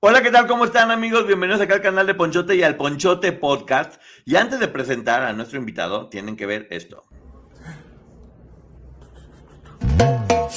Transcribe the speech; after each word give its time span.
Hola, 0.00 0.22
¿qué 0.22 0.30
tal? 0.30 0.46
¿Cómo 0.46 0.64
están 0.64 0.92
amigos? 0.92 1.26
Bienvenidos 1.26 1.60
acá 1.60 1.74
al 1.74 1.82
canal 1.82 2.06
de 2.06 2.14
Ponchote 2.14 2.54
y 2.54 2.62
al 2.62 2.76
Ponchote 2.76 3.32
Podcast. 3.32 4.00
Y 4.24 4.36
antes 4.36 4.60
de 4.60 4.68
presentar 4.68 5.24
a 5.24 5.32
nuestro 5.32 5.58
invitado, 5.58 6.08
tienen 6.08 6.36
que 6.36 6.46
ver 6.46 6.68
esto. 6.70 7.02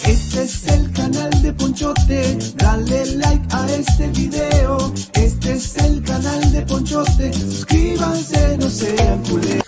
Este 0.06 0.44
es 0.44 0.68
el 0.68 0.92
canal 0.92 1.42
de 1.42 1.54
Ponchote, 1.54 2.38
dale 2.56 3.16
like 3.16 3.48
a 3.50 3.66
este 3.66 4.08
video. 4.10 4.94
Este 5.14 5.54
es 5.54 5.76
el 5.78 6.04
canal 6.04 6.52
de 6.52 6.62
Ponchote, 6.62 7.34
suscríbanse, 7.34 8.58
no 8.60 8.70
sean 8.70 9.24
culés. 9.24 9.64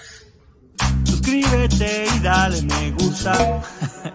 Suscríbete 1.03 2.05
y 2.15 2.19
dale 2.19 2.61
me 2.61 2.91
gusta. 2.91 3.63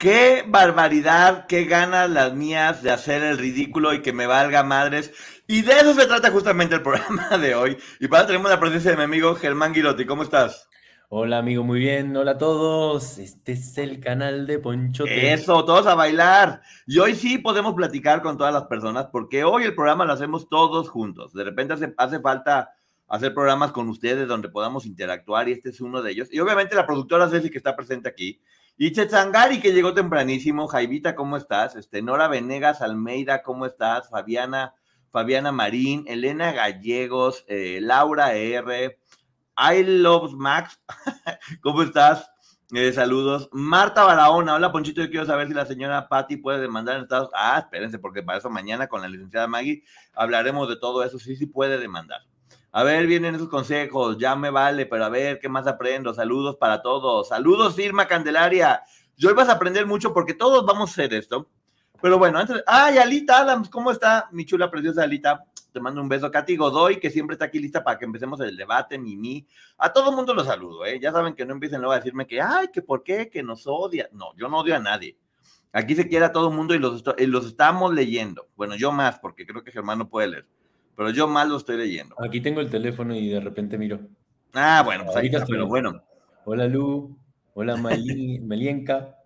Qué 0.00 0.46
barbaridad, 0.48 1.44
qué 1.46 1.66
ganas 1.66 2.08
las 2.08 2.32
mías 2.32 2.82
de 2.82 2.90
hacer 2.90 3.22
el 3.22 3.36
ridículo 3.36 3.92
y 3.92 4.00
que 4.00 4.14
me 4.14 4.26
valga 4.26 4.62
madres. 4.62 5.12
Y 5.46 5.60
de 5.60 5.74
eso 5.74 5.92
se 5.92 6.06
trata 6.06 6.30
justamente 6.30 6.74
el 6.74 6.82
programa 6.82 7.36
de 7.36 7.54
hoy. 7.54 7.76
Y 8.00 8.08
para 8.08 8.26
tenemos 8.26 8.50
la 8.50 8.58
presencia 8.58 8.92
de 8.92 8.96
mi 8.96 9.02
amigo 9.02 9.34
Germán 9.34 9.74
Girotti. 9.74 10.06
¿Cómo 10.06 10.22
estás? 10.22 10.70
Hola 11.10 11.36
amigo, 11.36 11.64
muy 11.64 11.80
bien. 11.80 12.16
Hola 12.16 12.30
a 12.30 12.38
todos. 12.38 13.18
Este 13.18 13.52
es 13.52 13.76
el 13.76 14.00
canal 14.00 14.46
de 14.46 14.58
Ponchote. 14.58 15.34
Eso, 15.34 15.66
todos 15.66 15.86
a 15.86 15.94
bailar. 15.94 16.62
Y 16.86 16.98
hoy 16.98 17.14
sí 17.14 17.36
podemos 17.36 17.74
platicar 17.74 18.22
con 18.22 18.38
todas 18.38 18.54
las 18.54 18.64
personas 18.68 19.08
porque 19.12 19.44
hoy 19.44 19.64
el 19.64 19.74
programa 19.74 20.06
lo 20.06 20.14
hacemos 20.14 20.48
todos 20.48 20.88
juntos. 20.88 21.34
De 21.34 21.44
repente 21.44 21.74
hace, 21.74 21.92
hace 21.98 22.20
falta 22.20 22.70
hacer 23.06 23.34
programas 23.34 23.72
con 23.72 23.86
ustedes 23.90 24.26
donde 24.26 24.48
podamos 24.48 24.86
interactuar 24.86 25.46
y 25.50 25.52
este 25.52 25.68
es 25.68 25.82
uno 25.82 26.00
de 26.00 26.12
ellos. 26.12 26.28
Y 26.32 26.40
obviamente 26.40 26.74
la 26.74 26.86
productora 26.86 27.28
Ceci 27.28 27.50
que 27.50 27.58
está 27.58 27.76
presente 27.76 28.08
aquí. 28.08 28.40
Y 28.82 28.92
Chetzangari, 28.92 29.60
que 29.60 29.74
llegó 29.74 29.92
tempranísimo. 29.92 30.66
Jaivita, 30.66 31.14
¿cómo 31.14 31.36
estás? 31.36 31.76
Este, 31.76 32.00
Nora 32.00 32.28
Venegas 32.28 32.80
Almeida, 32.80 33.42
¿cómo 33.42 33.66
estás? 33.66 34.08
Fabiana, 34.08 34.74
Fabiana 35.10 35.52
Marín, 35.52 36.06
Elena 36.08 36.52
Gallegos, 36.52 37.44
eh, 37.46 37.80
Laura 37.82 38.32
R. 38.32 38.98
I 39.58 39.82
Love 39.84 40.32
Max, 40.32 40.80
¿cómo 41.60 41.82
estás? 41.82 42.30
Eh, 42.72 42.90
saludos. 42.94 43.50
Marta 43.52 44.02
Barahona, 44.02 44.54
hola 44.54 44.72
Ponchito, 44.72 45.02
yo 45.02 45.10
quiero 45.10 45.26
saber 45.26 45.48
si 45.48 45.52
la 45.52 45.66
señora 45.66 46.08
Patti 46.08 46.38
puede 46.38 46.62
demandar 46.62 46.96
en 46.96 47.02
Estados 47.02 47.28
Ah, 47.34 47.58
espérense, 47.58 47.98
porque 47.98 48.22
para 48.22 48.38
eso 48.38 48.48
mañana 48.48 48.88
con 48.88 49.02
la 49.02 49.08
licenciada 49.08 49.46
Maggie 49.46 49.84
hablaremos 50.14 50.70
de 50.70 50.76
todo 50.76 51.04
eso. 51.04 51.18
Sí, 51.18 51.36
sí 51.36 51.44
puede 51.44 51.78
demandar. 51.78 52.22
A 52.72 52.84
ver, 52.84 53.08
vienen 53.08 53.34
esos 53.34 53.48
consejos, 53.48 54.16
ya 54.16 54.36
me 54.36 54.50
vale, 54.50 54.86
pero 54.86 55.04
a 55.04 55.08
ver, 55.08 55.40
¿qué 55.40 55.48
más 55.48 55.66
aprendo? 55.66 56.14
Saludos 56.14 56.56
para 56.56 56.82
todos. 56.82 57.28
Saludos, 57.28 57.76
Irma 57.80 58.06
Candelaria. 58.06 58.82
Yo 59.16 59.28
ibas 59.28 59.48
a 59.48 59.54
aprender 59.54 59.86
mucho 59.86 60.14
porque 60.14 60.34
todos 60.34 60.64
vamos 60.64 60.90
a 60.90 60.92
hacer 60.92 61.12
esto. 61.12 61.48
Pero 62.00 62.16
bueno, 62.16 62.38
antes. 62.38 62.62
¡Ay, 62.68 62.98
Alita 62.98 63.40
Adams! 63.40 63.68
¿Cómo 63.68 63.90
está 63.90 64.28
mi 64.30 64.46
chula 64.46 64.70
preciosa 64.70 65.02
Alita? 65.02 65.44
Te 65.72 65.80
mando 65.80 66.00
un 66.00 66.08
beso. 66.08 66.30
Katy 66.30 66.56
Godoy, 66.56 67.00
que 67.00 67.10
siempre 67.10 67.34
está 67.34 67.46
aquí 67.46 67.58
lista 67.58 67.82
para 67.82 67.98
que 67.98 68.04
empecemos 68.04 68.38
el 68.40 68.56
debate, 68.56 68.98
Mimi. 68.98 69.44
A 69.76 69.92
todo 69.92 70.12
mundo 70.12 70.32
los 70.32 70.46
saludo, 70.46 70.86
¿eh? 70.86 71.00
Ya 71.00 71.10
saben 71.10 71.34
que 71.34 71.44
no 71.44 71.54
empiecen 71.54 71.80
luego 71.80 71.92
a 71.92 71.96
decirme 71.96 72.28
que, 72.28 72.40
ay, 72.40 72.68
que 72.72 72.82
por 72.82 73.02
qué, 73.02 73.28
que 73.28 73.42
nos 73.42 73.66
odia. 73.66 74.08
No, 74.12 74.32
yo 74.36 74.48
no 74.48 74.60
odio 74.60 74.76
a 74.76 74.78
nadie. 74.78 75.18
Aquí 75.72 75.96
se 75.96 76.06
quiere 76.06 76.26
a 76.26 76.32
todo 76.32 76.50
el 76.50 76.54
mundo 76.54 76.76
y 76.76 76.78
los, 76.78 77.02
y 77.18 77.26
los 77.26 77.46
estamos 77.46 77.92
leyendo. 77.92 78.46
Bueno, 78.54 78.76
yo 78.76 78.92
más, 78.92 79.18
porque 79.18 79.44
creo 79.44 79.64
que 79.64 79.72
Germán 79.72 79.98
no 79.98 80.08
puede 80.08 80.28
leer 80.28 80.59
pero 80.96 81.10
yo 81.10 81.28
mal 81.28 81.48
lo 81.48 81.56
estoy 81.56 81.76
leyendo. 81.76 82.14
Aquí 82.22 82.40
tengo 82.40 82.60
el 82.60 82.70
teléfono 82.70 83.14
y 83.14 83.28
de 83.28 83.40
repente 83.40 83.78
miro. 83.78 84.00
Ah, 84.52 84.82
bueno, 84.84 85.04
pues 85.04 85.16
ahí 85.16 85.26
está, 85.26 85.46
pero 85.46 85.66
bueno. 85.66 86.02
Hola 86.44 86.66
Lu, 86.66 87.16
hola 87.54 87.76
Melienka. 88.42 89.16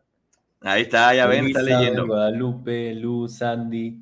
Ahí 0.61 0.83
está, 0.83 1.15
ya 1.15 1.27
ven, 1.27 1.47
está 1.47 1.63
leyendo. 1.63 2.07
Guadalupe, 2.07 2.95
Lu, 2.95 3.29
Sandy. 3.29 4.01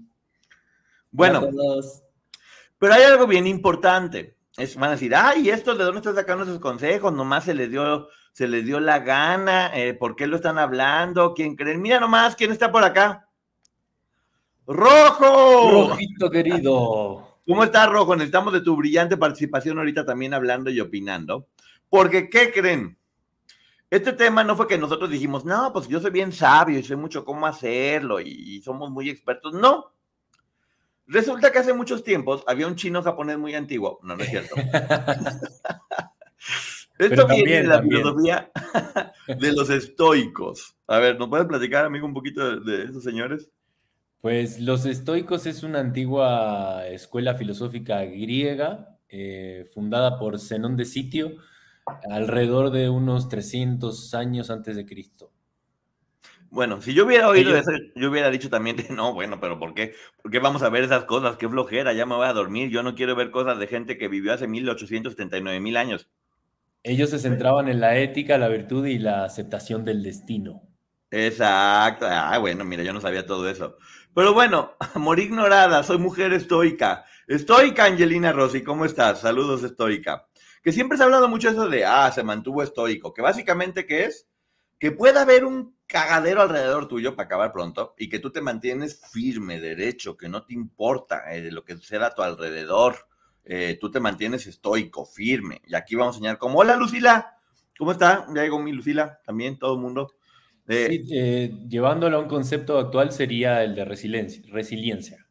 Bueno, 1.10 1.48
pero 2.78 2.94
hay 2.94 3.02
algo 3.02 3.26
bien 3.26 3.46
importante. 3.46 4.36
Es, 4.56 4.76
van 4.76 4.90
a 4.90 4.92
decir, 4.92 5.14
ay, 5.14 5.50
¿esto 5.50 5.74
de 5.74 5.84
dónde 5.84 5.98
están 5.98 6.14
sacando 6.14 6.44
esos 6.44 6.58
consejos? 6.58 7.12
Nomás 7.12 7.44
se 7.44 7.54
les 7.54 7.70
dio, 7.70 8.08
se 8.32 8.48
les 8.48 8.64
dio 8.64 8.80
la 8.80 8.98
gana, 9.00 9.70
eh, 9.74 9.94
¿por 9.94 10.14
qué 10.14 10.26
lo 10.26 10.36
están 10.36 10.58
hablando? 10.58 11.34
¿Quién 11.34 11.56
creen? 11.56 11.80
Mira 11.80 12.00
nomás, 12.00 12.36
¿quién 12.36 12.52
está 12.52 12.70
por 12.70 12.84
acá? 12.84 13.28
¡Rojo! 14.66 15.88
Rojito 15.88 16.30
querido. 16.30 17.31
¿Cómo 17.47 17.64
estás, 17.64 17.91
Rojo? 17.91 18.14
Necesitamos 18.14 18.53
de 18.53 18.60
tu 18.60 18.76
brillante 18.76 19.16
participación 19.16 19.78
ahorita 19.78 20.04
también 20.04 20.34
hablando 20.34 20.70
y 20.70 20.80
opinando. 20.80 21.48
Porque, 21.88 22.30
¿qué 22.30 22.53
creen? 22.53 22.98
Este 23.91 24.12
tema 24.12 24.44
no 24.44 24.56
fue 24.56 24.69
que 24.69 24.78
nosotros 24.78 25.10
dijimos, 25.10 25.44
no, 25.44 25.72
pues 25.72 25.88
yo 25.88 26.00
soy 26.00 26.10
bien 26.10 26.32
sabio 26.32 26.78
y 26.78 26.82
sé 26.82 26.97
mucho 26.97 27.25
cómo 27.25 27.47
hacerlo 27.47 28.20
y 28.20 28.62
somos 28.62 28.91
muy 28.91 29.10
expertos. 29.10 29.52
No. 29.52 29.92
Resulta 31.06 31.52
que 31.52 31.58
hace 31.58 31.75
muchos 31.75 32.02
tiempos 32.02 32.42
había 32.47 32.66
un 32.66 32.76
chino 32.76 33.02
japonés 33.02 33.36
muy 33.36 33.54
antiguo. 33.54 33.98
No, 34.02 34.16
no 34.16 34.22
es 34.22 34.31
cierto. 34.31 34.54
Esto 36.98 37.26
viene 37.26 37.56
de 37.56 37.64
la 37.64 37.82
filosofía 37.82 38.50
de 39.26 39.52
los 39.52 39.69
estoicos. 39.69 40.76
A 40.86 40.98
ver, 40.98 41.19
¿nos 41.19 41.28
puedes 41.28 41.47
platicar, 41.47 41.84
amigo, 41.84 42.06
un 42.06 42.14
poquito 42.14 42.60
de, 42.60 42.78
de 42.78 42.84
esos 42.84 43.02
señores? 43.02 43.50
Pues 44.22 44.60
los 44.60 44.86
estoicos 44.86 45.46
es 45.46 45.64
una 45.64 45.80
antigua 45.80 46.86
escuela 46.86 47.34
filosófica 47.34 48.04
griega 48.04 48.96
eh, 49.08 49.68
fundada 49.74 50.16
por 50.16 50.38
Zenón 50.38 50.76
de 50.76 50.84
Sitio 50.84 51.38
alrededor 52.08 52.70
de 52.70 52.88
unos 52.88 53.28
300 53.28 54.14
años 54.14 54.48
antes 54.48 54.76
de 54.76 54.86
Cristo. 54.86 55.32
Bueno, 56.50 56.80
si 56.80 56.94
yo 56.94 57.04
hubiera 57.04 57.28
oído 57.28 57.56
eso, 57.56 57.72
yo 57.96 58.10
hubiera 58.12 58.30
dicho 58.30 58.48
también, 58.48 58.76
no, 58.90 59.12
bueno, 59.12 59.40
pero 59.40 59.58
¿por 59.58 59.74
qué? 59.74 59.94
¿Por 60.22 60.30
qué 60.30 60.38
vamos 60.38 60.62
a 60.62 60.68
ver 60.68 60.84
esas 60.84 61.02
cosas? 61.02 61.36
Qué 61.36 61.48
flojera, 61.48 61.92
ya 61.92 62.06
me 62.06 62.14
voy 62.14 62.28
a 62.28 62.32
dormir. 62.32 62.70
Yo 62.70 62.84
no 62.84 62.94
quiero 62.94 63.16
ver 63.16 63.32
cosas 63.32 63.58
de 63.58 63.66
gente 63.66 63.98
que 63.98 64.06
vivió 64.06 64.32
hace 64.32 64.46
1879 64.46 65.58
mil 65.58 65.76
años. 65.76 66.08
Ellos 66.84 67.10
se 67.10 67.18
centraban 67.18 67.68
en 67.68 67.80
la 67.80 67.98
ética, 67.98 68.38
la 68.38 68.46
virtud 68.46 68.86
y 68.86 69.00
la 69.00 69.24
aceptación 69.24 69.84
del 69.84 70.04
destino. 70.04 70.62
Exacto. 71.12 72.06
Ah, 72.08 72.38
bueno, 72.38 72.64
mira, 72.64 72.82
yo 72.82 72.92
no 72.92 73.00
sabía 73.00 73.26
todo 73.26 73.48
eso. 73.48 73.76
Pero 74.14 74.35
bueno, 74.35 74.73
amor 74.94 75.20
ignorada, 75.20 75.82
soy 75.82 75.99
mujer 75.99 76.32
estoica. 76.32 77.05
Estoica, 77.26 77.87
Angelina 77.87 78.32
Rossi, 78.32 78.62
¿cómo 78.62 78.85
estás? 78.85 79.20
Saludos, 79.20 79.62
estoica. 79.62 80.26
Que 80.62 80.73
siempre 80.73 80.97
se 80.97 81.03
ha 81.03 81.06
hablado 81.06 81.29
mucho 81.29 81.49
eso 81.49 81.69
de, 81.69 81.85
ah, 81.85 82.11
se 82.12 82.23
mantuvo 82.23 82.62
estoico, 82.62 83.14
que 83.14 83.23
básicamente, 83.23 83.87
¿qué 83.87 84.05
es? 84.05 84.29
Que 84.79 84.93
pueda 84.93 85.23
haber 85.23 85.44
un 85.44 85.76
cagadero 85.87 86.43
alrededor 86.43 86.88
tuyo 86.88 87.17
para 87.17 87.26
acabar 87.26 87.53
pronto 87.53 87.94
y 87.99 88.09
que 88.09 88.19
tú 88.19 88.31
te 88.31 88.41
mantienes 88.41 89.00
firme, 89.12 89.61
derecho, 89.61 90.17
que 90.17 90.29
no 90.29 90.44
te 90.44 90.55
importa 90.55 91.32
eh, 91.35 91.50
lo 91.50 91.64
que 91.64 91.76
suceda 91.76 92.09
a 92.09 92.14
tu 92.14 92.23
alrededor. 92.23 93.06
Eh, 93.44 93.79
tú 93.81 93.91
te 93.91 93.99
mantienes 93.99 94.47
estoico, 94.47 95.05
firme. 95.05 95.62
Y 95.67 95.75
aquí 95.75 95.94
vamos 95.94 96.17
a 96.17 96.19
enseñar 96.19 96.38
como, 96.38 96.59
hola 96.59 96.76
Lucila, 96.76 97.38
¿cómo 97.79 97.93
está? 97.93 98.26
Ya 98.35 98.43
llegó 98.43 98.61
mi 98.61 98.73
Lucila, 98.73 99.20
también, 99.25 99.59
todo 99.59 99.75
el 99.75 99.81
mundo. 99.81 100.14
Eh, 100.69 101.53
llevándolo 101.69 102.17
a 102.17 102.20
un 102.20 102.29
concepto 102.29 102.79
actual 102.79 103.12
sería 103.12 103.62
el 103.62 103.75
de 103.75 103.85
resiliencia. 103.85 104.43
resiliencia. 104.49 105.26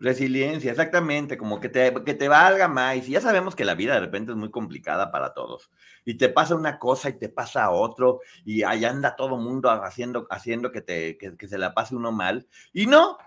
Resiliencia, 0.00 0.70
exactamente, 0.70 1.36
como 1.36 1.58
que 1.58 1.68
te, 1.68 1.92
que 2.04 2.14
te 2.14 2.28
valga 2.28 2.68
más. 2.68 3.08
Y 3.08 3.12
ya 3.12 3.20
sabemos 3.20 3.56
que 3.56 3.64
la 3.64 3.74
vida 3.74 3.94
de 3.94 4.00
repente 4.00 4.30
es 4.30 4.38
muy 4.38 4.50
complicada 4.50 5.10
para 5.10 5.34
todos. 5.34 5.70
Y 6.04 6.14
te 6.14 6.28
pasa 6.28 6.54
una 6.54 6.78
cosa 6.78 7.08
y 7.08 7.18
te 7.18 7.28
pasa 7.28 7.70
otro, 7.70 8.20
y 8.44 8.62
ahí 8.62 8.84
anda 8.84 9.16
todo 9.16 9.36
mundo 9.38 9.70
haciendo, 9.70 10.28
haciendo 10.30 10.70
que, 10.70 10.82
te, 10.82 11.18
que, 11.18 11.48
se 11.48 11.58
la 11.58 11.74
pase 11.74 11.96
uno 11.96 12.12
mal. 12.12 12.46
Y 12.72 12.86
no, 12.86 13.18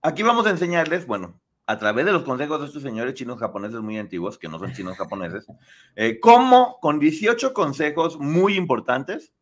aquí 0.00 0.22
vamos 0.22 0.46
a 0.46 0.50
enseñarles, 0.50 1.06
bueno, 1.06 1.38
a 1.66 1.78
través 1.78 2.06
de 2.06 2.12
los 2.12 2.22
consejos 2.22 2.58
de 2.60 2.66
estos 2.66 2.82
señores 2.82 3.14
chinos 3.14 3.38
japoneses 3.38 3.80
muy 3.80 3.98
antiguos, 3.98 4.38
que 4.38 4.48
no 4.48 4.58
son 4.58 4.72
chinos 4.72 4.96
japoneses, 4.96 5.46
eh, 5.94 6.18
cómo 6.20 6.78
con 6.80 6.98
18 6.98 7.52
consejos 7.52 8.18
muy 8.18 8.56
importantes 8.56 9.34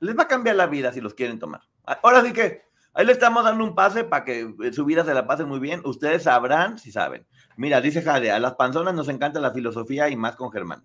les 0.00 0.16
va 0.16 0.24
a 0.24 0.28
cambiar 0.28 0.56
la 0.56 0.66
vida 0.66 0.92
si 0.92 1.00
los 1.00 1.14
quieren 1.14 1.38
tomar. 1.38 1.62
Ahora 2.02 2.22
sí 2.22 2.32
que 2.32 2.68
Ahí 2.98 3.06
le 3.06 3.12
estamos 3.12 3.44
dando 3.44 3.62
un 3.62 3.76
pase 3.76 4.02
para 4.02 4.24
que 4.24 4.52
eh, 4.60 4.72
su 4.72 4.84
vida 4.84 5.04
se 5.04 5.14
la 5.14 5.24
pase 5.24 5.44
muy 5.44 5.60
bien. 5.60 5.82
Ustedes 5.84 6.24
sabrán 6.24 6.78
si 6.78 6.90
saben. 6.90 7.24
Mira, 7.56 7.80
dice 7.80 8.02
Jade, 8.02 8.32
a 8.32 8.40
las 8.40 8.54
panzonas 8.54 8.92
nos 8.92 9.08
encanta 9.08 9.38
la 9.38 9.52
filosofía 9.52 10.08
y 10.08 10.16
más 10.16 10.34
con 10.34 10.50
Germán. 10.50 10.84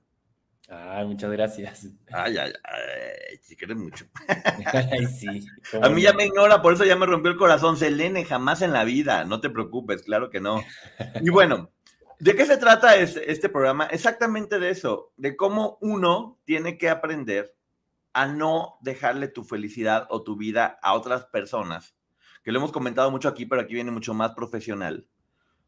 Ay, 0.70 1.08
muchas 1.08 1.32
gracias. 1.32 1.88
Ay, 2.12 2.38
ay, 2.38 2.54
ay, 2.64 3.38
si 3.42 3.56
quieres 3.56 3.78
mucho. 3.78 4.06
Ay, 4.92 5.08
sí. 5.08 5.46
A 5.82 5.90
mí 5.90 6.04
ya 6.04 6.14
me 6.14 6.26
ignora, 6.26 6.62
por 6.62 6.74
eso 6.74 6.86
ya 6.86 6.96
me 6.96 7.08
rompió 7.08 7.32
el 7.32 7.38
corazón. 7.38 7.78
Selene, 7.78 8.26
jamás 8.26 8.62
en 8.62 8.74
la 8.74 8.84
vida, 8.84 9.24
no 9.26 9.42
te 9.42 9.50
preocupes, 9.50 10.04
claro 10.04 10.30
que 10.30 10.40
no. 10.40 10.64
Y 11.20 11.32
bueno, 11.32 11.72
¿de 12.20 12.36
qué 12.36 12.46
se 12.46 12.58
trata 12.58 12.96
este, 12.96 13.32
este 13.32 13.50
programa? 13.50 13.88
Exactamente 13.88 14.60
de 14.60 14.70
eso, 14.70 15.12
de 15.18 15.36
cómo 15.36 15.80
uno 15.82 16.40
tiene 16.46 16.78
que 16.78 16.90
aprender 16.92 17.56
a 18.14 18.28
no 18.28 18.78
dejarle 18.82 19.28
tu 19.28 19.44
felicidad 19.44 20.08
o 20.10 20.24
tu 20.24 20.36
vida 20.38 20.80
a 20.82 20.94
otras 20.94 21.26
personas, 21.26 21.96
que 22.44 22.52
lo 22.52 22.60
hemos 22.60 22.72
comentado 22.72 23.12
mucho 23.12 23.28
aquí, 23.28 23.46
pero 23.46 23.62
aquí 23.62 23.74
viene 23.74 23.92
mucho 23.92 24.14
más 24.14 24.34
profesional, 24.34 25.08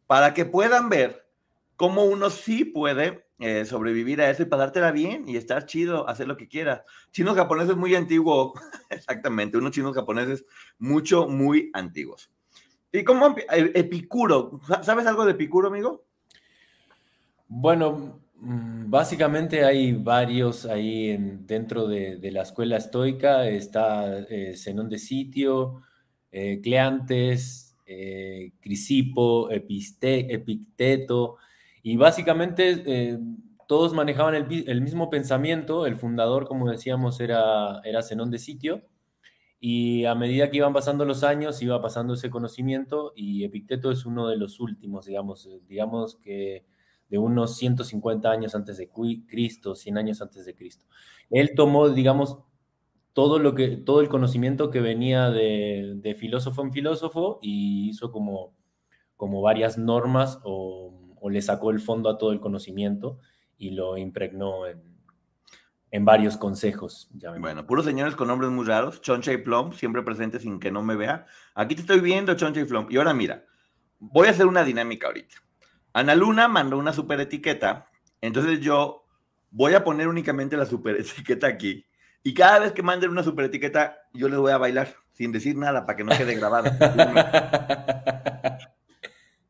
para 0.07 0.33
que 0.33 0.45
puedan 0.45 0.89
ver 0.89 1.27
cómo 1.75 2.05
uno 2.05 2.29
sí 2.29 2.65
puede 2.65 3.25
eh, 3.39 3.65
sobrevivir 3.65 4.21
a 4.21 4.29
eso 4.29 4.43
y 4.43 4.45
pasártela 4.45 4.91
bien 4.91 5.27
y 5.27 5.35
estar 5.35 5.65
chido, 5.65 6.07
hacer 6.07 6.27
lo 6.27 6.37
que 6.37 6.47
quiera. 6.47 6.85
Chinos 7.11 7.35
japoneses 7.35 7.75
muy 7.75 7.93
antiguos, 7.95 8.53
exactamente, 8.89 9.57
unos 9.57 9.71
chinos 9.71 9.95
japoneses 9.95 10.45
mucho, 10.77 11.27
muy 11.27 11.71
antiguos. 11.73 12.31
¿Y 12.91 13.03
cómo 13.03 13.35
Epicuro? 13.49 14.61
¿Sabes 14.81 15.05
algo 15.05 15.25
de 15.25 15.31
Epicuro, 15.31 15.67
amigo? 15.67 16.05
Bueno, 17.47 18.21
básicamente 18.39 19.63
hay 19.65 19.93
varios 19.93 20.65
ahí 20.65 21.17
dentro 21.41 21.87
de, 21.87 22.31
la 22.31 22.41
escuela 22.43 22.77
estoica. 22.77 23.47
Está 23.47 24.19
eh, 24.29 24.55
Zenón 24.55 24.89
de 24.89 24.99
Sitio, 24.99 25.81
eh, 26.31 26.59
Cleantes, 26.61 27.77
eh, 27.85 28.53
Crisipo, 28.59 29.49
Epicteto, 29.49 31.37
y 31.83 31.97
básicamente 31.97 33.19
todos 33.67 33.93
manejaban 33.93 34.35
el, 34.35 34.81
mismo 34.81 35.09
pensamiento. 35.09 35.85
El 35.85 35.95
fundador, 35.97 36.47
como 36.47 36.69
decíamos, 36.69 37.19
era, 37.19 37.81
era 37.83 38.01
Zenón 38.01 38.31
de 38.31 38.39
Sitio. 38.39 38.83
Y 39.59 40.05
a 40.05 40.13
medida 40.15 40.49
que 40.49 40.57
iban 40.57 40.73
pasando 40.73 41.05
los 41.05 41.23
años, 41.23 41.61
iba 41.61 41.81
pasando 41.81 42.13
ese 42.13 42.29
conocimiento 42.29 43.13
y 43.15 43.43
Epicteto 43.45 43.89
es 43.89 44.05
uno 44.05 44.27
de 44.27 44.37
los 44.37 44.59
últimos, 44.59 45.05
digamos, 45.05 45.49
digamos 45.67 46.17
que 46.17 46.65
de 47.09 47.17
unos 47.17 47.57
150 47.57 48.29
años 48.29 48.55
antes 48.55 48.77
de 48.77 48.89
Cristo, 49.27 49.75
100 49.75 49.97
años 49.97 50.21
antes 50.21 50.45
de 50.45 50.55
Cristo. 50.55 50.85
Él 51.29 51.51
tomó, 51.55 51.89
digamos, 51.89 52.39
todo, 53.13 53.39
lo 53.39 53.55
que, 53.55 53.77
todo 53.77 54.01
el 54.01 54.09
conocimiento 54.09 54.71
que 54.71 54.81
venía 54.81 55.29
de, 55.29 56.17
filósofo 56.19 56.61
en 56.63 56.73
filósofo 56.73 57.39
y 57.41 57.89
hizo 57.89 58.11
como, 58.11 58.53
como 59.15 59.41
varias 59.41 59.77
normas 59.77 60.39
o, 60.43 60.91
le 61.27 61.41
sacó 61.41 61.71
el 61.71 61.79
fondo 61.79 62.07
a 62.07 62.19
todo 62.19 62.31
el 62.31 62.39
conocimiento 62.39 63.17
y 63.57 63.71
lo 63.71 63.97
impregnó 63.97 64.67
en, 64.67 64.83
en 65.89 66.05
varios 66.05 66.37
consejos. 66.37 67.09
Bueno, 67.39 67.65
puros 67.65 67.85
señores 67.85 68.15
con 68.15 68.27
nombres 68.27 68.51
muy 68.51 68.63
raros. 68.63 69.01
Choncha 69.01 69.33
y 69.33 69.37
Plum, 69.37 69.71
siempre 69.71 70.03
presente 70.03 70.39
sin 70.39 70.59
que 70.59 70.69
no 70.69 70.83
me 70.83 70.95
vea. 70.95 71.25
Aquí 71.55 71.73
te 71.73 71.81
estoy 71.81 71.99
viendo, 71.99 72.35
Choncha 72.35 72.61
y 72.61 72.65
Plum. 72.65 72.85
Y 72.91 72.97
ahora 72.97 73.15
mira, 73.15 73.43
voy 73.97 74.27
a 74.27 74.31
hacer 74.31 74.45
una 74.45 74.63
dinámica 74.63 75.07
ahorita. 75.07 75.37
Ana 75.95 76.13
Luna 76.13 76.49
mandó 76.49 76.77
una 76.77 76.91
super 76.91 77.21
etiqueta, 77.21 77.87
entonces 78.19 78.59
yo 78.59 79.05
voy 79.49 79.75
a 79.75 79.85
poner 79.85 80.09
únicamente 80.09 80.57
la 80.57 80.65
super 80.65 80.97
etiqueta 80.99 81.47
aquí. 81.47 81.85
Y 82.21 82.33
cada 82.33 82.59
vez 82.59 82.73
que 82.73 82.83
manden 82.83 83.11
una 83.11 83.23
super 83.23 83.45
etiqueta, 83.45 83.95
yo 84.13 84.27
les 84.27 84.37
voy 84.37 84.51
a 84.51 84.57
bailar 84.57 84.93
sin 85.13 85.31
decir 85.31 85.55
nada 85.55 85.85
para 85.85 85.95
que 85.95 86.03
no 86.03 86.11
quede 86.17 86.35
grabado. 86.35 86.69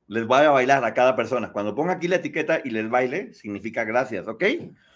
les 0.08 0.28
voy 0.28 0.44
a 0.44 0.52
bailar 0.52 0.86
a 0.86 0.94
cada 0.94 1.16
persona. 1.16 1.52
Cuando 1.52 1.74
ponga 1.74 1.94
aquí 1.94 2.08
la 2.08 2.18
etiqueta 2.18 2.62
y 2.64 2.70
les 2.70 2.88
baile, 2.92 3.34
significa 3.34 3.84
gracias, 3.84 4.28
¿ok? 4.28 4.44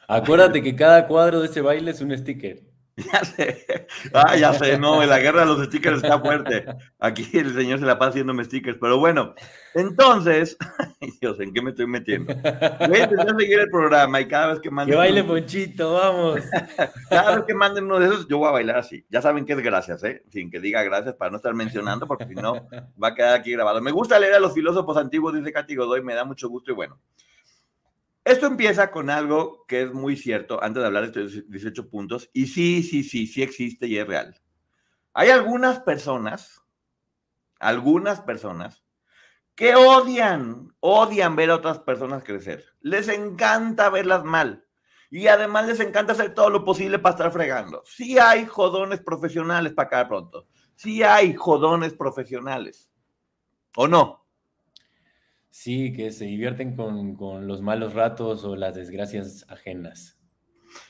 Acuérdate 0.07 0.61
que 0.61 0.75
cada 0.75 1.07
cuadro 1.07 1.39
de 1.39 1.47
ese 1.47 1.61
baile 1.61 1.89
es 1.89 2.01
un 2.01 2.15
sticker. 2.15 2.61
Ya 3.11 3.23
sé. 3.23 3.87
Ah, 4.13 4.35
ya 4.35 4.53
sé, 4.53 4.77
no, 4.77 5.03
la 5.05 5.19
guerra 5.19 5.41
de 5.41 5.45
los 5.47 5.65
stickers 5.65 6.03
está 6.03 6.19
fuerte. 6.19 6.65
Aquí 6.99 7.27
el 7.33 7.53
señor 7.53 7.79
se 7.79 7.85
la 7.85 7.97
pasa 7.97 8.11
haciéndome 8.11 8.43
stickers, 8.43 8.77
pero 8.79 8.99
bueno, 8.99 9.33
entonces, 9.73 10.57
Dios, 11.21 11.39
¿en 11.39 11.53
qué 11.53 11.61
me 11.61 11.71
estoy 11.71 11.87
metiendo? 11.87 12.33
Voy 12.33 12.99
a 12.99 13.03
intentar 13.03 13.35
seguir 13.37 13.59
el 13.59 13.69
programa 13.69 14.21
y 14.21 14.27
cada 14.27 14.47
vez 14.47 14.59
que 14.59 14.69
manden. 14.69 14.93
Que 14.93 14.97
baile 14.97 15.23
Ponchito, 15.23 15.93
vamos. 15.93 16.41
Cada 17.09 17.35
vez 17.37 17.45
que 17.45 17.53
manden 17.53 17.85
uno 17.85 17.99
de 17.99 18.07
esos, 18.07 18.27
yo 18.27 18.37
voy 18.37 18.49
a 18.49 18.51
bailar 18.51 18.77
así. 18.77 19.05
Ya 19.09 19.21
saben 19.21 19.45
que 19.45 19.53
es 19.53 19.59
gracias, 19.59 20.03
¿eh? 20.03 20.23
Sin 20.29 20.51
que 20.51 20.59
diga 20.59 20.83
gracias 20.83 21.15
para 21.15 21.31
no 21.31 21.37
estar 21.37 21.53
mencionando, 21.53 22.07
porque 22.07 22.25
si 22.25 22.35
no, 22.35 22.67
va 23.01 23.09
a 23.09 23.15
quedar 23.15 23.39
aquí 23.39 23.51
grabado. 23.51 23.81
Me 23.81 23.91
gusta 23.91 24.19
leer 24.19 24.35
a 24.35 24.39
los 24.39 24.53
filósofos 24.53 24.97
antiguos, 24.97 25.33
dice 25.33 25.51
Katy 25.51 25.75
Godoy, 25.75 26.01
me 26.01 26.13
da 26.13 26.23
mucho 26.23 26.49
gusto 26.49 26.71
y 26.71 26.75
bueno. 26.75 26.99
Esto 28.29 28.45
empieza 28.45 28.91
con 28.91 29.09
algo 29.09 29.65
que 29.67 29.81
es 29.81 29.91
muy 29.91 30.15
cierto, 30.15 30.63
antes 30.63 30.81
de 30.81 30.85
hablar 30.85 31.11
de 31.11 31.23
estos 31.23 31.49
18 31.49 31.89
puntos, 31.89 32.29
y 32.31 32.45
sí, 32.45 32.83
sí, 32.83 33.03
sí, 33.03 33.25
sí 33.25 33.41
existe 33.41 33.87
y 33.87 33.97
es 33.97 34.05
real. 34.05 34.39
Hay 35.15 35.29
algunas 35.29 35.79
personas, 35.79 36.61
algunas 37.59 38.21
personas, 38.21 38.83
que 39.55 39.73
odian, 39.73 40.75
odian 40.79 41.35
ver 41.35 41.49
a 41.49 41.55
otras 41.55 41.79
personas 41.79 42.23
crecer. 42.23 42.65
Les 42.81 43.07
encanta 43.07 43.89
verlas 43.89 44.23
mal. 44.23 44.63
Y 45.09 45.25
además 45.25 45.65
les 45.65 45.79
encanta 45.79 46.13
hacer 46.13 46.35
todo 46.35 46.51
lo 46.51 46.63
posible 46.63 46.99
para 46.99 47.15
estar 47.15 47.31
fregando. 47.31 47.81
Sí 47.83 48.19
hay 48.19 48.45
jodones 48.45 49.01
profesionales 49.01 49.73
para 49.73 49.87
acá 49.87 50.07
pronto. 50.07 50.45
Sí 50.75 51.01
hay 51.01 51.33
jodones 51.33 51.95
profesionales. 51.95 52.91
¿O 53.75 53.87
no? 53.87 54.18
Sí, 55.49 55.93
que 55.93 56.11
se 56.11 56.25
divierten 56.25 56.75
con, 56.75 57.47
los 57.47 57.61
malos 57.61 57.93
ratos 57.93 58.43
o 58.43 58.55
las 58.55 58.75
desgracias 58.75 59.45
ajenas. 59.49 60.17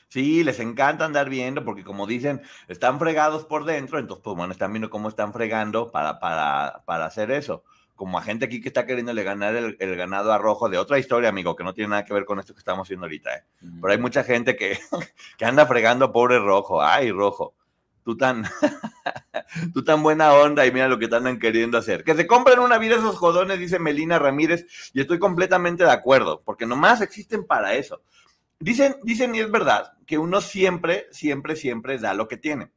Sí, 0.08 0.44
les 0.44 0.60
encanta 0.60 1.04
andar 1.04 1.30
viendo 1.30 1.64
porque 1.64 1.84
como 1.84 2.06
dicen, 2.06 2.42
están 2.68 2.98
fregados 2.98 3.46
por 3.46 3.64
dentro, 3.64 3.98
entonces 3.98 4.22
pues 4.22 4.36
bueno, 4.36 4.52
están 4.52 4.72
viendo 4.72 4.90
cómo 4.90 5.08
están 5.08 5.32
fregando 5.32 5.90
para, 5.90 6.18
para, 6.18 6.82
para 6.84 7.06
hacer 7.06 7.30
eso. 7.30 7.64
Como 7.94 8.18
a 8.18 8.22
gente 8.22 8.46
aquí 8.46 8.60
que 8.60 8.68
está 8.68 8.86
queriéndole 8.86 9.22
ganar 9.22 9.54
el, 9.54 9.96
ganado 9.96 10.32
a 10.32 10.38
rojo 10.38 10.68
de 10.68 10.78
otra 10.78 10.98
historia, 10.98 11.28
amigo, 11.28 11.54
que 11.54 11.64
no 11.64 11.74
tiene 11.74 11.90
nada 11.90 12.04
que 12.04 12.14
ver 12.14 12.24
con 12.24 12.38
esto 12.40 12.54
que 12.54 12.58
estamos 12.58 12.86
haciendo 12.86 13.06
ahorita. 13.06 13.36
¿eh? 13.36 13.44
Pero 13.60 13.92
hay 13.92 13.98
mucha 13.98 14.24
gente 14.24 14.56
que, 14.56 14.78
que 15.38 15.44
anda 15.44 15.66
fregando 15.66 16.10
pobre 16.10 16.38
rojo. 16.38 16.82
Ay, 16.82 17.12
rojo 17.12 17.54
tú 18.04 18.16
tan, 18.16 18.44
tú 19.74 19.84
tan 19.84 20.02
buena 20.02 20.32
onda 20.34 20.66
y 20.66 20.72
mira 20.72 20.88
lo 20.88 20.98
que 20.98 21.08
te 21.08 21.16
andan 21.16 21.38
queriendo 21.38 21.78
hacer. 21.78 22.04
Que 22.04 22.14
se 22.14 22.26
compren 22.26 22.58
una 22.58 22.78
vida 22.78 22.96
esos 22.96 23.16
jodones, 23.16 23.58
dice 23.58 23.78
Melina 23.78 24.18
Ramírez, 24.18 24.66
y 24.92 25.00
estoy 25.00 25.18
completamente 25.18 25.84
de 25.84 25.92
acuerdo, 25.92 26.42
porque 26.44 26.66
nomás 26.66 27.00
existen 27.00 27.44
para 27.44 27.74
eso. 27.74 28.02
Dicen, 28.58 28.96
dicen, 29.02 29.34
y 29.34 29.40
es 29.40 29.50
verdad, 29.50 29.92
que 30.06 30.18
uno 30.18 30.40
siempre, 30.40 31.06
siempre, 31.10 31.56
siempre 31.56 31.98
da 31.98 32.14
lo 32.14 32.28
que 32.28 32.36
tiene. 32.36 32.70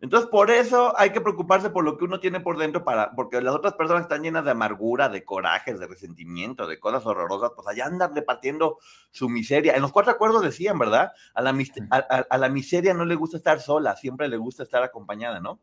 Entonces, 0.00 0.30
por 0.30 0.50
eso 0.50 0.96
hay 0.96 1.10
que 1.10 1.20
preocuparse 1.20 1.70
por 1.70 1.84
lo 1.84 1.98
que 1.98 2.04
uno 2.04 2.20
tiene 2.20 2.38
por 2.38 2.56
dentro, 2.56 2.84
para, 2.84 3.12
porque 3.16 3.40
las 3.40 3.54
otras 3.54 3.74
personas 3.74 4.02
están 4.02 4.22
llenas 4.22 4.44
de 4.44 4.52
amargura, 4.52 5.08
de 5.08 5.24
corajes, 5.24 5.80
de 5.80 5.88
resentimiento, 5.88 6.68
de 6.68 6.78
cosas 6.78 7.04
horrorosas, 7.04 7.50
pues 7.56 7.66
allá 7.66 7.86
andan 7.86 8.14
repartiendo 8.14 8.78
su 9.10 9.28
miseria. 9.28 9.74
En 9.74 9.82
los 9.82 9.90
cuatro 9.90 10.12
acuerdos 10.12 10.42
decían, 10.42 10.78
¿verdad? 10.78 11.12
A 11.34 11.42
la, 11.42 11.56
a, 12.30 12.38
la 12.38 12.48
miseria 12.48 12.94
no 12.94 13.04
le 13.04 13.16
gusta 13.16 13.38
estar 13.38 13.60
sola, 13.60 13.96
siempre 13.96 14.28
le 14.28 14.36
gusta 14.36 14.62
estar 14.62 14.84
acompañada, 14.84 15.40
¿no? 15.40 15.60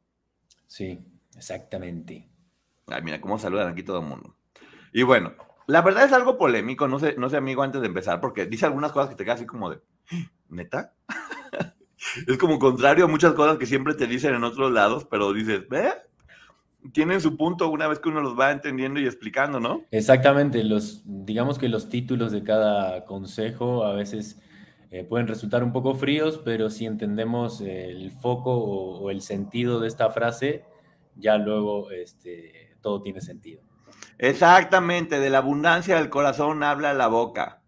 Sí, 0.68 1.00
exactamente. 1.38 2.30
Ay, 2.88 3.02
mira 3.04 3.22
cómo 3.22 3.40
saludan 3.40 3.70
aquí 3.70 3.84
todo 3.84 4.00
el 4.00 4.06
mundo. 4.06 4.36
Y 4.92 5.04
bueno, 5.04 5.34
la 5.68 5.82
verdad 5.82 6.04
es 6.04 6.12
algo 6.12 6.38
polémico, 6.38 6.90
no 6.90 7.00
sé, 7.00 7.16
no 7.18 7.30
sé, 7.30 7.38
amigo, 7.38 7.64
antes 7.64 7.80
de 7.80 7.88
empezar, 7.88 8.20
porque 8.20 8.46
dice 8.46 8.66
algunas 8.66 8.92
cosas 8.92 9.10
que 9.10 9.16
te 9.16 9.24
quedan 9.24 9.38
así 9.38 9.46
como 9.46 9.70
de, 9.70 9.82
¿neta? 10.50 10.94
es 12.28 12.38
como 12.38 12.60
contrario 12.60 13.06
a 13.06 13.08
muchas 13.08 13.34
cosas 13.34 13.58
que 13.58 13.66
siempre 13.66 13.94
te 13.94 14.08
dicen 14.08 14.34
en 14.36 14.44
otros 14.44 14.72
lados, 14.72 15.06
pero 15.10 15.34
dices, 15.34 15.68
¿ve? 15.70 15.90
Tienen 16.92 17.20
su 17.20 17.36
punto 17.36 17.70
una 17.70 17.88
vez 17.88 18.00
que 18.00 18.10
uno 18.10 18.22
los 18.22 18.40
va 18.40 18.52
entendiendo 18.52 19.00
y 19.00 19.06
explicando, 19.06 19.60
¿no? 19.60 19.84
Exactamente, 19.92 20.64
los, 20.64 21.02
digamos 21.06 21.58
que 21.58 21.68
los 21.68 21.90
títulos 21.90 22.32
de 22.32 22.44
cada 22.44 23.06
consejo 23.06 23.86
a 23.86 23.94
veces 23.94 24.40
eh, 24.92 25.04
pueden 25.04 25.28
resultar 25.28 25.64
un 25.64 25.74
poco 25.74 25.96
fríos, 25.96 26.40
pero 26.46 26.70
si 26.70 26.86
entendemos 26.86 27.60
el 27.62 28.12
foco 28.12 28.56
o, 28.56 29.10
el 29.10 29.22
sentido 29.22 29.80
de 29.80 29.88
esta 29.88 30.12
frase, 30.12 30.64
ya 31.16 31.38
luego 31.38 31.90
este, 31.90 32.76
todo 32.82 33.02
tiene 33.02 33.22
sentido. 33.22 33.64
Exactamente, 34.20 35.20
de 35.20 35.30
la 35.30 35.40
abundancia 35.40 35.98
del 35.98 36.10
corazón 36.10 36.64
habla 36.64 36.94
la 36.94 37.08
boca. 37.08 37.62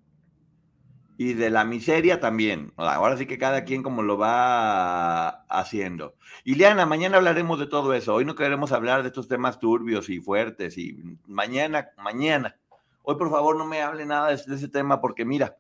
Y 1.17 1.33
de 1.33 1.50
la 1.50 1.65
miseria 1.65 2.19
también. 2.19 2.74
Ahora 2.77 3.17
sí 3.17 3.25
que 3.25 3.38
cada 3.38 3.63
quien 3.63 3.81
como 3.83 4.03
lo 4.03 4.17
va 4.17 5.27
haciendo. 5.50 6.15
Ileana, 6.43 6.86
mañana 6.86 7.17
hablaremos 7.17 7.59
de 7.59 7.67
todo 7.67 7.93
eso. 7.93 8.13
Hoy 8.13 8.24
no 8.24 8.36
queremos 8.36 8.71
hablar 8.71 9.01
de 9.01 9.09
estos 9.09 9.27
temas 9.27 9.59
turbios 9.59 10.09
y 10.09 10.19
fuertes. 10.19 10.77
Y 10.77 10.95
mañana, 11.25 11.89
mañana. 11.97 12.55
Hoy 13.01 13.15
por 13.15 13.31
favor 13.31 13.57
no 13.57 13.65
me 13.65 13.81
hable 13.81 14.05
nada 14.05 14.27
de 14.27 14.36
ese 14.36 14.67
tema 14.67 15.01
porque 15.01 15.25
mira, 15.25 15.57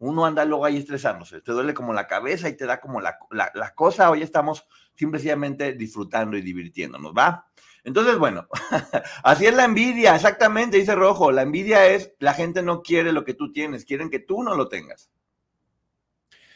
uno 0.00 0.24
anda 0.24 0.46
luego 0.46 0.64
ahí 0.64 0.78
estresándose, 0.78 1.42
te 1.42 1.52
duele 1.52 1.74
como 1.74 1.92
la 1.92 2.06
cabeza 2.06 2.48
y 2.48 2.56
te 2.56 2.64
da 2.64 2.80
como 2.80 3.02
la, 3.02 3.18
la, 3.30 3.74
cosa. 3.74 4.10
Hoy 4.10 4.22
estamos 4.22 4.66
simplemente 4.94 5.74
disfrutando 5.74 6.38
y 6.38 6.42
divirtiéndonos, 6.42 7.12
¿va? 7.12 7.49
Entonces, 7.84 8.18
bueno, 8.18 8.46
así 9.24 9.46
es 9.46 9.54
la 9.54 9.64
envidia, 9.64 10.14
exactamente, 10.14 10.76
dice 10.76 10.94
Rojo. 10.94 11.32
La 11.32 11.42
envidia 11.42 11.86
es, 11.86 12.12
la 12.18 12.34
gente 12.34 12.62
no 12.62 12.82
quiere 12.82 13.12
lo 13.12 13.24
que 13.24 13.34
tú 13.34 13.52
tienes, 13.52 13.84
quieren 13.84 14.10
que 14.10 14.18
tú 14.18 14.42
no 14.42 14.54
lo 14.54 14.68
tengas. 14.68 15.10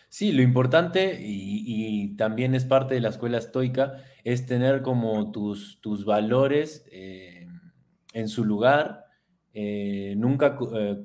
Sí, 0.08 0.30
lo 0.30 0.42
importante, 0.42 1.18
y, 1.20 2.14
también 2.16 2.54
es 2.54 2.64
parte 2.64 2.94
de 2.94 3.00
la 3.00 3.08
escuela 3.08 3.38
estoica, 3.38 3.94
es 4.22 4.46
tener 4.46 4.82
como 4.82 5.32
tus, 5.32 5.80
tus 5.80 6.04
valores 6.04 6.86
eh, 6.92 7.48
en 8.12 8.28
su 8.28 8.44
lugar, 8.44 9.06
eh, 9.52 10.14
nunca 10.16 10.56
eh, 10.74 11.04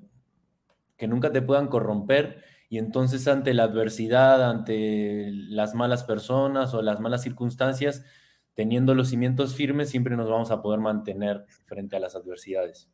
que 0.96 1.08
nunca 1.08 1.32
te 1.32 1.42
puedan 1.42 1.68
corromper 1.68 2.44
y 2.70 2.78
entonces 2.78 3.28
ante 3.28 3.54
la 3.56 3.64
adversidad, 3.64 4.48
ante 4.48 5.32
las 5.32 5.74
malas 5.74 6.04
personas 6.04 6.74
o 6.76 6.84
las 6.84 7.00
malas 7.00 7.24
circunstancias, 7.24 8.06
teniendo 8.56 8.94
los 8.96 9.10
cimientos 9.10 9.56
firmes, 9.56 9.90
siempre 9.90 10.16
nos 10.16 10.30
vamos 10.30 10.52
a 10.52 10.62
poder 10.62 10.80
mantener 10.80 11.46
frente 11.66 11.96
a 11.96 12.00
las 12.00 12.16
adversidades. 12.16 12.90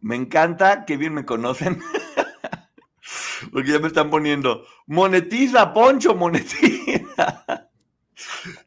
Me 0.00 0.16
encanta 0.16 0.84
que 0.84 0.96
bien 0.96 1.14
me 1.14 1.24
conocen. 1.24 1.80
Porque 3.52 3.72
ya 3.72 3.78
me 3.78 3.88
están 3.88 4.10
poniendo, 4.10 4.64
monetiza, 4.86 5.72
Poncho, 5.72 6.14
monetiza. 6.14 7.70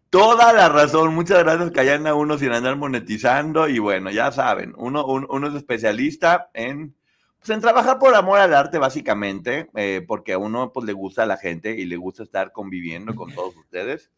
Toda 0.10 0.54
la 0.54 0.70
razón. 0.70 1.14
Muchas 1.16 1.40
gracias 1.40 1.72
que 1.72 1.80
hayan 1.80 2.06
a 2.08 2.14
uno 2.14 2.38
sin 2.38 2.52
andar 2.52 2.76
monetizando. 2.76 3.68
Y 3.68 3.80
bueno, 3.80 4.12
ya 4.12 4.32
saben, 4.32 4.74
uno, 4.78 5.06
uno 5.06 5.48
es 5.48 5.56
especialista 5.56 6.50
en 6.54 6.96
pues 7.44 7.56
en 7.58 7.62
trabajar 7.62 8.00
por 8.00 8.16
amor 8.16 8.40
al 8.40 8.54
arte, 8.54 8.78
básicamente, 8.78 9.70
eh, 9.76 10.02
porque 10.08 10.32
a 10.32 10.38
uno 10.38 10.72
pues, 10.72 10.86
le 10.86 10.94
gusta 10.94 11.24
a 11.24 11.26
la 11.26 11.36
gente 11.36 11.76
y 11.78 11.84
le 11.84 11.98
gusta 11.98 12.24
estar 12.24 12.54
conviviendo 12.54 13.14
con 13.16 13.32
todos 13.36 13.56
ustedes. 13.58 14.12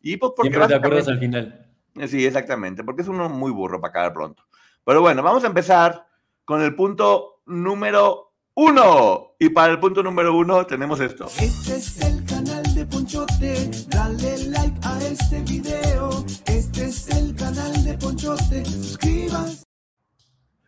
Y 0.00 0.16
pues 0.16 0.32
porque. 0.36 0.50
Siempre 0.50 0.68
te 0.68 0.74
acuerdas 0.76 1.08
al 1.08 1.18
final. 1.18 1.66
Eh, 1.96 2.06
sí, 2.06 2.24
exactamente, 2.24 2.84
porque 2.84 3.02
es 3.02 3.08
uno 3.08 3.28
muy 3.28 3.50
burro 3.50 3.80
para 3.80 3.90
acabar 3.90 4.12
pronto. 4.12 4.44
Pero 4.84 5.00
bueno, 5.00 5.24
vamos 5.24 5.42
a 5.42 5.48
empezar 5.48 6.06
con 6.44 6.62
el 6.62 6.76
punto 6.76 7.42
número 7.46 8.32
uno. 8.54 9.34
Y 9.40 9.48
para 9.48 9.72
el 9.72 9.80
punto 9.80 10.02
número 10.02 10.36
uno 10.36 10.64
tenemos 10.64 11.00
esto. 11.00 11.26
Este 11.26 11.76
es 11.76 12.00
el 12.00 12.24
canal 12.26 12.62
de 12.74 12.86
Ponchote, 12.86 13.70
dale 13.88 14.38
like 14.46 14.78
a 14.84 14.98
este 14.98 15.40
video. 15.42 16.24
Este 16.46 16.84
es 16.86 17.08
el 17.08 17.34
canal 17.34 17.84
de 17.84 17.94
Ponchote, 17.94 18.64
suscríbanse. 18.64 19.64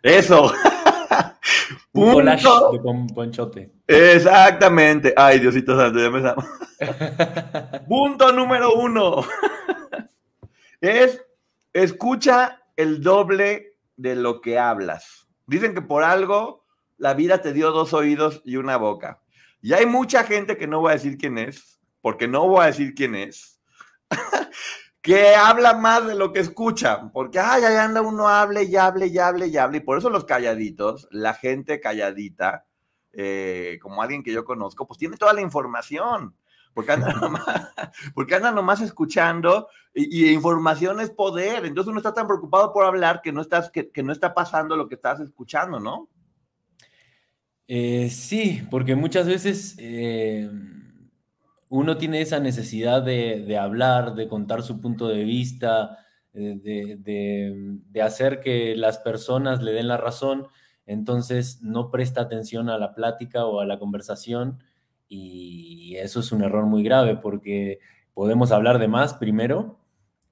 Eso. 0.02 0.52
Un 1.92 2.12
collage 2.12 2.48
de 2.72 3.14
ponchote. 3.14 3.70
Exactamente. 3.86 5.12
Ay, 5.16 5.40
Diosito 5.40 5.76
Santo, 5.76 5.98
ya 5.98 6.06
empezamos. 6.06 6.44
Punto 7.88 8.32
número 8.32 8.74
uno. 8.74 9.24
es 10.80 11.22
escucha 11.72 12.62
el 12.76 13.02
doble 13.02 13.76
de 13.96 14.16
lo 14.16 14.40
que 14.40 14.58
hablas. 14.58 15.26
Dicen 15.46 15.74
que 15.74 15.82
por 15.82 16.04
algo 16.04 16.64
la 16.96 17.14
vida 17.14 17.40
te 17.40 17.52
dio 17.52 17.72
dos 17.72 17.92
oídos 17.92 18.42
y 18.44 18.56
una 18.56 18.76
boca. 18.76 19.20
Y 19.62 19.72
hay 19.72 19.86
mucha 19.86 20.24
gente 20.24 20.56
que 20.56 20.66
no 20.66 20.80
voy 20.80 20.90
a 20.90 20.94
decir 20.94 21.18
quién 21.18 21.38
es, 21.38 21.80
porque 22.00 22.28
no 22.28 22.46
voy 22.46 22.62
a 22.62 22.66
decir 22.66 22.94
quién 22.94 23.14
es, 23.14 23.60
que 25.02 25.34
habla 25.34 25.74
más 25.74 26.06
de 26.06 26.14
lo 26.14 26.32
que 26.32 26.40
escucha, 26.40 27.10
porque 27.12 27.38
ay, 27.38 27.64
ahí 27.64 27.76
anda 27.76 28.02
uno 28.02 28.28
hable 28.28 28.64
y 28.64 28.76
hable 28.76 29.06
y 29.06 29.18
hable 29.18 29.46
y 29.46 29.56
hable, 29.56 29.78
y 29.78 29.80
por 29.80 29.96
eso 29.96 30.10
los 30.10 30.24
calladitos, 30.24 31.08
la 31.10 31.32
gente 31.32 31.80
calladita, 31.80 32.66
eh, 33.12 33.78
como 33.80 34.02
alguien 34.02 34.22
que 34.22 34.32
yo 34.32 34.44
conozco, 34.44 34.86
pues 34.86 34.98
tiene 34.98 35.16
toda 35.16 35.32
la 35.32 35.40
información, 35.40 36.36
porque 36.74 36.92
anda 36.92 37.12
nomás, 37.20 37.70
porque 38.14 38.34
anda 38.34 38.52
nomás 38.52 38.82
escuchando, 38.82 39.68
y, 39.94 40.30
información 40.30 41.00
es 41.00 41.10
poder, 41.10 41.64
entonces 41.64 41.90
uno 41.90 41.98
está 41.98 42.12
tan 42.12 42.26
preocupado 42.26 42.72
por 42.72 42.84
hablar 42.84 43.22
que 43.22 43.32
no, 43.32 43.40
estás, 43.40 43.70
que, 43.70 43.90
no 44.02 44.12
está 44.12 44.34
pasando 44.34 44.76
lo 44.76 44.86
que 44.86 44.96
estás 44.96 45.18
escuchando, 45.20 45.80
¿no? 45.80 46.08
Eh, 47.68 48.10
sí, 48.10 48.66
porque 48.70 48.94
muchas 48.96 49.26
veces... 49.26 49.76
Eh 49.78 50.50
uno 51.70 51.96
tiene 51.96 52.20
esa 52.20 52.40
necesidad 52.40 53.02
de, 53.02 53.56
hablar, 53.56 54.14
de 54.14 54.28
contar 54.28 54.62
su 54.62 54.80
punto 54.80 55.08
de 55.08 55.24
vista, 55.24 55.98
eh, 56.34 56.98
de, 56.98 58.02
hacer 58.02 58.40
que 58.40 58.76
las 58.76 58.98
personas 58.98 59.62
le 59.62 59.72
den 59.72 59.88
la 59.88 59.96
razón, 59.96 60.48
entonces 60.84 61.62
no 61.62 61.90
presta 61.90 62.20
atención 62.20 62.68
a 62.68 62.76
la 62.76 62.94
plática 62.94 63.46
o 63.46 63.60
a 63.60 63.66
la 63.66 63.78
conversación 63.78 64.58
y 65.08 65.96
eso 65.96 66.20
es 66.20 66.32
un 66.32 66.42
error 66.42 66.66
muy 66.66 66.82
grave 66.82 67.16
porque 67.16 67.78
podemos 68.14 68.52
hablar 68.52 68.78
de 68.78 68.88
más 68.88 69.14
primero 69.14 69.80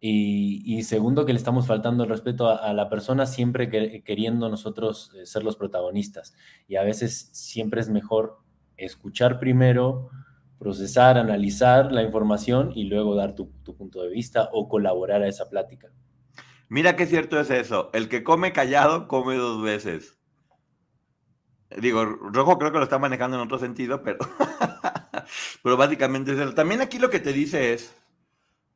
y, 0.01 0.83
segundo 0.85 1.27
que 1.27 1.33
le 1.33 1.39
estamos 1.39 1.67
faltando 1.67 2.05
el 2.05 2.11
respeto 2.11 2.49
a, 2.49 2.73
la 2.73 2.89
persona 2.89 3.27
siempre 3.27 3.69
queriendo 4.05 4.49
nosotros 4.49 5.13
eh, 5.17 5.27
ser 5.27 5.43
los 5.43 5.57
protagonistas 5.57 6.35
y 6.69 6.77
a 6.77 6.83
veces 6.83 7.31
siempre 7.33 7.81
es 7.81 7.89
mejor 7.89 8.39
escuchar 8.77 9.41
primero, 9.41 10.11
procesar, 10.59 11.17
analizar 11.17 11.93
la 11.93 12.03
información 12.03 12.73
y 12.75 12.85
luego 12.85 13.15
dar 13.15 13.35
tu, 13.35 13.51
punto 13.77 14.03
de 14.03 14.11
vista 14.11 14.49
o 14.53 14.69
colaborar 14.69 15.23
a 15.23 15.29
esa 15.29 15.49
plática. 15.49 15.89
Mira 16.69 16.97
qué 16.97 17.07
cierto 17.07 17.41
es 17.41 17.51
eso. 17.51 17.91
El 17.93 18.09
que 18.09 18.23
come 18.23 18.53
callado 18.53 19.09
come 19.09 19.37
dos 19.37 19.63
veces. 19.63 20.19
Digo, 21.77 22.05
Rojo 22.05 22.59
creo 22.59 22.73
que 22.73 22.79
lo 22.79 22.85
está 22.85 22.99
manejando 22.99 23.37
en 23.37 23.43
otro 23.43 23.59
sentido, 23.59 24.03
pero, 24.03 24.19
pero 25.63 25.77
básicamente 25.77 26.33
es 26.33 26.39
eso. 26.39 26.55
También 26.55 26.81
aquí 26.81 26.99
lo 26.99 27.11
que 27.11 27.21
te 27.21 27.33
dice 27.33 27.75
es, 27.75 27.95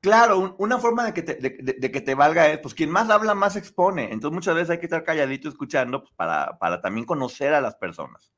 claro, 0.00 0.54
una 0.58 0.78
forma 0.78 1.10
de 1.10 1.14
que, 1.14 1.22
te, 1.22 2.14
valga 2.14 2.48
es, 2.48 2.58
pues 2.58 2.74
quien 2.74 2.90
más 2.90 3.10
habla, 3.10 3.34
más 3.34 3.56
expone. 3.56 4.12
Entonces 4.12 4.34
muchas 4.34 4.54
veces 4.54 4.70
hay 4.70 4.78
que 4.78 4.86
estar 4.86 5.04
calladito 5.04 5.48
escuchando 5.48 6.02
pues, 6.02 6.14
para 6.14 6.80
también 6.80 7.06
conocer 7.06 7.54
a 7.54 7.60
las 7.60 7.76
personas 7.76 8.32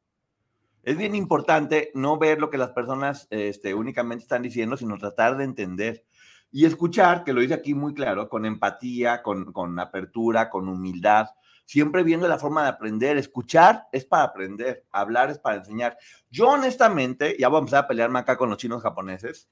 es 0.84 0.96
bien 0.96 1.14
importante 1.14 1.90
no 1.94 2.18
ver 2.18 2.40
lo 2.40 2.50
que 2.50 2.58
las 2.58 2.70
personas 2.70 3.26
este, 3.30 3.74
únicamente 3.74 4.22
están 4.22 4.42
diciendo, 4.42 4.76
sino 4.76 4.98
tratar 4.98 5.36
de 5.36 5.44
entender 5.44 6.04
y 6.50 6.66
escuchar, 6.66 7.24
que 7.24 7.32
lo 7.32 7.40
dice 7.40 7.54
aquí 7.54 7.74
muy 7.74 7.94
claro, 7.94 8.28
con 8.28 8.46
empatía, 8.46 9.22
con, 9.22 9.52
con 9.52 9.78
apertura, 9.80 10.50
con 10.50 10.68
humildad, 10.68 11.26
siempre 11.64 12.04
viendo 12.04 12.28
la 12.28 12.38
forma 12.38 12.62
de 12.62 12.68
aprender. 12.68 13.16
Escuchar 13.16 13.88
es 13.90 14.04
para 14.04 14.22
aprender, 14.22 14.84
hablar 14.92 15.30
es 15.30 15.38
para 15.38 15.56
enseñar. 15.56 15.98
Yo 16.30 16.50
honestamente, 16.50 17.36
ya 17.38 17.48
empezar 17.48 17.84
a 17.84 17.88
pelearme 17.88 18.20
acá 18.20 18.36
con 18.36 18.50
los 18.50 18.58
chinos 18.58 18.82
japoneses, 18.82 19.48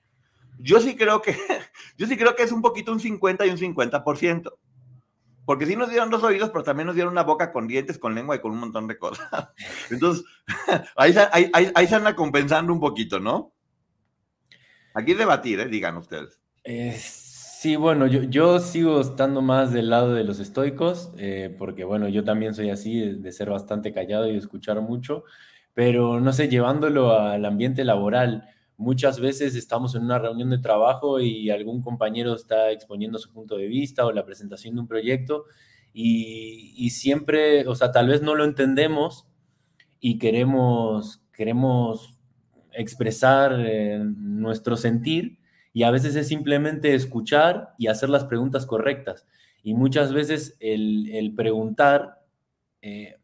yo 0.58 0.80
sí 0.80 0.96
creo 0.96 1.22
que, 1.22 1.36
yo 1.96 2.06
sí 2.06 2.16
creo 2.16 2.36
que 2.36 2.44
es 2.44 2.52
un 2.52 2.62
poquito 2.62 2.92
un 2.92 3.00
50 3.00 3.46
y 3.46 3.50
un 3.50 3.58
50%. 3.58 4.52
Porque 5.44 5.66
sí 5.66 5.74
nos 5.74 5.90
dieron 5.90 6.10
dos 6.10 6.22
oídos, 6.22 6.50
pero 6.50 6.62
también 6.62 6.86
nos 6.86 6.94
dieron 6.94 7.12
una 7.12 7.24
boca 7.24 7.52
con 7.52 7.66
dientes, 7.66 7.98
con 7.98 8.14
lengua 8.14 8.36
y 8.36 8.40
con 8.40 8.52
un 8.52 8.58
montón 8.58 8.86
de 8.86 8.96
cosas. 8.96 9.28
Entonces, 9.90 10.24
ahí, 10.96 11.14
ahí, 11.52 11.86
se 11.86 11.94
anda 11.94 12.14
compensando 12.14 12.72
un 12.72 12.80
poquito, 12.80 13.18
¿no? 13.18 13.52
Aquí 14.94 15.14
debatir, 15.14 15.58
¿eh? 15.60 15.66
digan 15.66 15.96
ustedes. 15.96 16.40
Eh, 16.64 16.96
sí, 16.96 17.76
bueno, 17.76 18.06
yo, 18.06 18.22
yo, 18.22 18.60
sigo 18.60 19.00
estando 19.00 19.42
más 19.42 19.72
del 19.72 19.90
lado 19.90 20.14
de 20.14 20.22
los 20.22 20.38
estoicos, 20.38 21.12
eh, 21.16 21.54
porque 21.58 21.84
bueno, 21.84 22.08
yo 22.08 22.22
también 22.22 22.54
soy 22.54 22.70
así, 22.70 23.00
de, 23.00 23.32
ser 23.32 23.50
bastante 23.50 23.92
callado 23.92 24.28
y 24.28 24.32
de 24.32 24.38
escuchar 24.38 24.80
mucho, 24.80 25.24
pero 25.74 26.20
no 26.20 26.32
sé, 26.32 26.48
llevándolo 26.48 27.18
al 27.18 27.44
ambiente 27.44 27.84
laboral, 27.84 28.48
Muchas 28.76 29.20
veces 29.20 29.54
estamos 29.54 29.94
en 29.94 30.02
una 30.02 30.18
reunión 30.18 30.50
de 30.50 30.58
trabajo 30.58 31.20
y 31.20 31.50
algún 31.50 31.82
compañero 31.82 32.34
está 32.34 32.70
exponiendo 32.70 33.18
su 33.18 33.32
punto 33.32 33.56
de 33.56 33.66
vista 33.66 34.04
o 34.06 34.12
la 34.12 34.24
presentación 34.24 34.74
de 34.74 34.80
un 34.80 34.88
proyecto 34.88 35.44
y, 35.94 36.90
siempre, 36.90 37.66
o 37.68 37.74
sea, 37.74 37.92
tal 37.92 38.08
vez 38.08 38.22
no 38.22 38.34
lo 38.34 38.44
entendemos 38.44 39.26
y 40.00 40.18
queremos, 40.18 41.22
queremos 41.32 42.18
expresar 42.72 43.60
eh, 43.60 44.00
nuestro 44.02 44.76
sentir 44.76 45.38
y 45.74 45.82
a 45.82 45.90
veces 45.90 46.16
es 46.16 46.28
simplemente 46.28 46.94
escuchar 46.94 47.74
y 47.78 47.86
hacer 47.88 48.08
las 48.08 48.24
preguntas 48.24 48.66
correctas. 48.66 49.26
Y 49.62 49.74
muchas 49.74 50.12
veces 50.12 50.56
el, 50.60 51.32
preguntar 51.36 52.22
eh, 52.80 53.16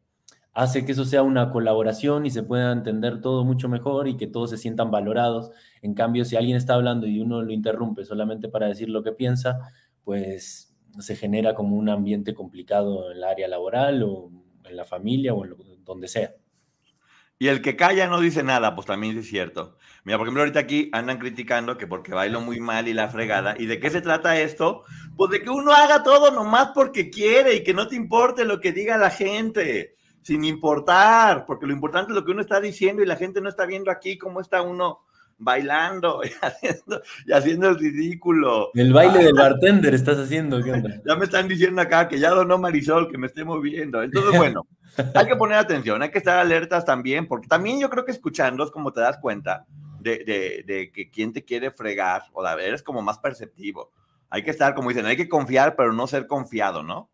hace 0.59 0.85
que 0.85 0.91
eso 0.91 1.05
sea 1.05 1.23
una 1.23 1.53
colaboración 1.53 2.27
y 2.27 2.31
se 2.31 2.43
pueda 2.43 2.73
entender 2.73 3.21
todo 3.21 3.45
mucho 3.45 3.69
mejor 3.69 4.09
y 4.09 4.17
que 4.17 4.27
todos 4.27 4.51
se 4.51 4.59
sientan 4.59 4.91
valorados. 4.91 5.53
En 5.83 5.95
cambio, 5.95 6.25
si 6.25 6.35
alguien 6.35 6.57
está 6.57 6.75
hablando 6.75 7.07
y 7.07 7.21
uno 7.21 7.43
lo 7.43 7.53
interrumpe 7.53 8.05
solamente 8.05 8.49
para 8.49 8.67
decir 8.67 8.89
lo 8.89 9.05
que 9.05 9.13
piensa, 9.13 9.61
pues 10.03 10.77
se 10.99 11.15
genera 11.15 11.55
como 11.55 11.77
un 11.77 11.89
ambiente 11.89 12.35
complicado 12.35 13.09
en 13.09 13.19
el 13.19 13.25
área 13.25 13.47
laboral 13.47 14.03
o 14.03 14.33
en 14.65 14.77
la 14.77 14.85
familia 14.85 15.33
o 15.33 15.45
en 15.45 15.55
donde 15.85 16.09
sea. 16.09 16.33
Y 17.39 17.47
el 17.47 17.63
que 17.63 17.77
calla 17.77 18.09
no 18.09 18.19
dice 18.19 18.43
nada, 18.43 18.75
pues 18.75 18.85
también 18.85 19.17
es 19.17 19.29
cierto. 19.29 19.77
Mira, 20.03 20.19
por 20.19 20.27
ejemplo, 20.27 20.43
ahorita 20.43 20.59
aquí 20.59 20.91
andan 20.93 21.19
criticando 21.19 21.79
que 21.79 21.87
porque 21.87 22.13
bailo 22.13 22.41
muy 22.41 22.59
mal 22.59 22.89
y 22.89 22.95
la 22.95 23.09
fregada. 23.11 23.55
¿Y 23.57 23.67
de 23.67 23.79
qué 23.79 23.91
se 23.91 24.01
trata 24.01 24.41
esto? 24.41 24.83
Pues 25.17 25.31
de 25.31 25.41
que 25.41 25.51
uno 25.51 25.73
haga 25.73 26.03
todo 26.03 26.33
nomás 26.33 26.71
porque 26.75 27.11
quiere 27.11 27.55
y 27.55 27.63
que 27.63 27.75
no 27.75 27.87
te 27.87 27.95
importe 27.95 28.45
lo 28.45 28.59
que 28.59 28.73
diga 28.73 28.99
la 28.99 29.11
gente, 29.11 29.98
sin 30.29 30.45
importar, 30.45 31.47
porque 31.47 31.65
lo 31.65 31.73
importante 31.73 32.13
es 32.13 32.15
lo 32.15 32.23
que 32.23 32.33
uno 32.33 32.43
está 32.43 32.61
diciendo 32.61 33.03
y 33.03 33.07
la 33.07 33.17
gente 33.17 33.41
no 33.41 33.49
está 33.49 33.65
viendo 33.65 33.91
aquí 33.91 34.19
cómo 34.19 34.43
está 34.43 34.61
uno 34.61 35.01
bailando 35.39 36.21
y 36.23 36.29
haciendo, 36.45 37.01
y 37.25 37.33
haciendo 37.33 37.69
el 37.71 37.79
ridículo. 37.79 38.69
El 38.75 38.93
baile 38.93 39.25
del 39.25 39.33
bartender 39.33 39.95
estás 39.95 40.19
haciendo, 40.19 40.63
¿qué 40.63 40.73
onda? 40.73 41.01
Ya 41.07 41.17
me 41.17 41.25
están 41.25 41.49
diciendo 41.49 41.81
acá 41.81 42.09
que 42.09 42.19
ya 42.19 42.29
donó 42.29 42.59
Marisol, 42.59 43.11
que 43.11 43.17
me 43.17 43.29
esté 43.29 43.43
moviendo. 43.43 44.03
Entonces, 44.03 44.37
bueno, 44.37 44.67
hay 45.15 45.25
que 45.25 45.37
poner 45.37 45.57
atención, 45.57 46.03
hay 46.03 46.11
que 46.11 46.19
estar 46.19 46.39
alertas 46.39 46.85
también, 46.85 47.27
porque 47.27 47.49
también 47.49 47.81
yo 47.81 47.89
creo 47.89 48.05
que 48.05 48.13
escuchando 48.13 48.65
es 48.65 48.71
como 48.71 48.93
te 48.93 49.01
das 49.01 49.17
cuenta 49.17 49.65
de, 49.99 50.25
de, 50.27 50.63
de 50.67 50.93
que 50.93 51.09
quién 51.09 51.33
te 51.33 51.43
quiere 51.43 51.71
fregar 51.71 52.25
o 52.35 52.47
de 52.47 52.55
ver, 52.55 52.75
es 52.75 52.83
como 52.83 53.01
más 53.01 53.19
perceptivo. 53.19 53.93
Hay 54.29 54.43
que 54.43 54.51
estar, 54.51 54.75
como 54.75 54.91
dicen, 54.91 55.07
hay 55.07 55.17
que 55.17 55.27
confiar, 55.27 55.75
pero 55.75 55.95
no 55.95 56.07
ser 56.07 56.27
confiado, 56.27 56.83
¿no? 56.83 57.09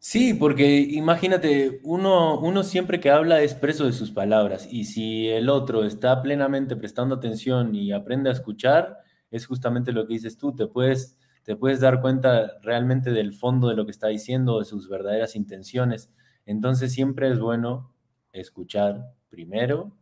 Sí, 0.00 0.32
porque 0.32 0.78
imagínate, 0.78 1.80
uno, 1.82 2.38
uno 2.38 2.62
siempre 2.62 3.00
que 3.00 3.10
habla 3.10 3.42
es 3.42 3.54
preso 3.54 3.84
de 3.84 3.92
sus 3.92 4.12
palabras 4.12 4.68
y 4.70 4.84
si 4.84 5.28
el 5.28 5.48
otro 5.48 5.84
está 5.84 6.22
plenamente 6.22 6.76
prestando 6.76 7.16
atención 7.16 7.74
y 7.74 7.92
aprende 7.92 8.30
a 8.30 8.32
escuchar, 8.32 8.98
es 9.30 9.46
justamente 9.46 9.92
lo 9.92 10.06
que 10.06 10.14
dices 10.14 10.38
tú, 10.38 10.54
te 10.54 10.68
puedes, 10.68 11.18
te 11.42 11.56
puedes 11.56 11.80
dar 11.80 12.00
cuenta 12.00 12.58
realmente 12.62 13.10
del 13.10 13.32
fondo 13.34 13.68
de 13.68 13.74
lo 13.74 13.86
que 13.86 13.90
está 13.90 14.06
diciendo, 14.06 14.60
de 14.60 14.66
sus 14.66 14.88
verdaderas 14.88 15.34
intenciones. 15.34 16.10
Entonces 16.46 16.92
siempre 16.92 17.30
es 17.30 17.40
bueno 17.40 17.92
escuchar 18.32 19.14
primero, 19.28 19.96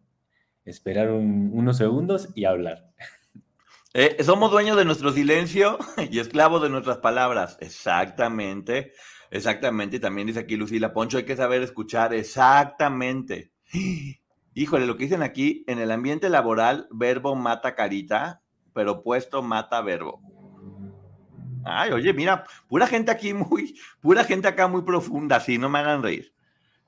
esperar 0.64 1.10
unos 1.10 1.78
segundos 1.78 2.28
y 2.34 2.44
hablar. 2.44 2.92
Eh, 3.94 4.22
somos 4.22 4.50
dueños 4.50 4.76
de 4.76 4.84
nuestro 4.84 5.10
silencio 5.10 5.78
y 6.10 6.18
esclavos 6.18 6.60
de 6.60 6.68
nuestras 6.68 6.98
palabras. 6.98 7.56
Exactamente. 7.60 8.92
Exactamente, 9.30 9.98
también 9.98 10.26
dice 10.26 10.40
aquí 10.40 10.56
Lucila 10.56 10.92
Poncho, 10.92 11.18
hay 11.18 11.24
que 11.24 11.36
saber 11.36 11.62
escuchar 11.62 12.14
exactamente. 12.14 13.52
Híjole, 14.54 14.86
lo 14.86 14.96
que 14.96 15.04
dicen 15.04 15.22
aquí, 15.22 15.64
en 15.66 15.78
el 15.78 15.90
ambiente 15.90 16.30
laboral, 16.30 16.88
verbo 16.90 17.34
mata 17.34 17.74
carita, 17.74 18.40
pero 18.72 19.02
puesto 19.02 19.42
mata 19.42 19.82
verbo. 19.82 20.20
Ay, 21.64 21.90
oye, 21.90 22.12
mira, 22.12 22.44
pura 22.68 22.86
gente 22.86 23.10
aquí 23.10 23.34
muy, 23.34 23.78
pura 24.00 24.24
gente 24.24 24.48
acá 24.48 24.68
muy 24.68 24.82
profunda, 24.82 25.40
sí, 25.40 25.58
no 25.58 25.68
me 25.68 25.80
hagan 25.80 26.02
reír. 26.02 26.32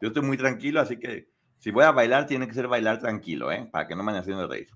Yo 0.01 0.09
estoy 0.09 0.23
muy 0.23 0.37
tranquilo, 0.37 0.81
así 0.81 0.99
que 0.99 1.29
si 1.59 1.73
voy 1.73 1.85
a 1.85 1.91
bailar, 1.91 2.27
tiene 2.27 2.47
que 2.47 2.55
ser 2.55 2.69
bailar 2.69 3.01
tranquilo, 3.01 3.51
¿eh? 3.51 3.69
Para 3.71 3.89
que 3.89 3.97
no 3.97 4.03
me 4.05 4.13
hagan 4.13 4.23
haciendo 4.23 4.47
reír. 4.47 4.69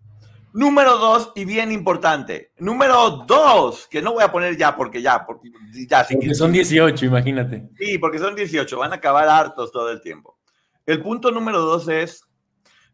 Número 0.55 0.99
dos, 0.99 1.33
y 1.35 1.47
bien 1.47 1.73
importante. 1.73 2.53
Número 2.59 3.25
dos, 3.27 3.89
que 3.89 4.03
no 4.03 4.13
voy 4.13 4.23
a 4.23 4.31
poner 4.31 4.57
ya 4.57 4.77
porque 4.77 5.01
ya, 5.01 5.25
porque 5.25 5.51
ya. 5.89 6.07
Porque 6.07 6.35
son 6.35 6.53
18, 6.53 7.07
imagínate. 7.07 7.71
Sí, 7.79 7.99
porque 7.99 8.19
son 8.19 8.35
18, 8.35 8.79
van 8.79 8.93
a 8.93 8.97
acabar 8.97 9.29
hartos 9.29 9.73
todo 9.73 9.91
el 9.91 10.03
tiempo. 10.03 10.39
El 10.85 11.01
punto 11.01 11.31
número 11.31 11.61
dos 11.61 11.89
es, 11.89 12.25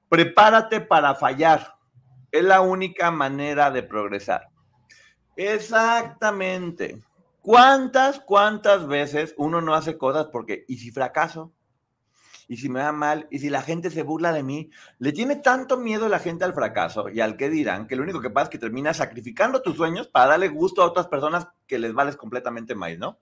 prepárate 0.08 0.80
para 0.80 1.16
fallar. 1.16 1.74
Es 2.30 2.44
la 2.44 2.60
única 2.60 3.10
manera 3.10 3.70
de 3.70 3.82
progresar. 3.82 4.48
Exactamente. 5.34 7.02
¿Cuántas, 7.40 8.20
cuántas 8.20 8.86
veces 8.86 9.34
uno 9.36 9.60
no 9.60 9.74
hace 9.74 9.96
cosas 9.96 10.26
porque, 10.30 10.64
¿y 10.68 10.76
si 10.76 10.90
fracaso? 10.90 11.52
Y 12.48 12.56
si 12.56 12.68
me 12.68 12.80
va 12.80 12.92
mal, 12.92 13.28
y 13.30 13.38
si 13.38 13.50
la 13.50 13.62
gente 13.62 13.90
se 13.90 14.02
burla 14.02 14.32
de 14.32 14.42
mí, 14.42 14.70
le 14.98 15.12
tiene 15.12 15.36
tanto 15.36 15.76
miedo 15.76 16.08
la 16.08 16.18
gente 16.18 16.44
al 16.44 16.54
fracaso 16.54 17.08
y 17.10 17.20
al 17.20 17.36
que 17.36 17.50
dirán, 17.50 17.86
que 17.86 17.94
lo 17.94 18.02
único 18.02 18.20
que 18.20 18.30
pasa 18.30 18.44
es 18.44 18.50
que 18.50 18.58
termina 18.58 18.94
sacrificando 18.94 19.62
tus 19.62 19.76
sueños 19.76 20.08
para 20.08 20.30
darle 20.30 20.48
gusto 20.48 20.82
a 20.82 20.86
otras 20.86 21.06
personas 21.06 21.48
que 21.66 21.78
les 21.78 21.92
vales 21.92 22.16
completamente 22.16 22.74
más, 22.74 22.96
¿no? 22.98 23.18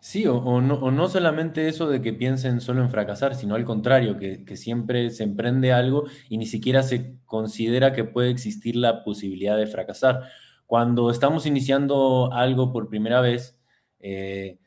Sí, 0.00 0.26
o, 0.28 0.60
no, 0.60 1.08
solamente 1.08 1.66
eso 1.66 1.88
de 1.88 2.00
que 2.00 2.12
piensen 2.12 2.60
solo 2.60 2.82
en 2.82 2.90
fracasar, 2.90 3.34
sino 3.34 3.56
al 3.56 3.64
contrario, 3.64 4.16
que, 4.16 4.44
que, 4.44 4.56
siempre 4.56 5.10
se 5.10 5.24
emprende 5.24 5.72
algo 5.72 6.04
y 6.28 6.38
ni 6.38 6.46
siquiera 6.46 6.84
se 6.84 7.16
considera 7.24 7.92
que 7.92 8.04
puede 8.04 8.30
existir 8.30 8.76
la 8.76 9.02
posibilidad 9.02 9.56
de 9.56 9.66
fracasar. 9.66 10.22
Cuando 10.66 11.10
estamos 11.10 11.46
iniciando 11.46 12.30
algo 12.32 12.72
por 12.72 12.88
primera 12.88 13.20
vez, 13.20 13.58
eh, 13.98 14.58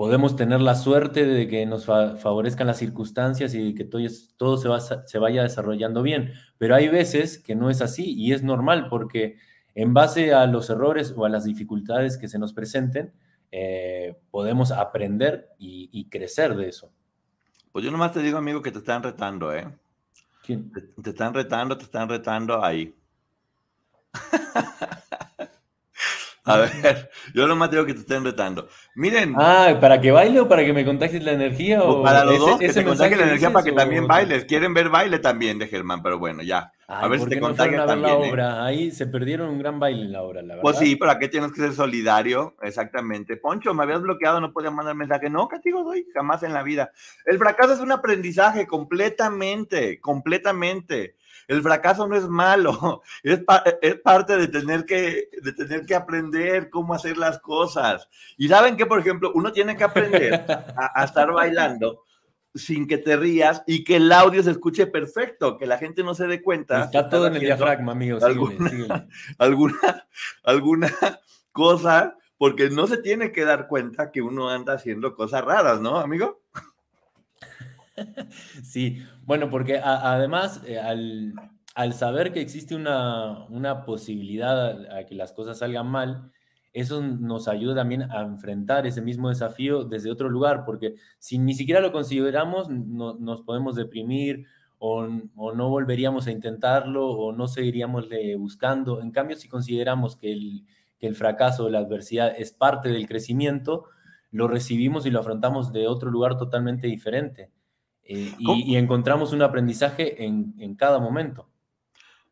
podemos 0.00 0.34
tener 0.34 0.62
la 0.62 0.76
suerte 0.76 1.26
de 1.26 1.46
que 1.46 1.66
nos 1.66 1.84
favorezcan 1.84 2.66
las 2.66 2.78
circunstancias 2.78 3.54
y 3.54 3.74
que 3.74 3.84
todo, 3.84 4.00
todo 4.38 4.56
se, 4.56 4.94
se, 5.04 5.18
vaya 5.18 5.42
desarrollando 5.42 6.00
bien. 6.00 6.32
Pero 6.56 6.74
hay 6.74 6.88
veces 6.88 7.38
que 7.38 7.54
no 7.54 7.68
es 7.68 7.82
así 7.82 8.14
y 8.14 8.32
es 8.32 8.42
normal 8.42 8.86
porque 8.88 9.36
en 9.74 9.92
base 9.92 10.32
a 10.32 10.46
los 10.46 10.70
errores 10.70 11.12
o 11.14 11.26
a 11.26 11.28
las 11.28 11.44
dificultades 11.44 12.16
que 12.16 12.28
se 12.28 12.38
nos 12.38 12.54
presenten, 12.54 13.12
eh, 13.52 14.16
podemos 14.30 14.72
aprender 14.72 15.50
y, 15.58 16.08
crecer 16.08 16.56
de 16.56 16.70
eso. 16.70 16.90
Pues 17.70 17.84
yo 17.84 17.90
nomás 17.90 18.14
te 18.14 18.22
digo, 18.22 18.38
amigo, 18.38 18.62
que 18.62 18.72
te 18.72 18.78
están 18.78 19.02
retando, 19.02 19.54
¿eh? 19.54 19.68
¿Quién? 20.42 20.72
Te, 20.72 20.80
te 20.80 21.10
están 21.10 21.34
retando, 21.34 21.76
te 21.76 21.84
están 21.84 22.08
retando 22.08 22.64
ahí. 22.64 22.94
A 26.50 26.58
ver, 26.58 27.10
yo 27.34 27.46
nomás 27.46 27.70
digo 27.70 27.86
que 27.86 27.94
te 27.94 28.00
estén 28.00 28.24
retando. 28.24 28.68
Miren. 28.94 29.34
Ah, 29.36 29.78
¿para 29.80 30.00
que 30.00 30.10
baile 30.10 30.40
o 30.40 30.48
para 30.48 30.64
que 30.64 30.72
me 30.72 30.84
contagies 30.84 31.22
la 31.22 31.32
energía? 31.32 31.82
O, 31.82 32.02
para 32.02 32.24
los 32.24 32.38
dos, 32.38 32.58
que 32.58 32.68
te 32.68 32.84
contagies 32.84 33.18
la 33.18 33.24
energía 33.24 33.52
para 33.52 33.64
que 33.64 33.72
también 33.72 34.06
bailes. 34.06 34.44
Quieren 34.44 34.74
ver 34.74 34.88
baile 34.88 35.18
también 35.18 35.58
de 35.58 35.68
Germán, 35.68 36.02
pero 36.02 36.18
bueno, 36.18 36.42
ya. 36.42 36.72
a 36.88 37.06
ver 37.08 37.20
si 37.20 37.26
te 37.26 37.40
contagias 37.40 37.86
también. 37.86 38.20
La 38.20 38.26
¿eh? 38.26 38.30
obra? 38.30 38.64
Ahí 38.64 38.90
se 38.90 39.06
perdieron 39.06 39.48
un 39.50 39.58
gran 39.58 39.78
baile 39.78 40.02
en 40.02 40.12
la 40.12 40.22
obra, 40.22 40.42
la 40.42 40.54
pues 40.54 40.56
verdad. 40.56 40.62
Pues 40.62 40.78
sí, 40.78 40.96
pero 40.96 41.10
aquí 41.12 41.28
tienes 41.28 41.52
que 41.52 41.60
ser 41.60 41.72
solidario, 41.72 42.56
exactamente. 42.62 43.36
Poncho, 43.36 43.72
me 43.74 43.84
habías 43.84 44.02
bloqueado, 44.02 44.40
no 44.40 44.52
podía 44.52 44.70
mandar 44.70 44.94
mensaje. 44.94 45.30
No, 45.30 45.48
castigo 45.48 45.84
doy, 45.84 46.06
jamás 46.14 46.42
en 46.42 46.52
la 46.52 46.62
vida. 46.62 46.90
El 47.26 47.38
fracaso 47.38 47.74
es 47.74 47.80
un 47.80 47.92
aprendizaje 47.92 48.66
completamente, 48.66 50.00
completamente. 50.00 51.16
El 51.50 51.62
fracaso 51.62 52.06
no 52.06 52.14
es 52.14 52.28
malo, 52.28 53.02
es, 53.24 53.40
es 53.82 54.00
parte 54.02 54.36
de 54.36 54.46
tener, 54.46 54.84
que, 54.84 55.30
de 55.42 55.52
tener 55.52 55.84
que 55.84 55.96
aprender 55.96 56.70
cómo 56.70 56.94
hacer 56.94 57.18
las 57.18 57.40
cosas. 57.40 58.08
Y 58.36 58.46
saben 58.46 58.76
que, 58.76 58.86
por 58.86 59.00
ejemplo, 59.00 59.32
uno 59.34 59.50
tiene 59.50 59.76
que 59.76 59.82
aprender 59.82 60.44
a, 60.94 61.04
estar 61.04 61.32
bailando 61.32 62.04
sin 62.54 62.86
que 62.86 62.98
te 62.98 63.16
rías 63.16 63.64
y 63.66 63.82
que 63.82 63.96
el 63.96 64.12
audio 64.12 64.44
se 64.44 64.52
escuche 64.52 64.86
perfecto, 64.86 65.58
que 65.58 65.66
la 65.66 65.76
gente 65.76 66.04
no 66.04 66.14
se 66.14 66.28
dé 66.28 66.40
cuenta. 66.40 66.84
Está 66.84 67.08
todo 67.08 67.26
en 67.26 67.34
el 67.34 67.40
diafragma, 67.40 67.90
amigos. 67.90 68.22
Alguna, 68.22 69.08
alguna, 69.38 70.06
alguna 70.44 70.92
cosa, 71.50 72.16
porque 72.38 72.70
no 72.70 72.86
se 72.86 72.98
tiene 72.98 73.32
que 73.32 73.44
dar 73.44 73.66
cuenta 73.66 74.12
que 74.12 74.22
uno 74.22 74.50
anda 74.50 74.74
haciendo 74.74 75.16
cosas 75.16 75.44
raras, 75.44 75.80
¿no, 75.80 75.98
amigo? 75.98 76.42
Sí, 78.62 79.02
bueno, 79.24 79.50
porque 79.50 79.78
además 79.78 80.62
eh, 80.66 80.78
al, 80.78 81.92
saber 81.92 82.32
que 82.32 82.40
existe 82.40 82.74
una, 82.74 83.84
posibilidad 83.84 84.96
a, 84.96 85.06
que 85.06 85.14
las 85.14 85.32
cosas 85.32 85.58
salgan 85.58 85.86
mal, 85.86 86.30
eso 86.72 87.02
nos 87.02 87.48
ayuda 87.48 87.74
también 87.74 88.10
a 88.10 88.22
enfrentar 88.22 88.86
ese 88.86 89.02
mismo 89.02 89.28
desafío 89.28 89.84
desde 89.84 90.10
otro 90.10 90.28
lugar, 90.28 90.64
porque 90.64 90.94
si 91.18 91.38
ni 91.38 91.54
siquiera 91.54 91.80
lo 91.80 91.92
consideramos, 91.92 92.68
nos 92.68 93.42
podemos 93.42 93.74
deprimir 93.74 94.46
o, 94.78 95.06
no 95.06 95.68
volveríamos 95.68 96.26
a 96.26 96.30
intentarlo 96.30 97.10
o 97.10 97.32
no 97.32 97.48
seguiríamos 97.48 98.08
buscando. 98.38 99.00
En 99.02 99.10
cambio, 99.10 99.36
si 99.36 99.48
consideramos 99.48 100.16
que 100.16 100.32
el, 100.32 100.64
que 100.98 101.06
el 101.08 101.16
fracaso, 101.16 101.68
la 101.68 101.80
adversidad 101.80 102.32
es 102.38 102.52
parte 102.52 102.90
del 102.90 103.08
crecimiento, 103.08 103.86
lo 104.30 104.46
recibimos 104.46 105.06
y 105.06 105.10
lo 105.10 105.20
afrontamos 105.20 105.72
de 105.72 105.88
otro 105.88 106.10
lugar 106.10 106.36
totalmente 106.36 106.86
diferente. 106.86 107.50
Eh, 108.12 108.34
y, 108.40 108.74
encontramos 108.74 109.32
un 109.32 109.40
aprendizaje 109.40 110.24
en, 110.24 110.74
cada 110.74 110.98
momento. 110.98 111.48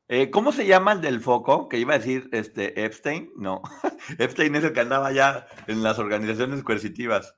Eh, 0.09 0.29
¿Cómo 0.29 0.51
se 0.51 0.67
llama 0.67 0.91
el 0.91 1.01
del 1.01 1.21
foco? 1.21 1.69
Que 1.69 1.79
iba 1.79 1.95
a 1.95 1.99
decir 1.99 2.29
este, 2.33 2.85
Epstein. 2.85 3.31
No, 3.37 3.63
Epstein 4.19 4.57
es 4.57 4.65
el 4.65 4.73
que 4.73 4.81
andaba 4.81 5.13
ya 5.13 5.47
en 5.69 5.85
las 5.85 6.01
organizaciones 6.01 6.65
coercitivas. 6.65 7.37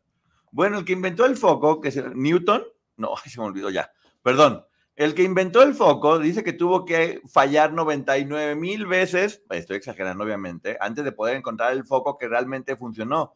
Bueno, 0.53 0.79
el 0.79 0.87
que 0.87 0.95
inventó 0.95 1.27
el 1.27 1.37
foco, 1.37 1.83
que 1.83 1.89
es 1.89 2.03
Newton, 2.15 2.65
no, 2.97 3.11
se 3.27 3.39
me 3.39 3.45
olvidó 3.45 3.69
ya, 3.69 3.91
perdón. 4.23 4.65
El 4.97 5.15
que 5.15 5.23
inventó 5.23 5.63
el 5.63 5.75
foco 5.75 6.19
dice 6.19 6.43
que 6.43 6.55
tuvo 6.55 6.87
que 6.87 7.21
fallar 7.31 7.75
99 7.75 8.55
mil 8.55 8.87
veces, 8.87 9.43
estoy 9.51 9.77
exagerando 9.77 10.25
obviamente, 10.25 10.79
antes 10.81 11.05
de 11.05 11.13
poder 11.13 11.37
encontrar 11.37 11.75
el 11.75 11.85
foco 11.85 12.17
que 12.17 12.27
realmente 12.27 12.75
funcionó. 12.75 13.35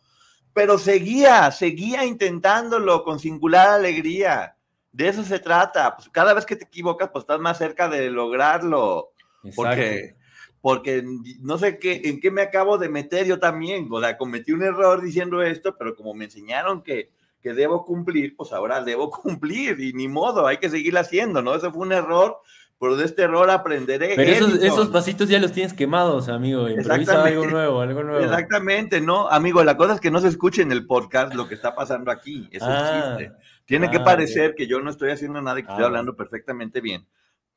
Pero 0.55 0.79
seguía, 0.79 1.51
seguía 1.51 2.07
intentándolo 2.07 3.05
con 3.05 3.19
singular 3.19 3.69
alegría. 3.69 4.57
De 4.95 5.09
eso 5.09 5.25
se 5.25 5.41
trata. 5.41 5.97
Pues 5.97 6.09
cada 6.09 6.33
vez 6.35 6.47
que 6.47 6.55
te 6.55 6.67
equivocas, 6.67 7.11
pues 7.13 7.25
estás 7.25 7.41
más 7.41 7.59
cerca 7.59 7.89
de 7.89 8.11
lograrlo. 8.11 9.11
Porque, 9.57 10.15
porque 10.61 11.05
no 11.41 11.59
sé 11.59 11.81
qué, 11.81 12.03
en 12.05 12.21
qué 12.21 12.31
me 12.31 12.43
acabo 12.43 12.79
de 12.79 12.89
meter 12.89 13.27
yo 13.27 13.41
también. 13.41 13.89
O 13.91 14.01
sea, 14.01 14.17
cometí 14.17 14.53
un 14.53 14.63
error 14.63 15.03
diciendo 15.03 15.43
esto, 15.43 15.75
pero 15.77 15.97
como 15.97 16.15
me 16.15 16.27
enseñaron 16.27 16.81
que, 16.85 17.11
que 17.43 17.55
debo 17.55 17.85
cumplir, 17.85 18.37
pues 18.37 18.53
ahora 18.53 18.85
debo 18.85 19.11
cumplir 19.23 19.81
y 19.81 19.93
ni 19.93 20.07
modo, 20.07 20.47
hay 20.47 20.59
que 20.59 20.71
seguir 20.71 20.97
haciendo, 20.97 21.43
¿no? 21.43 21.57
Ese 21.57 21.73
fue 21.73 21.83
un 21.83 21.93
error, 21.93 22.39
pero 22.79 22.95
de 22.95 23.05
este 23.05 23.23
error 23.23 23.51
aprenderé. 23.51 24.13
Pero 24.15 24.31
esos, 24.31 24.63
esos 24.63 24.89
pasitos 24.91 25.29
ya 25.29 25.41
los 25.41 25.51
tienes 25.51 25.75
quemados, 25.75 26.29
amigo. 26.29 26.69
Improvisa 26.69 27.25
algo 27.25 27.47
nuevo, 27.47 27.81
algo 27.81 28.05
nuevo. 28.05 28.25
Exactamente, 28.25 29.01
¿no? 29.01 29.29
Amigo, 29.29 29.65
la 29.65 29.77
cosa 29.77 29.95
es 29.95 30.01
que 30.01 30.13
no 30.13 30.21
se 30.21 30.29
escuche 30.29 30.63
en 30.63 30.71
el 30.71 30.87
podcast 30.87 31.35
lo 31.35 31.49
que 31.49 31.57
está 31.57 31.75
pasando 31.75 32.13
aquí. 32.13 32.49
Eso 32.53 32.67
ah, 32.69 33.19
Tiene 33.67 33.91
que 33.91 34.01
parecer 34.01 34.55
que 34.55 34.67
yo 34.67 34.81
no 34.81 34.91
estoy 34.91 35.11
haciendo 35.11 35.41
nada 35.41 35.59
y 35.59 35.63
que 35.63 35.71
estoy 35.71 35.85
hablando 35.85 36.17
perfectamente 36.17 36.81
bien, 36.81 37.07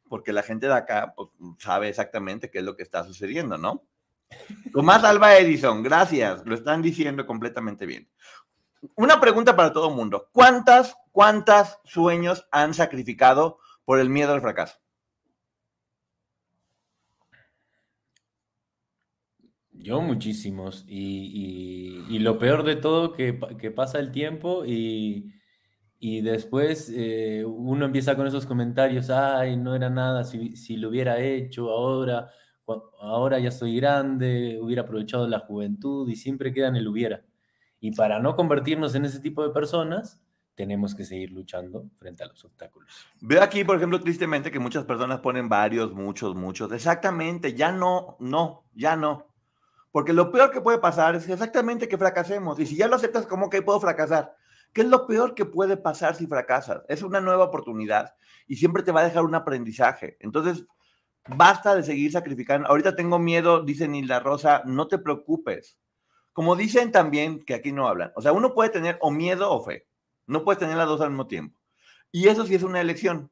porque 0.07 0.31
la 0.31 0.41
gente 0.41 0.67
de 0.67 0.73
acá 0.73 1.13
pues, 1.15 1.29
sabe 1.59 1.89
exactamente 1.89 2.49
qué 2.49 2.59
es 2.59 2.63
lo 2.63 2.75
que 2.77 2.83
está 2.83 3.03
sucediendo, 3.03 3.57
¿no? 3.57 3.83
Tomás 4.71 5.03
Alba 5.03 5.37
Edison, 5.37 5.83
gracias, 5.83 6.45
lo 6.45 6.55
están 6.55 6.81
diciendo 6.81 7.25
completamente 7.25 7.85
bien. 7.85 8.09
Una 8.95 9.19
pregunta 9.19 9.55
para 9.55 9.73
todo 9.73 9.89
el 9.89 9.95
mundo. 9.95 10.29
¿Cuántas, 10.31 10.95
cuántas 11.11 11.79
sueños 11.83 12.47
han 12.51 12.73
sacrificado 12.73 13.59
por 13.83 13.99
el 13.99 14.09
miedo 14.09 14.33
al 14.33 14.41
fracaso? 14.41 14.77
Yo 19.71 20.01
muchísimos. 20.01 20.85
Y, 20.87 22.19
lo 22.19 22.37
peor 22.37 22.63
de 22.63 22.75
todo, 22.75 23.13
que, 23.13 23.39
que 23.59 23.71
pasa 23.71 23.99
el 23.99 24.11
tiempo 24.11 24.63
y, 24.65 25.36
después 26.21 26.91
eh, 26.95 27.43
uno 27.45 27.85
empieza 27.85 28.15
con 28.15 28.27
esos 28.27 28.45
comentarios, 28.45 29.09
ay, 29.09 29.57
no 29.57 29.75
era 29.75 29.89
nada 29.89 30.23
si, 30.23 30.55
si, 30.55 30.77
lo 30.77 30.89
hubiera 30.89 31.19
hecho 31.19 31.71
ahora, 31.71 32.29
ahora 32.99 33.39
ya 33.39 33.51
soy 33.51 33.77
grande, 33.77 34.59
hubiera 34.61 34.83
aprovechado 34.83 35.27
la 35.27 35.39
juventud 35.39 36.07
y 36.09 36.15
siempre 36.15 36.53
queda 36.53 36.67
en 36.67 36.75
el 36.75 36.87
hubiera. 36.87 37.23
Y 37.79 37.91
para 37.91 38.19
no 38.19 38.35
convertirnos 38.35 38.95
en 38.95 39.05
ese 39.05 39.19
tipo 39.19 39.43
de 39.43 39.53
personas, 39.53 40.21
tenemos 40.53 40.95
que 40.95 41.05
seguir 41.05 41.31
luchando 41.31 41.89
frente 41.97 42.23
a 42.23 42.27
los 42.27 42.43
obstáculos. 42.43 43.05
Veo 43.21 43.41
aquí, 43.41 43.63
por 43.63 43.77
ejemplo, 43.77 43.99
tristemente 43.99 44.51
que 44.51 44.59
muchas 44.59 44.85
personas 44.85 45.19
ponen 45.19 45.49
varios, 45.49 45.93
muchos, 45.93 46.35
muchos. 46.35 46.71
Exactamente, 46.71 47.53
ya 47.53 47.71
no, 47.71 48.17
no, 48.19 48.65
ya 48.73 48.95
no. 48.95 49.27
Porque 49.91 50.13
lo 50.13 50.31
peor 50.31 50.51
que 50.51 50.61
puede 50.61 50.77
pasar 50.79 51.15
es 51.15 51.27
exactamente 51.27 51.87
que 51.87 51.97
fracasemos. 51.97 52.59
Y 52.59 52.67
si 52.67 52.75
ya 52.75 52.87
lo 52.87 52.95
aceptas, 52.95 53.25
¿cómo 53.25 53.49
que 53.49 53.63
puedo 53.63 53.79
fracasar? 53.79 54.35
¿Qué 54.73 54.81
es 54.81 54.87
lo 54.87 55.07
peor 55.07 55.33
que 55.33 55.45
puede 55.45 55.77
pasar 55.77 56.15
si 56.15 56.27
fracasas? 56.27 56.83
Es 56.87 57.01
una 57.01 57.21
nueva 57.21 57.45
oportunidad 57.45 58.15
y 58.47 58.57
siempre 58.57 58.83
te 58.83 58.91
va 58.91 59.01
a 59.01 59.05
dejar 59.05 59.23
un 59.23 59.35
aprendizaje. 59.35 60.17
Entonces, 60.19 60.65
basta 61.27 61.75
de 61.75 61.83
seguir 61.83 62.11
sacrificando. 62.11 62.67
Ahorita 62.67 62.95
tengo 62.95 63.19
miedo, 63.19 63.63
dice 63.63 63.87
Nilda 63.87 64.19
Rosa, 64.19 64.61
no 64.65 64.87
te 64.87 64.97
preocupes. 64.97 65.77
Como 66.33 66.55
dicen 66.55 66.91
también, 66.91 67.43
que 67.43 67.55
aquí 67.55 67.71
no 67.71 67.87
hablan, 67.87 68.11
o 68.15 68.21
sea, 68.21 68.31
uno 68.31 68.53
puede 68.53 68.69
tener 68.69 68.97
o 69.01 69.09
miedo 69.09 69.51
o 69.51 69.63
fe, 69.63 69.87
no 70.27 70.43
puedes 70.43 70.59
tener 70.59 70.77
las 70.77 70.87
dos 70.87 71.01
al 71.01 71.09
mismo 71.09 71.25
tiempo. 71.25 71.57
Y 72.11 72.27
eso 72.27 72.45
sí 72.45 72.55
es 72.55 72.63
una 72.63 72.79
elección. 72.79 73.31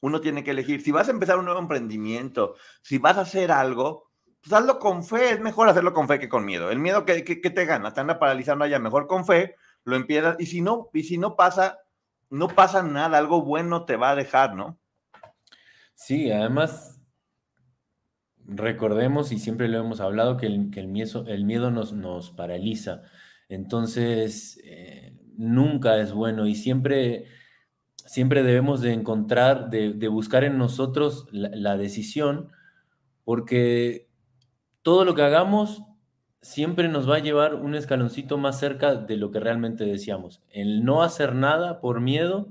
Uno 0.00 0.20
tiene 0.20 0.44
que 0.44 0.50
elegir. 0.50 0.82
Si 0.82 0.90
vas 0.90 1.08
a 1.08 1.12
empezar 1.12 1.38
un 1.38 1.44
nuevo 1.44 1.60
emprendimiento, 1.60 2.56
si 2.82 2.98
vas 2.98 3.16
a 3.16 3.22
hacer 3.22 3.52
algo, 3.52 4.10
pues 4.42 4.52
hazlo 4.52 4.78
con 4.78 5.04
fe. 5.04 5.30
Es 5.30 5.40
mejor 5.40 5.68
hacerlo 5.68 5.92
con 5.94 6.08
fe 6.08 6.18
que 6.18 6.28
con 6.28 6.44
miedo. 6.44 6.70
El 6.70 6.80
miedo 6.80 7.04
que, 7.04 7.22
te 7.22 7.64
gana, 7.64 7.94
te 7.94 8.00
anda 8.00 8.18
paralizando 8.18 8.64
allá, 8.64 8.78
mejor 8.78 9.06
con 9.06 9.24
fe, 9.24 9.56
lo 9.84 9.96
empiezas. 9.96 10.36
Y 10.38 10.46
si 10.46 10.60
no, 10.60 10.90
y 10.92 11.04
si 11.04 11.18
no 11.18 11.36
pasa, 11.36 11.78
no 12.30 12.48
pasa 12.48 12.82
nada, 12.82 13.18
algo 13.18 13.42
bueno 13.42 13.84
te 13.84 13.96
va 13.96 14.10
a 14.10 14.16
dejar, 14.16 14.54
¿no? 14.54 14.78
Sí, 15.94 16.30
además 16.30 17.00
recordemos, 18.44 19.32
y 19.32 19.38
siempre 19.38 19.68
lo 19.68 19.78
hemos 19.78 20.00
hablado, 20.00 20.36
que 20.36 20.46
el, 20.46 20.88
miedo, 20.88 21.26
el 21.26 21.44
miedo 21.44 21.70
nos, 21.70 21.92
nos, 21.92 22.30
paraliza. 22.30 23.02
Entonces, 23.48 24.60
eh, 24.64 25.16
nunca 25.36 25.98
es 25.98 26.12
bueno 26.12 26.46
y 26.46 26.54
siempre, 26.54 27.26
siempre 27.96 28.42
debemos 28.42 28.80
de 28.80 28.92
encontrar, 28.92 29.70
de, 29.70 30.08
buscar 30.08 30.44
en 30.44 30.58
nosotros 30.58 31.26
la, 31.30 31.76
decisión, 31.76 32.50
porque 33.24 34.08
todo 34.82 35.04
lo 35.04 35.14
que 35.14 35.22
hagamos 35.22 35.82
siempre 36.42 36.88
nos 36.88 37.08
va 37.08 37.16
a 37.16 37.20
llevar 37.20 37.54
un 37.54 37.74
escaloncito 37.76 38.36
más 38.36 38.58
cerca 38.58 38.96
de 38.96 39.16
lo 39.16 39.30
que 39.30 39.40
realmente 39.40 39.84
deseamos. 39.84 40.42
El 40.50 40.84
no 40.84 41.02
hacer 41.02 41.34
nada 41.34 41.80
por 41.80 42.00
miedo, 42.00 42.48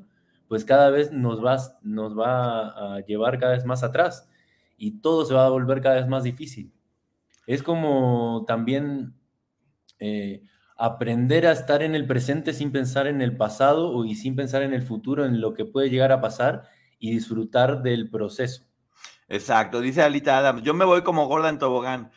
pues 0.48 0.66
cada 0.66 0.90
vez 0.90 1.12
nos 1.12 1.44
va, 1.44 2.96
a 2.96 3.00
llevar 3.02 3.38
cada 3.38 3.54
vez 3.54 3.66
más 3.66 3.84
atrás 3.84 4.28
y 4.78 5.02
todo 5.02 5.26
se 5.26 5.34
va 5.34 5.46
a 5.46 5.50
volver 5.50 5.82
cada 5.82 5.96
vez 5.96 6.08
más 6.08 6.24
difícil. 6.24 6.74
Es 7.46 7.64
como 7.64 8.46
también 8.48 9.14
eh, 10.00 10.44
aprender 10.78 11.46
a 11.46 11.52
estar 11.52 11.84
en 11.84 11.94
el 11.94 12.08
presente 12.08 12.54
sin 12.54 12.72
pensar 12.72 13.08
en 13.08 13.22
el 13.22 13.36
pasado 13.36 14.06
y 14.06 14.16
sin 14.16 14.36
pensar 14.36 14.64
en 14.64 14.74
el 14.74 14.84
futuro, 14.84 15.26
en 15.26 15.42
lo 15.42 15.54
que 15.54 15.66
puede 15.66 15.90
llegar 15.90 16.14
a 16.14 16.22
pasar 16.22 16.64
y 16.98 17.12
disfrutar 17.12 17.82
del 17.82 18.10
proceso. 18.10 18.64
Exacto, 19.28 19.82
dice 19.82 20.02
Alita 20.02 20.38
Adams, 20.38 20.64
yo 20.64 20.74
me 20.74 20.86
voy 20.86 21.04
como 21.04 21.28
gorda 21.28 21.50
en 21.50 21.60
tobogán. 21.60 22.12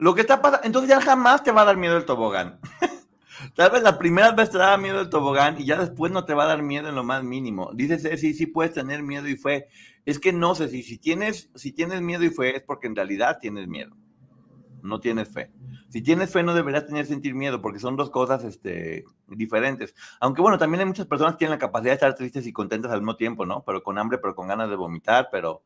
Lo 0.00 0.14
que 0.14 0.22
está 0.22 0.40
pasando, 0.40 0.66
entonces 0.66 0.88
ya 0.88 1.00
jamás 1.00 1.44
te 1.44 1.52
va 1.52 1.62
a 1.62 1.66
dar 1.66 1.76
miedo 1.76 1.96
el 1.96 2.06
tobogán. 2.06 2.58
Tal 3.54 3.70
vez 3.70 3.82
la 3.82 3.98
primera 3.98 4.32
vez 4.32 4.50
te 4.50 4.56
da 4.56 4.76
miedo 4.78 5.00
el 5.00 5.10
tobogán 5.10 5.60
y 5.60 5.66
ya 5.66 5.76
después 5.78 6.10
no 6.10 6.24
te 6.24 6.32
va 6.32 6.44
a 6.44 6.48
dar 6.48 6.62
miedo 6.62 6.88
en 6.88 6.94
lo 6.94 7.04
más 7.04 7.22
mínimo. 7.22 7.70
Dice 7.74 8.16
sí, 8.16 8.32
sí 8.32 8.46
puedes 8.46 8.72
tener 8.72 9.02
miedo 9.02 9.28
y 9.28 9.36
fue. 9.36 9.68
Es 10.06 10.18
que 10.18 10.32
no 10.32 10.54
sé 10.54 10.68
si, 10.68 10.82
si, 10.82 10.96
tienes, 10.96 11.50
si 11.54 11.72
tienes 11.72 12.00
miedo 12.00 12.24
y 12.24 12.30
fe 12.30 12.56
es 12.56 12.62
porque 12.62 12.86
en 12.86 12.96
realidad 12.96 13.38
tienes 13.40 13.68
miedo. 13.68 13.94
No 14.82 15.00
tienes 15.00 15.28
fe. 15.28 15.52
Si 15.90 16.00
tienes 16.00 16.32
fe 16.32 16.42
no 16.42 16.54
deberías 16.54 16.86
tener 16.86 17.04
sentir 17.04 17.34
miedo 17.34 17.60
porque 17.60 17.78
son 17.78 17.96
dos 17.96 18.08
cosas 18.08 18.42
este, 18.44 19.04
diferentes. 19.26 19.94
Aunque 20.18 20.40
bueno, 20.40 20.56
también 20.56 20.80
hay 20.80 20.86
muchas 20.86 21.06
personas 21.06 21.34
que 21.34 21.40
tienen 21.40 21.56
la 21.56 21.58
capacidad 21.58 21.90
de 21.90 21.94
estar 21.94 22.14
tristes 22.14 22.46
y 22.46 22.52
contentas 22.54 22.90
al 22.90 23.00
mismo 23.00 23.16
tiempo, 23.16 23.44
¿no? 23.44 23.62
Pero 23.66 23.82
con 23.82 23.98
hambre, 23.98 24.16
pero 24.16 24.34
con 24.34 24.48
ganas 24.48 24.70
de 24.70 24.76
vomitar, 24.76 25.28
pero 25.30 25.62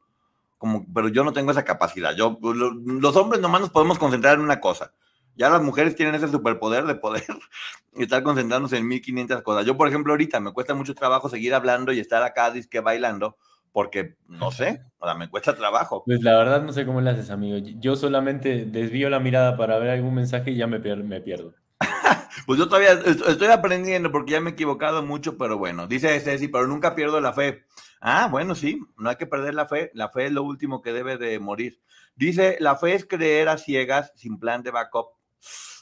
como, 0.58 0.86
pero 0.92 1.08
yo 1.08 1.24
no 1.24 1.32
tengo 1.32 1.50
esa 1.50 1.64
capacidad. 1.64 2.14
Yo, 2.14 2.38
los 2.42 3.16
hombres 3.16 3.40
nomás 3.40 3.60
nos 3.60 3.70
podemos 3.70 3.98
concentrar 3.98 4.34
en 4.34 4.40
una 4.40 4.60
cosa. 4.60 4.92
Ya 5.36 5.50
las 5.50 5.62
mujeres 5.62 5.96
tienen 5.96 6.14
ese 6.14 6.28
superpoder 6.28 6.84
de 6.84 6.94
poder 6.94 7.24
estar 7.94 8.22
concentrándose 8.22 8.76
en 8.76 8.86
1500 8.86 9.42
cosas. 9.42 9.66
Yo, 9.66 9.76
por 9.76 9.88
ejemplo, 9.88 10.12
ahorita 10.12 10.40
me 10.40 10.52
cuesta 10.52 10.74
mucho 10.74 10.94
trabajo 10.94 11.28
seguir 11.28 11.54
hablando 11.54 11.92
y 11.92 11.98
estar 11.98 12.22
acá 12.22 12.50
disque 12.50 12.80
bailando 12.80 13.36
porque 13.74 14.14
no 14.28 14.52
sé, 14.52 14.82
o 14.98 15.04
sea, 15.04 15.16
me 15.16 15.28
cuesta 15.28 15.56
trabajo. 15.56 16.04
Pues 16.06 16.22
la 16.22 16.36
verdad 16.36 16.62
no 16.62 16.72
sé 16.72 16.86
cómo 16.86 17.00
le 17.00 17.10
haces, 17.10 17.30
amigo. 17.30 17.58
Yo 17.58 17.96
solamente 17.96 18.66
desvío 18.66 19.10
la 19.10 19.18
mirada 19.18 19.56
para 19.56 19.76
ver 19.78 19.90
algún 19.90 20.14
mensaje 20.14 20.52
y 20.52 20.56
ya 20.56 20.68
me, 20.68 20.78
me 20.78 21.20
pierdo. 21.20 21.54
pues 22.46 22.56
yo 22.56 22.68
todavía 22.68 22.92
estoy 22.92 23.48
aprendiendo 23.48 24.12
porque 24.12 24.30
ya 24.30 24.40
me 24.40 24.50
he 24.50 24.52
equivocado 24.52 25.02
mucho, 25.02 25.36
pero 25.36 25.58
bueno, 25.58 25.88
dice 25.88 26.20
Ceci, 26.20 26.46
pero 26.46 26.68
nunca 26.68 26.94
pierdo 26.94 27.20
la 27.20 27.32
fe. 27.32 27.64
Ah, 28.06 28.28
bueno, 28.30 28.54
sí, 28.54 28.78
no 28.98 29.08
hay 29.08 29.16
que 29.16 29.26
perder 29.26 29.54
la 29.54 29.66
fe. 29.66 29.90
La 29.94 30.10
fe 30.10 30.26
es 30.26 30.32
lo 30.32 30.42
último 30.42 30.82
que 30.82 30.92
debe 30.92 31.16
de 31.16 31.38
morir. 31.38 31.80
Dice, 32.14 32.58
la 32.60 32.76
fe 32.76 32.92
es 32.94 33.06
creer 33.06 33.48
a 33.48 33.56
ciegas 33.56 34.12
sin 34.14 34.38
plan 34.38 34.62
de 34.62 34.70
backup. 34.70 35.06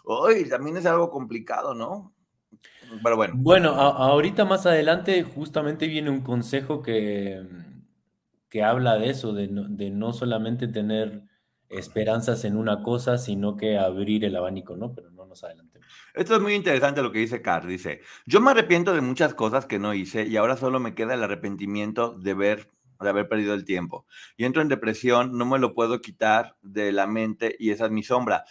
Uy, 0.04 0.48
también 0.48 0.76
es 0.76 0.86
algo 0.86 1.10
complicado, 1.10 1.74
¿no? 1.74 2.14
Pero 3.02 3.16
bueno. 3.16 3.34
Bueno, 3.36 3.70
ahorita 3.70 4.44
más 4.44 4.66
adelante 4.66 5.24
justamente 5.24 5.88
viene 5.88 6.10
un 6.10 6.20
consejo 6.20 6.80
que, 6.80 7.42
que 8.48 8.62
habla 8.62 8.98
de 8.98 9.10
eso, 9.10 9.32
de 9.32 9.48
no, 9.48 10.12
solamente 10.12 10.68
tener 10.68 11.24
esperanzas 11.68 12.44
en 12.44 12.56
una 12.56 12.84
cosa, 12.84 13.18
sino 13.18 13.56
que 13.56 13.78
abrir 13.78 14.24
el 14.24 14.36
abanico, 14.36 14.76
¿no? 14.76 14.94
Pero 14.94 15.10
no 15.10 15.26
nos 15.26 15.42
adelantemos. 15.42 15.71
Esto 16.14 16.36
es 16.36 16.42
muy 16.42 16.54
interesante 16.54 17.02
lo 17.02 17.10
que 17.10 17.20
dice 17.20 17.40
Carl. 17.40 17.68
Dice, 17.68 18.02
yo 18.26 18.40
me 18.40 18.50
arrepiento 18.50 18.94
de 18.94 19.00
muchas 19.00 19.34
cosas 19.34 19.66
que 19.66 19.78
no 19.78 19.94
hice 19.94 20.24
y 20.24 20.36
ahora 20.36 20.56
solo 20.56 20.78
me 20.78 20.94
queda 20.94 21.14
el 21.14 21.22
arrepentimiento 21.22 22.18
de 22.18 22.34
ver 22.34 22.70
de 23.02 23.10
haber 23.10 23.28
perdido 23.28 23.54
el 23.54 23.64
tiempo. 23.64 24.06
Y 24.36 24.44
entro 24.44 24.62
en 24.62 24.68
depresión, 24.68 25.36
no 25.36 25.44
me 25.44 25.58
lo 25.58 25.74
puedo 25.74 26.00
quitar 26.00 26.56
de 26.62 26.92
la 26.92 27.06
mente 27.06 27.56
y 27.58 27.70
esa 27.70 27.86
es 27.86 27.90
mi 27.90 28.02
sombra. 28.02 28.44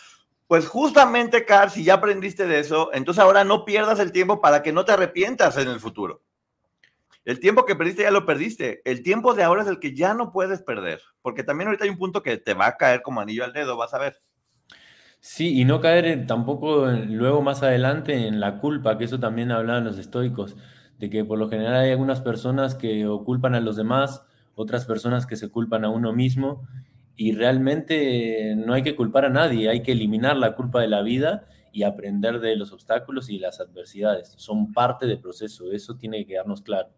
Pues 0.47 0.67
justamente, 0.67 1.45
Carl, 1.45 1.71
si 1.71 1.83
ya 1.83 1.95
aprendiste 1.95 2.45
de 2.45 2.59
eso, 2.59 2.89
entonces 2.93 3.23
ahora 3.23 3.43
no 3.43 3.63
pierdas 3.63 3.99
el 3.99 4.11
tiempo 4.11 4.41
para 4.41 4.61
que 4.61 4.73
no 4.73 4.83
te 4.83 4.91
arrepientas 4.91 5.57
en 5.57 5.69
el 5.69 5.79
futuro. 5.79 6.21
El 7.23 7.39
tiempo 7.39 7.65
que 7.65 7.75
perdiste 7.75 8.01
ya 8.01 8.11
lo 8.11 8.25
perdiste. 8.25 8.81
El 8.83 9.03
tiempo 9.03 9.33
de 9.33 9.43
ahora 9.43 9.61
es 9.61 9.67
el 9.67 9.79
que 9.79 9.95
ya 9.95 10.13
no 10.13 10.31
puedes 10.31 10.61
perder. 10.61 11.01
Porque 11.21 11.43
también 11.43 11.67
ahorita 11.67 11.85
hay 11.85 11.91
un 11.91 11.97
punto 11.97 12.21
que 12.23 12.37
te 12.37 12.53
va 12.53 12.67
a 12.67 12.77
caer 12.77 13.01
como 13.01 13.21
anillo 13.21 13.45
al 13.45 13.53
dedo, 13.53 13.77
vas 13.77 13.93
a 13.93 13.99
ver. 13.99 14.21
Sí, 15.23 15.59
y 15.59 15.65
no 15.65 15.81
caer 15.81 16.25
tampoco 16.25 16.87
luego 16.87 17.43
más 17.43 17.61
adelante 17.61 18.27
en 18.27 18.39
la 18.39 18.57
culpa, 18.57 18.97
que 18.97 19.03
eso 19.03 19.19
también 19.19 19.51
hablaban 19.51 19.83
los 19.83 19.99
estoicos, 19.99 20.57
de 20.97 21.11
que 21.11 21.23
por 21.23 21.37
lo 21.37 21.47
general 21.47 21.75
hay 21.75 21.91
algunas 21.91 22.21
personas 22.21 22.73
que 22.73 23.07
culpan 23.23 23.53
a 23.53 23.59
los 23.59 23.75
demás, 23.75 24.25
otras 24.55 24.85
personas 24.85 25.27
que 25.27 25.35
se 25.35 25.49
culpan 25.49 25.85
a 25.85 25.89
uno 25.89 26.11
mismo, 26.11 26.67
y 27.15 27.33
realmente 27.33 28.55
no 28.55 28.73
hay 28.73 28.81
que 28.81 28.95
culpar 28.95 29.25
a 29.25 29.29
nadie, 29.29 29.69
hay 29.69 29.83
que 29.83 29.91
eliminar 29.91 30.37
la 30.37 30.55
culpa 30.55 30.81
de 30.81 30.87
la 30.87 31.03
vida 31.03 31.45
y 31.71 31.83
aprender 31.83 32.39
de 32.39 32.55
los 32.55 32.71
obstáculos 32.71 33.29
y 33.29 33.37
las 33.37 33.59
adversidades. 33.59 34.33
Son 34.37 34.73
parte 34.73 35.05
del 35.05 35.19
proceso, 35.19 35.71
eso 35.71 35.97
tiene 35.97 36.17
que 36.17 36.33
quedarnos 36.33 36.63
claro. 36.63 36.89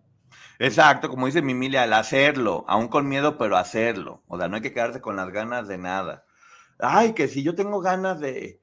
Exacto, 0.60 1.10
como 1.10 1.26
dice 1.26 1.42
Mimilia, 1.42 1.84
al 1.84 1.94
hacerlo, 1.94 2.64
aún 2.70 2.88
con 2.88 3.10
miedo, 3.10 3.38
pero 3.38 3.58
hacerlo. 3.58 4.24
O 4.28 4.38
sea, 4.38 4.48
no 4.48 4.56
hay 4.56 4.62
que 4.62 4.72
quedarse 4.74 5.02
con 5.02 5.18
las 5.18 5.30
ganas 5.30 5.68
de 5.68 5.78
nada. 5.78 6.23
Ay, 6.84 7.14
que 7.14 7.28
si 7.28 7.44
yo 7.44 7.56
tengo 7.56 7.80
ganas 7.82 8.20
de... 8.20 8.62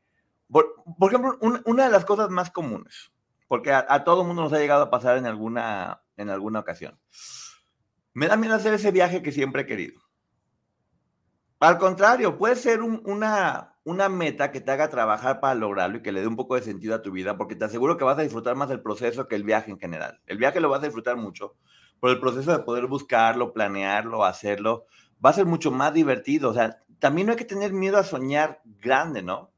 Por, 0.48 0.74
ejemplo, 1.09 1.38
una 1.64 1.85
de 1.85 1.90
las 1.90 2.04
cosas 2.04 2.30
más 2.30 2.50
comunes 2.50 3.12
porque 3.50 3.72
a, 3.72 3.85
a 3.88 4.04
todo 4.04 4.22
mundo 4.22 4.44
nos 4.44 4.52
ha 4.52 4.61
llegado 4.61 4.85
a 4.85 4.90
pasar 4.90 5.16
en 5.16 5.26
alguna, 5.26 6.02
en 6.16 6.30
alguna 6.30 6.61
ocasión. 6.61 6.96
Me 8.14 8.28
da 8.28 8.37
miedo 8.37 8.54
hacer 8.54 8.72
ese 8.74 8.92
viaje 8.92 9.22
que 9.22 9.33
siempre 9.33 9.62
he 9.62 9.66
querido. 9.66 10.00
Al 11.59 11.78
contrario, 11.78 12.38
puede 12.38 12.54
ser 12.54 12.80
un- 12.80 13.02
una, 13.04 13.74
una 13.83 14.09
meta 14.09 14.52
que 14.52 14.61
te 14.61 14.70
haga 14.70 14.88
trabajar 14.88 15.40
para 15.40 15.56
lograrlo 15.56 15.98
y 15.98 16.02
que 16.02 16.12
le 16.12 16.20
dé 16.20 16.28
un 16.28 16.37
poco 16.37 16.54
de 16.54 16.62
sentido 16.62 16.94
a 16.94 17.02
tu 17.02 17.11
vida, 17.11 17.37
porque 17.37 17.56
te 17.56 17.64
aseguro 17.64 17.96
que 17.96 18.04
vas 18.04 18.18
a 18.18 18.22
disfrutar 18.22 18.54
más 18.54 18.68
del 18.68 18.83
proceso 18.83 19.26
que 19.26 19.35
el 19.35 19.42
viaje 19.42 19.72
en 19.72 19.80
general. 19.80 20.20
El 20.26 20.38
viaje 20.38 20.61
lo 20.61 20.68
vas 20.68 20.83
a 20.83 20.87
disfrutar 20.87 21.16
mucho, 21.16 21.56
pero 22.00 22.12
el 22.12 22.20
proceso 22.20 22.52
de 22.52 22.61
poder 22.62 22.87
buscarlo, 22.87 23.52
planearlo, 23.52 24.24
hacerlo, 24.24 24.87
va 25.24 25.30
a 25.30 25.35
ser 25.35 25.46
mucho 25.46 25.72
más 25.72 25.92
divertido. 25.92 26.50
O 26.50 26.54
sea, 26.54 26.85
también 27.01 27.27
no 27.27 27.33
hay 27.33 27.39
que 27.39 27.45
tener 27.45 27.73
miedo 27.73 27.99
a 27.99 28.05
soñar 28.05 28.61
grande, 28.81 29.23
¿no? 29.23 29.51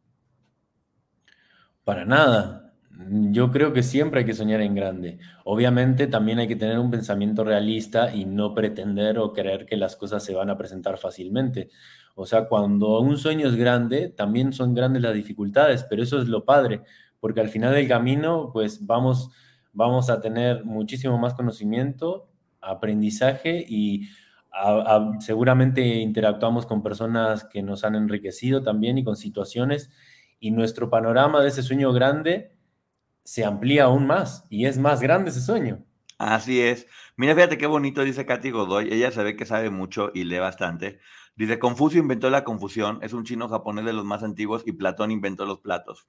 Para 1.84 2.04
nada. 2.04 2.72
Yo 3.08 3.50
creo 3.50 3.72
que 3.72 3.82
siempre 3.82 4.20
hay 4.20 4.26
que 4.26 4.34
soñar 4.34 4.60
en 4.60 4.74
grande. 4.74 5.18
Obviamente 5.44 6.06
también 6.06 6.38
hay 6.38 6.46
que 6.46 6.56
tener 6.56 6.78
un 6.78 6.90
pensamiento 6.90 7.42
realista 7.42 8.14
y 8.14 8.24
no 8.24 8.54
pretender 8.54 9.18
o 9.18 9.32
creer 9.32 9.66
que 9.66 9.76
las 9.76 9.96
cosas 9.96 10.24
se 10.24 10.34
van 10.34 10.50
a 10.50 10.56
presentar 10.56 10.98
fácilmente. 10.98 11.70
O 12.14 12.26
sea, 12.26 12.46
cuando 12.46 13.00
un 13.00 13.16
sueño 13.18 13.48
es 13.48 13.56
grande, 13.56 14.08
también 14.08 14.52
son 14.52 14.74
grandes 14.74 15.02
las 15.02 15.14
dificultades, 15.14 15.84
pero 15.84 16.02
eso 16.02 16.20
es 16.20 16.28
lo 16.28 16.44
padre, 16.44 16.82
porque 17.18 17.40
al 17.40 17.48
final 17.48 17.74
del 17.74 17.88
camino, 17.88 18.50
pues 18.52 18.86
vamos, 18.86 19.30
vamos 19.72 20.10
a 20.10 20.20
tener 20.20 20.64
muchísimo 20.64 21.18
más 21.18 21.34
conocimiento, 21.34 22.28
aprendizaje 22.60 23.64
y 23.66 24.08
a- 24.52 24.96
a- 24.96 25.20
seguramente 25.20 25.82
interactuamos 25.82 26.66
con 26.66 26.82
personas 26.82 27.44
que 27.44 27.62
nos 27.62 27.84
han 27.84 27.94
enriquecido 27.94 28.62
también 28.62 28.98
y 28.98 29.04
con 29.04 29.16
situaciones 29.16 29.90
y 30.40 30.50
nuestro 30.50 30.90
panorama 30.90 31.40
de 31.42 31.48
ese 31.48 31.62
sueño 31.62 31.92
grande 31.92 32.56
se 33.24 33.44
amplía 33.44 33.84
aún 33.84 34.06
más 34.06 34.44
y 34.50 34.66
es 34.66 34.78
más 34.78 35.00
grande 35.00 35.30
ese 35.30 35.40
sueño. 35.40 35.84
Así 36.18 36.60
es. 36.60 36.86
Mira, 37.16 37.34
fíjate 37.34 37.58
qué 37.58 37.66
bonito 37.66 38.02
dice 38.04 38.24
Katy 38.26 38.50
Godoy. 38.50 38.92
Ella 38.92 39.10
se 39.10 39.22
ve 39.24 39.36
que 39.36 39.44
sabe 39.46 39.70
mucho 39.70 40.10
y 40.14 40.24
lee 40.24 40.38
bastante. 40.38 41.00
Dice, 41.34 41.58
Confucio 41.58 42.00
inventó 42.00 42.30
la 42.30 42.44
confusión, 42.44 42.98
es 43.02 43.12
un 43.12 43.24
chino 43.24 43.48
japonés 43.48 43.84
de 43.84 43.92
los 43.92 44.04
más 44.04 44.22
antiguos 44.22 44.62
y 44.66 44.72
Platón 44.72 45.10
inventó 45.10 45.46
los 45.46 45.60
platos. 45.60 46.06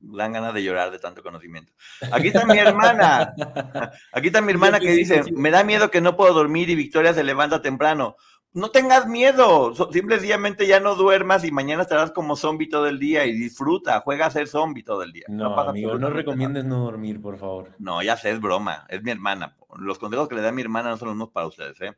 Dan 0.00 0.32
ganas 0.32 0.54
de 0.54 0.62
llorar 0.62 0.90
de 0.90 0.98
tanto 0.98 1.22
conocimiento. 1.22 1.72
Aquí 2.12 2.28
está 2.28 2.44
mi 2.44 2.58
hermana. 2.58 3.34
Aquí 4.12 4.28
está 4.28 4.40
mi 4.40 4.52
hermana 4.52 4.78
que 4.78 4.92
dice, 4.92 5.22
me 5.32 5.50
da 5.50 5.64
miedo 5.64 5.90
que 5.90 6.00
no 6.00 6.16
puedo 6.16 6.34
dormir 6.34 6.70
y 6.70 6.74
Victoria 6.74 7.14
se 7.14 7.24
levanta 7.24 7.62
temprano. 7.62 8.16
No 8.52 8.70
tengas 8.70 9.06
miedo, 9.06 9.74
simplemente 9.92 10.66
ya 10.66 10.80
no 10.80 10.94
duermas 10.94 11.44
y 11.44 11.50
mañana 11.50 11.82
estarás 11.82 12.10
como 12.12 12.36
zombie 12.36 12.70
todo 12.70 12.86
el 12.86 12.98
día 12.98 13.26
y 13.26 13.32
disfruta, 13.32 14.00
juega 14.00 14.24
a 14.24 14.30
ser 14.30 14.48
zombie 14.48 14.82
todo 14.82 15.02
el 15.02 15.12
día. 15.12 15.26
No, 15.28 15.54
pasa 15.54 15.70
amigo, 15.70 15.98
no 15.98 16.08
recomiendes 16.08 16.64
no 16.64 16.84
dormir, 16.84 17.20
por 17.20 17.36
favor. 17.36 17.72
no, 17.78 18.02
ya 18.02 18.16
sé, 18.16 18.30
es 18.30 18.40
broma, 18.40 18.86
es 18.88 19.02
mi 19.02 19.10
hermana. 19.10 19.56
Los 19.76 19.98
consejos 19.98 20.26
que 20.28 20.36
le 20.36 20.40
da 20.40 20.52
mi 20.52 20.62
hermana 20.62 20.88
no 20.88 20.96
son 20.96 21.08
los 21.08 21.16
mismos 21.16 21.32
para 21.34 21.46
ustedes, 21.46 21.78
¿eh? 21.82 21.94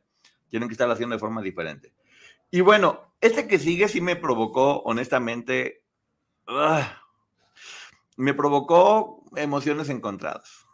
Tienen 0.49 0.67
que 0.67 0.73
estarlo 0.73 0.95
haciendo 0.95 1.15
de 1.15 1.19
forma 1.19 1.41
diferente. 1.41 1.93
Y 2.51 2.59
bueno, 2.59 3.13
este 3.21 3.47
que 3.47 3.59
sigue 3.59 3.87
sí 3.87 4.01
me 4.01 4.15
provocó, 4.15 4.81
honestamente, 4.81 5.85
ah, 6.47 7.03
me 8.19 8.33
provocó 8.33 9.23
emociones 9.37 9.87
encontradas. 9.87 10.65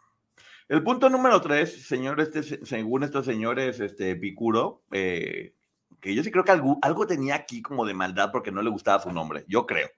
El 0.68 0.82
punto 0.82 1.08
número 1.08 1.40
tres, 1.40 1.86
señor, 1.86 2.20
este, 2.20 2.42
se- 2.42 2.66
según 2.66 3.04
estos 3.04 3.24
señores, 3.24 3.78
este, 3.78 4.16
Picuro, 4.16 4.82
eh, 4.90 5.54
que 6.00 6.12
yo 6.12 6.24
sí 6.24 6.32
creo 6.32 6.42
que 6.42 6.50
algo, 6.50 6.78
algo 6.82 7.06
tenía 7.06 7.36
aquí 7.36 7.62
como 7.62 7.86
de 7.86 7.94
maldad 7.94 8.32
porque 8.32 8.50
no 8.50 8.62
le 8.62 8.70
gustaba 8.70 9.00
su 9.00 9.12
nombre, 9.12 9.44
yo 9.46 9.64
creo, 9.64 9.88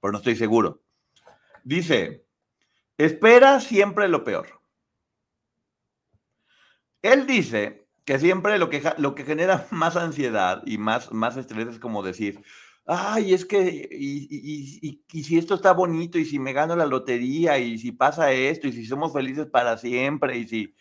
pero 0.00 0.12
no 0.12 0.18
estoy 0.18 0.36
seguro. 0.36 0.84
Dice, 1.64 2.24
espera 2.96 3.58
siempre 3.58 4.06
lo 4.06 4.22
peor. 4.22 4.46
Él 7.02 7.26
dice 7.26 7.88
que 8.04 8.20
siempre 8.20 8.58
lo 8.58 8.70
que, 8.70 8.80
lo 8.98 9.16
que 9.16 9.24
genera 9.24 9.66
más 9.72 9.96
ansiedad 9.96 10.62
y 10.64 10.78
más, 10.78 11.10
más 11.12 11.36
estrés 11.36 11.66
es 11.66 11.78
como 11.80 12.04
decir, 12.04 12.44
ay, 12.86 13.34
es 13.34 13.44
que, 13.44 13.88
y, 13.90 14.28
y- 14.30 15.02
y- 15.12 15.22
si 15.24 15.38
esto 15.38 15.54
está 15.54 15.72
bonito, 15.72 16.18
y 16.18 16.24
si 16.24 16.38
me 16.38 16.52
gano 16.52 16.76
la 16.76 16.86
lotería, 16.86 17.58
y 17.58 17.78
si 17.78 17.92
pasa 17.92 18.32
esto, 18.32 18.68
y 18.68 18.72
si 18.72 18.86
somos 18.86 19.12
felices 19.12 19.46
para 19.46 19.76
siempre, 19.78 20.38
y 20.38 20.46
si... 20.48 20.74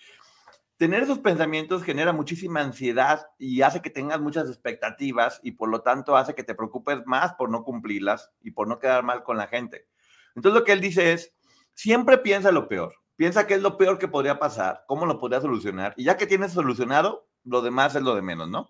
Tener 0.77 1.03
esos 1.03 1.19
pensamientos 1.19 1.83
genera 1.83 2.11
muchísima 2.13 2.59
ansiedad 2.61 3.27
y 3.39 3.61
hace 3.61 3.81
que 3.81 3.89
tengas 3.89 4.19
muchas 4.19 4.49
expectativas 4.49 5.39
y 5.41 5.51
por 5.53 5.69
lo 5.69 5.81
tanto 5.81 6.17
hace 6.17 6.35
que 6.35 6.43
te 6.43 6.55
preocupes 6.55 6.99
más 7.05 7.33
por 7.35 7.49
no 7.49 7.63
cumplirlas 7.63 8.31
y 8.41 8.51
por 8.51 8.67
no 8.67 8.77
quedar 8.79 9.03
mal 9.03 9.23
con 9.23 9.37
la 9.37 9.47
gente. 9.47 9.87
Entonces 10.35 10.59
lo 10.59 10.65
que 10.65 10.73
él 10.73 10.81
dice 10.81 11.13
es, 11.13 11.33
siempre 11.73 12.17
piensa 12.17 12.51
lo 12.51 12.67
peor, 12.67 12.93
piensa 13.15 13.47
qué 13.47 13.53
es 13.55 13.61
lo 13.61 13.77
peor 13.77 13.99
que 13.99 14.09
podría 14.09 14.37
pasar, 14.37 14.83
cómo 14.87 15.05
lo 15.05 15.17
podría 15.17 15.39
solucionar 15.41 15.93
y 15.97 16.03
ya 16.03 16.17
que 16.17 16.27
tienes 16.27 16.51
solucionado, 16.51 17.29
lo 17.45 17.61
demás 17.61 17.95
es 17.95 18.01
lo 18.03 18.13
de 18.15 18.21
menos, 18.21 18.49
¿no? 18.49 18.67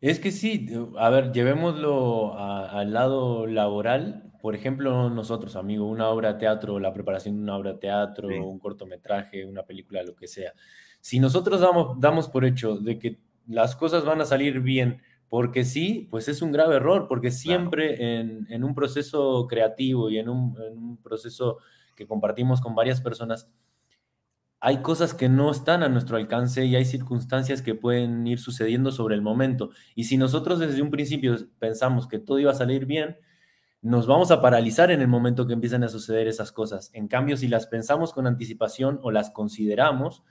Es 0.00 0.20
que 0.20 0.30
sí, 0.32 0.66
a 0.98 1.08
ver, 1.10 1.32
llevémoslo 1.32 2.34
a- 2.38 2.68
al 2.80 2.92
lado 2.92 3.46
laboral. 3.46 4.32
Por 4.42 4.54
ejemplo, 4.54 5.08
nosotros, 5.08 5.56
amigo, 5.56 5.86
una 5.86 6.08
obra 6.08 6.34
de 6.34 6.38
teatro, 6.40 6.78
la 6.78 6.92
preparación 6.92 7.36
de 7.36 7.42
una 7.42 7.56
obra 7.56 7.72
de 7.72 7.78
teatro, 7.78 8.28
Sí. 8.28 8.34
un 8.34 8.58
cortometraje, 8.58 9.46
una 9.46 9.62
película, 9.62 10.02
lo 10.02 10.14
que 10.14 10.26
sea. 10.26 10.52
Si 11.00 11.20
nosotros 11.20 11.60
damos, 11.60 11.98
damos 12.00 12.28
por 12.28 12.44
hecho 12.44 12.76
de 12.76 12.98
que 12.98 13.18
las 13.46 13.76
cosas 13.76 14.04
van 14.04 14.20
a 14.20 14.24
salir 14.26 14.60
bien 14.60 15.00
porque 15.30 15.64
sí, 15.64 16.06
pues 16.10 16.28
es 16.28 16.42
un 16.42 16.52
grave 16.52 16.76
error, 16.76 17.06
porque 17.08 17.30
siempre 17.30 18.20
en, 18.20 18.46
en 18.50 18.62
un 18.64 18.74
proceso 18.74 19.46
creativo 19.48 20.08
y 20.10 20.18
en 20.18 20.28
un, 20.28 20.56
en 20.62 20.78
un 20.78 20.96
proceso 20.98 21.58
que 21.96 22.06
compartimos 22.06 22.60
con 22.60 22.74
varias 22.74 23.00
personas, 23.00 23.50
hay 24.66 24.82
cosas 24.82 25.14
que 25.14 25.28
no 25.28 25.50
están 25.50 25.82
a 25.82 25.88
nuestro 25.90 26.16
alcance 26.16 26.64
y 26.64 26.74
hay 26.74 26.84
circunstancias 26.86 27.62
que 27.62 27.74
pueden 27.74 28.26
ir 28.26 28.38
sucediendo 28.40 28.92
sobre 28.92 29.14
el 29.14 29.22
momento. 29.22 29.70
Y 29.94 30.04
si 30.04 30.16
nosotros 30.16 30.58
desde 30.58 30.80
un 30.82 30.90
principio 30.90 31.36
pensamos 31.58 32.08
que 32.08 32.18
todo 32.18 32.38
iba 32.38 32.50
a 32.52 32.54
salir 32.54 32.86
bien, 32.86 33.18
nos 33.82 34.06
vamos 34.06 34.30
a 34.30 34.40
paralizar 34.40 34.90
en 34.90 35.02
el 35.02 35.08
momento 35.08 35.46
que 35.46 35.52
empiezan 35.52 35.84
a 35.84 35.88
suceder 35.88 36.26
esas 36.28 36.52
cosas. 36.52 36.90
En 36.94 37.08
cambio, 37.08 37.36
si 37.36 37.48
las 37.48 37.66
pensamos 37.66 38.14
con 38.14 38.26
anticipación 38.26 38.98
o 39.02 39.10
las 39.10 39.30
consideramos, 39.30 40.22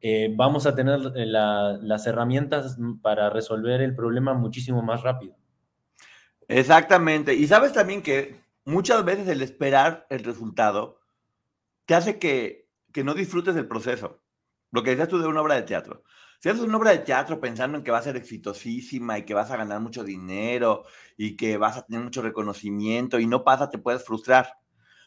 eh, 0.00 0.32
vamos 0.36 0.66
a 0.66 0.74
tener 0.74 1.00
eh, 1.14 1.26
la- 1.26 1.78
las 1.80 2.06
herramientas 2.08 2.78
para 3.02 3.30
resolver 3.30 3.80
el 3.80 3.94
problema 3.94 4.34
muchísimo 4.34 4.82
más 4.82 5.02
rápido. 5.02 5.36
Exactamente. 6.48 7.34
Y 7.34 7.46
sabes 7.46 7.72
también 7.72 8.02
que 8.02 8.40
muchas 8.64 9.04
veces 9.04 9.28
el 9.28 9.42
esperar 9.42 10.06
el 10.10 10.24
resultado 10.24 11.00
te 11.86 11.94
hace 11.94 12.18
que, 12.18 12.65
que 12.96 13.04
no 13.04 13.12
disfrutes 13.12 13.54
del 13.54 13.68
proceso. 13.68 14.22
Lo 14.70 14.82
que 14.82 14.88
decías 14.88 15.08
tú 15.08 15.18
de 15.18 15.28
una 15.28 15.42
obra 15.42 15.56
de 15.56 15.64
teatro. 15.64 16.02
Si 16.40 16.48
haces 16.48 16.62
una 16.62 16.78
obra 16.78 16.92
de 16.92 17.00
teatro 17.00 17.38
pensando 17.38 17.76
en 17.76 17.84
que 17.84 17.90
va 17.90 17.98
a 17.98 18.02
ser 18.02 18.16
exitosísima 18.16 19.18
y 19.18 19.26
que 19.26 19.34
vas 19.34 19.50
a 19.50 19.58
ganar 19.58 19.80
mucho 19.80 20.02
dinero 20.02 20.84
y 21.14 21.36
que 21.36 21.58
vas 21.58 21.76
a 21.76 21.84
tener 21.84 22.02
mucho 22.02 22.22
reconocimiento 22.22 23.18
y 23.18 23.26
no 23.26 23.44
pasa, 23.44 23.68
te 23.68 23.76
puedes 23.76 24.02
frustrar. 24.02 24.50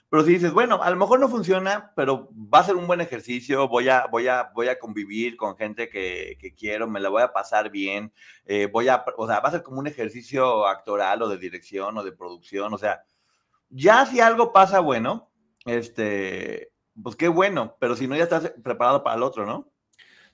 Pero 0.07 0.23
si 0.23 0.33
dices, 0.33 0.53
bueno, 0.53 0.83
a 0.83 0.89
lo 0.91 0.97
mejor 0.97 1.19
no 1.19 1.29
funciona, 1.29 1.91
pero 1.95 2.29
va 2.31 2.59
a 2.59 2.63
ser 2.63 2.75
un 2.75 2.85
buen 2.85 3.01
ejercicio, 3.01 3.67
voy 3.67 3.89
a, 3.89 4.05
voy 4.05 4.27
a, 4.27 4.51
voy 4.53 4.67
a 4.67 4.77
convivir 4.77 5.35
con 5.35 5.57
gente 5.57 5.89
que, 5.89 6.37
que 6.39 6.53
quiero, 6.53 6.87
me 6.87 6.99
la 6.99 7.09
voy 7.09 7.23
a 7.23 7.33
pasar 7.33 7.71
bien, 7.71 8.13
eh, 8.45 8.67
voy 8.71 8.87
a, 8.87 9.03
o 9.17 9.25
sea, 9.25 9.39
va 9.39 9.49
a 9.49 9.53
ser 9.53 9.63
como 9.63 9.79
un 9.79 9.87
ejercicio 9.87 10.67
actoral 10.67 11.23
o 11.23 11.27
de 11.27 11.39
dirección 11.39 11.97
o 11.97 12.03
de 12.03 12.11
producción, 12.11 12.71
o 12.71 12.77
sea, 12.77 13.01
ya 13.67 14.05
si 14.05 14.19
algo 14.19 14.53
pasa 14.53 14.79
bueno, 14.79 15.31
este, 15.65 16.71
pues 17.03 17.15
qué 17.15 17.27
bueno, 17.27 17.75
pero 17.79 17.95
si 17.95 18.07
no 18.07 18.15
ya 18.15 18.23
estás 18.23 18.53
preparado 18.63 19.03
para 19.03 19.15
el 19.15 19.23
otro, 19.23 19.45
¿no? 19.45 19.71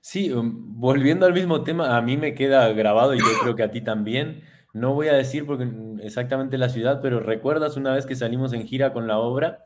Sí, 0.02 0.32
um, 0.32 0.80
volviendo 0.80 1.26
al 1.26 1.34
mismo 1.34 1.64
tema, 1.64 1.98
a 1.98 2.02
mí 2.02 2.18
me 2.18 2.36
queda 2.36 2.68
grabado 2.74 3.16
y 3.16 3.20
yo 3.20 3.26
creo 3.42 3.56
que 3.56 3.64
a 3.64 3.72
ti 3.72 3.82
también. 3.82 4.44
No 4.74 4.94
voy 4.94 5.08
a 5.08 5.14
decir 5.14 5.46
porque 5.46 5.66
mm, 5.66 6.02
exactamente 6.02 6.58
la 6.58 6.70
ciudad, 6.70 7.00
pero 7.02 7.20
recuerdas 7.20 7.78
una 7.78 7.94
vez 7.94 8.06
que 8.06 8.16
salimos 8.16 8.54
en 8.54 8.68
gira 8.68 8.94
con 8.94 9.08
la 9.08 9.18
obra 9.18 9.66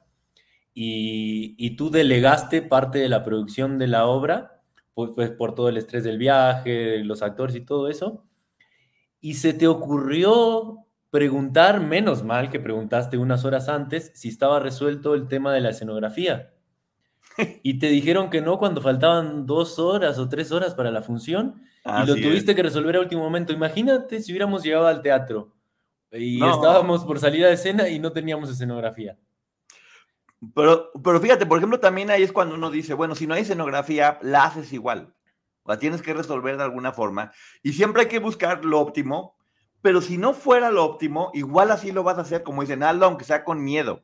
y, 0.74 1.56
y 1.58 1.76
tú 1.76 1.90
delegaste 1.90 2.62
parte 2.62 3.00
de 3.00 3.10
la 3.10 3.24
producción 3.24 3.80
de 3.80 3.88
la 3.88 4.06
obra, 4.06 4.62
pues, 4.94 5.12
pues 5.16 5.30
por 5.32 5.56
todo 5.56 5.70
el 5.70 5.78
estrés 5.78 6.04
del 6.04 6.18
viaje, 6.18 7.04
los 7.04 7.22
actores 7.22 7.56
y 7.56 7.62
todo 7.62 7.90
eso, 7.90 8.26
y 9.22 9.36
se 9.36 9.54
te 9.54 9.68
ocurrió 9.68 10.86
preguntar, 11.10 11.82
menos 11.82 12.24
mal 12.24 12.50
que 12.50 12.60
preguntaste 12.60 13.18
unas 13.18 13.46
horas 13.46 13.68
antes, 13.70 14.12
si 14.16 14.30
estaba 14.30 14.60
resuelto 14.60 15.16
el 15.16 15.28
tema 15.28 15.54
de 15.54 15.62
la 15.62 15.70
escenografía. 15.72 16.54
Y 17.64 17.80
te 17.80 17.88
dijeron 17.88 18.30
que 18.30 18.42
no 18.42 18.58
cuando 18.58 18.82
faltaban 18.82 19.46
dos 19.46 19.80
horas 19.80 20.18
o 20.20 20.28
tres 20.30 20.52
horas 20.52 20.74
para 20.76 20.92
la 20.92 21.02
función 21.02 21.62
y 21.86 22.06
lo 22.06 22.16
tuviste 22.16 22.52
es. 22.52 22.56
que 22.56 22.64
resolver 22.64 22.96
a 22.98 23.00
último 23.00 23.24
momento. 23.24 23.54
Imagínate 23.54 24.22
si 24.22 24.32
hubiéramos 24.32 24.64
llegado 24.64 24.88
al 24.88 25.02
teatro 25.02 25.54
y 26.12 26.38
No. 26.40 26.54
estábamos 26.56 27.06
por 27.06 27.20
salir 27.20 27.46
a 27.46 27.52
escena 27.52 27.88
y 27.90 28.00
no 28.00 28.12
teníamos 28.12 28.50
escenografía. 28.50 29.18
Pero, 30.56 30.92
pero 31.04 31.20
fíjate, 31.20 31.46
por 31.46 31.58
ejemplo, 31.58 31.80
también 31.80 32.10
ahí 32.12 32.24
es 32.24 32.32
cuando 32.32 32.56
uno 32.56 32.72
dice, 32.72 32.94
bueno, 32.94 33.16
si 33.16 33.28
no 33.28 33.34
hay 33.34 33.42
escenografía, 33.42 34.20
la 34.22 34.46
haces 34.46 34.72
igual. 34.72 35.14
La 35.66 35.78
tienes 35.78 36.02
que 36.02 36.14
resolver 36.14 36.58
de 36.58 36.64
alguna 36.64 36.94
forma. 36.94 37.32
Y 37.62 37.74
siempre 37.74 38.04
hay 38.04 38.08
que 38.08 38.20
buscar 38.20 38.64
lo 38.64 38.80
óptimo, 38.80 39.36
pero 39.82 40.02
si 40.02 40.18
no 40.18 40.34
fuera 40.34 40.72
lo 40.72 40.86
óptimo, 40.86 41.30
igual 41.34 41.72
así 41.72 41.92
lo 41.92 42.04
vas 42.04 42.18
a 42.18 42.22
hacer, 42.22 42.44
como 42.44 42.62
dicen, 42.62 42.84
hazlo 42.84 43.06
aunque 43.06 43.26
sea 43.26 43.44
con 43.44 43.64
miedo. 43.64 44.04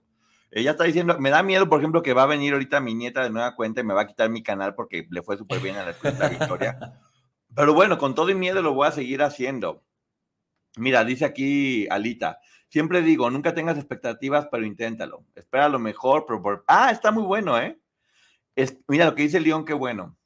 Ella 0.56 0.72
está 0.72 0.86
diciendo, 0.86 1.20
me 1.20 1.32
da 1.32 1.44
miedo, 1.44 1.68
por 1.68 1.80
ejemplo, 1.82 2.02
que 2.02 2.14
va 2.14 2.24
a 2.24 2.28
venir 2.28 2.54
ahorita 2.54 2.80
mi 2.80 2.94
nieta 2.94 3.22
de 3.22 3.30
nueva 3.30 3.58
cuenta 3.58 3.82
y 3.82 3.84
me 3.84 3.94
va 3.94 4.04
a 4.04 4.08
quitar 4.08 4.30
mi 4.30 4.42
canal 4.42 4.74
porque 4.74 5.06
le 5.12 5.22
fue 5.22 5.36
súper 5.38 5.60
bien 5.60 5.76
a 5.76 5.84
la, 5.84 6.12
la 6.18 6.30
victoria. 6.30 6.80
Pero 7.54 7.74
bueno, 7.74 7.98
con 7.98 8.16
todo 8.16 8.30
y 8.30 8.36
miedo 8.36 8.62
lo 8.62 8.74
voy 8.74 8.88
a 8.88 8.92
seguir 8.92 9.22
haciendo. 9.22 9.84
Mira, 10.78 11.04
dice 11.04 11.26
aquí 11.26 11.88
Alita, 11.90 12.40
siempre 12.70 13.02
digo, 13.02 13.30
nunca 13.30 13.54
tengas 13.54 13.78
expectativas, 13.78 14.48
pero 14.50 14.66
inténtalo. 14.66 15.26
Espera 15.36 15.70
lo 15.70 15.80
mejor, 15.80 16.26
pero 16.26 16.42
por... 16.42 16.64
Ah, 16.68 16.90
está 16.92 17.12
muy 17.12 17.24
bueno, 17.24 17.58
¿eh? 17.60 17.78
Es... 18.56 18.78
Mira 18.88 19.06
lo 19.06 19.16
que 19.16 19.24
dice 19.24 19.42
León, 19.42 19.66
qué 19.66 19.74
bueno. 19.74 20.18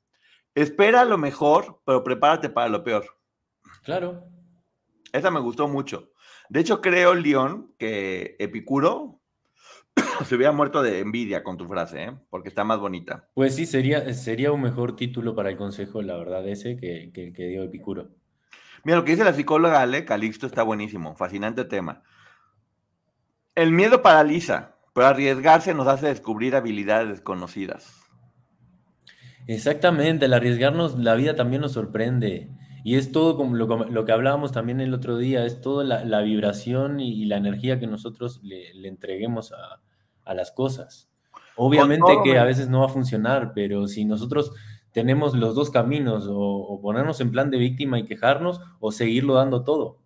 Espera 0.53 1.05
lo 1.05 1.17
mejor, 1.17 1.81
pero 1.85 2.03
prepárate 2.03 2.49
para 2.49 2.69
lo 2.69 2.83
peor. 2.83 3.17
Claro. 3.83 4.25
Esa 5.11 5.31
me 5.31 5.39
gustó 5.39 5.67
mucho. 5.67 6.11
De 6.49 6.59
hecho, 6.59 6.81
creo, 6.81 7.15
León, 7.15 7.73
que 7.77 8.35
Epicuro 8.39 9.18
se 10.25 10.35
hubiera 10.35 10.51
muerto 10.51 10.81
de 10.81 10.99
envidia 10.99 11.43
con 11.43 11.57
tu 11.57 11.67
frase, 11.67 12.03
¿eh? 12.03 12.11
porque 12.29 12.49
está 12.49 12.63
más 12.63 12.79
bonita. 12.79 13.29
Pues 13.33 13.55
sí, 13.55 13.65
sería, 13.65 14.13
sería 14.13 14.51
un 14.51 14.61
mejor 14.61 14.95
título 14.95 15.35
para 15.35 15.49
el 15.49 15.57
consejo, 15.57 16.01
la 16.01 16.17
verdad, 16.17 16.47
ese 16.47 16.77
que, 16.77 17.11
que, 17.13 17.33
que 17.33 17.47
dio 17.47 17.63
Epicuro. 17.63 18.09
Mira, 18.83 18.97
lo 18.97 19.05
que 19.05 19.11
dice 19.11 19.23
la 19.23 19.33
psicóloga 19.33 19.81
Ale 19.81 20.05
Calixto 20.05 20.47
está 20.47 20.63
buenísimo, 20.63 21.15
fascinante 21.15 21.65
tema. 21.65 22.03
El 23.55 23.71
miedo 23.71 24.01
paraliza, 24.01 24.75
pero 24.93 25.07
arriesgarse 25.07 25.73
nos 25.73 25.87
hace 25.87 26.07
descubrir 26.07 26.55
habilidades 26.55 27.09
desconocidas. 27.09 28.01
Exactamente, 29.47 30.25
al 30.25 30.33
arriesgarnos 30.33 30.97
la 30.97 31.15
vida 31.15 31.35
también 31.35 31.61
nos 31.61 31.73
sorprende. 31.73 32.49
Y 32.85 32.95
es 32.95 33.11
todo 33.11 33.35
como 33.35 33.55
lo, 33.55 33.67
lo 33.89 34.05
que 34.05 34.11
hablábamos 34.11 34.53
también 34.53 34.79
el 34.79 34.93
otro 34.93 35.17
día, 35.17 35.45
es 35.45 35.59
toda 35.59 35.83
la, 35.83 36.05
la 36.05 36.21
vibración 36.21 36.99
y, 36.99 37.21
y, 37.21 37.25
la 37.25 37.35
energía 37.35 37.79
que 37.79 37.87
nosotros 37.87 38.39
le, 38.43 38.73
le 38.73 38.87
entreguemos 38.87 39.51
a, 39.51 39.81
a, 40.29 40.33
las 40.33 40.51
cosas. 40.51 41.09
Obviamente 41.55 42.11
que 42.23 42.37
a 42.37 42.45
veces 42.45 42.69
no 42.69 42.79
va 42.79 42.85
a 42.85 42.89
funcionar, 42.89 43.51
pero 43.53 43.87
si 43.87 44.05
nosotros 44.05 44.53
tenemos 44.91 45.35
los 45.35 45.55
dos 45.55 45.69
caminos, 45.69 46.27
o, 46.27 46.37
o, 46.37 46.81
ponernos 46.81 47.19
en 47.21 47.31
plan 47.31 47.51
de 47.51 47.57
víctima 47.57 47.99
y 47.99 48.05
quejarnos, 48.05 48.61
o 48.79 48.91
seguirlo 48.91 49.35
dando 49.35 49.63
todo. 49.63 49.99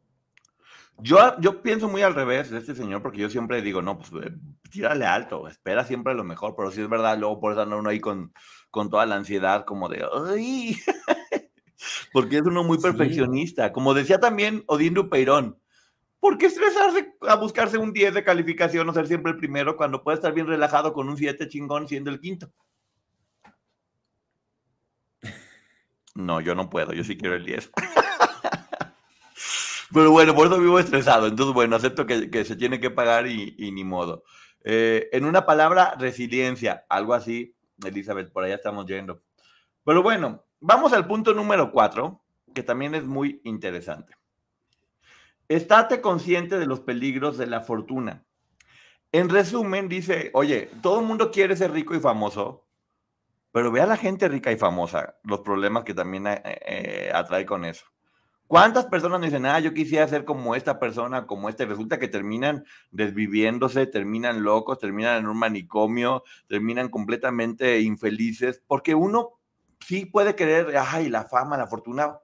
Yo, 0.99 1.17
yo 1.39 1.61
pienso 1.61 1.87
muy 1.89 2.01
al 2.01 2.15
revés 2.15 2.49
de 2.49 2.59
este 2.59 2.75
señor, 2.75 3.01
porque 3.01 3.19
yo 3.19 3.29
siempre 3.29 3.61
digo, 3.61 3.81
no, 3.81 3.97
pues 3.97 4.11
eh, 4.25 4.31
tírale 4.69 5.05
alto, 5.05 5.47
espera 5.47 5.83
siempre 5.83 6.13
lo 6.13 6.23
mejor, 6.23 6.55
pero 6.55 6.71
si 6.71 6.81
es 6.81 6.89
verdad, 6.89 7.17
luego 7.17 7.39
por 7.39 7.51
eso 7.51 7.61
anda 7.61 7.75
uno 7.75 7.89
ahí 7.89 7.99
con, 7.99 8.33
con 8.69 8.89
toda 8.89 9.05
la 9.05 9.15
ansiedad, 9.15 9.65
como 9.65 9.89
de, 9.89 10.05
¡ay! 10.13 10.77
porque 12.13 12.37
es 12.37 12.43
uno 12.43 12.63
muy 12.63 12.77
perfeccionista. 12.77 13.67
Sí. 13.67 13.73
Como 13.73 13.93
decía 13.93 14.19
también 14.19 14.63
Odín 14.67 14.93
Dupeirón, 14.93 15.59
¿por 16.23 16.37
qué 16.37 16.45
estresarse 16.45 17.17
a 17.27 17.35
buscarse 17.35 17.77
un 17.77 17.91
10 17.91 18.13
de 18.13 18.23
calificación 18.23 18.87
o 18.87 18.93
ser 18.93 19.07
siempre 19.07 19.33
el 19.33 19.37
primero 19.37 19.75
cuando 19.75 20.01
puede 20.01 20.15
estar 20.15 20.33
bien 20.33 20.47
relajado 20.47 20.93
con 20.93 21.09
un 21.09 21.17
7 21.17 21.49
chingón 21.49 21.85
siendo 21.85 22.09
el 22.09 22.21
quinto? 22.21 22.49
No, 26.15 26.39
yo 26.39 26.55
no 26.55 26.69
puedo, 26.69 26.93
yo 26.93 27.03
sí 27.03 27.17
quiero 27.17 27.35
el 27.35 27.43
10. 27.43 27.71
Pero 29.93 30.11
bueno, 30.11 30.33
por 30.33 30.47
eso 30.47 30.61
vivo 30.61 30.79
estresado. 30.79 31.27
Entonces, 31.27 31.53
bueno, 31.53 31.75
acepto 31.75 32.05
que, 32.05 32.31
que 32.31 32.45
se 32.45 32.55
tiene 32.55 32.79
que 32.79 32.89
pagar 32.89 33.27
y, 33.27 33.53
y 33.57 33.73
ni 33.73 33.83
modo. 33.83 34.23
Eh, 34.63 35.09
en 35.11 35.25
una 35.25 35.45
palabra, 35.45 35.93
resiliencia, 35.99 36.85
algo 36.87 37.15
así, 37.15 37.53
Elizabeth, 37.83 38.31
por 38.31 38.45
allá 38.45 38.55
estamos 38.55 38.85
yendo. 38.85 39.23
Pero 39.83 40.01
bueno, 40.01 40.45
vamos 40.61 40.93
al 40.93 41.05
punto 41.05 41.33
número 41.33 41.69
cuatro, 41.69 42.23
que 42.55 42.63
también 42.63 42.95
es 42.95 43.03
muy 43.03 43.41
interesante. 43.43 44.13
Estate 45.53 46.01
consciente 46.01 46.57
de 46.57 46.65
los 46.65 46.79
peligros 46.79 47.37
de 47.37 47.45
la 47.45 47.61
fortuna. 47.61 48.25
En 49.11 49.29
resumen, 49.29 49.87
dice, 49.87 50.31
oye, 50.33 50.71
todo 50.81 50.99
el 50.99 51.05
mundo 51.05 51.29
quiere 51.29 51.55
ser 51.55 51.71
rico 51.71 51.93
y 51.93 51.99
famoso, 51.99 52.65
pero 53.51 53.71
ve 53.71 53.81
a 53.81 53.85
la 53.85 53.97
gente 53.97 54.27
rica 54.27 54.51
y 54.51 54.57
famosa, 54.57 55.15
los 55.23 55.41
problemas 55.41 55.83
que 55.83 55.93
también 55.93 56.25
eh, 56.25 56.41
eh, 56.43 57.11
atrae 57.13 57.45
con 57.45 57.65
eso. 57.65 57.85
¿Cuántas 58.47 58.87
personas 58.87 59.21
dicen, 59.21 59.45
ah, 59.45 59.59
yo 59.59 59.75
quisiera 59.75 60.07
ser 60.07 60.25
como 60.25 60.55
esta 60.55 60.79
persona, 60.79 61.27
como 61.27 61.49
este? 61.49 61.67
Resulta 61.67 61.99
que 61.99 62.07
terminan 62.07 62.65
desviviéndose, 62.89 63.85
terminan 63.85 64.43
locos, 64.43 64.79
terminan 64.79 65.17
en 65.17 65.27
un 65.27 65.37
manicomio, 65.37 66.23
terminan 66.47 66.89
completamente 66.89 67.79
infelices, 67.81 68.63
porque 68.65 68.95
uno 68.95 69.39
sí 69.79 70.07
puede 70.07 70.35
querer, 70.35 70.75
ay, 70.77 71.09
la 71.09 71.25
fama, 71.25 71.57
la 71.57 71.67
fortuna, 71.67 72.17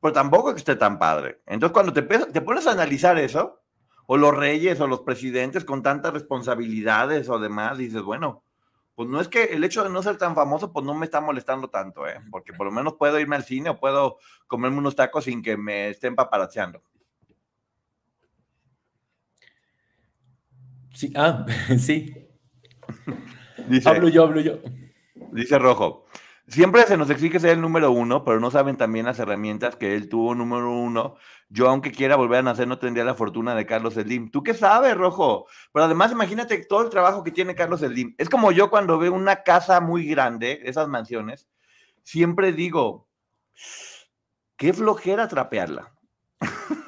pero 0.00 0.12
tampoco 0.12 0.52
que 0.52 0.58
esté 0.58 0.76
tan 0.76 0.98
padre. 0.98 1.40
Entonces, 1.46 1.72
cuando 1.72 1.92
te, 1.92 2.02
te 2.02 2.40
pones 2.40 2.66
a 2.66 2.72
analizar 2.72 3.18
eso, 3.18 3.60
o 4.06 4.16
los 4.16 4.34
reyes 4.34 4.80
o 4.80 4.86
los 4.86 5.00
presidentes 5.00 5.64
con 5.64 5.82
tantas 5.82 6.14
responsabilidades 6.14 7.28
o 7.28 7.38
demás, 7.38 7.76
dices, 7.76 8.02
bueno, 8.02 8.42
pues 8.94 9.08
no 9.08 9.20
es 9.20 9.28
que 9.28 9.44
el 9.44 9.62
hecho 9.62 9.84
de 9.84 9.90
no 9.90 10.02
ser 10.02 10.16
tan 10.16 10.34
famoso, 10.34 10.72
pues 10.72 10.84
no 10.84 10.94
me 10.94 11.04
está 11.04 11.20
molestando 11.20 11.68
tanto, 11.68 12.08
¿eh? 12.08 12.20
porque 12.30 12.52
por 12.52 12.66
lo 12.66 12.72
menos 12.72 12.94
puedo 12.94 13.20
irme 13.20 13.36
al 13.36 13.44
cine 13.44 13.70
o 13.70 13.78
puedo 13.78 14.18
comerme 14.46 14.78
unos 14.78 14.96
tacos 14.96 15.24
sin 15.24 15.42
que 15.42 15.56
me 15.56 15.90
estén 15.90 16.16
paparacheando. 16.16 16.82
Sí, 20.94 21.12
ah, 21.14 21.46
sí. 21.78 22.12
Dice, 23.68 23.88
hablo 23.88 24.08
yo, 24.08 24.24
hablo 24.24 24.40
yo. 24.40 24.58
Dice 25.32 25.58
Rojo, 25.58 26.06
Siempre 26.48 26.86
se 26.86 26.96
nos 26.96 27.10
exige 27.10 27.38
ser 27.38 27.50
el 27.50 27.60
número 27.60 27.90
uno, 27.90 28.24
pero 28.24 28.40
no 28.40 28.50
saben 28.50 28.78
también 28.78 29.04
las 29.04 29.18
herramientas 29.18 29.76
que 29.76 29.94
él 29.94 30.08
tuvo 30.08 30.34
número 30.34 30.72
uno. 30.72 31.16
Yo, 31.50 31.68
aunque 31.68 31.92
quiera 31.92 32.16
volver 32.16 32.38
a 32.38 32.42
nacer, 32.42 32.66
no 32.66 32.78
tendría 32.78 33.04
la 33.04 33.14
fortuna 33.14 33.54
de 33.54 33.66
Carlos 33.66 33.94
Slim. 33.94 34.30
¿Tú 34.30 34.42
qué 34.42 34.54
sabes, 34.54 34.96
Rojo? 34.96 35.46
Pero 35.74 35.84
además, 35.84 36.10
imagínate 36.10 36.64
todo 36.64 36.82
el 36.82 36.88
trabajo 36.88 37.22
que 37.22 37.32
tiene 37.32 37.54
Carlos 37.54 37.80
Slim. 37.80 38.14
Es 38.16 38.30
como 38.30 38.50
yo 38.50 38.70
cuando 38.70 38.98
veo 38.98 39.12
una 39.12 39.42
casa 39.42 39.80
muy 39.80 40.06
grande, 40.06 40.62
esas 40.64 40.88
mansiones, 40.88 41.50
siempre 42.02 42.52
digo, 42.52 43.10
qué 44.56 44.72
flojera 44.72 45.28
trapearla. 45.28 45.92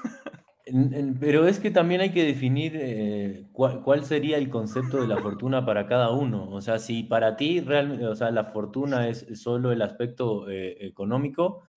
Pero 1.20 1.46
es 1.46 1.60
que 1.60 1.70
también 1.70 2.00
hay 2.00 2.10
que 2.10 2.24
definir 2.24 2.72
eh, 2.76 3.46
cuál, 3.52 4.04
sería 4.04 4.38
el 4.38 4.50
concepto 4.50 5.00
de 5.00 5.08
la 5.08 5.18
fortuna 5.18 5.64
para 5.64 5.86
cada 5.86 6.10
uno. 6.10 6.48
O 6.50 6.60
sea, 6.60 6.78
si 6.78 7.02
para 7.02 7.36
ti 7.36 7.60
realmente, 7.60 8.06
o 8.06 8.14
sea, 8.14 8.30
la 8.30 8.44
fortuna 8.44 9.08
es 9.08 9.26
solo 9.34 9.72
el 9.72 9.82
aspecto 9.82 10.48
eh, 10.48 10.86
económico. 10.86 11.62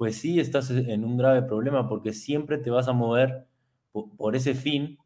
Pues 0.00 0.16
sí, 0.16 0.40
estás 0.40 0.70
en 0.70 1.04
un 1.04 1.18
grave 1.18 1.42
problema 1.42 1.86
porque 1.86 2.14
siempre 2.14 2.56
te 2.56 2.70
vas 2.70 2.88
a 2.88 2.94
mover 2.94 3.46
por, 3.92 4.34
ese 4.34 4.54
fin 4.54 4.96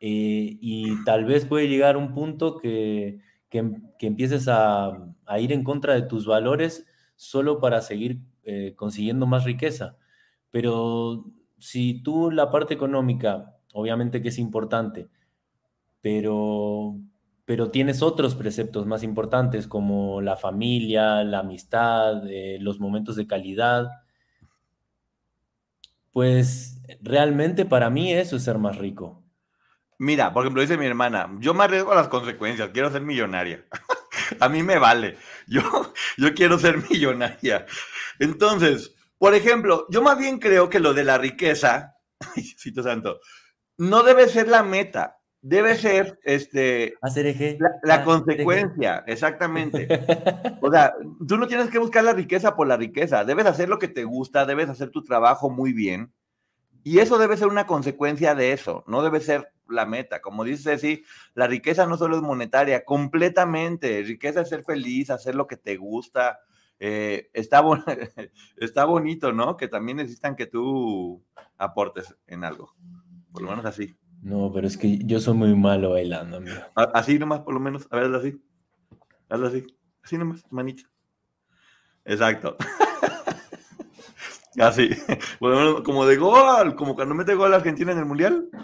eh, 0.00 0.56
y 0.60 1.02
tal 1.04 1.24
vez 1.24 1.46
puede 1.46 1.66
llegar 1.66 1.96
un 1.96 2.14
punto 2.14 2.56
que, 2.56 3.18
que, 3.48 3.72
que 3.98 4.06
empieces 4.06 4.46
a, 4.46 4.92
a, 5.26 5.40
ir 5.40 5.50
en 5.50 5.64
contra 5.64 5.94
de 5.94 6.02
tus 6.02 6.26
valores 6.26 6.86
solo 7.16 7.58
para 7.58 7.82
seguir 7.82 8.20
eh, 8.44 8.74
consiguiendo 8.76 9.26
más 9.26 9.42
riqueza. 9.42 9.96
Pero 10.52 11.24
si 11.58 12.00
tú 12.00 12.30
la 12.30 12.52
parte 12.52 12.72
económica, 12.72 13.56
obviamente 13.74 14.22
que 14.22 14.28
es 14.28 14.38
importante, 14.38 15.08
pero, 16.00 17.00
pero 17.46 17.72
tienes 17.72 18.00
otros 18.00 18.36
preceptos 18.36 18.86
más 18.86 19.02
importantes 19.02 19.66
como 19.66 20.20
la 20.20 20.36
familia, 20.36 21.24
la 21.24 21.40
amistad, 21.40 22.28
eh, 22.28 22.58
los 22.60 22.78
momentos 22.78 23.16
de 23.16 23.26
calidad, 23.26 23.88
pues 26.12 26.80
realmente 27.00 27.64
para 27.64 27.90
mí 27.90 28.12
eso 28.12 28.36
es 28.36 28.44
ser 28.44 28.58
más 28.58 28.78
rico. 28.78 29.24
Mira, 29.98 30.32
por 30.32 30.44
ejemplo, 30.44 30.62
dice 30.62 30.78
mi 30.78 30.86
hermana, 30.86 31.30
yo 31.40 31.52
me 31.52 31.64
arriesgo 31.64 31.92
a 31.92 31.96
las 31.96 32.08
consecuencias, 32.08 32.70
quiero 32.72 32.90
ser 32.90 33.02
millonaria. 33.02 33.66
a 34.40 34.48
mí 34.48 34.62
me 34.62 34.78
vale, 34.78 35.18
yo, 35.46 35.92
yo 36.16 36.34
quiero 36.34 36.58
ser 36.58 36.78
millonaria. 36.90 37.66
Entonces, 38.18 38.94
por 39.18 39.34
ejemplo, 39.34 39.86
yo 39.90 40.00
más 40.00 40.18
bien 40.18 40.38
creo 40.38 40.70
que 40.70 40.80
lo 40.80 40.94
de 40.94 41.04
la 41.04 41.18
riqueza, 41.18 41.96
Santo, 42.82 43.20
no 43.76 44.02
debe 44.02 44.28
ser 44.28 44.48
la 44.48 44.62
meta, 44.62 45.19
debe 45.42 45.76
ser 45.76 46.18
este, 46.22 46.94
la, 47.00 47.70
la 47.82 47.94
ah, 47.94 48.04
consecuencia, 48.04 49.04
exactamente. 49.06 49.88
O 50.62 50.70
sea, 50.70 50.94
tú 51.26 51.38
no 51.38 51.46
tienes 51.46 51.70
que 51.70 51.78
buscar 51.78 52.04
la 52.04 52.12
riqueza 52.12 52.54
por 52.54 52.66
la 52.66 52.76
riqueza, 52.76 53.24
debes 53.24 53.46
hacer 53.46 53.68
lo 53.68 53.78
que 53.78 53.88
te 53.88 54.04
gusta, 54.04 54.44
debes 54.44 54.68
hacer 54.68 54.90
tu 54.90 55.02
trabajo 55.02 55.48
muy 55.48 55.72
bien, 55.72 56.12
y 56.82 56.98
eso 56.98 57.18
debe 57.18 57.36
ser 57.36 57.48
una 57.48 57.66
consecuencia 57.66 58.34
de 58.34 58.52
eso, 58.52 58.84
no 58.86 59.02
debe 59.02 59.20
ser 59.20 59.52
la 59.68 59.86
meta. 59.86 60.20
Como 60.20 60.44
dice 60.44 60.78
Ceci, 60.78 61.04
la 61.34 61.46
riqueza 61.46 61.86
no 61.86 61.96
solo 61.96 62.16
es 62.16 62.22
monetaria, 62.22 62.84
completamente. 62.84 64.02
Riqueza 64.02 64.42
es 64.42 64.48
ser 64.48 64.64
feliz, 64.64 65.10
hacer 65.10 65.34
lo 65.34 65.46
que 65.46 65.56
te 65.56 65.76
gusta. 65.76 66.40
Eh, 66.78 67.30
está, 67.32 67.62
está 68.56 68.84
bonito, 68.84 69.32
¿no? 69.32 69.56
Que 69.56 69.68
también 69.68 69.98
necesitan 69.98 70.36
que 70.36 70.46
tú 70.46 71.22
aportes 71.58 72.14
en 72.26 72.44
algo. 72.44 72.74
Por 73.32 73.42
lo 73.42 73.50
menos 73.50 73.66
así. 73.66 73.96
No, 74.22 74.50
pero 74.52 74.66
es 74.66 74.76
que 74.76 74.98
yo 75.04 75.18
soy 75.18 75.34
muy 75.34 75.54
malo 75.54 75.90
bailando, 75.90 76.38
amigo. 76.38 76.56
Así 76.74 77.18
nomás, 77.18 77.40
por 77.40 77.54
lo 77.54 77.60
menos. 77.60 77.86
A 77.90 77.96
ver, 77.96 78.06
hazlo 78.06 78.18
así. 78.18 78.42
Hazlo 79.28 79.46
así. 79.48 79.66
Así 80.02 80.18
nomás, 80.18 80.44
manito. 80.50 80.84
Exacto. 82.04 82.56
Así. 84.58 84.90
Bueno, 85.38 85.82
como 85.84 86.04
de 86.04 86.16
gol, 86.16 86.74
como 86.74 86.96
cuando 86.96 87.14
mete 87.14 87.34
gol 87.34 87.54
Argentina 87.54 87.92
en 87.92 87.98
el 87.98 88.04
Mundial. 88.04 88.48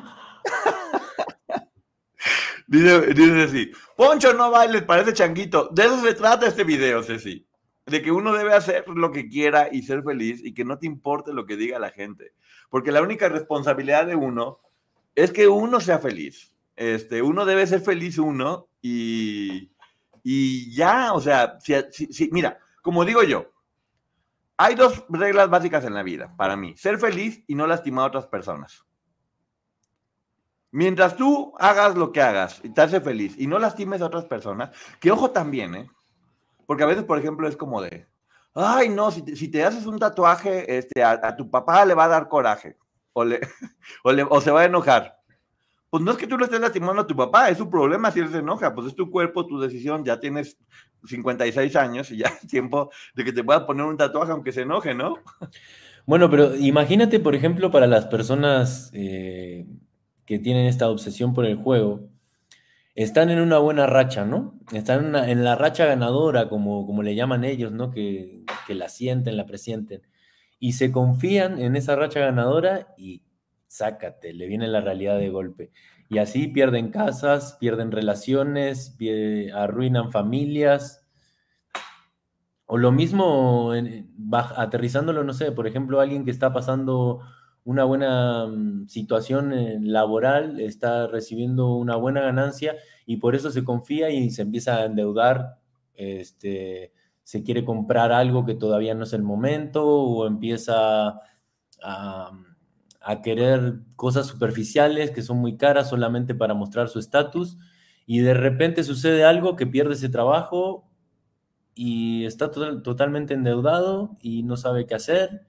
Dice, 2.68 3.14
dice 3.14 3.42
así, 3.44 3.70
Poncho, 3.96 4.32
no 4.32 4.50
bailes, 4.50 4.82
parece 4.82 5.12
changuito. 5.12 5.68
De 5.70 5.84
eso 5.84 6.02
se 6.02 6.14
trata 6.14 6.48
este 6.48 6.64
video, 6.64 7.00
Ceci. 7.00 7.46
De 7.86 8.02
que 8.02 8.10
uno 8.10 8.32
debe 8.32 8.54
hacer 8.54 8.88
lo 8.88 9.12
que 9.12 9.28
quiera 9.28 9.68
y 9.70 9.82
ser 9.82 10.02
feliz 10.02 10.44
y 10.44 10.52
que 10.52 10.64
no 10.64 10.76
te 10.76 10.86
importe 10.86 11.32
lo 11.32 11.46
que 11.46 11.56
diga 11.56 11.78
la 11.78 11.90
gente. 11.90 12.32
Porque 12.68 12.90
la 12.90 13.02
única 13.02 13.28
responsabilidad 13.28 14.06
de 14.06 14.16
uno 14.16 14.58
es 15.16 15.32
que 15.32 15.48
uno 15.48 15.80
sea 15.80 15.98
feliz. 15.98 16.52
Este, 16.76 17.22
uno 17.22 17.46
debe 17.46 17.66
ser 17.66 17.80
feliz 17.80 18.18
uno 18.18 18.68
y, 18.82 19.72
y 20.22 20.74
ya, 20.74 21.14
o 21.14 21.20
sea, 21.20 21.58
si, 21.60 22.28
mira, 22.30 22.58
como 22.82 23.04
digo 23.04 23.22
yo, 23.22 23.50
hay 24.58 24.74
dos 24.74 25.04
reglas 25.08 25.48
básicas 25.48 25.84
en 25.84 25.94
la 25.94 26.02
vida 26.02 26.34
para 26.36 26.54
mí. 26.54 26.76
Ser 26.76 26.98
feliz 26.98 27.42
y 27.46 27.54
no 27.54 27.66
lastimar 27.66 28.04
a 28.04 28.08
otras 28.08 28.26
personas. 28.26 28.84
Mientras 30.70 31.16
tú 31.16 31.54
hagas 31.58 31.96
lo 31.96 32.12
que 32.12 32.20
hagas 32.20 32.60
y 32.62 32.68
te 32.68 32.82
hace 32.82 33.00
feliz 33.00 33.34
y 33.38 33.46
no 33.46 33.58
lastimes 33.58 34.02
a 34.02 34.06
otras 34.06 34.26
personas, 34.26 34.76
que 35.00 35.10
ojo 35.10 35.30
también, 35.30 35.74
¿eh? 35.74 35.90
Porque 36.66 36.82
a 36.82 36.86
veces, 36.86 37.04
por 37.04 37.18
ejemplo, 37.18 37.48
es 37.48 37.56
como 37.56 37.80
de, 37.80 38.06
ay, 38.52 38.90
no, 38.90 39.10
si 39.10 39.22
te, 39.22 39.64
haces 39.64 39.86
un 39.86 39.98
tatuaje, 39.98 40.76
este, 40.76 41.02
a, 41.02 41.34
tu 41.36 41.50
papá 41.50 41.86
le 41.86 41.94
va 41.94 42.04
a 42.04 42.08
dar 42.08 42.28
coraje 42.28 42.76
o, 44.04 44.12
le, 44.12 44.22
o 44.28 44.40
se 44.40 44.50
va 44.50 44.62
a 44.62 44.66
enojar 44.66 45.16
pues 45.90 46.02
no 46.02 46.10
es 46.10 46.18
que 46.18 46.26
tú 46.26 46.36
lo 46.36 46.44
estés 46.44 46.60
lastimando 46.60 47.02
a 47.02 47.06
tu 47.06 47.16
papá, 47.16 47.48
es 47.48 47.58
su 47.58 47.70
problema 47.70 48.10
si 48.10 48.20
él 48.20 48.28
se 48.28 48.38
enoja, 48.38 48.74
pues 48.74 48.88
es 48.88 48.94
tu 48.94 49.10
cuerpo, 49.10 49.46
tu 49.46 49.60
decisión, 49.60 50.04
ya 50.04 50.18
tienes 50.18 50.58
56 51.04 51.76
años 51.76 52.10
y 52.10 52.18
ya 52.18 52.26
es 52.26 52.46
tiempo 52.48 52.90
de 53.14 53.24
que 53.24 53.32
te 53.32 53.44
puedas 53.44 53.62
poner 53.62 53.86
un 53.86 53.96
tatuaje 53.96 54.32
aunque 54.32 54.52
se 54.52 54.62
enoje, 54.62 54.94
¿no? 54.94 55.16
Bueno, 56.04 56.30
pero 56.30 56.54
imagínate, 56.54 57.18
por 57.18 57.34
ejemplo, 57.34 57.70
para 57.70 57.86
las 57.86 58.06
personas 58.06 58.90
eh, 58.92 59.66
que 60.24 60.38
tienen 60.38 60.66
esta 60.66 60.88
obsesión 60.88 61.34
por 61.34 61.46
el 61.46 61.56
juego, 61.56 62.08
están 62.94 63.30
en 63.30 63.40
una 63.40 63.58
buena 63.58 63.86
racha, 63.86 64.24
¿no? 64.24 64.58
Están 64.72 65.16
en, 65.16 65.44
la 65.44 65.56
racha 65.56 65.84
ganadora, 65.84 66.48
como, 66.48 66.86
como 66.86 67.02
le 67.02 67.14
llaman 67.14 67.44
ellos, 67.44 67.72
¿no? 67.72 67.90
Que 67.90 68.44
la 68.68 68.88
sienten, 68.88 69.36
la 69.36 69.46
presienten. 69.46 70.02
Y 70.58 70.72
se 70.72 70.90
confían 70.90 71.60
en 71.60 71.76
esa 71.76 71.96
racha 71.96 72.20
ganadora 72.20 72.94
y 72.96 73.22
sácate, 73.66 74.32
le 74.32 74.46
viene 74.46 74.68
la 74.68 74.80
realidad 74.80 75.18
de 75.18 75.30
golpe. 75.30 75.70
Y 76.08 76.18
así 76.18 76.48
pierden 76.48 76.90
casas, 76.90 77.56
pierden 77.60 77.90
relaciones, 77.90 78.96
arruinan 79.54 80.12
familias. 80.12 81.06
O 82.66 82.78
lo 82.78 82.92
mismo, 82.92 83.72
aterrizándolo, 84.56 85.24
no 85.24 85.32
sé, 85.32 85.52
por 85.52 85.66
ejemplo, 85.66 86.00
alguien 86.00 86.24
que 86.24 86.30
está 86.30 86.52
pasando 86.52 87.20
una 87.66 87.82
buena 87.84 88.46
mm, 88.46 88.86
situación 88.88 89.52
eh, 89.52 89.78
laboral, 89.82 90.60
está 90.60 91.08
recibiendo 91.08 91.74
una 91.74 91.96
buena 91.96 92.20
ganancia 92.20 92.76
y 93.06 93.16
por 93.16 93.34
eso 93.34 93.50
se 93.50 93.64
confía 93.64 94.08
y 94.10 94.30
se 94.30 94.42
empieza 94.42 94.76
a 94.76 94.84
endeudar, 94.84 95.58
este, 95.94 96.92
se 97.26 97.42
quiere 97.42 97.64
comprar 97.64 98.12
algo 98.12 98.46
que 98.46 98.54
todavía 98.54 98.94
no 98.94 99.02
es 99.02 99.12
el 99.12 99.22
momento 99.22 99.84
o 99.84 100.26
empieza 100.26 101.20
a 101.82 102.32
a 103.06 103.22
querer 103.22 103.78
cosas 103.94 104.26
superficiales 104.26 105.12
que 105.12 105.22
son 105.22 105.38
muy 105.38 105.56
caras 105.56 105.88
solamente 105.88 106.34
para 106.34 106.54
mostrar 106.54 106.88
su 106.88 106.98
estatus 106.98 107.56
y 108.04 108.18
de 108.18 108.34
repente 108.34 108.82
sucede 108.82 109.24
algo 109.24 109.54
que 109.54 109.64
pierde 109.64 109.94
ese 109.94 110.08
trabajo 110.08 110.90
y 111.76 112.24
está 112.24 112.50
totalmente 112.50 113.34
endeudado 113.34 114.16
y 114.20 114.42
no 114.42 114.56
sabe 114.56 114.86
qué 114.86 114.96
hacer 114.96 115.46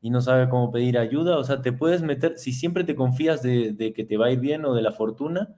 y 0.00 0.10
no 0.10 0.20
sabe 0.20 0.48
cómo 0.48 0.72
pedir 0.72 0.98
ayuda. 0.98 1.38
O 1.38 1.44
sea, 1.44 1.62
te 1.62 1.72
puedes 1.72 2.02
meter, 2.02 2.38
si 2.38 2.52
siempre 2.52 2.82
te 2.82 2.96
confías 2.96 3.40
de, 3.40 3.92
que 3.94 4.04
te 4.04 4.16
va 4.16 4.26
a 4.26 4.32
ir 4.32 4.40
bien 4.40 4.64
o 4.64 4.74
de 4.74 4.82
la 4.82 4.90
fortuna, 4.90 5.54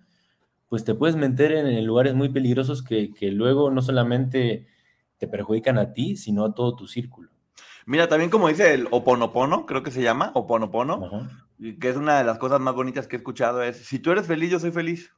pues 0.69 0.85
te 0.85 0.95
puedes 0.95 1.17
meter 1.17 1.53
en, 1.53 1.87
lugares 1.87 2.15
muy 2.15 2.29
peligrosos 2.29 2.83
que, 2.83 3.15
que 3.15 3.31
luego 3.31 3.71
no 3.71 3.81
solamente 3.81 4.67
te 5.19 5.29
perjudican 5.29 5.79
a 5.79 5.93
ti, 5.93 6.17
sino 6.17 6.45
a 6.45 6.55
todo 6.55 6.77
tu 6.77 6.87
círculo. 6.87 7.31
Mira, 7.87 8.09
también 8.09 8.31
como 8.31 8.49
dice 8.49 8.75
el 8.75 8.87
oponopono, 8.91 9.67
creo 9.67 9.83
que 9.83 9.91
se 9.91 10.03
llama, 10.03 10.31
oponopono, 10.35 11.29
que 11.59 11.89
es 11.89 11.97
una 11.97 12.19
de 12.19 12.25
las 12.25 12.39
cosas 12.39 12.61
más 12.61 12.75
bonitas 12.75 13.07
que 13.07 13.17
he 13.17 13.19
escuchado, 13.19 13.63
es, 13.63 13.79
si 13.79 13.99
tú 13.99 14.11
eres 14.11 14.27
feliz, 14.27 14.51
yo 14.51 14.61
soy 14.61 14.71
feliz. 14.71 15.13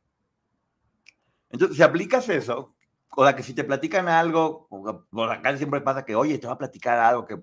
Entonces, 1.50 1.76
si 1.76 1.82
aplicas 1.82 2.28
eso, 2.28 2.76
o 3.16 3.24
sea, 3.24 3.34
que 3.34 3.42
si 3.42 3.54
te 3.54 3.64
platican 3.64 4.08
algo, 4.08 4.68
o 4.70 5.24
acá 5.24 5.56
siempre 5.56 5.80
pasa 5.80 6.04
que, 6.04 6.14
oye, 6.14 6.38
te 6.38 6.46
va 6.46 6.52
a 6.52 6.58
platicar 6.58 6.98
algo 6.98 7.26
que, 7.26 7.42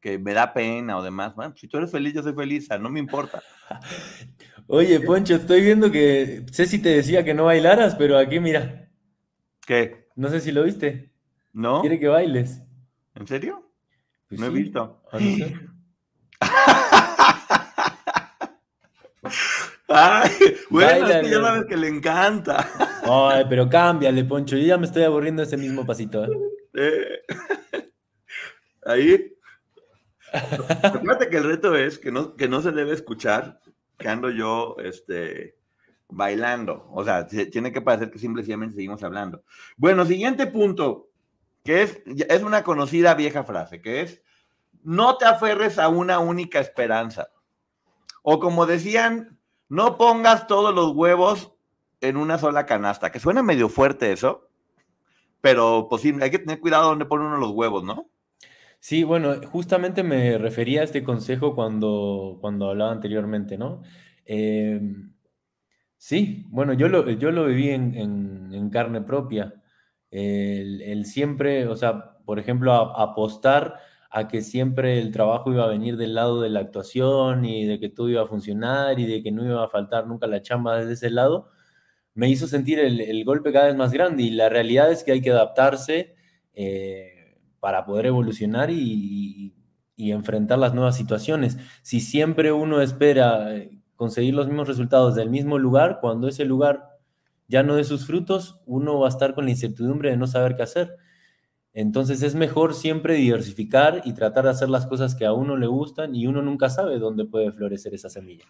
que 0.00 0.18
me 0.18 0.32
da 0.32 0.54
pena 0.54 0.96
o 0.96 1.02
demás, 1.02 1.34
bueno, 1.34 1.54
si 1.56 1.68
tú 1.68 1.76
eres 1.76 1.90
feliz, 1.90 2.14
yo 2.14 2.22
soy 2.22 2.32
feliz, 2.34 2.68
no 2.80 2.88
me 2.88 3.00
importa. 3.00 3.42
Oye, 4.66 4.98
Poncho, 5.00 5.34
estoy 5.34 5.60
viendo 5.60 5.90
que, 5.90 6.46
sé 6.50 6.64
si 6.64 6.78
te 6.78 6.88
decía 6.88 7.22
que 7.22 7.34
no 7.34 7.44
bailaras, 7.44 7.96
pero 7.96 8.16
aquí 8.16 8.40
mira. 8.40 8.88
¿Qué? 9.66 10.08
No 10.16 10.30
sé 10.30 10.40
si 10.40 10.52
lo 10.52 10.62
viste. 10.62 11.13
¿No? 11.54 11.80
Quiere 11.80 11.98
que 11.98 12.08
bailes. 12.08 12.60
¿En 13.14 13.26
serio? 13.26 13.70
Pues 14.28 14.40
no 14.40 14.46
he 14.48 14.50
visto. 14.50 15.00
Ay, 19.88 20.30
bueno, 20.70 21.06
es 21.08 21.22
que 21.22 21.30
ya 21.30 21.40
sabes 21.40 21.66
que 21.66 21.76
le 21.76 21.86
encanta. 21.86 22.68
Ay, 23.04 23.44
pero 23.48 23.68
cámbiale, 23.68 24.24
Poncho. 24.24 24.56
Yo 24.56 24.66
ya 24.66 24.76
me 24.76 24.86
estoy 24.86 25.04
aburriendo 25.04 25.42
de 25.42 25.46
ese 25.46 25.56
mismo 25.56 25.86
pasito. 25.86 26.24
¿eh? 26.24 26.28
Eh, 26.74 27.20
ahí. 28.84 29.32
Fíjate 31.00 31.30
que 31.30 31.36
el 31.36 31.44
reto 31.44 31.76
es 31.76 31.98
que 32.00 32.10
no, 32.10 32.34
que 32.34 32.48
no 32.48 32.60
se 32.60 32.72
debe 32.72 32.92
escuchar 32.92 33.60
que 33.96 34.08
ando 34.08 34.30
yo 34.30 34.74
este, 34.82 35.56
bailando. 36.08 36.88
O 36.90 37.04
sea, 37.04 37.28
tiene 37.28 37.70
que 37.72 37.80
parecer 37.80 38.10
que 38.10 38.18
simplemente 38.18 38.74
seguimos 38.74 39.04
hablando. 39.04 39.44
Bueno, 39.76 40.04
siguiente 40.04 40.48
punto 40.48 41.10
que 41.64 41.82
es, 41.82 42.02
es 42.06 42.42
una 42.42 42.62
conocida 42.62 43.14
vieja 43.14 43.42
frase, 43.42 43.80
que 43.80 44.02
es, 44.02 44.22
no 44.82 45.16
te 45.16 45.24
aferres 45.24 45.78
a 45.78 45.88
una 45.88 46.18
única 46.18 46.60
esperanza. 46.60 47.30
O 48.22 48.38
como 48.38 48.66
decían, 48.66 49.38
no 49.68 49.96
pongas 49.96 50.46
todos 50.46 50.74
los 50.74 50.92
huevos 50.94 51.52
en 52.02 52.18
una 52.18 52.36
sola 52.36 52.66
canasta, 52.66 53.10
que 53.10 53.18
suena 53.18 53.42
medio 53.42 53.70
fuerte 53.70 54.12
eso, 54.12 54.50
pero 55.40 55.86
pues 55.88 56.02
sí, 56.02 56.14
hay 56.20 56.30
que 56.30 56.38
tener 56.38 56.60
cuidado 56.60 56.90
donde 56.90 57.06
pone 57.06 57.24
uno 57.24 57.38
los 57.38 57.52
huevos, 57.52 57.82
¿no? 57.82 58.10
Sí, 58.78 59.02
bueno, 59.02 59.40
justamente 59.50 60.02
me 60.02 60.36
refería 60.36 60.82
a 60.82 60.84
este 60.84 61.02
consejo 61.02 61.54
cuando, 61.54 62.36
cuando 62.42 62.68
hablaba 62.68 62.92
anteriormente, 62.92 63.56
¿no? 63.56 63.80
Em, 64.26 65.14
sí, 65.96 66.44
bueno, 66.48 66.74
yo 66.74 66.88
lo, 66.88 67.08
yo 67.10 67.30
lo 67.30 67.46
viví 67.46 67.70
en 67.70 68.70
carne 68.70 69.00
propia 69.00 69.54
el, 70.14 71.04
siempre, 71.06 71.66
o 71.66 71.76
sea, 71.76 72.16
por 72.24 72.38
ejemplo, 72.38 72.72
apostar 72.72 73.80
a 74.10 74.28
que 74.28 74.42
siempre 74.42 75.00
el 75.00 75.10
trabajo 75.10 75.52
iba 75.52 75.64
a 75.64 75.68
venir 75.68 75.96
del 75.96 76.14
lado 76.14 76.40
de 76.40 76.48
la 76.50 76.60
actuación 76.60 77.44
y 77.44 77.66
de 77.66 77.80
que 77.80 77.88
todo 77.88 78.08
iba 78.08 78.22
a 78.22 78.26
funcionar 78.26 79.00
y 79.00 79.06
de 79.06 79.22
que 79.24 79.32
no 79.32 79.44
iba 79.44 79.64
a 79.64 79.68
faltar 79.68 80.06
nunca 80.06 80.28
la 80.28 80.40
chamba 80.40 80.78
desde 80.78 80.92
ese 80.92 81.10
lado, 81.10 81.48
me 82.14 82.28
hizo 82.28 82.46
sentir 82.46 82.78
el, 82.78 83.24
golpe 83.24 83.52
cada 83.52 83.66
vez 83.66 83.76
más 83.76 83.92
grande 83.92 84.22
y 84.22 84.30
la 84.30 84.48
realidad 84.48 84.92
es 84.92 85.02
que 85.02 85.12
hay 85.12 85.20
que 85.20 85.32
adaptarse 85.32 86.14
eh, 86.54 87.40
para 87.58 87.84
poder 87.84 88.06
evolucionar 88.06 88.70
y, 88.70 89.52
enfrentar 89.96 90.58
las 90.58 90.74
nuevas 90.74 90.96
situaciones. 90.96 91.56
Si 91.82 92.00
siempre 92.00 92.52
uno 92.52 92.82
espera 92.82 93.56
eh, 93.56 93.80
conseguir 93.96 94.34
los 94.34 94.46
mismos 94.46 94.68
resultados 94.68 95.14
del 95.14 95.30
mismo 95.30 95.58
lugar, 95.58 95.98
cuando 96.00 96.28
ese 96.28 96.44
lugar 96.44 96.93
ya 97.48 97.62
no 97.62 97.76
de 97.76 97.84
sus 97.84 98.06
frutos, 98.06 98.60
uno 98.66 98.98
va 98.98 99.06
a 99.06 99.10
estar 99.10 99.34
con 99.34 99.44
la 99.44 99.50
incertidumbre 99.50 100.10
de 100.10 100.16
no 100.16 100.26
saber 100.26 100.56
qué 100.56 100.62
hacer. 100.62 100.96
Entonces 101.72 102.22
es 102.22 102.36
mejor 102.36 102.74
siempre 102.74 103.14
diversificar 103.14 104.02
y 104.04 104.14
tratar 104.14 104.44
de 104.44 104.50
hacer 104.50 104.70
las 104.70 104.86
cosas 104.86 105.16
que 105.16 105.26
a 105.26 105.32
uno 105.32 105.56
le 105.56 105.66
gustan 105.66 106.14
y 106.14 106.26
uno 106.28 106.40
nunca 106.40 106.70
sabe 106.70 106.98
dónde 106.98 107.24
puede 107.24 107.50
florecer 107.50 107.94
esa 107.94 108.08
semilla. 108.08 108.44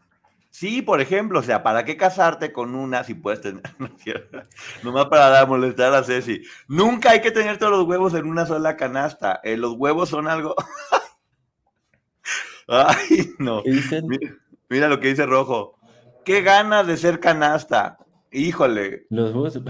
Sí, 0.51 0.83
por 0.83 1.01
ejemplo, 1.01 1.41
o 1.41 1.43
sea, 1.43 1.65
¿para 1.65 1.85
qué 1.85 1.97
casarte 1.97 2.53
con 2.53 2.77
una 2.77 3.03
si 3.03 3.15
puedes 3.15 3.41
tener, 3.41 3.63
nomás 4.85 5.07
para 5.07 5.45
molestar 5.47 5.93
a 5.95 6.05
Ceci? 6.05 6.43
Nunca 6.69 7.11
hay 7.11 7.21
que 7.21 7.33
tener 7.33 7.59
todos 7.59 7.73
los 7.73 7.89
huevos 7.89 8.15
en 8.15 8.27
una 8.27 8.47
sola 8.47 8.77
canasta. 8.77 9.41
Eh, 9.43 9.57
los 9.57 9.73
huevos 9.73 10.11
son 10.11 10.29
algo... 10.29 10.55
Ay, 12.69 13.33
no. 13.39 13.63
Mira, 13.65 14.37
mira, 14.69 14.89
lo 14.89 15.01
que 15.01 15.09
dice 15.09 15.27
Rojo. 15.27 15.79
qué 16.25 16.43
ganas 16.43 16.87
de 16.87 16.97
ser 16.99 17.21
canasta. 17.21 17.99
Híjole. 18.35 19.07
Los 19.11 19.33
huevos. 19.33 19.61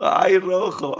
Ay, 0.00 0.38
rojo. 0.38 0.96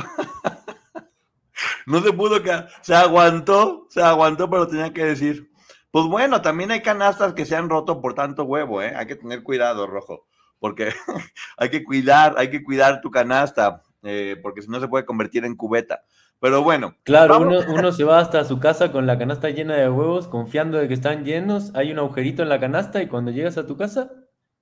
No 1.87 2.01
se 2.03 2.13
pudo 2.13 2.41
quedar. 2.43 2.69
Se 2.83 2.95
aguantó, 2.95 3.87
se 3.91 4.01
aguantó, 4.01 4.49
pero 4.49 4.69
tenía 4.69 4.93
que 4.93 5.05
decir. 5.05 5.51
Pues 5.91 6.07
bueno, 6.07 6.41
también 6.41 6.71
hay 6.71 6.83
canastas 6.83 7.35
que 7.35 7.47
se 7.47 7.57
han 7.57 7.69
roto 7.69 8.01
por 8.01 8.15
tanto 8.15 8.45
huevo, 8.45 8.81
¿eh? 8.81 8.95
Hay 8.95 9.07
que 9.07 9.17
tener 9.17 9.43
cuidado, 9.43 9.87
rojo, 9.87 10.27
porque 10.61 10.93
hay 11.57 11.71
que 11.71 11.83
cuidar, 11.83 12.35
hay 12.39 12.51
que 12.51 12.63
cuidar 12.63 13.01
tu 13.01 13.11
canasta, 13.11 13.83
eh, 14.03 14.37
porque 14.43 14.63
si 14.63 14.69
no 14.69 14.79
se 14.79 14.89
puede 14.89 15.05
convertir 15.05 15.45
en 15.45 15.57
cubeta. 15.57 16.05
Pero 16.41 16.63
bueno. 16.63 16.95
Claro, 17.03 17.41
uno, 17.41 17.61
uno, 17.69 17.93
se 17.93 18.05
va 18.05 18.21
hasta 18.21 18.45
su 18.45 18.61
casa 18.61 18.93
con 18.93 19.07
la 19.07 19.19
canasta 19.19 19.51
llena 19.51 19.75
de 19.75 19.89
huevos, 19.89 20.29
confiando 20.29 20.79
de 20.79 20.89
que 20.89 20.95
están 20.95 21.25
llenos, 21.25 21.75
hay 21.75 21.93
un 21.93 21.99
agujerito 21.99 22.43
en 22.43 22.49
la 22.49 22.61
canasta 22.61 23.03
y 23.03 23.09
cuando 23.09 23.31
llegas 23.31 23.57
a 23.59 23.67
tu 23.67 23.77
casa, 23.77 24.11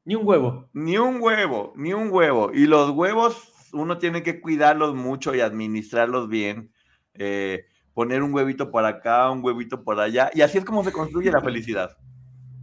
ni 0.04 0.14
un 0.14 0.26
huevo. 0.26 0.68
Ni 0.72 0.98
un 0.98 1.20
huevo, 1.20 1.72
ni 1.76 1.92
un 1.92 2.10
huevo. 2.10 2.50
Y 2.52 2.66
los 2.66 2.90
huevos 2.90 3.52
uno 3.72 3.98
tiene 3.98 4.22
que 4.22 4.40
cuidarlos 4.40 4.94
mucho 4.94 5.34
y 5.34 5.40
administrarlos 5.40 6.28
bien. 6.28 6.72
Eh, 7.14 7.66
poner 7.94 8.22
un 8.22 8.34
huevito 8.34 8.70
por 8.70 8.84
acá, 8.84 9.30
un 9.30 9.42
huevito 9.42 9.82
por 9.82 9.98
allá. 10.00 10.30
Y 10.34 10.42
así 10.42 10.58
es 10.58 10.64
como 10.64 10.84
se 10.84 10.92
construye 10.92 11.30
la 11.30 11.40
felicidad. 11.40 11.96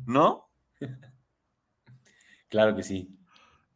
¿No? 0.06 0.50
Claro 2.50 2.76
que 2.76 2.84
sí. 2.84 3.18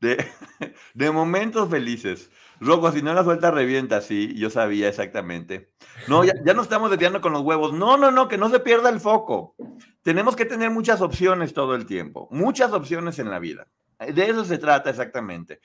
De, 0.02 0.18
de 0.94 1.10
momentos 1.10 1.70
felices. 1.70 2.30
Rojo, 2.60 2.92
si 2.92 3.02
no 3.02 3.14
la 3.14 3.24
suelta, 3.24 3.52
revienta, 3.52 4.02
sí, 4.02 4.34
yo 4.36 4.50
sabía 4.50 4.88
exactamente. 4.88 5.74
No, 6.08 6.24
ya, 6.24 6.34
ya 6.46 6.54
nos 6.54 6.66
estamos 6.66 6.90
desviando 6.90 7.22
con 7.22 7.34
los 7.34 7.42
huevos. 7.42 7.74
No, 7.74 7.98
no, 7.98 8.12
no, 8.12 8.28
que 8.28 8.38
no 8.38 8.50
se 8.50 8.60
pierda 8.60 8.90
el 8.90 9.00
foco. 9.00 9.56
Tenemos 10.02 10.36
que 10.36 10.46
tener 10.46 10.70
muchas 10.70 11.02
opciones 11.02 11.54
todo 11.54 11.76
el 11.76 11.86
tiempo, 11.86 12.28
muchas 12.32 12.72
opciones 12.72 13.20
en 13.20 13.30
la 13.30 13.40
vida. 13.40 13.68
De 14.00 14.30
eso 14.30 14.46
se 14.46 14.58
trata 14.58 14.90
exactamente. 14.90 15.60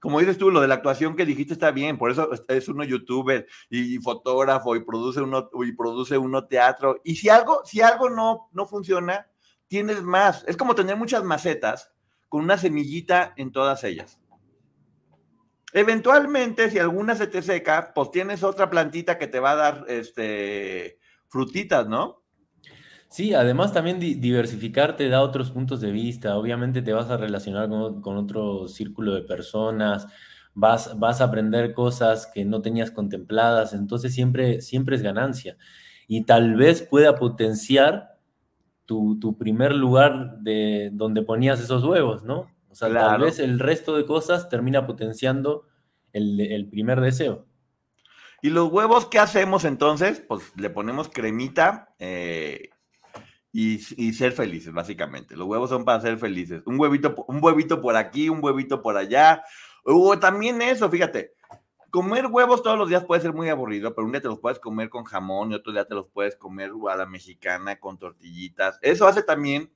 Como 0.00 0.18
dices 0.18 0.36
tú, 0.36 0.50
lo 0.50 0.60
de 0.60 0.66
la 0.66 0.74
actuación 0.74 1.14
que 1.14 1.24
dijiste 1.24 1.52
está 1.52 1.70
bien, 1.70 1.96
por 1.96 2.10
eso 2.10 2.30
es 2.48 2.68
uno 2.68 2.82
youtuber 2.82 3.46
y 3.70 3.98
fotógrafo 3.98 4.74
y 4.74 4.84
produce 4.84 5.20
uno, 5.20 5.48
y 5.64 5.72
produce 5.72 6.18
uno 6.18 6.46
teatro. 6.46 7.00
Y 7.04 7.14
si 7.14 7.28
algo, 7.28 7.62
si 7.64 7.82
algo 7.82 8.10
no, 8.10 8.48
no 8.52 8.66
funciona, 8.66 9.28
tienes 9.68 10.02
más. 10.02 10.44
Es 10.48 10.56
como 10.56 10.74
tener 10.74 10.96
muchas 10.96 11.22
macetas 11.22 11.92
con 12.28 12.42
una 12.42 12.58
semillita 12.58 13.32
en 13.36 13.52
todas 13.52 13.84
ellas. 13.84 14.21
Eventualmente, 15.72 16.70
si 16.70 16.78
alguna 16.78 17.14
se 17.14 17.26
te 17.26 17.40
seca, 17.40 17.92
pues 17.94 18.10
tienes 18.10 18.42
otra 18.42 18.68
plantita 18.68 19.16
que 19.18 19.26
te 19.26 19.40
va 19.40 19.52
a 19.52 19.56
dar 19.56 19.84
este, 19.88 20.98
frutitas, 21.28 21.88
¿no? 21.88 22.22
Sí, 23.08 23.34
además 23.34 23.72
también 23.72 23.98
diversificar 23.98 24.96
te 24.96 25.08
da 25.08 25.22
otros 25.22 25.50
puntos 25.50 25.80
de 25.80 25.90
vista. 25.92 26.36
Obviamente 26.36 26.82
te 26.82 26.92
vas 26.92 27.10
a 27.10 27.16
relacionar 27.16 27.68
con, 27.68 28.16
otro 28.16 28.68
círculo 28.68 29.14
de 29.14 29.22
personas, 29.22 30.06
vas, 30.54 30.98
vas 30.98 31.20
a 31.20 31.24
aprender 31.24 31.74
cosas 31.74 32.26
que 32.26 32.44
no 32.44 32.62
tenías 32.62 32.90
contempladas, 32.90 33.74
entonces 33.74 34.14
siempre, 34.14 34.60
siempre 34.60 34.96
es 34.96 35.02
ganancia. 35.02 35.56
Y 36.08 36.24
tal 36.24 36.54
vez 36.54 36.82
pueda 36.82 37.16
potenciar 37.16 38.18
tu, 38.86 39.18
tu 39.18 39.38
primer 39.38 39.74
lugar 39.74 40.38
de 40.40 40.90
donde 40.92 41.22
ponías 41.22 41.60
esos 41.60 41.84
huevos, 41.84 42.24
¿no? 42.24 42.51
O 42.72 42.74
sea, 42.74 42.90
tal 42.90 43.20
vez 43.20 43.38
el 43.38 43.58
resto 43.58 43.94
de 43.94 44.06
cosas 44.06 44.48
termina 44.48 44.86
potenciando 44.86 45.66
el, 46.14 46.68
primer 46.70 47.02
deseo. 47.02 47.46
¿Y 48.40 48.48
los 48.48 48.72
huevos 48.72 49.06
qué 49.06 49.18
hacemos 49.18 49.64
entonces? 49.66 50.22
Pues 50.26 50.42
le 50.56 50.70
ponemos 50.70 51.10
cremita 51.10 51.94
eh, 51.98 52.70
y, 53.52 53.78
ser 53.78 54.32
felices, 54.32 54.72
básicamente. 54.72 55.36
Los 55.36 55.46
huevos 55.46 55.68
son 55.68 55.84
para 55.84 56.00
ser 56.00 56.16
felices. 56.16 56.62
Un 56.64 56.80
huevito, 56.80 57.14
un 57.28 57.44
huevito 57.44 57.82
por 57.82 57.94
aquí, 57.94 58.30
un 58.30 58.42
huevito 58.42 58.80
por 58.80 58.96
allá. 58.96 59.44
O 59.84 60.18
también 60.18 60.62
eso, 60.62 60.88
fíjate. 60.88 61.34
Comer 61.90 62.26
huevos 62.26 62.62
todos 62.62 62.78
los 62.78 62.88
días 62.88 63.04
puede 63.04 63.20
ser 63.20 63.34
muy 63.34 63.50
aburrido, 63.50 63.94
pero 63.94 64.06
un 64.06 64.12
día 64.12 64.22
te 64.22 64.28
los 64.28 64.40
puedes 64.40 64.58
comer 64.58 64.88
con 64.88 65.04
jamón 65.04 65.52
y 65.52 65.56
otro 65.56 65.74
día 65.74 65.84
te 65.84 65.94
los 65.94 66.08
puedes 66.08 66.36
comer 66.36 66.70
a 66.90 66.96
la 66.96 67.04
mexicana 67.04 67.78
con 67.78 67.98
tortillitas. 67.98 68.78
Eso 68.80 69.06
hace 69.06 69.22
también 69.22 69.70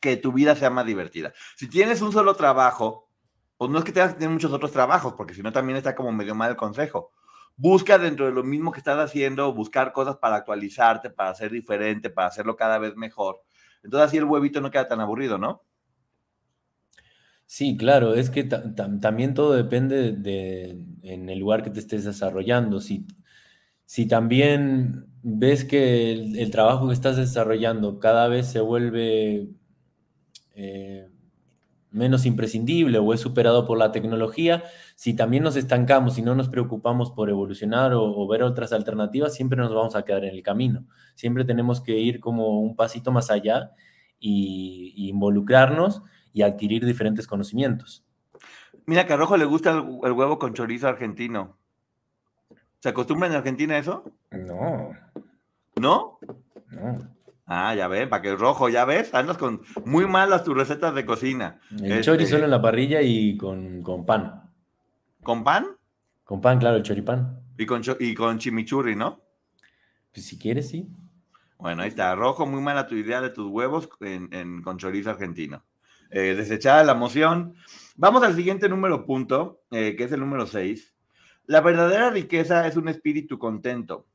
que 0.00 0.16
tu 0.16 0.32
vida 0.32 0.54
sea 0.56 0.70
más 0.70 0.86
divertida. 0.86 1.32
Si 1.56 1.68
tienes 1.68 2.02
un 2.02 2.12
solo 2.12 2.34
trabajo, 2.34 3.10
pues 3.56 3.70
no 3.70 3.78
es 3.78 3.84
que 3.84 3.92
tengas 3.92 4.12
que 4.12 4.20
tener 4.20 4.30
muchos 4.30 4.52
otros 4.52 4.72
trabajos, 4.72 5.14
porque 5.14 5.34
si 5.34 5.42
no 5.42 5.52
también 5.52 5.76
está 5.76 5.94
como 5.94 6.12
medio 6.12 6.34
mal 6.34 6.50
el 6.50 6.56
consejo. 6.56 7.12
Busca 7.56 7.98
dentro 7.98 8.26
de 8.26 8.32
lo 8.32 8.44
mismo 8.44 8.70
que 8.70 8.78
estás 8.78 8.98
haciendo, 8.98 9.52
buscar 9.52 9.92
cosas 9.92 10.16
para 10.16 10.36
actualizarte, 10.36 11.10
para 11.10 11.34
ser 11.34 11.50
diferente, 11.50 12.08
para 12.08 12.28
hacerlo 12.28 12.56
cada 12.56 12.78
vez 12.78 12.94
mejor. 12.96 13.42
Entonces 13.82 14.08
así 14.08 14.16
el 14.16 14.24
huevito 14.24 14.60
no 14.60 14.70
queda 14.70 14.86
tan 14.86 15.00
aburrido, 15.00 15.38
¿no? 15.38 15.64
Sí, 17.46 17.76
claro, 17.78 18.14
es 18.14 18.28
que 18.28 18.44
también 18.44 19.32
todo 19.32 19.54
depende 19.54 20.12
de 20.12 20.84
en 21.02 21.30
el 21.30 21.38
lugar 21.38 21.62
que 21.62 21.70
te 21.70 21.80
estés 21.80 22.04
desarrollando. 22.04 22.78
Si, 22.78 23.06
si 23.86 24.06
también 24.06 25.06
ves 25.22 25.64
que 25.64 26.12
el, 26.12 26.50
trabajo 26.50 26.88
que 26.88 26.94
estás 26.94 27.16
desarrollando 27.16 27.98
cada 27.98 28.28
vez 28.28 28.48
se 28.48 28.60
vuelve 28.60 29.48
eh, 30.60 31.08
menos 31.92 32.26
imprescindible 32.26 32.98
o 32.98 33.14
es 33.14 33.20
superado 33.20 33.64
por 33.64 33.78
la 33.78 33.92
tecnología, 33.92 34.64
si 34.96 35.14
también 35.14 35.44
nos 35.44 35.54
estancamos 35.54 36.18
y 36.18 36.22
no 36.22 36.34
nos 36.34 36.48
preocupamos 36.48 37.12
por 37.12 37.30
evolucionar 37.30 37.92
o, 37.94 38.26
ver 38.26 38.42
otras 38.42 38.72
alternativas, 38.72 39.34
siempre 39.34 39.56
nos 39.56 39.72
vamos 39.72 39.94
a 39.94 40.04
quedar 40.04 40.24
en 40.24 40.34
el 40.34 40.42
camino. 40.42 40.84
Siempre 41.14 41.44
tenemos 41.44 41.80
que 41.80 41.96
ir 41.96 42.18
como 42.18 42.60
un 42.60 42.74
pasito 42.74 43.12
más 43.12 43.30
allá 43.30 43.70
y, 44.18 45.08
involucrarnos 45.08 46.02
y 46.32 46.42
adquirir 46.42 46.84
diferentes 46.84 47.28
conocimientos. 47.28 48.04
Mira 48.84 49.06
que 49.06 49.12
a 49.12 49.16
Rojo 49.16 49.36
le 49.36 49.44
gusta 49.44 49.70
el, 49.70 49.98
el 50.02 50.12
huevo 50.12 50.40
con 50.40 50.54
chorizo 50.54 50.88
argentino. 50.88 51.56
¿Se 52.80 52.88
acostumbra 52.88 53.28
en 53.28 53.34
Argentina 53.34 53.74
a 53.74 53.78
eso? 53.78 54.04
No. 54.32 54.90
¿No? 55.76 56.18
No. 56.70 57.17
Ah, 57.50 57.74
ya 57.74 57.88
ves, 57.88 58.06
para 58.08 58.20
que 58.20 58.36
rojo, 58.36 58.68
ya 58.68 58.84
ves, 58.84 59.14
andas 59.14 59.38
con 59.38 59.62
muy 59.86 60.06
malas 60.06 60.44
tus 60.44 60.54
recetas 60.54 60.94
de 60.94 61.06
cocina. 61.06 61.58
El 61.70 61.92
este... 61.92 62.02
chori 62.02 62.26
solo 62.26 62.44
en 62.44 62.50
la 62.50 62.60
parrilla 62.60 63.00
y 63.00 63.38
con, 63.38 63.82
con, 63.82 64.04
pan. 64.04 64.50
¿Con 65.22 65.42
pan? 65.42 65.66
Con 66.24 66.42
pan, 66.42 66.58
claro, 66.58 66.76
el 66.76 66.82
choripán. 66.82 67.40
Y 67.56 67.64
con, 67.64 67.80
y 68.00 68.14
con 68.14 68.38
chimichurri, 68.38 68.94
¿no? 68.94 69.22
Pues 70.12 70.26
si 70.26 70.38
quieres, 70.38 70.68
sí. 70.68 70.88
Bueno, 71.56 71.82
ahí 71.82 71.88
está, 71.88 72.14
rojo, 72.14 72.44
muy 72.44 72.60
mala 72.60 72.86
tu 72.86 72.96
idea 72.96 73.22
de 73.22 73.30
tus 73.30 73.50
huevos 73.50 73.88
en, 74.00 74.28
en 74.32 74.60
con 74.60 74.76
chorizo 74.76 75.08
argentino. 75.08 75.64
Eh, 76.10 76.34
desechada 76.34 76.84
la 76.84 76.94
moción. 76.94 77.54
Vamos 77.96 78.22
al 78.24 78.36
siguiente 78.36 78.68
número 78.68 79.06
punto, 79.06 79.62
eh, 79.70 79.96
que 79.96 80.04
es 80.04 80.12
el 80.12 80.20
número 80.20 80.46
6. 80.46 80.94
La 81.46 81.62
verdadera 81.62 82.10
riqueza 82.10 82.66
es 82.66 82.76
un 82.76 82.88
espíritu 82.88 83.38
contento 83.38 84.06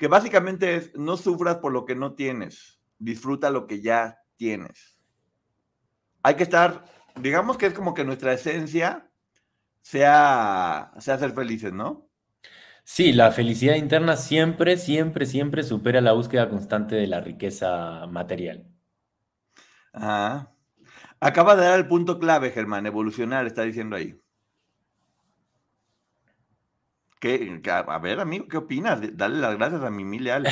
que 0.00 0.08
básicamente 0.08 0.76
es 0.76 0.96
no 0.96 1.18
sufras 1.18 1.58
por 1.58 1.72
lo 1.72 1.84
que 1.84 1.94
no 1.94 2.14
tienes, 2.14 2.80
disfruta 2.98 3.50
lo 3.50 3.66
que 3.66 3.82
ya 3.82 4.22
tienes. 4.36 4.98
Hay 6.22 6.36
que 6.36 6.42
estar, 6.42 6.86
digamos 7.16 7.58
que 7.58 7.66
es 7.66 7.74
como 7.74 7.92
que 7.92 8.02
nuestra 8.02 8.32
esencia 8.32 9.10
sea, 9.82 10.92
sea 10.98 11.18
ser 11.18 11.32
felices, 11.32 11.74
¿no? 11.74 12.08
Sí, 12.82 13.12
la 13.12 13.30
felicidad 13.30 13.74
interna 13.74 14.16
siempre, 14.16 14.78
siempre, 14.78 15.26
siempre 15.26 15.62
supera 15.64 16.00
la 16.00 16.12
búsqueda 16.12 16.48
constante 16.48 16.94
de 16.94 17.06
la 17.06 17.20
riqueza 17.20 18.06
material. 18.06 18.66
Ah, 19.92 20.50
acaba 21.20 21.56
de 21.56 21.66
dar 21.66 21.78
el 21.78 21.88
punto 21.88 22.18
clave, 22.18 22.52
Germán, 22.52 22.86
evolucionar, 22.86 23.46
está 23.46 23.64
diciendo 23.64 23.96
ahí. 23.96 24.18
¿Qué, 27.20 27.60
a 27.68 27.98
ver, 27.98 28.18
amigo, 28.18 28.48
¿qué 28.48 28.56
opinas? 28.56 28.98
Dale 29.14 29.38
las 29.38 29.56
gracias 29.58 29.82
a 29.82 29.90
Mimi 29.90 30.18
Leal. 30.18 30.48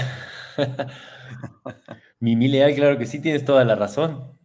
Mimi 2.20 2.46
Leal, 2.46 2.74
claro 2.74 2.98
que 2.98 3.06
sí, 3.06 3.22
tienes 3.22 3.46
toda 3.46 3.64
la 3.64 3.74
razón. 3.74 4.38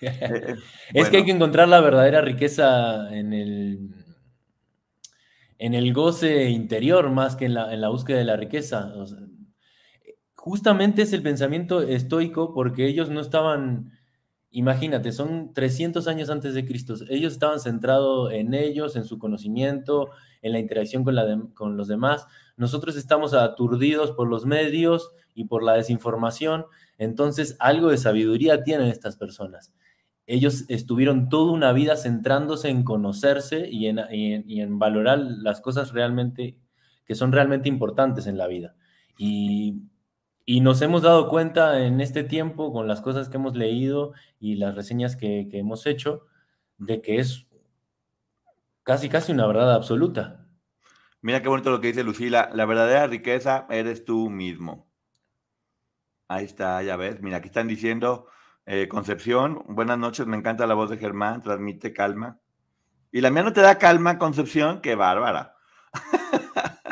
Eh, 0.00 0.16
eh, 0.20 0.54
es 0.94 1.08
que 1.08 1.16
hay 1.18 1.24
que 1.24 1.32
encontrar 1.32 1.66
la 1.66 1.80
verdadera 1.80 2.20
riqueza 2.20 3.12
en 3.12 3.32
el, 3.32 3.90
en 5.58 5.74
el 5.74 5.92
goce 5.92 6.48
interior 6.50 7.10
más 7.10 7.34
que 7.34 7.46
en 7.46 7.54
la, 7.54 7.88
búsqueda 7.88 8.18
de 8.18 8.24
la 8.24 8.36
riqueza. 8.36 8.92
justamente 10.36 11.02
es 11.02 11.12
el 11.12 11.22
pensamiento 11.22 11.82
estoico 11.82 12.54
porque 12.54 12.86
ellos 12.86 13.10
no 13.10 13.20
estaban, 13.20 13.90
imagínate, 14.50 15.10
son 15.10 15.52
300 15.52 16.06
años 16.06 16.30
antes 16.30 16.54
de 16.54 16.64
Cristo, 16.64 16.94
ellos 17.10 17.32
estaban 17.32 17.58
centrados 17.58 18.32
en 18.32 18.54
ellos, 18.54 18.94
en 18.94 19.04
su 19.04 19.18
conocimiento, 19.18 20.10
en 20.44 20.52
la 20.52 20.58
interacción 20.58 21.04
con, 21.54 21.76
los 21.76 21.88
demás. 21.88 22.26
Nosotros 22.56 22.96
estamos 22.96 23.32
aturdidos 23.32 24.12
por 24.12 24.28
los 24.28 24.44
medios 24.44 25.10
y 25.34 25.46
por 25.46 25.64
la 25.64 25.72
desinformación, 25.72 26.66
entonces 26.98 27.56
algo 27.58 27.88
de 27.88 27.96
sabiduría 27.96 28.62
tienen 28.62 28.88
estas 28.88 29.16
personas. 29.16 29.72
Ellos 30.26 30.66
estuvieron 30.68 31.30
toda 31.30 31.50
una 31.50 31.72
vida 31.72 31.96
centrándose 31.96 32.68
en 32.68 32.84
conocerse 32.84 33.68
y 33.70 33.88
en, 33.88 34.78
valorar 34.78 35.18
las 35.18 35.62
cosas 35.62 35.92
realmente 35.92 36.58
que 37.06 37.14
son 37.14 37.32
realmente 37.32 37.68
importantes 37.70 38.26
en 38.26 38.36
la 38.38 38.46
vida. 38.46 38.76
Y, 39.18 39.80
Y 40.44 40.60
nos 40.60 40.82
hemos 40.82 41.02
dado 41.02 41.28
cuenta 41.28 41.86
en 41.86 42.02
este 42.02 42.22
tiempo, 42.22 42.70
con 42.70 42.86
las 42.86 43.00
cosas 43.00 43.30
que 43.30 43.38
hemos 43.38 43.56
leído 43.56 44.12
y 44.38 44.56
las 44.56 44.74
reseñas 44.74 45.16
que, 45.16 45.48
que 45.50 45.58
hemos 45.58 45.86
hecho, 45.86 46.26
de 46.76 47.00
que 47.00 47.18
es 47.18 47.46
casi, 48.84 49.08
casi 49.08 49.32
una 49.32 49.46
verdad 49.46 49.74
absoluta. 49.74 50.46
Mira 51.20 51.42
qué 51.42 51.48
bonito 51.48 51.70
lo 51.70 51.80
que 51.80 51.88
dice 51.88 52.04
Lucila. 52.04 52.50
La 52.52 52.66
verdadera 52.66 53.06
riqueza 53.06 53.66
eres 53.70 54.04
tú 54.04 54.30
mismo. 54.30 54.88
Ahí 56.28 56.44
está, 56.44 56.82
ya 56.82 56.96
ves. 56.96 57.20
Mira, 57.20 57.38
aquí 57.38 57.48
están 57.48 57.66
diciendo, 57.66 58.28
eh, 58.66 58.88
Concepción, 58.88 59.64
buenas 59.68 59.98
noches, 59.98 60.26
me 60.26 60.36
encanta 60.36 60.66
la 60.66 60.74
voz 60.74 60.90
de 60.90 60.98
Germán, 60.98 61.42
transmite 61.42 61.92
calma. 61.92 62.38
Y 63.10 63.20
la 63.20 63.30
mía 63.30 63.42
no 63.42 63.52
te 63.52 63.60
da 63.60 63.78
calma, 63.78 64.18
Concepción, 64.18 64.80
qué 64.80 64.94
bárbara. 64.94 65.54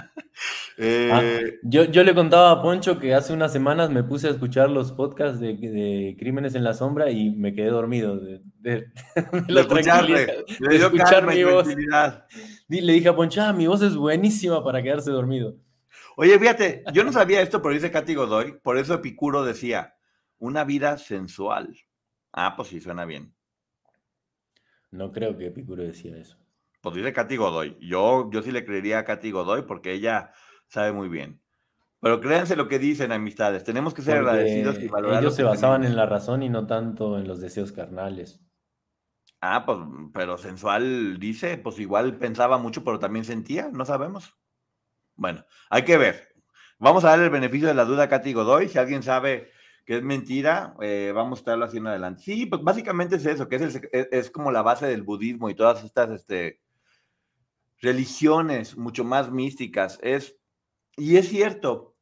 Ah, 0.78 1.20
eh, 1.22 1.58
yo, 1.62 1.84
yo, 1.84 2.02
le 2.02 2.14
contaba 2.14 2.50
a 2.50 2.62
Poncho 2.62 2.98
que 2.98 3.14
hace 3.14 3.32
unas 3.32 3.52
semanas 3.52 3.90
me 3.90 4.02
puse 4.02 4.28
a 4.28 4.30
escuchar 4.30 4.70
los 4.70 4.92
podcasts 4.92 5.38
de, 5.38 6.16
Crímenes 6.18 6.54
en 6.54 6.64
la 6.64 6.72
Sombra 6.72 7.10
y 7.10 7.30
me 7.30 7.54
quedé 7.54 7.68
dormido 7.68 8.18
de, 8.18 8.40
de, 8.60 8.90
escuchar 9.48 11.26
mi 11.26 11.44
voz. 11.44 11.68
Le 12.68 12.92
dije 12.92 13.08
a 13.08 13.16
Poncho, 13.16 13.42
ah, 13.42 13.52
mi 13.52 13.66
voz 13.66 13.82
es 13.82 13.94
buenísima 13.94 14.64
para 14.64 14.82
quedarse 14.82 15.10
dormido. 15.10 15.56
Oye, 16.16 16.38
fíjate, 16.38 16.84
yo 16.92 17.04
no 17.04 17.12
sabía 17.12 17.42
esto, 17.42 17.60
pero 17.60 17.74
dice 17.74 17.90
Katy 17.90 18.14
Godoy, 18.14 18.58
por 18.62 18.78
eso 18.78 18.94
Epicuro 18.94 19.44
decía, 19.44 19.94
una 20.38 20.64
vida 20.64 20.98
sensual. 20.98 21.76
Ah, 22.32 22.54
pues 22.56 22.68
sí, 22.68 22.80
suena 22.80 23.04
bien. 23.04 23.34
No 24.90 25.12
creo 25.12 25.36
que 25.36 25.46
Epicuro 25.46 25.82
decía 25.82 26.16
eso. 26.16 26.38
Pues 26.80 26.96
dice 26.96 27.12
Katy 27.12 27.36
Godoy. 27.36 27.76
Yo, 27.80 28.28
yo 28.30 28.42
sí 28.42 28.50
le 28.50 28.64
creería 28.64 29.00
a 29.00 29.04
Katy 29.04 29.30
Godoy 29.30 29.62
porque 29.62 29.92
ella 29.92 30.32
sabe 30.72 30.92
muy 30.92 31.08
bien. 31.08 31.40
Pero 32.00 32.20
créanse 32.20 32.56
lo 32.56 32.66
que 32.66 32.78
dicen, 32.78 33.12
amistades. 33.12 33.62
Tenemos 33.62 33.94
que 33.94 34.02
ser 34.02 34.18
agradecidos 34.18 34.80
y 34.80 34.88
valorar. 34.88 35.22
Ellos 35.22 35.36
se 35.36 35.44
basaban 35.44 35.84
en 35.84 35.94
la 35.94 36.06
razón 36.06 36.42
y 36.42 36.48
no 36.48 36.66
tanto 36.66 37.16
en 37.18 37.28
los 37.28 37.40
deseos 37.40 37.70
carnales. 37.70 38.40
Ah, 39.40 39.64
pues, 39.66 39.78
pero 40.12 40.38
sensual 40.38 41.18
dice, 41.20 41.58
pues 41.58 41.78
igual 41.78 42.16
pensaba 42.16 42.58
mucho, 42.58 42.82
pero 42.82 42.98
también 42.98 43.24
sentía, 43.24 43.68
no 43.72 43.84
sabemos. 43.84 44.36
Bueno, 45.14 45.44
hay 45.70 45.84
que 45.84 45.96
ver. 45.96 46.28
Vamos 46.78 47.04
a 47.04 47.10
darle 47.10 47.26
el 47.26 47.30
beneficio 47.30 47.68
de 47.68 47.74
la 47.74 47.84
duda 47.84 48.04
a 48.04 48.08
Katy 48.08 48.32
Godoy. 48.32 48.68
Si 48.68 48.78
alguien 48.78 49.02
sabe 49.02 49.50
que 49.84 49.98
es 49.98 50.02
mentira, 50.02 50.74
eh, 50.80 51.12
vamos 51.14 51.38
a 51.38 51.42
estarlo 51.42 51.64
haciendo 51.66 51.90
adelante. 51.90 52.22
Sí, 52.22 52.46
pues 52.46 52.62
básicamente 52.62 53.16
es 53.16 53.26
eso, 53.26 53.48
que 53.48 53.56
es, 53.56 53.80
es, 53.92 54.30
como 54.30 54.50
la 54.50 54.62
base 54.62 54.86
del 54.86 55.02
budismo 55.02 55.50
y 55.50 55.54
todas 55.54 55.84
estas 55.84 56.10
este, 56.10 56.60
religiones 57.80 58.76
mucho 58.76 59.04
más 59.04 59.30
místicas. 59.30 60.00
Es 60.02 60.36
y 60.96 61.16
es 61.16 61.28
cierto, 61.28 61.96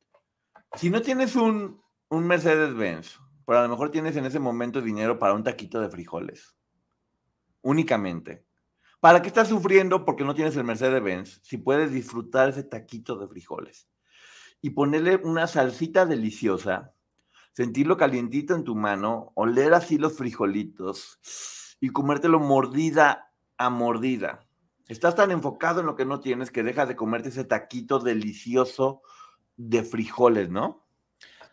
si 0.77 0.91
no 0.91 1.03
tienes 1.03 1.37
un, 1.37 1.81
un 2.09 2.27
Mercedes-Benz, 2.27 3.19
pero 3.47 3.61
a 3.61 3.63
lo 3.63 3.69
mejor 3.69 3.91
tienes 3.91 4.17
en 4.17 4.27
ese 4.27 4.39
momento 4.39 4.81
dinero 4.81 5.19
para 5.19 5.35
un 5.35 5.45
taquito 5.45 5.81
de 5.81 5.91
frijoles, 5.91 6.57
únicamente. 7.63 8.45
¿Para 9.01 9.23
qué 9.23 9.29
estás 9.29 9.49
sufriendo 9.49 10.05
porque 10.05 10.25
no 10.25 10.35
tienes 10.35 10.57
el 10.57 10.65
Mercedes-Benz 10.65 11.41
si 11.43 11.57
puedes 11.57 11.91
disfrutar 11.91 12.51
ese 12.51 12.65
taquito 12.65 13.17
de 13.17 13.29
frijoles? 13.29 13.89
Y 14.61 14.71
ponerle 14.71 15.17
una 15.17 15.47
salsita 15.47 16.05
deliciosa, 16.05 16.95
sentirlo 17.53 17.97
calientito 17.97 18.55
en 18.55 18.65
tu 18.65 18.77
mano, 18.77 19.33
oler 19.35 19.73
así 19.73 19.97
los 19.99 20.17
frijolitos 20.17 21.19
y 21.81 21.89
comértelo 21.89 22.41
mordida 22.41 23.33
a 23.57 23.71
mordida. 23.71 24.47
Estás 24.91 25.15
tan 25.15 25.31
enfocado 25.31 25.79
en 25.79 25.87
lo 25.87 25.95
que 25.95 26.05
no 26.05 26.19
tienes 26.19 26.51
que 26.51 26.65
dejas 26.65 26.89
de 26.89 26.97
comerte 26.97 27.29
ese 27.29 27.45
taquito 27.45 28.01
delicioso 28.01 29.03
de 29.57 29.85
frijoles, 29.85 30.51
¿no? 30.51 30.85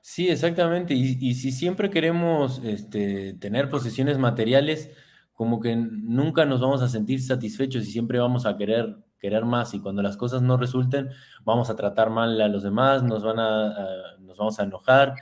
Sí, 0.02 0.28
exactamente. 0.28 0.96
Y, 0.96 1.36
si 1.36 1.52
siempre 1.52 1.92
queremos 1.92 2.60
este, 2.64 3.36
tener 3.36 3.70
posesiones 3.70 4.18
materiales, 4.18 4.90
como 5.34 5.60
que 5.60 5.76
nunca 5.76 6.46
nos 6.46 6.62
vamos 6.62 6.82
a 6.82 6.90
sentir 6.90 7.22
satisfechos 7.22 7.88
y 7.88 7.92
siempre 7.92 8.18
vamos 8.18 8.48
a 8.48 8.58
querer, 8.58 8.98
querer 9.20 9.46
más. 9.46 9.76
Y 9.76 9.82
cuando 9.82 10.02
las 10.02 10.18
cosas 10.18 10.42
no 10.42 10.58
resulten, 10.58 11.10
vamos 11.46 11.70
a 11.70 11.76
tratar 11.76 12.10
mal 12.10 12.42
a 12.42 12.48
los 12.48 12.64
demás, 12.64 13.04
nos, 13.04 13.22
van 13.22 13.38
a, 13.38 14.18
nos 14.20 14.40
vamos 14.40 14.60
a 14.60 14.64
enojar. 14.64 15.14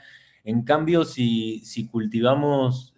En 0.42 0.62
cambio, 0.62 1.04
si, 1.04 1.58
si 1.66 1.86
cultivamos 1.86 2.95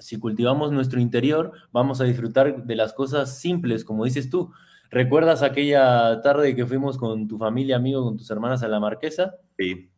si 0.00 0.18
cultivamos 0.18 0.72
nuestro 0.72 1.00
interior, 1.00 1.52
vamos 1.72 2.00
a 2.00 2.04
disfrutar 2.04 2.64
de 2.64 2.76
las 2.76 2.92
cosas 2.92 3.38
simples, 3.38 3.84
como 3.84 4.04
dices 4.04 4.30
tú. 4.30 4.52
¿Recuerdas 4.90 5.42
aquella 5.42 6.20
tarde 6.20 6.56
que 6.56 6.66
fuimos 6.66 6.98
con 6.98 7.28
tu 7.28 7.38
familia, 7.38 7.76
amigo, 7.76 8.04
con 8.04 8.16
tus 8.16 8.30
hermanas 8.30 8.62
a 8.62 8.68
la 8.68 8.80
Marquesa? 8.80 9.36
Sí. 9.56 9.90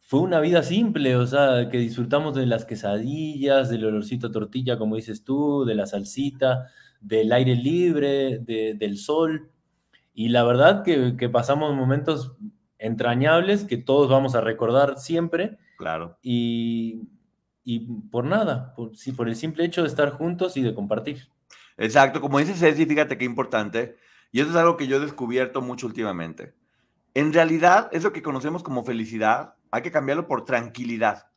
Fue 0.00 0.20
una 0.20 0.40
vida 0.40 0.62
simple, 0.62 1.16
o 1.16 1.26
sea, 1.26 1.68
que 1.68 1.76
disfrutamos 1.76 2.34
de 2.34 2.46
las 2.46 2.64
quesadillas, 2.64 3.68
del 3.68 3.84
olorcito 3.84 4.28
a 4.28 4.32
tortilla, 4.32 4.78
como 4.78 4.96
dices 4.96 5.22
tú, 5.22 5.66
de 5.66 5.74
la 5.74 5.86
salsita, 5.86 6.68
del 7.00 7.30
aire 7.30 7.56
libre, 7.56 8.38
del 8.38 8.96
sol. 8.96 9.50
Y 10.14 10.30
la 10.30 10.44
verdad 10.44 10.82
que, 10.82 11.16
que 11.18 11.28
pasamos 11.28 11.76
momentos 11.76 12.36
entrañables 12.78 13.64
que 13.64 13.76
todos 13.76 14.08
vamos 14.08 14.34
a 14.34 14.40
recordar 14.40 14.98
siempre. 14.98 15.58
Claro. 15.76 16.18
Y, 16.22 17.02
y 17.68 17.80
por 17.80 18.24
nada, 18.24 18.72
por, 18.74 18.92
por 19.14 19.28
el 19.28 19.36
simple 19.36 19.62
hecho 19.62 19.82
de 19.82 19.88
estar 19.88 20.08
juntos 20.12 20.56
y 20.56 20.62
de 20.62 20.74
compartir. 20.74 21.28
Exacto, 21.76 22.18
como 22.22 22.38
dice 22.38 22.54
Ceci, 22.54 22.86
fíjate 22.86 23.18
qué 23.18 23.26
importante, 23.26 23.98
y 24.32 24.40
eso 24.40 24.48
es 24.48 24.56
algo 24.56 24.78
que 24.78 24.86
yo 24.86 24.96
he 24.96 25.00
descubierto 25.00 25.60
mucho 25.60 25.86
últimamente. 25.86 26.54
En 27.12 27.30
realidad, 27.30 27.90
eso 27.92 28.10
que 28.10 28.22
conocemos 28.22 28.62
como 28.62 28.84
felicidad, 28.84 29.56
hay 29.70 29.82
que 29.82 29.90
cambiarlo 29.90 30.26
por 30.26 30.46
tranquilidad. 30.46 31.30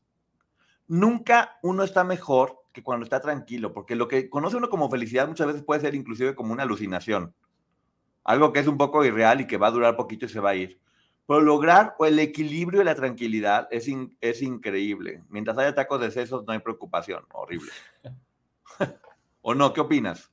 Nunca 0.88 1.60
uno 1.64 1.84
está 1.84 2.06
mejor 2.06 2.64
que 2.72 2.82
cuando 2.82 3.04
está 3.04 3.20
tranquilo, 3.20 3.74
porque 3.74 3.98
lo 3.98 4.08
que 4.08 4.30
conoce 4.30 4.56
uno 4.56 4.70
como 4.70 4.90
felicidad 4.90 5.28
muchas 5.28 5.48
veces 5.48 5.64
puede 5.64 5.82
ser 5.82 5.96
inclusive 5.96 6.34
como 6.34 6.54
una 6.54 6.64
alucinación, 6.64 7.36
algo 8.24 8.54
que 8.54 8.62
es 8.62 8.68
un 8.68 8.78
poco 8.78 9.04
irreal 9.04 9.42
y 9.42 9.48
que 9.48 9.58
va 9.58 9.68
a 9.68 9.72
durar 9.72 9.98
poquito 9.98 10.28
y 10.28 10.30
se 10.30 10.40
va 10.40 10.52
a 10.52 10.56
ir. 10.56 10.80
Pero 11.32 11.44
lograr 11.44 11.96
el 12.02 12.20
equilibrio 12.20 12.82
y 12.82 12.84
la 12.84 12.94
tranquilidad 12.94 13.70
es, 13.72 13.88
es 14.20 14.42
increíble. 14.42 15.24
Mientras 15.30 15.58
haya 15.58 15.74
tacos 15.74 16.02
de 16.02 16.12
sesos, 16.12 16.44
no 16.46 16.52
hay 16.52 16.60
preocupación. 16.60 17.24
Horrible. 17.32 17.72
¿O 19.42 19.56
no? 19.56 19.72
¿Qué 19.72 19.80
opinas? 19.80 20.30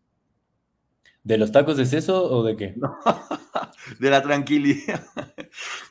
¿De 1.23 1.39
los 1.39 1.53
tacos 1.53 1.77
de 1.77 1.87
seso 1.87 2.29
o 2.29 2.43
de 2.43 2.57
qué? 2.57 2.75
de 4.01 4.11
la 4.11 4.21
tranquilidad. 4.23 5.07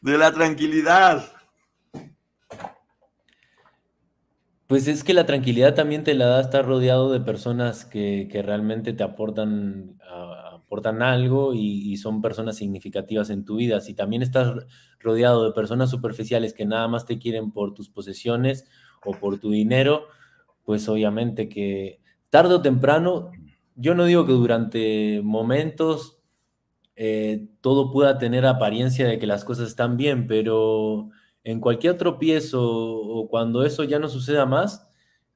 De 0.02 0.18
la 0.18 0.34
tranquilidad. 0.34 1.32
Pues 4.68 4.90
es 4.90 5.06
que 5.06 5.14
la 5.14 5.26
tranquilidad 5.26 5.74
también 5.74 6.04
te 6.04 6.16
la 6.16 6.26
da 6.26 6.42
estar 6.42 6.66
rodeado 6.66 7.14
de 7.14 7.22
personas 7.22 7.86
que, 7.86 8.28
que 8.30 8.42
realmente 8.42 8.92
te 8.92 9.04
aportan 9.04 10.02
aportan 10.68 11.02
algo 11.02 11.54
y, 11.54 11.96
son 11.98 12.22
personas 12.22 12.58
significativas 12.58 13.30
en 13.30 13.46
tu 13.46 13.56
vida. 13.56 13.80
Si 13.80 13.94
también 13.94 14.22
estás 14.22 14.54
rodeado 15.00 15.46
de 15.46 15.54
personas 15.54 15.90
superficiales 15.90 16.54
que 16.54 16.66
nada 16.66 16.90
más 16.90 17.06
te 17.06 17.18
quieren 17.18 17.52
por 17.52 17.74
tus 17.74 17.90
posesiones 17.90 18.66
o 19.06 19.14
por 19.14 19.40
tu 19.40 19.50
dinero, 19.50 20.08
pues 20.66 20.90
obviamente 20.90 21.48
que 21.48 22.02
tarde 22.30 22.56
o 22.56 22.62
temprano, 22.62 23.32
yo 23.76 23.96
no 23.96 24.04
digo 24.04 24.26
que 24.26 24.34
durante 24.34 25.22
momentos 25.24 26.20
eh, 26.98 27.48
todo 27.62 27.92
pueda 27.92 28.18
tener 28.18 28.46
apariencia 28.46 29.08
de 29.08 29.20
que 29.20 29.28
las 29.28 29.46
cosas 29.46 29.70
están 29.70 29.96
bien, 29.96 30.28
pero 30.28 31.10
en 31.46 31.62
cualquier 31.62 31.98
tropiezo 31.98 32.62
o 32.62 33.30
cuando 33.30 33.64
eso 33.64 33.86
ya 33.86 34.00
no 34.00 34.10
suceda 34.10 34.46
más, 34.46 34.90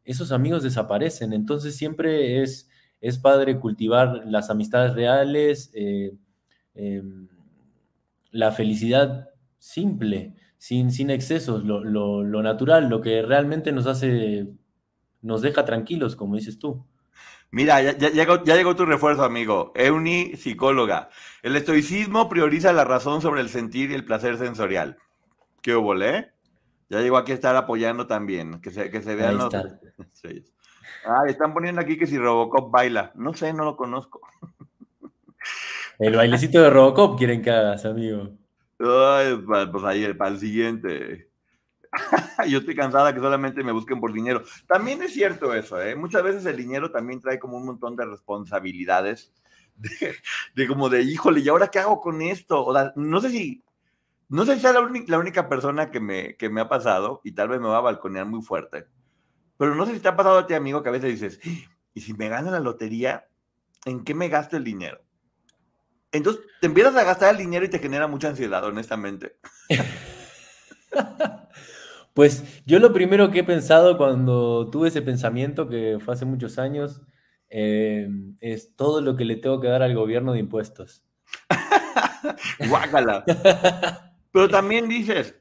esos 0.04 0.34
amigos 0.34 0.62
desaparecen. 0.64 1.32
Entonces 1.32 1.78
siempre 1.78 2.42
es 2.44 2.70
es 3.02 3.18
padre 3.18 3.60
cultivar 3.60 4.22
las 4.26 4.50
amistades 4.50 4.94
reales, 4.94 5.72
eh, 5.74 6.14
em, 6.76 7.28
la 8.30 8.52
felicidad 8.52 9.30
simple, 9.58 10.36
sin, 10.58 10.92
sin 10.92 11.10
excesos, 11.10 11.64
lo, 11.64 12.44
natural, 12.44 12.88
lo 12.88 13.02
que 13.02 13.24
realmente 13.24 13.72
nos 13.72 13.88
hace, 13.88 14.48
nos 15.22 15.42
deja 15.42 15.66
tranquilos, 15.66 16.16
como 16.16 16.36
dices 16.36 16.60
tú. 16.60 16.86
Mira, 17.50 17.82
ya, 17.82 18.10
llegó, 18.12 18.44
ya 18.46 18.56
llegó 18.56 18.76
tu 18.76 18.86
refuerzo, 18.86 19.24
amigo. 19.24 19.74
Euni, 19.76 20.36
psicóloga. 20.38 21.10
El 21.42 21.56
estoicismo 21.58 22.30
prioriza 22.30 22.72
la 22.72 22.86
razón 22.86 23.22
sobre 23.22 23.42
el 23.42 23.50
sentir 23.50 23.92
y 23.92 23.96
el 23.96 24.06
placer 24.06 24.38
sensorial. 24.38 24.98
¿Qué 25.62 25.76
hubo, 25.76 26.00
eh? 26.02 26.32
Ya 26.90 27.02
llegó 27.02 27.18
aquí 27.18 27.34
a 27.34 27.36
estar 27.36 27.56
apoyando 27.56 28.08
también, 28.08 28.62
que 28.62 28.72
se, 28.72 28.90
que 28.90 29.02
se 29.02 29.16
vean 29.16 29.38
los... 29.38 29.54
Ah, 31.06 31.24
están 31.28 31.54
poniendo 31.54 31.82
aquí 31.82 31.98
que 31.98 32.08
si 32.08 32.18
Robocop 32.18 32.72
baila. 32.72 33.12
No 33.16 33.34
sé, 33.34 33.54
no 33.54 33.66
lo 33.66 33.76
conozco. 33.76 34.22
El 36.00 36.16
bailecito 36.16 36.62
de 36.62 36.70
Robocop 36.70 37.18
quieren 37.18 37.42
que 37.42 37.52
hagas, 37.52 37.86
amigo. 37.86 38.30
Ay, 38.80 39.36
pues 39.72 39.84
ahí, 39.84 40.12
para 40.14 40.32
el 40.32 40.40
siguiente. 40.40 41.30
Yo 42.48 42.60
estoy 42.60 42.76
cansada 42.76 43.14
que 43.14 43.20
solamente 43.20 43.64
me 43.64 43.72
busquen 43.72 44.00
por 44.00 44.12
dinero. 44.12 44.44
También 44.68 45.04
es 45.04 45.14
cierto 45.14 45.54
eso, 45.54 45.80
¿eh? 45.82 45.96
Muchas 45.96 46.24
veces 46.24 46.46
el 46.46 46.58
dinero 46.58 46.92
también 46.92 47.20
trae 47.20 47.38
como 47.38 47.58
un 47.58 47.66
montón 47.66 47.96
de 47.96 48.06
responsabilidades. 48.06 49.32
De, 50.56 50.68
como 50.68 50.90
de, 50.90 51.02
híjole, 51.02 51.40
¿y 51.40 51.50
ahora 51.50 51.70
qué 51.70 51.80
hago 51.80 52.02
con 52.02 52.22
esto? 52.22 52.64
O 52.64 52.92
no 52.96 53.22
sé 53.22 53.30
si 53.30 53.64
no 54.32 54.46
sé 54.46 54.58
si 54.58 54.66
es 54.66 54.74
la, 54.74 54.90
la, 55.08 55.20
única 55.20 55.50
persona 55.50 55.92
que 55.92 56.00
me, 56.00 56.38
que 56.38 56.50
me 56.50 56.62
ha 56.62 56.70
pasado, 56.70 57.20
y 57.26 57.34
tal 57.34 57.50
vez 57.50 57.60
me 57.60 57.68
va 57.68 57.80
a 57.80 57.82
balconear 57.82 58.26
muy 58.26 58.42
fuerte, 58.42 58.86
pero 59.62 59.76
no 59.76 59.86
sé 59.86 59.94
si 59.94 60.00
te 60.00 60.08
ha 60.08 60.16
pasado 60.16 60.40
a 60.40 60.48
ti, 60.48 60.56
amigo, 60.56 60.82
que 60.82 60.90
a 60.90 60.92
veces 60.92 61.12
dices, 61.12 61.40
y 61.94 62.02
si 62.02 62.16
me 62.16 62.30
gano 62.30 62.50
la 62.50 62.60
lotería, 62.60 63.28
¿en 63.86 64.04
qué 64.04 64.16
me 64.16 64.28
gasto 64.28 64.58
el 64.58 64.64
dinero? 64.64 65.04
Entonces 66.12 66.42
te 66.60 66.66
empiezas 66.66 66.96
a 66.96 67.04
gastar 67.04 67.36
el 67.36 67.38
dinero 67.38 67.64
y 67.64 67.70
te 67.70 67.78
genera 67.78 68.08
mucha 68.08 68.30
ansiedad, 68.30 68.64
honestamente. 68.64 69.38
pues 72.16 72.64
yo 72.66 72.80
lo 72.80 72.92
primero 72.92 73.30
que 73.30 73.42
he 73.42 73.44
pensado 73.44 74.00
cuando 74.00 74.68
tuve 74.72 74.88
ese 74.88 75.04
pensamiento, 75.04 75.70
que 75.70 76.00
fue 76.04 76.16
hace 76.16 76.26
muchos 76.26 76.58
años, 76.58 77.00
eh, 77.48 78.10
es 78.40 78.76
todo 78.76 79.00
lo 79.00 79.16
que 79.16 79.26
le 79.26 79.36
tengo 79.36 79.62
que 79.62 79.68
dar 79.68 79.84
al 79.84 79.94
gobierno 79.94 80.34
de 80.34 80.40
impuestos. 80.40 81.06
Guácala. 82.68 83.24
Pero 84.32 84.50
también 84.50 84.90
dices. 84.90 85.36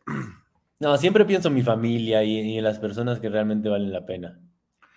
No, 0.81 0.97
siempre 0.97 1.27
pienso 1.27 1.49
en 1.49 1.55
mi 1.55 1.63
familia 1.63 2.25
y, 2.25 2.57
en 2.57 2.65
las 2.65 2.79
personas 2.79 3.21
que 3.21 3.29
realmente 3.29 3.69
valen 3.69 3.93
la 3.93 4.07
pena. 4.07 4.41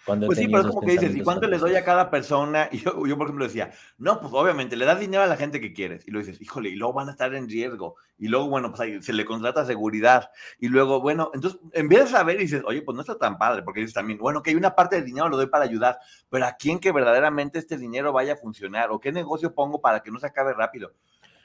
Cuando 0.05 0.27
pues 0.27 0.37
sí, 0.37 0.47
pero 0.47 0.59
es 0.59 0.67
como 0.67 0.81
que 0.81 0.93
dices, 0.93 1.15
¿y 1.15 1.21
cuánto 1.21 1.47
le 1.47 1.57
doy 1.57 1.75
a 1.75 1.83
cada 1.83 2.09
persona? 2.09 2.69
Y 2.71 2.77
yo, 2.79 3.05
yo, 3.05 3.17
por 3.17 3.27
ejemplo, 3.27 3.45
decía, 3.45 3.71
no, 3.97 4.21
pues 4.21 4.33
obviamente 4.33 4.77
le 4.77 4.85
das 4.85 4.99
dinero 4.99 5.23
a 5.23 5.27
la 5.27 5.35
gente 5.35 5.59
que 5.59 5.73
quieres. 5.73 6.07
Y 6.07 6.11
luego 6.11 6.25
dices, 6.25 6.41
híjole, 6.41 6.69
y 6.69 6.75
luego 6.75 6.93
van 6.93 7.09
a 7.09 7.11
estar 7.11 7.33
en 7.35 7.49
riesgo. 7.49 7.95
Y 8.17 8.29
luego, 8.29 8.49
bueno, 8.49 8.69
pues 8.69 8.79
ahí 8.79 9.01
se 9.01 9.11
le 9.11 9.25
contrata 9.25 9.65
seguridad. 9.65 10.29
Y 10.57 10.69
luego, 10.69 11.01
bueno, 11.01 11.31
entonces 11.33 11.59
empiezas 11.73 12.13
a 12.13 12.23
ver 12.23 12.37
y 12.37 12.43
dices, 12.43 12.63
oye, 12.65 12.81
pues 12.81 12.95
no 12.95 13.01
está 13.01 13.17
tan 13.17 13.37
padre, 13.37 13.63
porque 13.63 13.81
dices 13.81 13.93
también, 13.93 14.19
bueno, 14.19 14.41
que 14.41 14.51
hay 14.51 14.55
una 14.55 14.75
parte 14.75 14.95
del 14.95 15.05
dinero 15.05 15.27
lo 15.27 15.35
doy 15.35 15.47
para 15.47 15.65
ayudar, 15.65 15.99
pero 16.29 16.45
¿a 16.45 16.53
quién 16.53 16.79
que 16.79 16.93
verdaderamente 16.93 17.59
este 17.59 17.77
dinero 17.77 18.13
vaya 18.13 18.33
a 18.33 18.37
funcionar? 18.37 18.91
¿O 18.91 19.01
qué 19.01 19.11
negocio 19.11 19.53
pongo 19.53 19.81
para 19.81 20.01
que 20.01 20.11
no 20.11 20.19
se 20.19 20.27
acabe 20.27 20.53
rápido? 20.53 20.93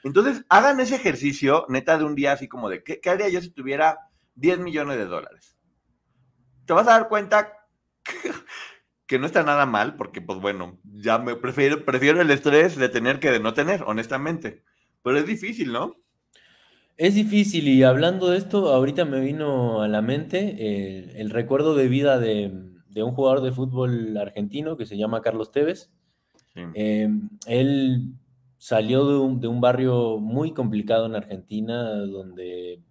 Entonces, 0.03 0.45
hagan 0.47 0.79
ese 0.79 0.95
ejercicio, 0.95 1.65
neta, 1.67 1.97
de 1.97 2.05
un 2.05 2.15
día 2.15 2.31
así 2.31 2.47
como 2.47 2.69
de, 2.69 2.83
¿qué, 2.83 3.01
haría 3.09 3.29
yo 3.29 3.41
si 3.41 3.49
tuviera 3.49 4.08
10 4.39 4.59
millones 4.59 4.97
de 4.97 5.05
dólares? 5.05 5.57
Te 6.65 6.73
vas 6.73 6.87
a 6.87 6.91
dar 6.91 7.09
cuenta 7.09 7.51
que, 9.07 9.19
no 9.19 9.25
está 9.25 9.43
nada 9.43 9.65
mal, 9.65 9.95
porque 9.95 10.21
pues 10.21 10.39
bueno, 10.39 10.79
ya 10.83 11.17
me 11.17 11.35
prefiero, 11.35 11.83
prefiero 11.85 12.21
el 12.21 12.31
estrés 12.31 12.75
de 12.75 12.89
tener 12.89 13.19
que 13.19 13.31
de 13.31 13.39
no 13.39 13.53
tener, 13.53 13.83
honestamente. 13.83 14.63
Pero 15.03 15.17
es 15.17 15.25
difícil, 15.25 15.71
¿no? 15.71 15.95
Es 16.97 17.15
difícil 17.15 17.67
y 17.69 17.83
hablando 17.83 18.29
de 18.29 18.37
esto, 18.37 18.73
ahorita 18.73 19.05
me 19.05 19.21
vino 19.21 19.81
a 19.81 19.87
la 19.87 20.01
mente 20.01 21.21
el, 21.21 21.29
recuerdo 21.29 21.73
de 21.73 21.87
vida 21.87 22.19
de, 22.19 22.51
un 22.97 23.11
jugador 23.13 23.41
de 23.41 23.53
fútbol 23.53 24.17
argentino 24.17 24.75
que 24.75 24.85
se 24.85 24.97
llama 24.97 25.21
Carlos 25.21 25.51
Tevez. 25.51 25.89
Eh, 26.75 27.07
él 27.45 28.15
salió 28.57 29.29
de 29.29 29.47
un, 29.47 29.61
barrio 29.61 30.19
muy 30.19 30.51
complicado 30.51 31.05
en 31.05 31.15
Argentina, 31.15 31.89
donde 32.05 32.81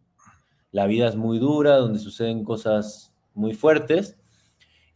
la 0.71 0.87
vida 0.87 1.09
es 1.09 1.17
muy 1.17 1.39
dura, 1.39 1.77
donde 1.77 1.99
suceden 1.99 2.45
cosas 2.45 3.17
muy 3.35 3.55
fuertes. 3.55 4.17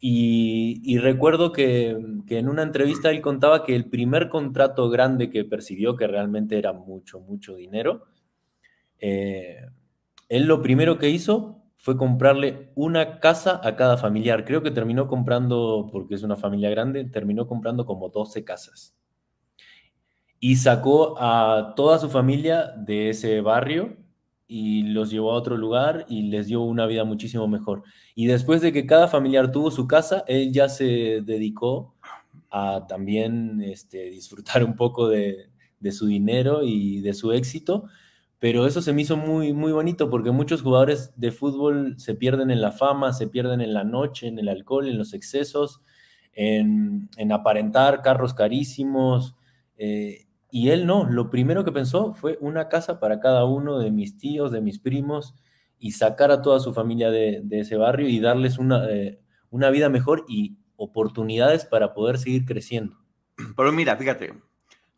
Y, 0.04 0.98
recuerdo 0.98 1.52
que, 1.52 1.90
en 1.90 2.48
una 2.48 2.62
entrevista 2.62 3.10
él 3.10 3.20
contaba 3.20 3.64
que 3.64 3.76
el 3.76 3.88
primer 3.88 4.28
contrato 4.28 4.90
grande 4.90 5.30
que 5.30 5.44
percibió, 5.44 5.96
que 5.96 6.08
realmente 6.08 6.58
era 6.58 6.72
mucho, 6.72 7.20
mucho 7.20 7.54
dinero, 7.54 8.04
eh, 8.98 9.66
él 10.28 10.44
lo 10.44 10.60
primero 10.60 10.98
que 10.98 11.10
hizo 11.10 11.62
fue 11.76 11.96
comprarle 11.96 12.72
una 12.74 13.20
casa 13.20 13.60
a 13.62 13.76
cada 13.76 13.96
familiar. 13.96 14.44
Creo 14.44 14.62
que 14.62 14.72
terminó 14.72 15.06
comprando, 15.06 15.88
porque 15.92 16.16
es 16.16 16.22
una 16.24 16.36
familia 16.36 16.70
grande, 16.70 17.04
terminó 17.04 17.46
comprando 17.46 17.86
como 17.86 18.08
12 18.08 18.44
casas 18.44 18.96
y 20.44 20.56
sacó 20.56 21.14
a 21.20 21.74
toda 21.76 22.00
su 22.00 22.10
familia 22.10 22.74
de 22.76 23.10
ese 23.10 23.40
barrio 23.40 23.96
y 24.54 24.82
los 24.82 25.10
llevó 25.10 25.32
a 25.32 25.36
otro 25.36 25.56
lugar 25.56 26.04
y 26.10 26.24
les 26.24 26.46
dio 26.46 26.60
una 26.60 26.84
vida 26.84 27.04
muchísimo 27.04 27.48
mejor. 27.48 27.84
Y 28.14 28.26
después 28.26 28.60
de 28.60 28.70
que 28.70 28.84
cada 28.84 29.08
familiar 29.08 29.50
tuvo 29.50 29.70
su 29.70 29.86
casa, 29.88 30.24
él 30.26 30.52
ya 30.52 30.68
se 30.68 31.22
dedicó 31.24 31.94
a 32.50 32.86
también 32.86 33.62
este, 33.62 34.10
disfrutar 34.10 34.62
un 34.62 34.76
poco 34.76 35.08
de, 35.08 35.48
su 35.90 36.06
dinero 36.06 36.62
y 36.62 37.00
de 37.00 37.14
su 37.14 37.32
éxito. 37.32 37.84
Pero 38.38 38.66
eso 38.66 38.82
se 38.82 38.92
me 38.92 39.00
hizo 39.00 39.16
muy, 39.16 39.54
muy 39.54 39.72
bonito 39.72 40.10
porque 40.10 40.32
muchos 40.32 40.60
jugadores 40.60 41.14
de 41.16 41.32
fútbol 41.32 41.94
se 41.98 42.14
pierden 42.14 42.50
en 42.50 42.60
la 42.60 42.72
fama, 42.72 43.14
se 43.14 43.28
pierden 43.28 43.62
en 43.62 43.72
la 43.72 43.84
noche, 43.84 44.26
en 44.26 44.38
el 44.38 44.50
alcohol, 44.50 44.86
en 44.86 44.98
los 44.98 45.14
excesos, 45.14 45.80
en, 46.34 47.08
aparentar 47.32 48.02
carros 48.02 48.34
carísimos. 48.34 49.34
Eh, 49.78 50.26
y 50.54 50.68
él 50.68 50.84
no, 50.84 51.08
lo 51.08 51.30
primero 51.30 51.64
que 51.64 51.72
pensó 51.72 52.12
fue 52.12 52.36
una 52.42 52.68
casa 52.68 53.00
para 53.00 53.20
cada 53.20 53.46
uno 53.46 53.78
de 53.78 53.90
mis 53.90 54.18
tíos, 54.18 54.52
de 54.52 54.60
mis 54.60 54.78
primos, 54.78 55.34
y 55.78 55.92
sacar 55.92 56.30
a 56.30 56.42
toda 56.42 56.60
su 56.60 56.74
familia 56.74 57.10
de, 57.10 57.42
ese 57.52 57.78
barrio 57.78 58.06
y 58.06 58.20
darles 58.20 58.58
una, 58.58 58.86
eh, 58.90 59.18
una 59.48 59.70
vida 59.70 59.88
mejor 59.88 60.26
y 60.28 60.58
oportunidades 60.76 61.64
para 61.64 61.94
poder 61.94 62.18
seguir 62.18 62.44
creciendo. 62.44 62.98
Pero 63.56 63.72
mira, 63.72 63.96
fíjate, 63.96 64.34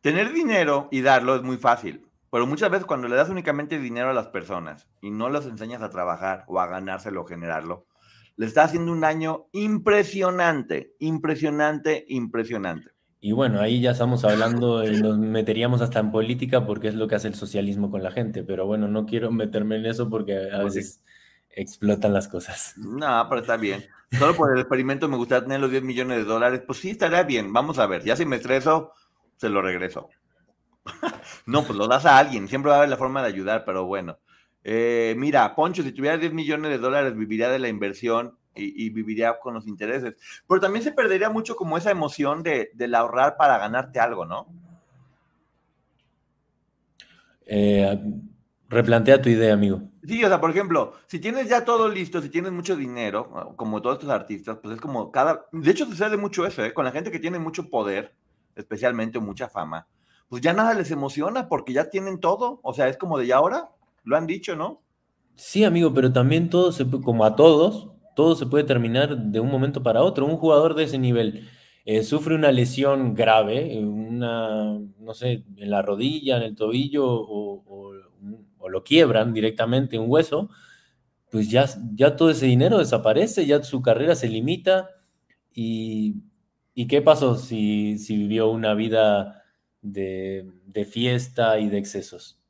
tener 0.01 0.33
dinero 0.33 0.89
y 0.91 1.03
darlo 1.03 1.37
es 1.37 1.43
muy 1.43 1.57
fácil, 1.57 2.05
pero 2.33 2.49
muchas 2.49 2.73
veces 2.73 2.85
cuando 2.85 3.07
le 3.07 3.15
das 3.15 3.29
únicamente 3.29 3.79
dinero 3.79 4.11
a 4.11 4.13
las 4.13 4.27
personas 4.27 4.89
y 5.01 5.13
no 5.13 5.29
los 5.29 5.47
enseñas 5.47 5.83
a 5.83 5.91
trabajar 5.91 6.43
o 6.49 6.59
a 6.59 6.67
ganárselo 6.67 7.23
o 7.23 7.27
generarlo, 7.27 7.87
le 8.35 8.47
está 8.47 8.65
haciendo 8.65 8.91
un 8.91 9.03
daño 9.03 9.47
impresionante, 9.53 10.97
impresionante, 10.99 12.05
impresionante. 12.09 12.91
Y 13.27 13.33
bueno, 13.33 13.63
ahí 13.63 13.81
ya 13.81 13.93
estamos 13.93 14.23
hablando, 14.27 14.87
y 14.87 15.01
nos 15.01 15.17
meteríamos 15.17 15.81
hasta 15.81 15.99
en 15.99 16.11
política 16.11 16.67
porque 16.67 16.89
es 16.89 16.95
lo 16.95 17.09
que 17.09 17.15
hace 17.15 17.29
el 17.29 17.35
socialismo 17.35 17.91
con 17.91 18.03
la 18.03 18.11
gente, 18.11 18.43
pero 18.43 18.67
bueno, 18.67 18.87
no 18.87 19.07
quiero 19.07 19.31
meterme 19.31 19.77
en 19.77 19.87
eso 19.87 20.11
porque 20.11 20.51
a 20.53 20.63
veces 20.63 21.03
explotan 21.49 22.13
las 22.13 22.29
cosas. 22.29 22.75
No, 22.77 23.27
pero 23.31 23.41
está 23.41 23.57
bien. 23.57 23.83
Solo 24.13 24.37
por 24.37 24.53
el 24.53 24.61
experimento 24.61 25.09
me 25.09 25.17
gustaría 25.17 25.45
tener 25.45 25.59
los 25.59 25.71
10 25.71 25.83
millones 25.85 26.19
de 26.19 26.25
dólares. 26.25 26.65
Pues 26.67 26.81
sí, 26.81 26.91
estaría 26.91 27.23
bien. 27.23 27.51
Vamos 27.51 27.79
a 27.79 27.87
ver. 27.87 28.05
Ya 28.05 28.15
si 28.15 28.27
me 28.27 28.37
estreso, 28.37 28.93
se 29.39 29.49
lo 29.49 29.63
regreso. 29.63 30.11
no, 31.47 31.65
pues 31.65 31.79
lo 31.79 31.89
das 31.89 32.05
a 32.05 32.19
alguien. 32.19 32.47
Siempre 32.47 32.69
va 32.69 32.75
a 32.75 32.79
haber 32.81 32.91
la 32.91 32.99
forma 32.99 33.23
de 33.23 33.29
ayudar, 33.29 33.65
pero 33.65 33.87
bueno. 33.87 34.19
Eh, 34.63 35.15
mira, 35.17 35.55
Poncho, 35.55 35.83
si 35.83 35.93
tuviera 35.93 36.19
10 36.19 36.35
millones 36.35 36.71
de 36.73 36.77
dólares, 36.77 37.17
viviría 37.17 37.49
de 37.49 37.59
la 37.59 37.69
inversión 37.69 38.37
y, 38.55 38.91
viviría 38.91 39.39
con 39.39 39.55
los 39.55 39.67
intereses. 39.67 40.17
Pero 40.49 40.61
también 40.61 40.85
se 40.85 40.93
perdería 40.93 41.31
mucho 41.31 41.57
como 41.57 41.77
esa 41.77 41.91
emoción 41.91 42.43
de, 42.43 42.71
del 42.75 42.95
ahorrar 42.95 43.37
para 43.37 43.59
ganarte 43.59 44.01
algo, 44.01 44.25
¿no? 44.25 44.47
Eh, 47.47 47.99
replantea 48.69 49.21
tu 49.21 49.29
idea, 49.29 49.55
amigo. 49.55 49.83
Sí, 50.07 50.23
o 50.25 50.29
sea, 50.29 50.41
por 50.41 50.51
ejemplo, 50.51 50.95
si 51.07 51.19
tienes 51.19 51.49
ya 51.49 51.65
todo 51.65 51.89
listo, 51.89 52.21
si 52.21 52.29
tienes 52.29 52.53
mucho 52.53 52.77
dinero, 52.77 53.55
como 53.57 53.81
todos 53.81 53.97
estos 53.97 54.11
artistas, 54.11 54.59
pues 54.63 54.75
es 54.75 54.81
como 54.81 55.11
cada... 55.11 55.47
De 55.53 55.71
hecho, 55.71 55.87
sucede 55.87 56.17
mucho 56.17 56.47
eso, 56.47 56.65
¿eh? 56.65 56.75
Con 56.75 56.85
la 56.85 56.93
gente 56.93 57.11
que 57.11 57.19
tiene 57.19 57.39
mucho 57.39 57.71
poder, 57.71 58.15
especialmente 58.55 59.19
mucha 59.19 59.49
fama, 59.49 59.87
pues 60.29 60.43
ya 60.43 60.53
nada 60.53 60.75
les 60.75 60.91
emociona 60.91 61.49
porque 61.49 61.73
ya 61.73 61.91
tienen 61.91 62.21
todo. 62.21 62.61
O 62.63 62.75
sea, 62.75 62.89
es 62.89 62.97
como 62.97 63.19
de 63.19 63.27
ya 63.27 63.37
ahora, 63.37 63.71
lo 64.05 64.17
han 64.17 64.27
dicho, 64.27 64.57
¿no? 64.57 64.83
Sí, 65.37 65.65
amigo, 65.65 65.93
pero 65.93 66.13
también 66.13 66.49
todo, 66.49 66.71
se, 66.73 66.89
como 66.89 67.25
a 67.25 67.35
todos, 67.35 67.91
todo 68.15 68.37
se 68.37 68.47
puede 68.47 68.65
terminar 68.65 69.17
de 69.17 69.41
un 69.41 69.51
momento 69.51 69.83
para 69.83 70.03
otro. 70.03 70.27
Un 70.27 70.37
jugador 70.37 70.75
de 70.75 70.85
ese 70.85 70.99
nivel 70.99 71.49
eh, 71.85 72.03
sufre 72.03 72.35
una 72.35 72.53
lesión 72.53 73.15
grave, 73.15 73.79
una, 73.85 74.79
no 74.99 75.15
sé, 75.15 75.45
en 75.57 75.71
la 75.71 75.83
rodilla, 75.83 76.39
en 76.39 76.43
el 76.45 76.55
tobillo, 76.57 77.05
o, 77.07 77.63
lo 78.69 78.83
quiebran 78.83 79.35
directamente 79.35 79.99
un 79.99 80.11
hueso, 80.11 80.49
pues 81.31 81.51
ya, 81.51 81.67
ya 81.95 82.17
todo 82.17 82.31
ese 82.31 82.47
dinero 82.47 82.79
desaparece, 82.79 83.47
ya 83.47 83.63
su 83.63 83.83
carrera 83.83 84.15
se 84.15 84.29
limita. 84.29 84.91
¿Y, 85.55 86.23
qué 86.89 87.03
pasó 87.03 87.37
si, 87.37 87.99
si 87.99 88.17
vivió 88.17 88.51
una 88.51 88.75
vida 88.75 89.43
de, 89.83 90.51
de 90.67 90.85
fiesta 90.87 91.59
y 91.61 91.69
de 91.69 91.79
excesos? 91.79 92.44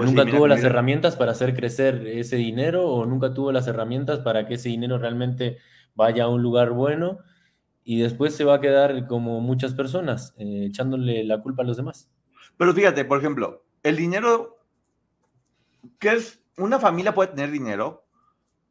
Pues 0.00 0.12
nunca 0.12 0.30
tuvo 0.30 0.48
las 0.48 0.64
herramientas 0.64 1.14
para 1.14 1.32
hacer 1.32 1.54
crecer 1.54 2.06
ese 2.06 2.36
dinero 2.36 2.88
o 2.88 3.04
nunca 3.04 3.34
tuvo 3.34 3.52
las 3.52 3.66
herramientas 3.66 4.20
para 4.20 4.46
que 4.46 4.54
ese 4.54 4.70
dinero 4.70 4.96
realmente 4.96 5.58
vaya 5.94 6.24
a 6.24 6.28
un 6.28 6.40
lugar 6.40 6.70
bueno 6.70 7.18
y 7.84 8.00
después 8.00 8.34
se 8.34 8.44
va 8.44 8.54
a 8.54 8.60
quedar 8.62 9.06
como 9.06 9.42
muchas 9.42 9.74
personas 9.74 10.34
eh, 10.38 10.64
echándole 10.70 11.22
la 11.24 11.42
culpa 11.42 11.64
a 11.64 11.66
los 11.66 11.76
demás. 11.76 12.10
Pero 12.56 12.72
fíjate, 12.72 13.04
por 13.04 13.18
ejemplo, 13.18 13.66
el 13.82 13.96
dinero, 13.96 14.64
que 15.98 16.12
es, 16.12 16.42
una 16.56 16.78
familia 16.78 17.14
puede 17.14 17.34
tener 17.34 17.50
dinero, 17.50 18.06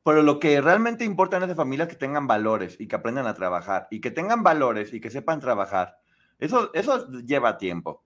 pero 0.04 0.24
lo 0.24 0.40
que 0.40 0.60
realmente 0.62 1.06
importa 1.06 1.38
en 1.38 1.44
esa 1.44 1.54
familia 1.54 1.84
es 1.84 1.90
que 1.90 1.96
tengan 1.96 2.26
valores 2.26 2.76
y 2.80 2.88
que 2.88 2.96
aprendan 2.96 3.28
a 3.28 3.36
trabajar 3.36 3.88
y 3.92 4.02
que 4.02 4.10
tengan 4.10 4.42
valores 4.42 4.96
y 4.96 5.00
que 5.00 5.12
sepan 5.12 5.40
trabajar. 5.40 6.00
Eso, 6.40 6.72
eso 6.74 7.08
lleva 7.22 7.60
tiempo. 7.60 8.04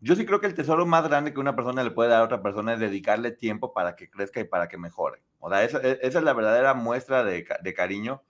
Yo 0.00 0.14
sí 0.14 0.26
creo 0.26 0.40
que 0.40 0.46
el 0.46 0.54
tesoro 0.54 0.86
más 0.86 1.04
grande 1.04 1.32
que 1.32 1.40
una 1.40 1.56
persona 1.56 1.82
le 1.82 1.90
puede 1.90 2.10
dar 2.10 2.20
a 2.20 2.24
otra 2.24 2.42
persona 2.42 2.74
es 2.74 2.80
dedicarle 2.80 3.30
tiempo 3.30 3.72
para 3.72 3.96
que 3.96 4.10
crezca 4.10 4.40
y 4.40 4.44
para 4.44 4.68
que 4.68 4.78
mejore. 4.78 5.22
O 5.38 5.48
sea, 5.50 5.64
esa, 5.64 5.78
e, 5.78 5.98
es 6.02 6.14
la 6.14 6.32
verdadera 6.32 6.74
muestra 6.74 7.24
de, 7.24 7.44
cariño. 7.74 8.22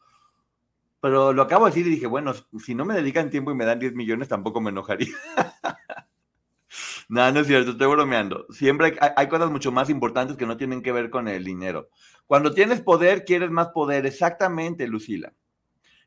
Pero 1.01 1.33
lo 1.33 1.43
acabo 1.43 1.67
de 1.67 1.71
decir 1.71 1.87
y 1.87 1.91
dije, 1.91 2.07
bueno, 2.07 2.35
si 2.64 2.75
no 2.75 2.85
me 2.85 2.95
dedican 2.95 3.31
tiempo 3.31 3.51
y 3.51 3.55
me 3.55 3.64
dan 3.64 3.79
10 3.79 3.95
millones, 3.95 4.29
tampoco 4.29 4.61
me 4.61 4.71
enojaría. 4.71 5.14
No, 7.09 7.31
no 7.31 7.41
es 7.41 7.47
cierto, 7.47 7.71
estoy 7.71 7.87
bromeando. 7.87 8.47
Siempre 8.51 8.99
hay, 9.01 9.11
hay, 9.17 9.29
cosas 9.29 9.49
mucho 9.49 9.71
más 9.71 9.89
importantes 9.89 10.37
que 10.37 10.45
no 10.45 10.57
tienen 10.57 10.83
que 10.83 10.91
ver 10.91 11.09
con 11.09 11.29
el 11.29 11.45
dinero. 11.45 11.89
Cuando 12.27 12.53
tienes 12.53 12.81
poder, 12.81 13.25
quieres 13.25 13.51
más 13.53 13.69
poder. 13.69 14.07
Exactamente, 14.07 14.89
Lucila. 14.89 15.33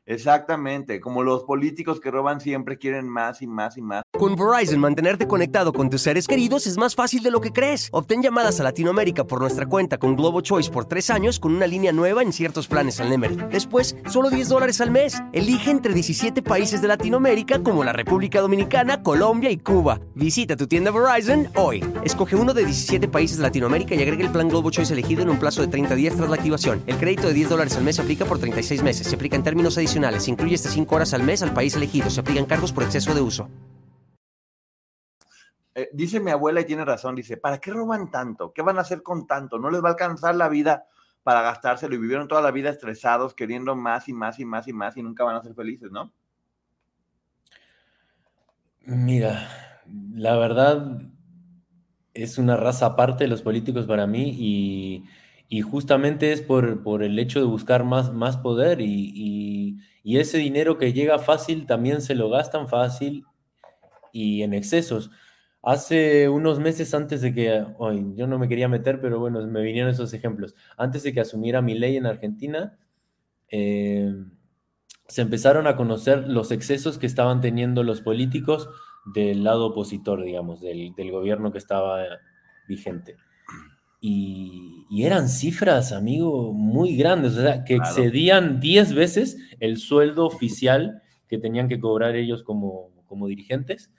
Exactamente, 0.06 1.00
como 1.00 1.22
los 1.22 1.44
políticos 1.44 2.00
que 2.00 2.10
roban 2.10 2.40
siempre 2.40 2.78
quieren 2.78 3.08
más 3.08 3.42
y 3.42 3.46
más 3.46 3.76
y 3.76 3.82
más. 3.82 4.02
Con 4.18 4.34
Verizon, 4.34 4.80
mantenerte 4.80 5.28
conectado 5.28 5.72
con 5.72 5.90
tus 5.90 6.02
seres 6.02 6.26
queridos 6.26 6.66
es 6.66 6.76
más 6.76 6.94
fácil 6.94 7.22
de 7.22 7.30
lo 7.30 7.40
que 7.40 7.52
crees. 7.52 7.88
Obtén 7.92 8.22
llamadas 8.22 8.58
a 8.60 8.64
Latinoamérica 8.64 9.24
por 9.24 9.40
nuestra 9.40 9.66
cuenta 9.66 9.98
con 9.98 10.16
Globo 10.16 10.40
Choice 10.40 10.70
por 10.70 10.86
tres 10.86 11.10
años 11.10 11.38
con 11.38 11.54
una 11.54 11.66
línea 11.66 11.92
nueva 11.92 12.22
en 12.22 12.32
ciertos 12.32 12.66
planes 12.66 13.00
al 13.00 13.10
Nemery. 13.10 13.36
Después, 13.50 13.96
solo 14.08 14.30
10 14.30 14.48
dólares 14.48 14.80
al 14.80 14.90
mes. 14.90 15.22
Elige 15.32 15.70
entre 15.70 15.94
17 15.94 16.42
países 16.42 16.82
de 16.82 16.88
Latinoamérica 16.88 17.62
como 17.62 17.84
la 17.84 17.92
República 17.92 18.40
Dominicana, 18.40 19.02
Colombia 19.02 19.50
y 19.50 19.58
Cuba. 19.58 20.00
Visita 20.14 20.56
tu 20.56 20.66
tienda 20.66 20.90
Verizon 20.90 21.48
hoy. 21.56 21.84
Escoge 22.04 22.36
uno 22.36 22.54
de 22.54 22.64
17 22.64 23.06
países 23.08 23.36
de 23.36 23.44
Latinoamérica 23.44 23.94
y 23.94 24.02
agrega 24.02 24.24
el 24.24 24.32
plan 24.32 24.48
Globo 24.48 24.70
Choice 24.70 24.92
elegido 24.92 25.22
en 25.22 25.30
un 25.30 25.38
plazo 25.38 25.60
de 25.60 25.68
30 25.68 25.94
días 25.94 26.16
tras 26.16 26.28
la 26.28 26.36
activación. 26.36 26.82
El 26.86 26.96
crédito 26.96 27.28
de 27.28 27.34
10 27.34 27.50
dólares 27.50 27.76
al 27.76 27.84
mes 27.84 27.96
se 27.96 28.02
aplica 28.02 28.24
por 28.24 28.38
36 28.38 28.82
meses. 28.82 29.06
Se 29.06 29.14
aplica 29.14 29.36
en 29.36 29.42
términos 29.42 29.76
adicionales 29.76 29.89
se 29.90 30.30
incluye 30.30 30.54
hasta 30.54 30.68
5 30.68 30.94
horas 30.94 31.14
al 31.14 31.22
mes 31.24 31.42
al 31.42 31.52
país 31.52 31.74
elegido. 31.74 32.10
Se 32.10 32.20
aplican 32.20 32.46
cargos 32.46 32.72
por 32.72 32.84
exceso 32.84 33.14
de 33.14 33.20
uso. 33.20 33.48
Eh, 35.74 35.88
dice 35.92 36.20
mi 36.20 36.30
abuela 36.30 36.60
y 36.60 36.64
tiene 36.64 36.84
razón, 36.84 37.14
dice, 37.14 37.36
¿para 37.36 37.58
qué 37.58 37.70
roban 37.70 38.10
tanto? 38.10 38.52
¿Qué 38.52 38.62
van 38.62 38.78
a 38.78 38.82
hacer 38.82 39.02
con 39.02 39.26
tanto? 39.26 39.58
No 39.58 39.70
les 39.70 39.82
va 39.82 39.88
a 39.88 39.92
alcanzar 39.92 40.34
la 40.34 40.48
vida 40.48 40.84
para 41.22 41.42
gastárselo 41.42 41.94
y 41.94 41.98
vivieron 41.98 42.28
toda 42.28 42.42
la 42.42 42.50
vida 42.50 42.70
estresados, 42.70 43.34
queriendo 43.34 43.74
más 43.76 44.08
y 44.08 44.12
más 44.12 44.38
y 44.38 44.44
más 44.44 44.68
y 44.68 44.72
más 44.72 44.96
y 44.96 45.02
nunca 45.02 45.24
van 45.24 45.36
a 45.36 45.42
ser 45.42 45.54
felices, 45.54 45.90
¿no? 45.90 46.12
Mira, 48.80 49.48
la 50.14 50.36
verdad 50.36 51.02
es 52.14 52.38
una 52.38 52.56
raza 52.56 52.86
aparte 52.86 53.24
de 53.24 53.28
los 53.28 53.42
políticos 53.42 53.86
para 53.86 54.06
mí 54.06 54.34
y, 54.38 55.04
y 55.52 55.62
justamente 55.62 56.32
es 56.32 56.42
por, 56.42 56.84
por, 56.84 57.02
el 57.02 57.18
hecho 57.18 57.40
de 57.40 57.44
buscar 57.44 57.82
más, 57.82 58.12
más 58.12 58.36
poder 58.36 58.80
y, 58.80 59.76
y, 60.04 60.16
ese 60.18 60.38
dinero 60.38 60.78
que 60.78 60.92
llega 60.92 61.18
fácil 61.18 61.66
también 61.66 62.02
se 62.02 62.14
lo 62.14 62.30
gastan 62.30 62.68
fácil 62.68 63.24
y 64.12 64.42
en 64.42 64.54
excesos. 64.54 65.10
Hace 65.62 66.28
unos 66.28 66.60
meses 66.60 66.94
antes 66.94 67.20
de 67.20 67.34
que, 67.34 67.64
hoy 67.78 68.12
yo 68.14 68.26
no 68.28 68.38
me 68.38 68.48
quería 68.48 68.68
meter, 68.68 69.00
pero 69.00 69.18
bueno, 69.18 69.44
me 69.46 69.62
vinieron 69.62 69.90
esos 69.90 70.14
ejemplos. 70.14 70.54
Antes 70.76 71.02
de 71.02 71.12
que 71.12 71.20
asumiera 71.20 71.62
mi 71.62 71.74
ley 71.74 71.96
en 71.96 72.06
Argentina, 72.06 72.78
eh, 73.48 74.14
se 75.08 75.22
empezaron 75.22 75.66
a 75.66 75.76
conocer 75.76 76.28
los 76.28 76.52
excesos 76.52 76.96
que 76.98 77.06
estaban 77.06 77.40
teniendo 77.40 77.82
los 77.82 78.02
políticos 78.02 78.68
del 79.14 79.42
lado 79.42 79.66
opositor, 79.66 80.22
digamos, 80.22 80.60
del, 80.60 80.94
del 80.94 81.10
gobierno 81.10 81.50
que 81.50 81.58
estaba 81.58 82.04
vigente. 82.68 83.16
Y, 84.00 84.86
y, 84.88 85.04
eran 85.04 85.28
cifras, 85.28 85.92
amigo, 85.92 86.54
muy 86.54 86.96
grandes, 86.96 87.36
o 87.36 87.42
sea, 87.42 87.64
que 87.64 87.76
claro. 87.76 87.90
excedían 87.90 88.58
10 88.58 88.94
veces 88.94 89.36
el 89.60 89.76
sueldo 89.76 90.24
oficial 90.24 91.02
que 91.28 91.36
tenían 91.36 91.68
que 91.68 91.78
cobrar 91.78 92.16
ellos 92.16 92.42
como, 92.42 92.90
como 93.06 93.26
dirigentes. 93.26 93.90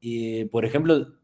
Y, 0.00 0.46
por 0.46 0.64
ejemplo, 0.64 1.18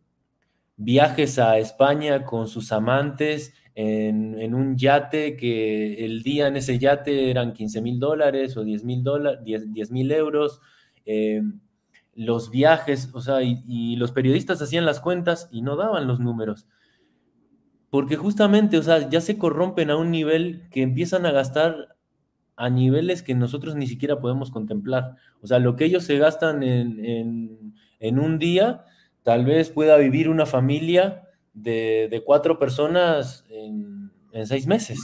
viajes 0.76 1.38
a 1.38 1.58
España 1.58 2.24
con 2.24 2.48
sus 2.48 2.70
amantes 2.70 3.54
en, 3.74 4.38
en, 4.38 4.54
un 4.54 4.76
yate 4.76 5.36
que 5.36 6.04
el 6.04 6.22
día 6.22 6.48
en 6.48 6.56
ese 6.56 6.78
yate 6.78 7.30
eran 7.30 7.54
15 7.54 7.80
mil 7.80 7.98
dólares 7.98 8.56
o 8.58 8.64
10 8.64 8.84
mil 8.84 9.02
10 9.42 9.90
mil 9.90 10.12
euros. 10.12 10.60
Eh, 11.06 11.42
los 12.14 12.50
viajes, 12.50 13.08
o 13.14 13.22
sea, 13.22 13.42
y, 13.42 13.64
y 13.66 13.96
los 13.96 14.12
periodistas 14.12 14.60
hacían 14.60 14.84
las 14.84 15.00
cuentas 15.00 15.48
y 15.50 15.62
no 15.62 15.76
daban 15.76 16.06
los 16.06 16.20
números 16.20 16.66
porque 17.92 18.16
justamente, 18.16 18.78
o 18.78 18.82
sea, 18.82 19.06
ya 19.10 19.20
se 19.20 19.36
corrompen 19.36 19.90
a 19.90 19.98
un 19.98 20.10
nivel 20.10 20.66
que 20.70 20.80
empiezan 20.80 21.26
a 21.26 21.30
gastar 21.30 21.98
a 22.56 22.70
niveles 22.70 23.22
que 23.22 23.34
nosotros 23.34 23.76
ni 23.76 23.86
siquiera 23.86 24.18
podemos 24.18 24.50
contemplar. 24.50 25.16
O 25.42 25.46
sea, 25.46 25.58
lo 25.58 25.76
que 25.76 25.84
ellos 25.84 26.02
se 26.04 26.16
gastan 26.16 26.62
en, 26.62 27.74
en, 28.00 28.18
un 28.18 28.38
día, 28.38 28.86
tal 29.22 29.44
vez 29.44 29.68
pueda 29.68 29.98
vivir 29.98 30.30
una 30.30 30.46
familia 30.46 31.28
de, 31.52 32.08
de 32.10 32.24
cuatro 32.24 32.58
personas 32.58 33.44
en, 33.50 34.10
en, 34.32 34.46
seis 34.46 34.66
meses. 34.66 34.98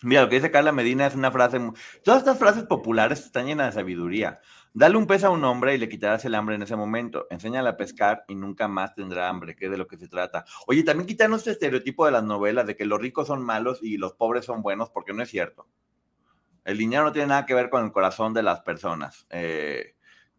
Mira, 0.00 0.22
lo 0.22 0.30
que 0.30 0.36
dice 0.36 0.50
Carla 0.50 0.72
Medina 0.72 1.06
es 1.06 1.14
una 1.14 1.30
frase, 1.30 1.60
todas 2.02 2.20
estas 2.20 2.38
frases 2.38 2.64
populares 2.64 3.20
están 3.20 3.44
llenas 3.44 3.66
de 3.66 3.80
sabiduría. 3.82 4.40
Dale 4.74 4.96
un 4.96 5.06
pez 5.06 5.22
a 5.22 5.30
un 5.30 5.44
hombre 5.44 5.74
y 5.74 5.78
le 5.78 5.88
quitarás 5.88 6.24
el 6.24 6.34
hambre 6.34 6.54
en 6.54 6.62
ese 6.62 6.76
momento. 6.76 7.26
Enséñale 7.30 7.68
a 7.68 7.76
pescar 7.76 8.24
y 8.26 8.34
nunca 8.34 8.68
más 8.68 8.94
tendrá 8.94 9.28
hambre, 9.28 9.54
que 9.54 9.66
es 9.66 9.70
de 9.70 9.76
lo 9.76 9.86
que 9.86 9.98
se 9.98 10.08
trata. 10.08 10.46
Oye, 10.66 10.82
también 10.82 11.06
quitarnos 11.06 11.40
este 11.40 11.50
estereotipo 11.50 12.06
de 12.06 12.12
las 12.12 12.24
novelas 12.24 12.66
de 12.66 12.74
que 12.74 12.86
los 12.86 13.00
ricos 13.00 13.26
son 13.26 13.42
malos 13.42 13.80
y 13.82 13.98
los 13.98 14.14
pobres 14.14 14.46
son 14.46 14.62
buenos, 14.62 14.88
porque 14.88 15.12
no 15.12 15.22
es 15.22 15.28
cierto. 15.28 15.66
El 16.64 16.78
dinero 16.78 17.04
no 17.04 17.12
tiene 17.12 17.28
nada 17.28 17.44
que 17.44 17.54
ver 17.54 17.68
con 17.68 17.84
el 17.84 17.92
corazón 17.92 18.32
de 18.32 18.42
las 18.42 18.60
personas. 18.60 19.26
Eh, 19.30 19.94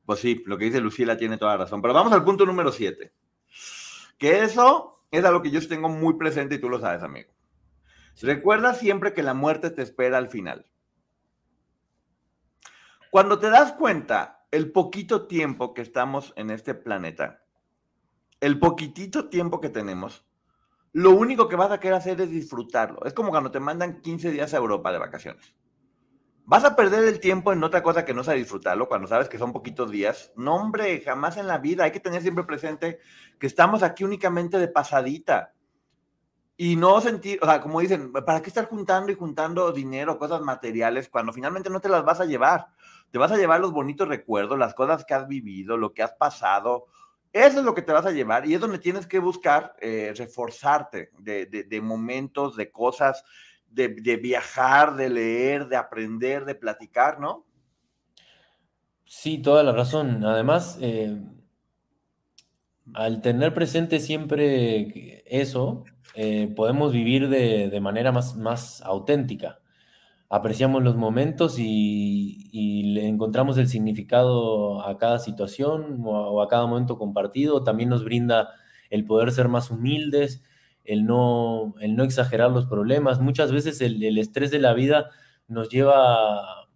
pues 0.06 0.20
sí, 0.20 0.42
lo 0.46 0.58
que 0.58 0.66
dice 0.66 0.82
Lucila 0.82 1.16
tiene 1.16 1.38
toda 1.38 1.52
la 1.52 1.66
razón. 1.66 1.82
Pero 1.82 1.94
vamos 1.94 2.12
al 2.14 2.24
punto 2.24 2.46
número 2.46 2.72
7. 2.72 3.14
Que 4.18 4.44
eso 4.44 5.06
es 5.12 5.24
algo 5.26 5.44
que 5.44 5.52
yo 5.52 5.66
tengo 5.68 5.90
muy 5.90 6.16
presente 6.16 6.56
y 6.56 6.60
tú 6.60 6.70
lo 6.70 6.80
sabes, 6.80 7.04
amigo. 7.04 7.32
Recuerda 8.22 8.74
siempre 8.74 9.14
que 9.14 9.22
la 9.22 9.34
muerte 9.34 9.70
te 9.70 9.82
espera 9.82 10.18
al 10.18 10.28
final. 10.28 10.66
Cuando 13.14 13.38
te 13.38 13.52
das 13.52 13.74
cuenta 13.74 14.48
el 14.50 14.72
poquito 14.72 15.28
tiempo 15.28 15.76
que 15.76 15.84
estamos 15.84 16.34
en 16.36 16.50
este 16.50 16.74
planeta, 16.74 17.44
el 18.40 18.58
poquitito 18.58 19.30
tiempo 19.30 19.62
que 19.62 19.70
tenemos, 19.70 20.26
lo 20.94 21.12
único 21.12 21.48
que 21.48 21.56
vas 21.56 21.70
a 21.70 21.80
querer 21.80 21.98
hacer 21.98 22.20
es 22.22 22.32
disfrutarlo. 22.32 23.06
Es 23.06 23.14
como 23.14 23.30
cuando 23.30 23.52
te 23.52 23.60
mandan 23.60 24.02
15 24.02 24.32
días 24.32 24.56
a 24.56 24.58
Europa 24.58 24.92
de 24.92 24.98
vacaciones. 24.98 25.54
¿Vas 26.46 26.66
a 26.66 26.76
perder 26.76 27.04
el 27.04 27.20
tiempo 27.20 27.54
en 27.54 27.64
otra 27.64 27.84
cosa 27.84 28.04
que 28.04 28.16
no 28.16 28.24
sea 28.24 28.34
disfrutarlo 28.34 28.88
cuando 28.88 29.08
sabes 29.08 29.30
que 29.30 29.38
son 29.38 29.54
poquitos 29.54 29.92
días? 29.92 30.32
No, 30.36 30.56
hombre, 30.56 31.00
jamás 31.02 31.38
en 31.38 31.46
la 31.46 31.60
vida. 31.60 31.84
Hay 31.84 31.92
que 31.92 32.00
tener 32.00 32.24
siempre 32.24 32.46
presente 32.46 32.98
que 33.40 33.46
estamos 33.46 33.84
aquí 33.84 34.04
únicamente 34.04 34.58
de 34.58 34.70
pasadita. 34.70 35.54
Y 36.58 36.76
no 36.76 37.02
sentir, 37.02 37.40
o 37.42 37.46
sea, 37.46 37.62
como 37.62 37.80
dicen, 37.80 38.12
¿para 38.12 38.42
qué 38.42 38.50
estar 38.50 38.66
juntando 38.66 39.12
y 39.12 39.16
juntando 39.16 39.72
dinero, 39.72 40.20
cosas 40.20 40.42
materiales, 40.42 41.10
cuando 41.10 41.34
finalmente 41.34 41.70
no 41.70 41.80
te 41.80 41.90
las 41.90 42.06
vas 42.06 42.20
a 42.20 42.26
llevar? 42.26 42.68
Te 43.14 43.20
vas 43.20 43.32
a 43.32 43.38
llevar 43.38 43.60
los 43.60 43.72
bonitos 43.72 44.08
recuerdos, 44.08 44.58
las 44.58 44.74
cosas 44.74 45.06
que 45.06 45.14
has 45.14 45.28
vivido, 45.28 45.78
lo 45.78 45.94
que 45.94 46.02
has 46.02 46.14
pasado. 46.14 46.88
Eso 47.32 47.60
es 47.60 47.64
lo 47.64 47.76
que 47.76 47.84
te 47.84 47.92
vas 47.92 48.08
a 48.08 48.12
llevar 48.12 48.48
y 48.48 48.56
es 48.56 48.60
donde 48.60 48.80
tienes 48.80 49.06
que 49.06 49.20
buscar 49.20 49.76
eh, 49.82 50.16
reforzarte 50.18 51.12
de, 51.20 51.46
de, 51.46 51.64
de, 51.64 51.80
momentos, 51.80 52.56
de 52.56 52.72
cosas, 52.72 53.24
de, 53.70 53.90
de, 53.90 54.18
viajar, 54.18 54.96
de 54.96 55.10
leer, 55.10 55.68
de 55.68 55.76
aprender, 55.76 56.44
de 56.44 56.56
platicar, 56.56 57.20
¿no? 57.20 57.46
Sí, 59.06 59.38
toda 59.38 59.62
la 59.62 59.74
razón. 59.74 60.26
Además, 60.26 60.80
eh, 60.82 61.16
al 62.96 63.22
tener 63.22 63.54
presente 63.54 64.00
siempre 64.00 65.22
eso, 65.28 65.84
eh, 66.16 66.52
podemos 66.56 66.92
vivir 66.92 67.30
de, 67.30 67.80
manera 67.80 68.12
más, 68.12 68.36
más 68.36 68.82
auténtica 68.82 69.60
apreciamos 70.34 70.82
los 70.84 70.96
momentos 70.96 71.58
y, 71.60 72.50
le 72.96 73.08
encontramos 73.08 73.58
el 73.60 73.68
significado 73.68 74.84
a 74.84 74.98
cada 74.98 75.20
situación 75.20 76.02
o 76.04 76.42
a, 76.42 76.48
cada 76.48 76.66
momento 76.66 76.98
compartido. 76.98 77.64
También 77.64 77.90
nos 77.90 78.04
brinda 78.04 78.50
el 78.90 79.06
poder 79.06 79.32
ser 79.32 79.48
más 79.48 79.70
humildes, 79.70 80.44
el 80.84 81.06
no, 81.06 81.76
el 81.82 81.96
no 81.96 82.04
exagerar 82.04 82.50
los 82.52 82.66
problemas. 82.66 83.20
Muchas 83.22 83.52
veces 83.52 83.80
el, 83.82 84.18
estrés 84.18 84.50
de 84.50 84.58
la 84.60 84.74
vida 84.74 85.12
nos 85.48 85.70
lleva 85.70 86.40
a, 86.40 86.68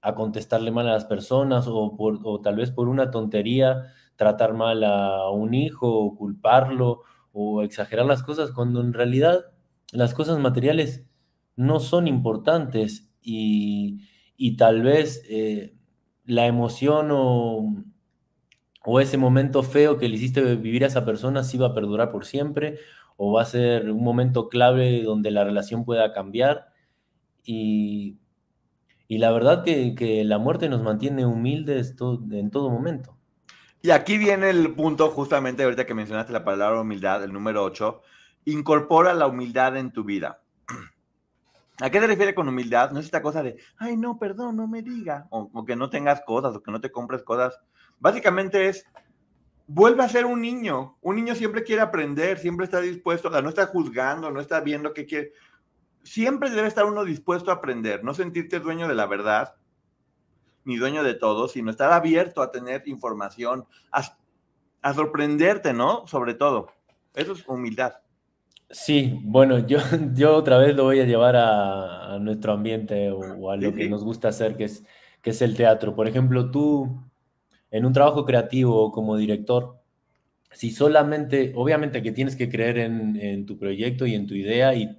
a 0.00 0.14
contestarle 0.14 0.70
mal 0.70 0.88
a 0.88 0.92
las 0.92 1.06
personas 1.06 1.66
o, 1.68 1.96
por, 1.96 2.20
o, 2.22 2.40
tal 2.40 2.54
vez 2.54 2.70
por 2.70 2.88
una 2.88 3.10
tontería 3.10 3.82
tratar 4.14 4.54
mal 4.54 4.84
a 4.84 5.28
un 5.30 5.54
hijo 5.54 5.88
o 5.88 6.16
culparlo 6.16 7.02
o 7.32 7.62
exagerar 7.62 8.06
las 8.06 8.22
cosas 8.22 8.52
cuando 8.52 8.80
en 8.80 8.92
realidad 8.92 9.46
las 9.92 10.14
cosas 10.14 10.38
materiales 10.38 11.04
no 11.56 11.80
son 11.80 12.06
importantes 12.06 13.10
y, 13.22 14.06
y 14.36 14.56
tal 14.56 14.82
vez 14.82 15.22
eh, 15.28 15.74
la 16.24 16.46
emoción 16.46 17.08
o, 17.10 17.74
o, 18.84 19.00
ese 19.00 19.16
momento 19.16 19.62
feo 19.62 19.98
que 19.98 20.08
le 20.08 20.16
hiciste 20.16 20.42
vivir 20.56 20.84
a 20.84 20.88
esa 20.88 21.04
persona 21.04 21.42
sí 21.42 21.58
va 21.58 21.68
a 21.68 21.74
perdurar 21.74 22.10
por 22.10 22.24
siempre 22.24 22.78
o 23.16 23.32
va 23.32 23.42
a 23.42 23.46
ser 23.46 23.90
un 23.90 24.04
momento 24.04 24.48
clave 24.48 25.02
donde 25.02 25.30
la 25.30 25.44
relación 25.44 25.84
pueda 25.84 26.12
cambiar 26.12 26.68
y, 27.42 28.18
y 29.08 29.18
la 29.18 29.30
verdad 29.30 29.64
que, 29.64 29.94
que, 29.94 30.24
la 30.24 30.38
muerte 30.38 30.68
nos 30.68 30.82
mantiene 30.82 31.24
humildes 31.24 31.94
en 32.30 32.50
todo 32.50 32.70
momento. 32.70 33.16
Y 33.82 33.90
aquí 33.90 34.18
viene 34.18 34.50
el 34.50 34.74
punto 34.74 35.10
justamente 35.10 35.62
ahorita 35.62 35.86
que 35.86 35.94
mencionaste 35.94 36.32
la 36.32 36.44
palabra 36.44 36.80
humildad, 36.80 37.22
el 37.22 37.32
número 37.32 37.62
8, 37.62 38.02
incorpora 38.46 39.14
la 39.14 39.28
humildad 39.28 39.76
en 39.76 39.92
tu 39.92 40.04
vida. 40.04 40.42
¿A 41.80 41.90
qué 41.90 42.00
te 42.00 42.06
refiere 42.06 42.34
con 42.34 42.48
humildad? 42.48 42.90
No 42.90 43.00
es 43.00 43.06
esta 43.06 43.20
cosa 43.20 43.42
de, 43.42 43.58
ay, 43.76 43.96
no, 43.96 44.18
perdón, 44.18 44.56
no 44.56 44.66
me 44.66 44.82
diga, 44.82 45.26
o, 45.30 45.50
o, 45.52 45.64
que 45.64 45.76
no 45.76 45.90
tengas 45.90 46.22
cosas, 46.22 46.56
o 46.56 46.62
que 46.62 46.70
no 46.70 46.80
te 46.80 46.90
compres 46.90 47.22
cosas. 47.22 47.60
Básicamente 47.98 48.68
es, 48.68 48.86
vuelve 49.66 50.02
a 50.02 50.08
ser 50.08 50.24
un 50.26 50.40
niño. 50.40 50.96
Un 51.02 51.16
niño 51.16 51.34
siempre 51.34 51.64
quiere 51.64 51.82
aprender, 51.82 52.38
siempre 52.38 52.64
está 52.64 52.80
dispuesto, 52.80 53.30
no 53.30 53.48
está 53.48 53.66
juzgando, 53.66 54.30
no 54.30 54.40
está 54.40 54.60
viendo 54.60 54.94
qué 54.94 55.06
quiere. 55.06 55.32
Siempre 56.02 56.50
debe 56.50 56.68
estar 56.68 56.84
uno 56.84 57.04
dispuesto 57.04 57.50
a 57.50 57.54
aprender, 57.54 58.04
no 58.04 58.14
sentirte 58.14 58.60
dueño 58.60 58.88
de 58.88 58.94
la 58.94 59.06
verdad, 59.06 59.56
ni 60.64 60.76
dueño 60.76 61.02
de 61.02 61.14
todo, 61.14 61.48
sino 61.48 61.70
estar 61.70 61.92
abierto 61.92 62.42
a 62.42 62.50
tener 62.50 62.82
información, 62.86 63.66
a 63.90 64.94
sorprenderte, 64.94 65.72
¿no? 65.72 66.06
Sobre 66.06 66.34
todo. 66.34 66.70
Eso 67.14 67.32
es 67.32 67.46
humildad. 67.48 67.94
Sí, 68.70 69.20
bueno, 69.22 69.66
yo, 69.66 69.78
yo 70.14 70.36
otra 70.36 70.58
vez 70.58 70.74
lo 70.74 70.84
voy 70.84 71.00
a 71.00 71.04
llevar 71.04 71.36
a, 71.36 72.18
nuestro 72.20 72.52
ambiente 72.52 73.10
o, 73.10 73.50
a 73.50 73.56
lo 73.56 73.74
que 73.74 73.88
nos 73.88 74.02
gusta 74.02 74.28
hacer, 74.28 74.56
que 74.56 74.64
es, 74.64 74.84
que 75.22 75.30
es 75.30 75.42
el 75.42 75.54
teatro. 75.56 75.94
Por 75.94 76.08
ejemplo, 76.08 76.50
tú 76.50 77.04
en 77.70 77.84
un 77.84 77.92
trabajo 77.92 78.24
creativo 78.24 78.90
como 78.92 79.16
director, 79.16 79.82
si 80.52 80.70
solamente, 80.70 81.52
obviamente 81.56 82.02
que 82.02 82.12
tienes 82.12 82.36
que 82.36 82.48
creer 82.48 82.78
en, 82.78 83.46
tu 83.46 83.58
proyecto 83.58 84.06
y 84.06 84.14
en 84.14 84.26
tu 84.26 84.34
idea 84.34 84.74
y, 84.74 84.96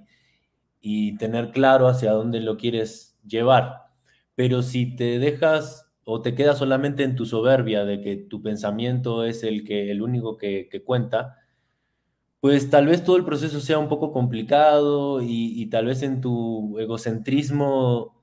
y 0.80 1.16
tener 1.16 1.50
claro 1.50 1.88
hacia 1.88 2.12
dónde 2.12 2.40
lo 2.40 2.56
quieres 2.56 3.18
llevar, 3.26 3.88
pero 4.34 4.62
si 4.62 4.96
te 4.96 5.18
dejas 5.18 5.86
o 6.04 6.22
te 6.22 6.34
quedas 6.34 6.58
solamente 6.58 7.02
en 7.02 7.16
tu 7.16 7.26
soberbia 7.26 7.84
de 7.84 8.00
que 8.00 8.16
tu 8.16 8.42
pensamiento 8.42 9.24
es 9.24 9.42
el, 9.42 9.64
que, 9.64 9.90
el 9.90 10.02
único 10.02 10.38
que, 10.38 10.68
que 10.70 10.84
cuenta, 10.84 11.37
pues 12.40 12.70
tal 12.70 12.86
vez 12.86 13.04
todo 13.04 13.16
el 13.16 13.24
proceso 13.24 13.60
sea 13.60 13.78
un 13.78 13.88
poco 13.88 14.12
complicado 14.12 15.20
y, 15.22 15.66
tal 15.70 15.86
vez 15.86 16.02
en 16.02 16.20
tu 16.20 16.78
egocentrismo 16.78 18.16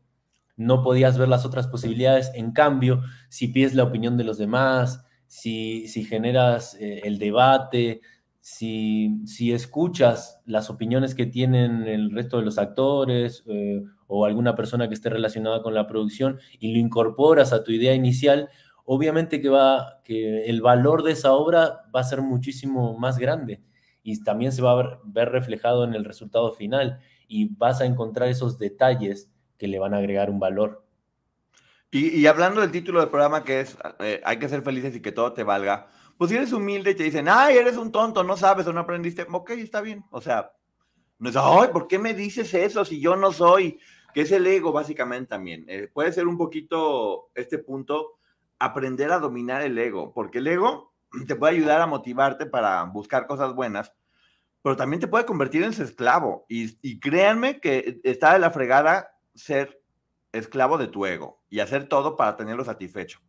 no 0.58 0.84
podías 0.84 1.18
ver 1.18 1.28
las 1.28 1.46
otras 1.46 1.68
posibilidades. 1.68 2.32
En 2.34 2.52
cambio, 2.54 3.02
si 3.30 3.50
pides 3.50 3.76
la 3.76 3.84
opinión 3.84 4.18
de 4.18 4.24
los 4.24 4.38
demás, 4.38 5.06
si, 5.28 5.88
si 5.90 6.06
generas 6.06 6.76
eh, 6.80 7.02
el 7.04 7.20
debate, 7.20 8.02
si, 8.40 9.20
si, 9.26 9.52
escuchas 9.52 10.42
las 10.46 10.70
opiniones 10.70 11.14
que 11.16 11.26
tienen 11.26 11.84
el 11.84 12.12
resto 12.12 12.38
de 12.38 12.46
los 12.46 12.58
actores 12.58 13.44
eh, 13.48 13.84
o 14.08 14.26
alguna 14.26 14.56
persona 14.56 14.88
que 14.88 14.94
esté 14.94 15.10
relacionada 15.10 15.62
con 15.62 15.74
la 15.74 15.88
producción 15.88 16.40
y 16.60 16.74
lo 16.74 16.80
incorporas 16.80 17.52
a 17.52 17.64
tu 17.64 17.72
idea 17.74 17.94
inicial, 17.94 18.50
obviamente 18.86 19.42
que, 19.42 19.50
va, 19.50 20.02
que 20.06 20.46
el 20.46 20.62
valor 20.62 21.04
de 21.04 21.12
esa 21.14 21.34
obra 21.34 21.82
va 21.94 22.00
a 22.02 22.04
ser 22.04 22.22
muchísimo 22.22 22.98
más 22.98 23.18
grande 23.18 23.62
y 24.06 24.24
también 24.24 24.52
se 24.52 24.62
va 24.62 24.72
a 24.72 25.00
ver, 25.04 25.32
reflejado 25.32 25.84
en 25.84 25.96
el 25.96 26.06
resultado 26.06 26.52
final 26.52 27.00
y 27.28 27.56
vas 27.56 27.82
a 27.82 27.86
encontrar 27.86 28.30
esos 28.30 28.60
detalles 28.60 29.32
que 29.58 29.68
le 29.68 29.80
van 29.80 29.96
a 29.96 29.98
agregar 29.98 30.30
un 30.30 30.40
valor. 30.40 30.86
Y, 31.90 32.28
hablando 32.28 32.62
del 32.62 32.72
título 32.72 33.00
del 33.00 33.10
programa 33.10 33.44
que 33.44 33.62
es 33.62 33.78
eh, 34.00 34.22
Hay 34.26 34.38
que 34.38 34.50
ser 34.50 34.62
felices 34.62 34.96
y 34.96 35.02
que 35.02 35.12
todo 35.12 35.34
te 35.34 35.44
valga, 35.44 35.88
pues 36.18 36.30
si 36.30 36.38
eres 36.38 36.54
humilde 36.54 36.92
y 36.92 36.96
te 36.96 37.04
dicen, 37.04 37.28
ay, 37.28 37.58
eres 37.58 37.78
un 37.78 37.92
tonto, 37.92 38.24
no 38.24 38.38
sabes 38.38 38.68
o 38.68 38.74
no 38.74 38.82
aprendiste, 38.82 39.26
ok, 39.28 39.50
está 39.52 39.82
bien. 39.82 40.06
O 40.12 40.22
sea, 40.22 40.52
no 41.18 41.30
es, 41.30 41.36
ay, 41.36 41.70
¿por 41.74 41.88
qué 41.88 41.98
me 41.98 42.14
dices 42.14 42.54
eso 42.54 42.86
si 42.86 43.02
yo 43.02 43.16
no 43.16 43.32
soy? 43.32 43.80
Que 44.14 44.22
es 44.22 44.32
el 44.32 44.46
ego, 44.46 44.72
básicamente 44.72 45.30
también. 45.30 45.66
Eh, 45.68 45.90
puede 45.92 46.14
ser 46.14 46.28
un 46.28 46.38
poquito 46.38 47.32
este 47.34 47.58
punto, 47.58 48.20
aprender 48.60 49.12
a 49.12 49.18
dominar 49.18 49.64
el 49.64 49.76
ego, 49.80 50.14
porque 50.14 50.38
el 50.38 50.48
ego 50.48 50.95
te 51.28 51.36
puede 51.36 51.56
ayudar 51.56 51.82
a 51.82 51.88
motivarte 51.88 52.46
para 52.46 52.84
buscar 52.84 53.28
cosas 53.28 53.54
buenas, 53.54 53.94
pero 54.62 54.76
también 54.76 55.00
te 55.00 55.08
puede 55.08 55.26
convertir 55.26 55.64
en 55.64 55.74
su 55.74 55.84
esclavo. 55.84 56.46
Y, 56.50 57.00
créanme 57.00 57.60
que 57.60 58.00
está 58.04 58.34
de 58.34 58.40
la 58.40 58.52
fregada 58.52 59.10
ser 59.34 59.82
esclavo 60.32 60.78
de 60.78 60.88
tu 60.88 61.06
ego 61.06 61.42
y 61.50 61.60
hacer 61.60 61.88
todo 61.88 62.16
para 62.16 62.36
tenerlo 62.36 62.66
satisfecho. 62.66 63.20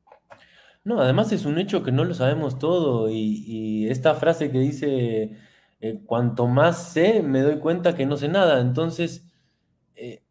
No, 0.83 1.01
además 1.01 1.33
es 1.33 1.45
un 1.45 1.59
hecho 1.59 1.83
que 1.83 1.93
no 1.93 2.05
lo 2.05 2.15
sabemos 2.15 2.59
todo 2.59 3.11
y, 3.11 3.87
esta 3.91 4.15
frase 4.15 4.51
que 4.51 4.59
dice, 4.59 5.37
eh, 5.81 6.03
cuanto 6.07 6.47
más 6.47 6.93
sé, 6.93 7.23
me 7.23 7.41
doy 7.41 7.59
cuenta 7.59 7.95
que 7.95 8.07
no 8.07 8.17
sé 8.17 8.29
nada. 8.29 8.61
Entonces, 8.61 9.27
eh, 9.95 10.23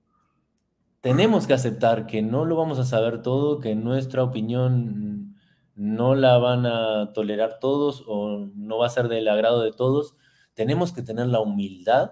tenemos 1.01 1.45
que 1.45 1.53
aceptar 1.53 2.07
que 2.07 2.23
no 2.23 2.45
lo 2.45 2.55
vamos 2.55 2.79
a 2.79 2.83
saber 2.83 3.21
todo, 3.21 3.59
que 3.59 3.75
nuestra 3.75 4.23
opinión 4.23 5.14
no 5.75 6.15
la 6.15 6.37
van 6.37 6.65
a 6.65 7.11
tolerar 7.13 7.59
todos 7.59 8.03
o 8.07 8.47
no 8.55 8.77
va 8.79 8.87
a 8.87 8.89
ser 8.89 9.07
del 9.09 9.27
agrado 9.27 9.61
de 9.61 9.71
todos. 9.71 10.15
Tenemos 10.53 10.93
que 10.93 11.03
tener 11.03 11.27
la 11.27 11.41
humildad 11.41 12.11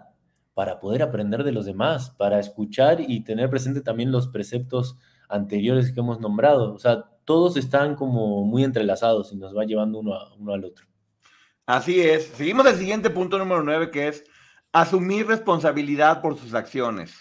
para 0.53 0.80
poder 0.80 1.01
aprender 1.01 1.43
de 1.43 1.53
los 1.53 1.66
demás, 1.66 2.11
para 2.11 2.39
escuchar 2.39 3.01
y 3.01 3.24
tener 3.24 3.49
presente 3.49 3.82
también 3.82 4.11
los 4.11 4.28
preceptos 4.28 4.97
anteriores 5.30 5.91
que 5.91 6.01
hemos 6.01 6.20
nombrado. 6.20 6.74
O 6.74 6.80
sea, 6.80 7.05
todos 7.26 7.57
están 7.57 7.95
como 7.95 8.43
muy 8.43 8.64
entrelazados 8.64 9.34
y 9.34 9.38
nos 9.38 9.57
va 9.57 9.66
llevando 9.66 9.97
uno, 9.99 10.14
uno 10.38 10.53
al 10.53 10.66
otro. 10.66 10.86
Así 11.66 12.01
es. 12.01 12.26
Seguimos 12.26 12.68
el 12.68 12.76
siguiente 12.76 13.09
punto 13.09 13.39
número 13.39 13.64
nueve, 13.64 13.89
que 13.89 14.09
es 14.09 14.26
asumir 14.74 15.26
responsabilidad 15.26 16.22
por 16.22 16.38
sus 16.38 16.53
acciones. 16.53 17.16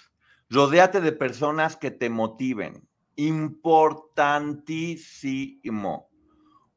Rodéate 0.50 1.00
de 1.00 1.12
personas 1.12 1.76
que 1.76 1.92
te 1.92 2.10
motiven. 2.10 2.88
Importantísimo. 3.14 6.11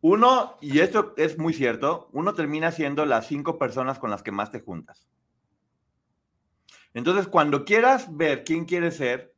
Uno, 0.07 0.55
y 0.61 0.81
esto 0.81 1.15
es 1.17 1.39
muy 1.39 1.51
cierto, 1.51 2.09
uno 2.11 2.35
termina 2.35 2.71
siendo 2.71 3.07
las 3.07 3.25
cinco 3.25 3.57
personas 3.57 3.97
con 3.97 4.11
las 4.11 4.21
que 4.21 4.31
más 4.31 4.51
te 4.51 4.59
juntas. 4.59 5.07
Entonces, 6.93 7.27
cuando 7.27 7.65
quieras 7.65 8.15
ver 8.15 8.43
quién 8.43 8.65
quieres 8.65 8.97
ser, 8.97 9.33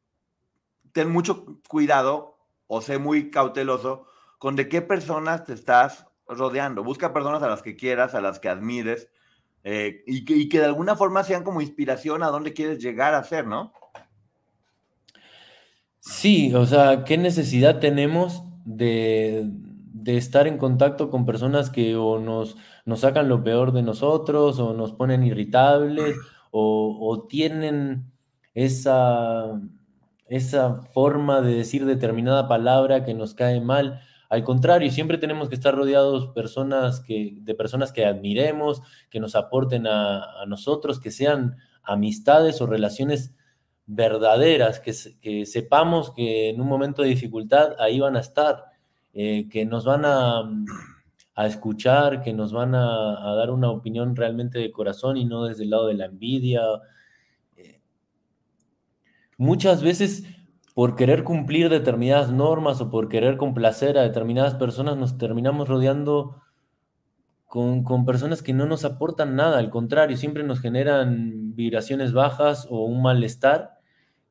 ten 0.91 1.09
mucho 1.09 1.61
cuidado 1.69 2.37
o 2.67 2.81
sé 2.81 2.97
muy 2.97 3.31
cauteloso 3.31 4.07
con 4.39 4.57
de 4.57 4.67
qué 4.67 4.81
personas 4.81 5.45
te 5.45 5.53
estás 5.53 6.05
rodeando. 6.27 6.83
Busca 6.83 7.13
personas 7.13 7.41
a 7.43 7.47
las 7.47 7.61
que 7.61 7.77
quieras, 7.77 8.13
a 8.13 8.19
las 8.19 8.37
que 8.41 8.49
admires 8.49 9.07
eh, 9.63 10.03
y, 10.05 10.25
que, 10.25 10.35
y, 10.35 10.49
que, 10.49 10.59
de 10.59 10.65
alguna 10.65 10.97
forma 10.97 11.23
sean 11.23 11.45
como 11.45 11.61
inspiración 11.61 12.23
a 12.23 12.27
dónde 12.27 12.51
quieres 12.51 12.79
llegar 12.79 13.13
a 13.13 13.23
ser, 13.23 13.47
¿no? 13.47 13.71
Sí, 16.01 16.53
o 16.53 16.65
sea, 16.65 17.05
¿qué 17.05 17.17
necesidad 17.17 17.79
tenemos 17.79 18.43
de, 18.65 19.49
de 20.03 20.17
estar 20.17 20.47
en 20.47 20.57
contacto 20.57 21.09
con 21.09 21.25
personas 21.25 21.69
que 21.69 21.95
o 21.95 22.19
nos, 22.19 22.55
nos 22.85 22.99
sacan 23.01 23.29
lo 23.29 23.43
peor 23.43 23.71
de 23.71 23.81
nosotros 23.81 24.59
o 24.59 24.73
nos 24.73 24.93
ponen 24.93 25.23
irritables 25.23 26.15
o, 26.51 27.25
tienen 27.29 28.11
esa, 28.55 29.59
esa 30.27 30.81
forma 30.93 31.41
de 31.41 31.53
decir 31.53 31.85
determinada 31.85 32.47
palabra 32.47 33.03
que 33.03 33.13
nos 33.13 33.35
cae 33.35 33.61
mal. 33.61 34.01
Al 34.29 34.43
contrario, 34.43 34.89
siempre 34.91 35.17
tenemos 35.19 35.49
que 35.49 35.55
estar 35.55 35.75
rodeados 35.75 36.29
personas 36.29 36.99
que, 37.01 37.37
de 37.41 37.53
personas 37.53 37.91
que 37.91 38.05
admiremos, 38.05 38.81
que 39.11 39.19
nos 39.19 39.35
aporten 39.35 39.85
a, 39.85 40.41
a 40.41 40.45
nosotros, 40.47 40.99
que 40.99 41.11
sean 41.11 41.57
amistades 41.83 42.59
o 42.61 42.65
relaciones 42.65 43.35
verdaderas, 43.85 44.79
que, 44.79 44.93
que 45.21 45.45
sepamos 45.45 46.11
que 46.11 46.49
en 46.49 46.59
un 46.59 46.67
momento 46.67 47.03
de 47.03 47.09
dificultad 47.09 47.75
ahí 47.79 47.99
van 47.99 48.17
a 48.17 48.21
estar 48.21 48.76
eh, 49.13 49.47
que 49.49 49.65
nos 49.65 49.85
van 49.85 50.05
a, 50.05 50.41
a, 51.35 51.47
escuchar, 51.47 52.21
que 52.21 52.33
nos 52.33 52.51
van 52.51 52.75
a, 52.75 53.35
dar 53.35 53.51
una 53.51 53.69
opinión 53.69 54.15
realmente 54.15 54.59
de 54.59 54.71
corazón 54.71 55.17
y 55.17 55.25
no 55.25 55.45
desde 55.45 55.63
el 55.63 55.71
lado 55.71 55.87
de 55.87 55.95
la 55.95 56.05
envidia. 56.05 56.61
Eh, 57.55 57.81
muchas 59.37 59.81
veces 59.81 60.23
por 60.73 60.95
querer 60.95 61.23
cumplir 61.23 61.69
determinadas 61.69 62.31
normas 62.31 62.79
o 62.81 62.91
por 62.91 63.09
querer 63.09 63.37
complacer 63.37 63.97
a 63.97 64.03
determinadas 64.03 64.53
personas 64.53 64.95
nos 64.95 65.17
terminamos 65.17 65.67
rodeando 65.67 66.43
con, 67.47 67.83
con, 67.83 68.05
personas 68.05 68.43
que 68.43 68.53
no 68.53 68.67
nos 68.67 68.85
aportan 68.85 69.35
nada, 69.35 69.57
al 69.57 69.71
contrario, 69.71 70.17
siempre 70.17 70.43
nos 70.43 70.59
generan 70.59 71.55
vibraciones 71.55 72.13
bajas 72.13 72.67
o 72.69 72.83
un 72.85 73.01
malestar 73.01 73.77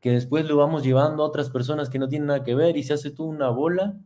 que 0.00 0.12
después 0.12 0.46
lo 0.46 0.56
vamos 0.56 0.84
llevando 0.84 1.24
a 1.24 1.26
otras 1.26 1.50
personas 1.50 1.90
que 1.90 1.98
no 1.98 2.06
tienen 2.08 2.28
nada 2.28 2.44
que 2.44 2.54
ver 2.54 2.76
y 2.76 2.84
se 2.84 2.92
hace 2.92 3.10
toda 3.10 3.28
una 3.28 3.48
bola 3.48 3.96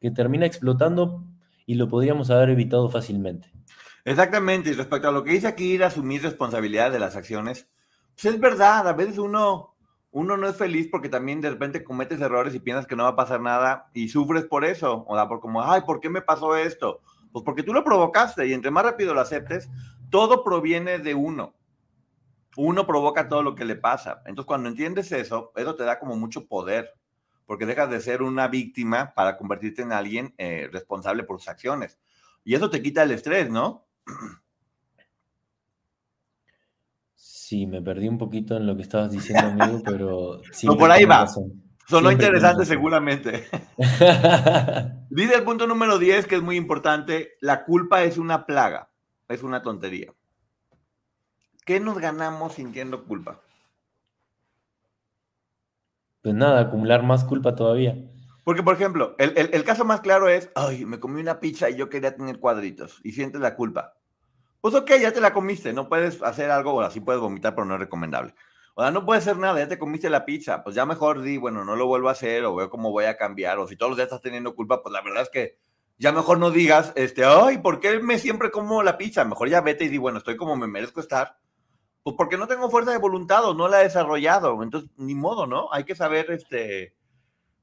que 0.00 0.10
termina 0.10 0.46
explotando 0.46 1.24
y 1.66 1.74
lo 1.74 1.88
podríamos 1.88 2.30
haber 2.30 2.50
evitado 2.50 2.88
fácilmente. 2.88 3.50
Exactamente, 4.04 4.70
y 4.70 4.74
respecto 4.74 5.08
a 5.08 5.12
lo 5.12 5.24
que 5.24 5.32
dice 5.32 5.48
aquí, 5.48 5.72
ir 5.72 5.82
a 5.82 5.88
asumir 5.88 6.22
responsabilidad 6.22 6.92
de 6.92 7.00
las 7.00 7.16
acciones, 7.16 7.68
pues 8.14 8.34
es 8.34 8.40
verdad, 8.40 8.86
a 8.86 8.92
veces 8.92 9.18
uno, 9.18 9.74
uno 10.12 10.36
no 10.36 10.48
es 10.48 10.56
feliz 10.56 10.88
porque 10.90 11.08
también 11.08 11.40
de 11.40 11.50
repente 11.50 11.82
cometes 11.82 12.20
errores 12.20 12.54
y 12.54 12.60
piensas 12.60 12.86
que 12.86 12.94
no 12.94 13.02
va 13.02 13.10
a 13.10 13.16
pasar 13.16 13.40
nada 13.40 13.90
y 13.92 14.08
sufres 14.08 14.44
por 14.44 14.64
eso, 14.64 15.04
o 15.08 15.16
sea, 15.16 15.26
por 15.26 15.40
como, 15.40 15.62
ay, 15.62 15.82
¿por 15.82 15.98
qué 15.98 16.08
me 16.08 16.22
pasó 16.22 16.56
esto? 16.56 17.00
Pues 17.32 17.44
porque 17.44 17.64
tú 17.64 17.74
lo 17.74 17.84
provocaste 17.84 18.46
y 18.46 18.52
entre 18.52 18.70
más 18.70 18.84
rápido 18.84 19.12
lo 19.12 19.20
aceptes, 19.20 19.68
todo 20.08 20.44
proviene 20.44 20.98
de 20.98 21.14
uno. 21.14 21.54
Uno 22.56 22.86
provoca 22.86 23.28
todo 23.28 23.42
lo 23.42 23.54
que 23.54 23.66
le 23.66 23.76
pasa. 23.76 24.22
Entonces, 24.24 24.46
cuando 24.46 24.68
entiendes 24.68 25.12
eso, 25.12 25.52
eso 25.56 25.74
te 25.74 25.84
da 25.84 25.98
como 25.98 26.16
mucho 26.16 26.46
poder 26.46 26.94
porque 27.46 27.64
dejas 27.64 27.88
de 27.90 28.00
ser 28.00 28.22
una 28.22 28.48
víctima 28.48 29.14
para 29.14 29.38
convertirte 29.38 29.82
en 29.82 29.92
alguien 29.92 30.34
eh, 30.36 30.68
responsable 30.72 31.22
por 31.22 31.38
sus 31.38 31.48
acciones. 31.48 31.98
Y 32.44 32.54
eso 32.54 32.68
te 32.68 32.82
quita 32.82 33.04
el 33.04 33.12
estrés, 33.12 33.48
¿no? 33.48 33.86
Sí, 37.14 37.66
me 37.66 37.80
perdí 37.80 38.08
un 38.08 38.18
poquito 38.18 38.56
en 38.56 38.66
lo 38.66 38.76
que 38.76 38.82
estabas 38.82 39.12
diciendo, 39.12 39.46
amigo, 39.46 39.80
pero 39.84 40.42
sí. 40.52 40.66
por 40.66 40.90
ahí 40.90 41.04
va. 41.04 41.26
Sonó 41.28 42.08
Siempre 42.08 42.26
interesante 42.26 42.62
razón. 42.62 42.66
seguramente. 42.66 43.48
Dice 45.10 45.36
el 45.36 45.44
punto 45.44 45.68
número 45.68 46.00
10, 46.00 46.26
que 46.26 46.34
es 46.34 46.42
muy 46.42 46.56
importante, 46.56 47.34
la 47.40 47.64
culpa 47.64 48.02
es 48.02 48.18
una 48.18 48.44
plaga, 48.44 48.90
es 49.28 49.44
una 49.44 49.62
tontería. 49.62 50.12
¿Qué 51.64 51.78
nos 51.78 51.98
ganamos 51.98 52.54
sintiendo 52.54 53.04
culpa? 53.04 53.40
Pues 56.26 56.34
nada, 56.34 56.58
acumular 56.60 57.04
más 57.04 57.22
culpa 57.22 57.54
todavía. 57.54 57.96
Porque, 58.42 58.64
por 58.64 58.74
ejemplo, 58.74 59.14
el, 59.18 59.32
el- 59.36 59.50
el 59.52 59.62
caso 59.62 59.84
más 59.84 60.00
claro 60.00 60.28
es, 60.28 60.50
ay, 60.56 60.84
me 60.84 60.98
comí 60.98 61.20
una 61.20 61.38
pizza 61.38 61.70
y 61.70 61.76
yo 61.76 61.88
quería 61.88 62.16
tener 62.16 62.40
cuadritos 62.40 63.00
y 63.04 63.12
sientes 63.12 63.40
la 63.40 63.54
culpa. 63.54 63.94
Pues 64.60 64.74
ok, 64.74 64.90
ya 65.00 65.12
te 65.12 65.20
la 65.20 65.32
comiste, 65.32 65.72
no 65.72 65.88
puedes 65.88 66.22
hacer 66.22 66.50
algo, 66.50 66.74
o 66.74 66.80
así 66.82 67.00
puedes 67.00 67.20
vomitar, 67.22 67.54
pero 67.54 67.66
no 67.66 67.74
es 67.74 67.80
recomendable. 67.80 68.34
O 68.74 68.82
sea, 68.82 68.90
no 68.90 69.06
puedes 69.06 69.24
hacer 69.24 69.38
nada, 69.38 69.58
ya 69.60 69.68
te 69.68 69.78
comiste 69.78 70.10
la 70.10 70.24
pizza, 70.26 70.64
pues 70.64 70.76
ya 70.76 70.86
mejor 70.86 71.22
di, 71.22 71.36
bueno, 71.38 71.64
no 71.64 71.76
lo 71.76 71.86
vuelvo 71.86 72.08
a 72.08 72.12
hacer 72.12 72.44
o 72.44 72.56
veo 72.56 72.70
cómo 72.70 72.90
voy 72.92 73.04
a 73.06 73.16
cambiar, 73.16 73.58
o 73.58 73.68
si 73.68 73.76
todos 73.76 73.90
los 73.90 73.98
días 73.98 74.06
estás 74.08 74.22
teniendo 74.22 74.54
culpa, 74.56 74.82
pues 74.82 74.92
la 74.92 75.02
verdad 75.02 75.22
es 75.22 75.30
que 75.30 75.58
ya 75.98 76.12
mejor 76.12 76.38
no 76.38 76.50
digas, 76.50 76.92
este, 76.96 77.24
ay, 77.24 77.58
¿por 77.58 77.80
qué 77.80 78.00
me 78.00 78.18
siempre 78.18 78.50
como 78.50 78.82
la 78.82 78.98
pizza? 78.98 79.24
Mejor 79.24 79.48
ya 79.50 79.60
vete 79.62 79.84
y 79.84 79.88
di, 79.88 79.98
bueno, 79.98 80.18
estoy 80.18 80.36
como 80.36 80.56
me 80.56 80.66
merezco 80.66 81.00
estar. 81.00 81.38
Pues 82.06 82.14
porque 82.14 82.38
no 82.38 82.46
tengo 82.46 82.70
fuerza 82.70 82.92
de 82.92 82.98
voluntad 82.98 83.44
o 83.46 83.52
no 83.52 83.66
la 83.66 83.80
he 83.80 83.82
desarrollado, 83.82 84.62
entonces 84.62 84.88
ni 84.96 85.16
modo, 85.16 85.48
¿no? 85.48 85.66
Hay 85.72 85.82
que 85.82 85.96
saber, 85.96 86.30
este, 86.30 86.94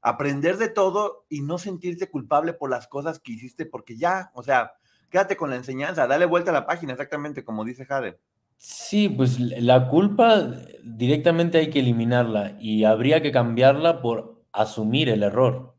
aprender 0.02 0.58
de 0.58 0.68
todo 0.68 1.24
y 1.30 1.40
no 1.40 1.56
sentirte 1.56 2.10
culpable 2.10 2.52
por 2.52 2.68
las 2.68 2.86
cosas 2.86 3.20
que 3.20 3.32
hiciste, 3.32 3.64
porque 3.64 3.96
ya, 3.96 4.32
o 4.34 4.42
sea, 4.42 4.74
quédate 5.08 5.38
con 5.38 5.48
la 5.48 5.56
enseñanza, 5.56 6.06
dale 6.06 6.26
vuelta 6.26 6.50
a 6.50 6.52
la 6.52 6.66
página, 6.66 6.92
exactamente 6.92 7.42
como 7.42 7.64
dice 7.64 7.86
Jade. 7.86 8.18
Sí, 8.58 9.08
pues 9.08 9.40
la 9.40 9.88
culpa 9.88 10.46
directamente 10.82 11.56
hay 11.56 11.70
que 11.70 11.80
eliminarla 11.80 12.58
y 12.60 12.84
habría 12.84 13.22
que 13.22 13.32
cambiarla 13.32 14.02
por 14.02 14.44
asumir 14.52 15.08
el 15.08 15.22
error. 15.22 15.74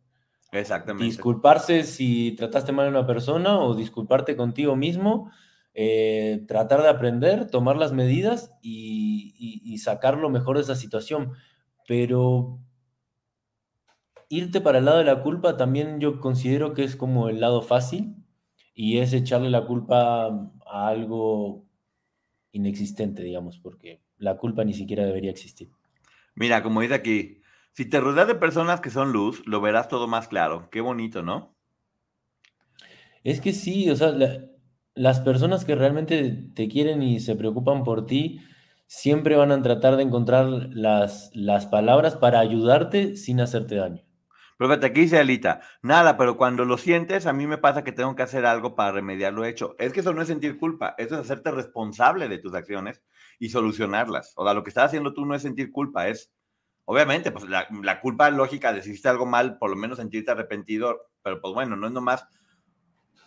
Exactamente. 0.51 1.05
Disculparse 1.05 1.83
si 1.83 2.31
trataste 2.31 2.71
mal 2.71 2.87
a 2.87 2.89
una 2.89 3.05
persona 3.05 3.59
o 3.59 3.75
disculparte 3.75 4.35
contigo 4.35 4.75
mismo, 4.75 5.31
eh, 5.75 6.43
tratar 6.47 6.81
de 6.81 6.89
aprender, 6.89 7.49
tomar 7.49 7.77
las 7.77 7.93
medidas 7.93 8.51
y, 8.61 9.35
y- 9.37 9.61
y 9.73 9.77
sacar 9.79 10.17
lo 10.17 10.29
mejor 10.31 10.57
de 10.57 10.63
esa 10.63 10.75
situación. 10.75 11.33
Pero 11.87 12.59
irte 14.29 14.61
para 14.61 14.79
el 14.79 14.85
lado 14.85 14.99
de 14.99 15.03
la 15.05 15.21
culpa 15.21 15.57
también 15.57 15.99
yo 15.99 16.19
considero 16.19 16.73
que 16.73 16.83
es 16.83 16.95
como 16.95 17.29
el 17.29 17.39
lado 17.39 17.61
fácil 17.61 18.15
y 18.73 18.97
es 18.99 19.13
echarle 19.13 19.49
la 19.49 19.65
culpa 19.65 20.27
a 20.65 20.87
algo 20.87 21.65
inexistente, 22.51 23.23
digamos, 23.23 23.59
porque 23.59 24.01
la 24.17 24.37
culpa 24.37 24.63
ni 24.63 24.73
siquiera 24.73 25.05
debería 25.05 25.31
existir. 25.31 25.69
Mira, 26.35 26.63
como 26.63 26.81
dice 26.81 26.93
aquí, 26.95 27.41
si 27.73 27.85
te 27.85 27.99
rodeas 27.99 28.27
de 28.27 28.35
personas 28.35 28.81
que 28.81 28.89
son 28.89 29.11
luz, 29.11 29.43
lo 29.45 29.61
verás 29.61 29.87
todo 29.87 30.07
más 30.07 30.27
claro. 30.27 30.69
Qué 30.69 30.81
bonito, 30.81 31.23
¿no? 31.23 31.55
Es 33.23 33.41
que 33.41 33.53
sí, 33.53 33.89
o 33.89 33.95
sea, 33.95 34.09
la- 34.11 34.45
las 34.95 35.19
personas 35.19 35.65
que 35.65 35.75
realmente 35.75 36.49
te 36.55 36.67
quieren 36.67 37.03
y 37.03 37.19
se 37.19 37.35
preocupan 37.35 37.83
por 37.83 38.05
ti 38.05 38.41
siempre 38.87 39.35
van 39.35 39.51
a 39.51 39.61
tratar 39.61 39.97
de 39.97 40.03
encontrar 40.03 40.47
las, 40.47 41.31
las 41.33 41.65
palabras 41.67 42.15
para 42.15 42.39
ayudarte 42.39 43.15
sin 43.17 43.41
hacerte 43.41 43.75
daño. 43.75 44.03
Pero 44.57 44.71
aquí 44.71 45.01
dice 45.01 45.19
Alita, 45.19 45.61
nada, 45.81 46.17
pero 46.17 46.37
cuando 46.37 46.63
lo 46.63 46.77
sientes, 46.77 47.25
a 47.25 47.33
mí 47.33 47.45
me 47.45 47.57
pasa 47.57 47.83
que 47.83 47.91
tengo 47.91 48.15
que 48.15 48.23
hacer 48.23 48.45
algo 48.45 48.73
para 48.73 48.93
remediar 48.93 49.33
lo 49.33 49.43
hecho. 49.43 49.75
Es 49.79 49.91
que 49.91 49.99
eso 49.99 50.13
no 50.13 50.21
es 50.21 50.29
sentir 50.29 50.57
culpa, 50.57 50.95
eso 50.97 51.15
es 51.15 51.21
hacerte 51.21 51.51
responsable 51.51 52.29
de 52.29 52.37
tus 52.37 52.53
acciones 52.53 53.03
y 53.37 53.49
solucionarlas. 53.49 54.31
O 54.37 54.45
sea, 54.45 54.53
lo 54.53 54.63
que 54.63 54.69
estás 54.69 54.85
haciendo 54.85 55.13
tú 55.13 55.25
no 55.25 55.35
es 55.35 55.41
sentir 55.41 55.73
culpa, 55.73 56.07
es, 56.07 56.31
obviamente, 56.85 57.31
pues 57.31 57.49
la, 57.49 57.67
la 57.83 57.99
culpa 57.99 58.29
lógica 58.29 58.71
de 58.71 58.81
si 58.81 58.91
hiciste 58.91 59.09
algo 59.09 59.25
mal, 59.25 59.57
por 59.57 59.69
lo 59.69 59.75
menos 59.75 59.97
sentirte 59.97 60.31
arrepentido, 60.31 61.01
pero 61.21 61.41
pues 61.41 61.53
bueno, 61.53 61.75
no 61.75 61.87
es 61.87 61.93
nomás. 61.93 62.25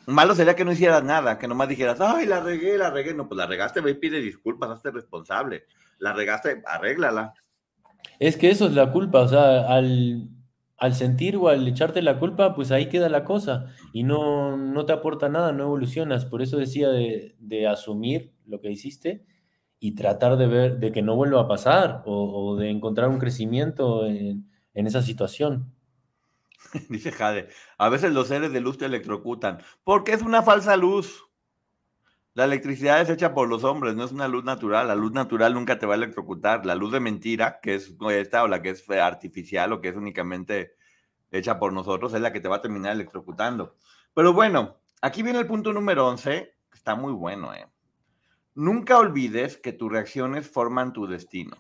Malo 0.08 0.34
sería 0.34 0.56
que 0.56 0.64
no 0.64 0.72
hicieras 0.72 1.04
nada, 1.04 1.38
que 1.38 1.46
nomás 1.46 1.68
dijeras, 1.68 2.00
ay, 2.00 2.24
la 2.24 2.40
regué, 2.40 2.78
la 2.78 2.88
regué. 2.88 3.12
No, 3.12 3.28
pues 3.28 3.36
la 3.36 3.46
regaste, 3.46 3.82
ve 3.82 3.90
y 3.90 3.94
pide 3.94 4.20
disculpas, 4.20 4.70
hazte 4.70 4.90
responsable. 4.90 5.64
La 5.98 6.14
regaste, 6.14 6.62
arréglala. 6.66 7.34
Es 8.18 8.38
que 8.38 8.48
eso 8.48 8.66
es 8.66 8.72
la 8.72 8.90
culpa, 8.90 9.20
o 9.20 9.28
sea, 9.28 9.68
al, 9.68 10.30
al 10.78 10.94
sentir 10.94 11.36
o 11.36 11.48
al 11.48 11.68
echarte 11.68 12.00
la 12.00 12.18
culpa, 12.18 12.54
pues 12.54 12.70
ahí 12.70 12.88
queda 12.88 13.10
la 13.10 13.24
cosa 13.24 13.66
y 13.92 14.02
no, 14.02 14.56
no 14.56 14.86
te 14.86 14.94
aporta 14.94 15.28
nada, 15.28 15.52
no 15.52 15.64
evolucionas. 15.64 16.24
Por 16.24 16.40
eso 16.40 16.56
decía 16.56 16.88
de, 16.88 17.36
de 17.38 17.66
asumir 17.66 18.32
lo 18.46 18.62
que 18.62 18.70
hiciste 18.70 19.26
y 19.78 19.94
tratar 19.94 20.38
de 20.38 20.46
ver, 20.46 20.78
de 20.78 20.90
que 20.90 21.02
no 21.02 21.16
vuelva 21.16 21.42
a 21.42 21.48
pasar 21.48 22.02
o, 22.06 22.52
o 22.52 22.56
de 22.56 22.70
encontrar 22.70 23.10
un 23.10 23.18
crecimiento 23.18 24.06
en, 24.06 24.48
en 24.72 24.86
esa 24.86 25.02
situación. 25.02 25.70
Dice 26.88 27.12
Jade, 27.12 27.48
a 27.78 27.88
veces 27.88 28.12
los 28.12 28.28
seres 28.28 28.52
de 28.52 28.60
luz 28.60 28.78
te 28.78 28.86
electrocutan, 28.86 29.62
porque 29.84 30.12
es 30.12 30.22
una 30.22 30.42
falsa 30.42 30.76
luz. 30.76 31.24
La 32.34 32.44
electricidad 32.44 33.00
es 33.00 33.10
hecha 33.10 33.34
por 33.34 33.48
los 33.48 33.64
hombres, 33.64 33.96
no 33.96 34.04
es 34.04 34.12
una 34.12 34.28
luz 34.28 34.44
natural. 34.44 34.86
La 34.86 34.94
luz 34.94 35.12
natural 35.12 35.54
nunca 35.54 35.78
te 35.78 35.86
va 35.86 35.94
a 35.94 35.96
electrocutar. 35.96 36.64
La 36.64 36.76
luz 36.76 36.92
de 36.92 37.00
mentira, 37.00 37.58
que 37.60 37.74
es 37.74 37.96
esta 38.10 38.44
o 38.44 38.48
la 38.48 38.62
que 38.62 38.70
es 38.70 38.88
artificial 38.90 39.72
o 39.72 39.80
que 39.80 39.88
es 39.88 39.96
únicamente 39.96 40.76
hecha 41.32 41.58
por 41.58 41.72
nosotros, 41.72 42.14
es 42.14 42.20
la 42.20 42.32
que 42.32 42.38
te 42.38 42.48
va 42.48 42.56
a 42.56 42.60
terminar 42.60 42.92
electrocutando. 42.92 43.76
Pero 44.14 44.32
bueno, 44.32 44.76
aquí 45.02 45.24
viene 45.24 45.40
el 45.40 45.48
punto 45.48 45.72
número 45.72 46.06
11, 46.06 46.54
que 46.70 46.78
está 46.78 46.94
muy 46.94 47.12
bueno. 47.12 47.52
¿eh? 47.54 47.66
Nunca 48.54 48.98
olvides 48.98 49.56
que 49.56 49.72
tus 49.72 49.90
reacciones 49.90 50.48
forman 50.48 50.92
tu 50.92 51.08
destino. 51.08 51.56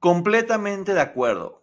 Completamente 0.00 0.94
de 0.94 1.00
acuerdo 1.00 1.61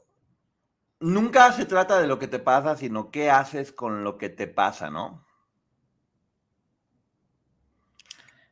nunca 0.99 1.51
se 1.53 1.65
trata 1.65 1.99
de 1.99 2.07
lo 2.07 2.19
que 2.19 2.27
te 2.27 2.39
pasa, 2.39 2.75
sino 2.75 3.11
qué 3.11 3.29
haces 3.29 3.71
con 3.71 4.03
lo 4.03 4.17
que 4.17 4.29
te 4.29 4.47
pasa, 4.47 4.89
¿no? 4.89 5.25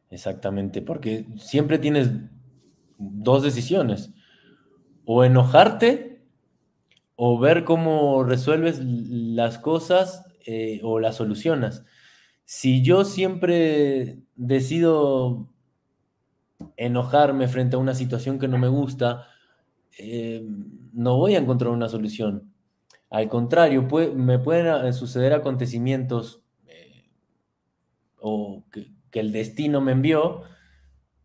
Exactamente, 0.09 0.81
porque 0.81 1.25
siempre 1.37 1.79
tienes 1.79 2.11
dos 2.97 3.43
decisiones, 3.43 4.11
o 5.05 5.23
enojarte 5.23 6.25
o 7.15 7.39
ver 7.39 7.63
cómo 7.63 8.23
resuelves 8.23 8.79
las 8.79 9.57
cosas 9.57 10.23
eh, 10.45 10.79
o 10.83 10.99
las 10.99 11.15
solucionas. 11.15 11.83
Si 12.45 12.83
yo 12.83 13.03
siempre 13.03 14.19
decido 14.35 15.49
enojarme 16.77 17.47
frente 17.47 17.75
a 17.75 17.79
una 17.79 17.95
situación 17.95 18.39
que 18.39 18.47
no 18.47 18.57
me 18.57 18.67
gusta, 18.67 19.27
eh, 19.97 20.45
no 20.93 21.17
voy 21.17 21.35
a 21.35 21.39
encontrar 21.39 21.71
una 21.71 21.89
solución. 21.89 22.53
Al 23.09 23.29
contrario, 23.29 23.87
me 24.15 24.39
pueden 24.39 24.85
eh, 24.85 24.93
suceder 24.93 25.33
acontecimientos 25.33 26.43
eh, 26.65 27.09
o 28.19 28.65
que, 28.71 28.93
que 29.11 29.19
el 29.19 29.31
destino 29.31 29.81
me 29.81 29.93
envió 29.93 30.43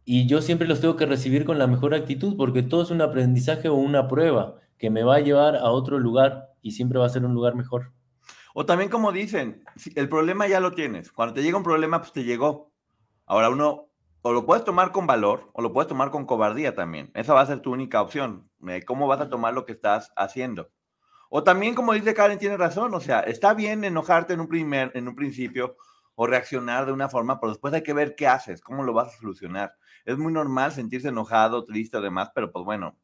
y 0.05 0.27
yo 0.27 0.43
siempre 0.43 0.69
los 0.69 0.81
tengo 0.81 0.97
que 0.97 1.07
recibir 1.07 1.45
con 1.45 1.59
la 1.59 1.67
mejor 1.67 1.95
actitud 1.95 2.37
porque 2.37 2.63
todo 2.63 2.83
es 2.83 2.91
un 2.91 3.01
aprendizaje 3.01 3.69
o 3.69 3.75
una 3.75 4.09
prueba 4.09 4.57
que 4.79 4.91
me 4.91 5.05
va 5.05 5.17
a 5.17 5.21
llevar 5.21 5.57
a 5.57 5.71
otro 5.71 5.99
lugar 5.99 6.51
y 6.61 6.73
siempre 6.73 6.99
va 6.99 7.07
a 7.07 7.11
ser 7.11 7.25
un 7.25 7.35
lugar 7.35 7.55
mejor. 7.55 7.93
O 8.55 8.67
también 8.67 8.91
como 8.91 9.13
dicen, 9.13 9.65
el 9.95 10.09
problema 10.09 10.47
ya 10.47 10.61
lo 10.61 10.73
tienes. 10.73 11.11
Cuando 11.13 11.35
te 11.35 11.43
llega 11.43 11.57
un 11.57 11.63
problema, 11.63 12.01
pues 12.01 12.13
te 12.13 12.25
llegó. 12.25 12.73
Ahora 13.27 13.49
uno 13.49 13.89
o 14.23 14.33
lo 14.33 14.47
puedes 14.47 14.65
tomar 14.65 14.93
con 14.93 15.07
valor 15.07 15.51
o 15.53 15.63
lo 15.63 15.73
puedes 15.73 15.89
tomar 15.89 16.11
con 16.11 16.27
cobardía 16.27 16.75
también. 16.75 17.11
Esa 17.15 17.35
va 17.35 17.41
a 17.41 17.47
ser 17.47 17.61
tu 17.61 17.73
única 17.73 18.01
opción. 18.01 18.49
¿Cómo 18.87 19.07
vas 19.07 19.21
a 19.21 19.29
tomar 19.29 19.55
lo 19.55 19.65
que 19.65 19.73
estás 19.73 20.13
haciendo? 20.17 20.71
O 21.35 21.43
también, 21.43 21.75
como 21.75 21.95
dice 21.95 22.15
Karen, 22.15 22.39
tiene 22.39 22.57
razón. 22.57 22.95
O 22.95 23.01
sea, 23.01 23.21
está 23.21 23.55
bien 23.55 23.85
enojarte 23.85 24.35
en 24.35 24.41
un, 24.41 24.49
primer, 24.49 24.93
en 24.95 25.09
un 25.09 25.15
principio 25.15 25.77
o 26.15 26.27
reaccionar 26.27 26.87
de 26.87 26.93
una 26.93 27.09
forma, 27.09 27.41
pero 27.41 27.53
después 27.53 27.73
hay 27.73 27.83
que 27.83 27.95
ver 27.95 28.15
qué 28.15 28.27
haces, 28.27 28.61
cómo 28.61 28.83
lo 28.83 28.93
vas 28.93 29.15
a 29.15 29.19
solucionar. 29.19 29.75
Es 30.05 30.19
muy 30.19 30.33
normal 30.33 30.73
sentirse 30.73 31.09
enojado, 31.09 31.65
triste 31.65 31.97
o 31.97 32.01
demás, 32.03 32.31
pero 32.35 32.53
pues 32.53 32.65
bueno, 32.65 32.99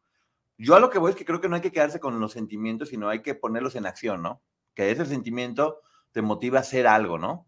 yo 0.59 0.75
a 0.75 0.81
lo 0.81 0.91
que 0.91 0.99
voy 0.99 1.11
es 1.11 1.17
que 1.17 1.25
creo 1.25 1.41
que 1.41 1.49
no 1.49 1.57
hay 1.57 1.63
que 1.63 1.73
quedarse 1.73 2.01
con 2.01 2.21
los 2.21 2.33
sentimientos, 2.33 2.91
sino 2.91 3.09
hay 3.09 3.23
que 3.23 3.35
ponerlos 3.35 3.77
en 3.77 3.87
acción, 3.87 4.23
¿no? 4.23 4.43
Que 4.75 4.91
ese 4.91 5.07
sentimiento 5.07 5.81
te 6.13 6.21
motiva 6.21 6.59
a 6.59 6.63
hacer 6.63 6.87
algo, 6.87 7.19
¿no? 7.19 7.47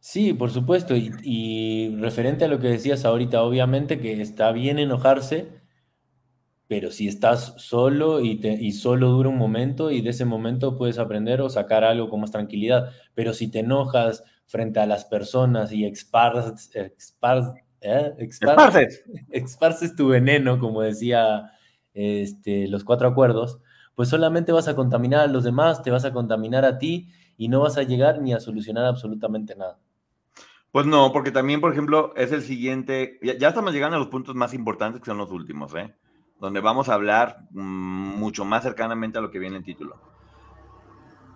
Sí, 0.00 0.32
por 0.32 0.50
supuesto. 0.50 0.94
Y, 0.94 1.12
y 1.22 1.96
referente 2.00 2.44
a 2.44 2.48
lo 2.48 2.60
que 2.60 2.68
decías 2.68 3.04
ahorita, 3.04 3.42
obviamente 3.42 3.98
que 3.98 4.20
está 4.20 4.52
bien 4.52 4.78
enojarse, 4.78 5.60
pero 6.68 6.90
si 6.90 7.08
estás 7.08 7.54
solo 7.56 8.20
y, 8.20 8.36
te, 8.40 8.52
y 8.52 8.72
solo 8.72 9.08
dura 9.08 9.30
un 9.30 9.38
momento 9.38 9.90
y 9.90 10.02
de 10.02 10.10
ese 10.10 10.26
momento 10.26 10.76
puedes 10.76 10.98
aprender 10.98 11.40
o 11.40 11.48
sacar 11.48 11.82
algo 11.82 12.10
con 12.10 12.20
más 12.20 12.30
tranquilidad. 12.30 12.90
Pero 13.14 13.32
si 13.32 13.50
te 13.50 13.60
enojas 13.60 14.22
frente 14.44 14.78
a 14.78 14.86
las 14.86 15.06
personas 15.06 15.72
y 15.72 15.86
esparces, 15.86 16.70
expar, 16.76 17.54
¿eh? 17.80 18.12
Tu 19.96 20.08
veneno, 20.08 20.58
como 20.58 20.82
decía 20.82 21.52
este, 21.94 22.68
los 22.68 22.84
cuatro 22.84 23.08
acuerdos, 23.08 23.60
pues 23.94 24.10
solamente 24.10 24.52
vas 24.52 24.68
a 24.68 24.76
contaminar 24.76 25.20
a 25.20 25.26
los 25.26 25.44
demás, 25.44 25.82
te 25.82 25.90
vas 25.90 26.04
a 26.04 26.12
contaminar 26.12 26.66
a 26.66 26.78
ti 26.78 27.08
y 27.38 27.48
no 27.48 27.60
vas 27.60 27.78
a 27.78 27.82
llegar 27.82 28.20
ni 28.20 28.34
a 28.34 28.40
solucionar 28.40 28.84
absolutamente 28.84 29.56
nada. 29.56 29.78
Pues 30.70 30.84
no, 30.84 31.12
porque 31.14 31.30
también, 31.30 31.62
por 31.62 31.72
ejemplo, 31.72 32.12
es 32.14 32.30
el 32.30 32.42
siguiente, 32.42 33.18
ya, 33.22 33.38
ya, 33.38 33.48
estamos 33.48 33.72
llegando 33.72 33.96
a 33.96 34.00
los 34.00 34.08
puntos 34.08 34.34
más 34.34 34.52
importantes 34.52 35.00
que 35.00 35.06
son 35.06 35.16
los 35.16 35.30
últimos, 35.30 35.74
¿eh? 35.74 35.94
Donde 36.38 36.60
vamos 36.60 36.88
a 36.88 36.94
hablar 36.94 37.40
mm, 37.50 38.16
mucho 38.16 38.44
más 38.44 38.62
cercanamente 38.62 39.18
a 39.18 39.20
lo 39.20 39.30
que 39.30 39.38
viene 39.38 39.56
en 39.56 39.64
título. 39.64 40.00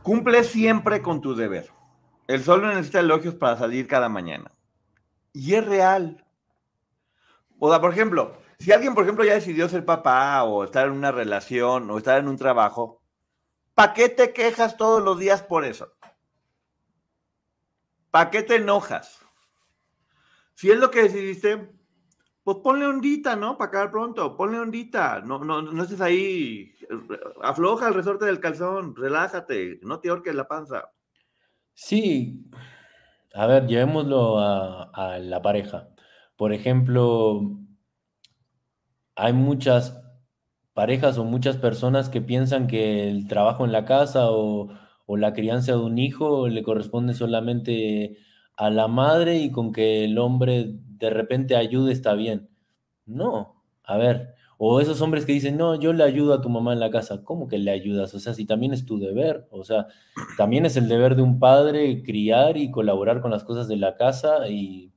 Cumple 0.02 0.44
siempre 0.44 1.02
con 1.02 1.20
tu 1.20 1.34
deber. 1.34 1.70
El 2.26 2.42
sol 2.42 2.62
no 2.62 2.68
necesita 2.68 3.00
elogios 3.00 3.34
para 3.34 3.56
salir 3.56 3.86
cada 3.86 4.08
mañana. 4.08 4.50
Y 5.32 5.54
es 5.54 5.64
real. 5.64 6.24
O 7.58 7.70
sea, 7.70 7.80
por 7.80 7.92
ejemplo, 7.92 8.36
si 8.58 8.72
alguien, 8.72 8.94
por 8.94 9.04
ejemplo, 9.04 9.24
ya 9.24 9.34
decidió 9.34 9.68
ser 9.68 9.84
papá 9.84 10.42
o 10.44 10.64
estar 10.64 10.86
en 10.86 10.92
una 10.92 11.12
relación 11.12 11.90
o 11.90 11.98
estar 11.98 12.18
en 12.18 12.28
un 12.28 12.36
trabajo, 12.36 13.02
¿para 13.74 13.92
qué 13.92 14.08
te 14.08 14.32
quejas 14.32 14.76
todos 14.76 15.02
los 15.02 15.18
días 15.18 15.42
por 15.42 15.64
eso? 15.64 15.92
¿Para 18.10 18.30
qué 18.30 18.42
te 18.42 18.56
enojas? 18.56 19.20
Si 20.54 20.70
es 20.70 20.78
lo 20.78 20.90
que 20.90 21.02
decidiste, 21.02 21.72
pues 22.44 22.58
ponle 22.62 22.86
ondita, 22.86 23.36
¿no? 23.36 23.56
Para 23.56 23.68
acabar 23.68 23.90
pronto, 23.90 24.36
ponle 24.36 24.58
ondita. 24.58 25.20
No, 25.20 25.38
no, 25.38 25.62
no 25.62 25.82
estés 25.82 26.00
ahí. 26.00 26.72
Afloja 27.42 27.88
el 27.88 27.94
resorte 27.94 28.24
del 28.24 28.40
calzón, 28.40 28.96
relájate, 28.96 29.78
no 29.82 30.00
te 30.00 30.10
orques 30.10 30.34
la 30.34 30.48
panza. 30.48 30.90
Sí, 31.74 32.50
a 33.34 33.46
ver, 33.46 33.66
llevémoslo 33.66 34.38
a, 34.38 34.90
a 34.92 35.18
la 35.18 35.40
pareja. 35.40 35.88
Por 36.36 36.52
ejemplo, 36.52 37.40
hay 39.14 39.32
muchas 39.32 40.02
parejas 40.74 41.18
o 41.18 41.24
muchas 41.24 41.56
personas 41.56 42.08
que 42.08 42.22
piensan 42.22 42.66
que 42.66 43.08
el 43.08 43.28
trabajo 43.28 43.64
en 43.64 43.72
la 43.72 43.84
casa 43.84 44.30
o 44.30 44.68
la 45.06 45.34
crianza 45.34 45.72
de 45.72 45.78
un 45.78 45.98
hijo 45.98 46.48
le 46.48 46.62
corresponde 46.62 47.14
solamente 47.14 48.16
a 48.56 48.70
la 48.70 48.88
madre 48.88 49.38
y 49.38 49.50
con 49.50 49.72
que 49.72 50.04
el 50.04 50.18
hombre 50.18 50.78
de 51.06 51.14
repente 51.14 51.56
ayude 51.56 51.92
está 51.92 52.14
bien. 52.14 52.48
No, 53.06 53.62
a 53.84 53.96
ver, 53.96 54.34
o 54.58 54.80
esos 54.80 55.00
hombres 55.00 55.26
que 55.26 55.32
dicen, 55.32 55.56
no, 55.56 55.74
yo 55.74 55.92
le 55.92 56.04
ayudo 56.04 56.34
a 56.34 56.40
tu 56.40 56.48
mamá 56.48 56.72
en 56.72 56.78
la 56.78 56.90
casa. 56.90 57.24
¿Cómo 57.24 57.48
que 57.48 57.58
le 57.58 57.72
ayudas? 57.72 58.14
O 58.14 58.20
sea, 58.20 58.32
si 58.32 58.46
también 58.46 58.72
es 58.72 58.86
tu 58.86 58.98
deber, 59.00 59.48
o 59.50 59.64
sea, 59.64 59.88
también 60.36 60.66
es 60.66 60.76
el 60.76 60.88
deber 60.88 61.16
de 61.16 61.22
un 61.22 61.40
padre 61.40 62.04
criar 62.04 62.56
y 62.56 62.70
colaborar 62.70 63.20
con 63.20 63.32
las 63.32 63.42
cosas 63.42 63.66
de 63.66 63.76
la 63.76 63.96
casa 63.96 64.48
y... 64.48 64.92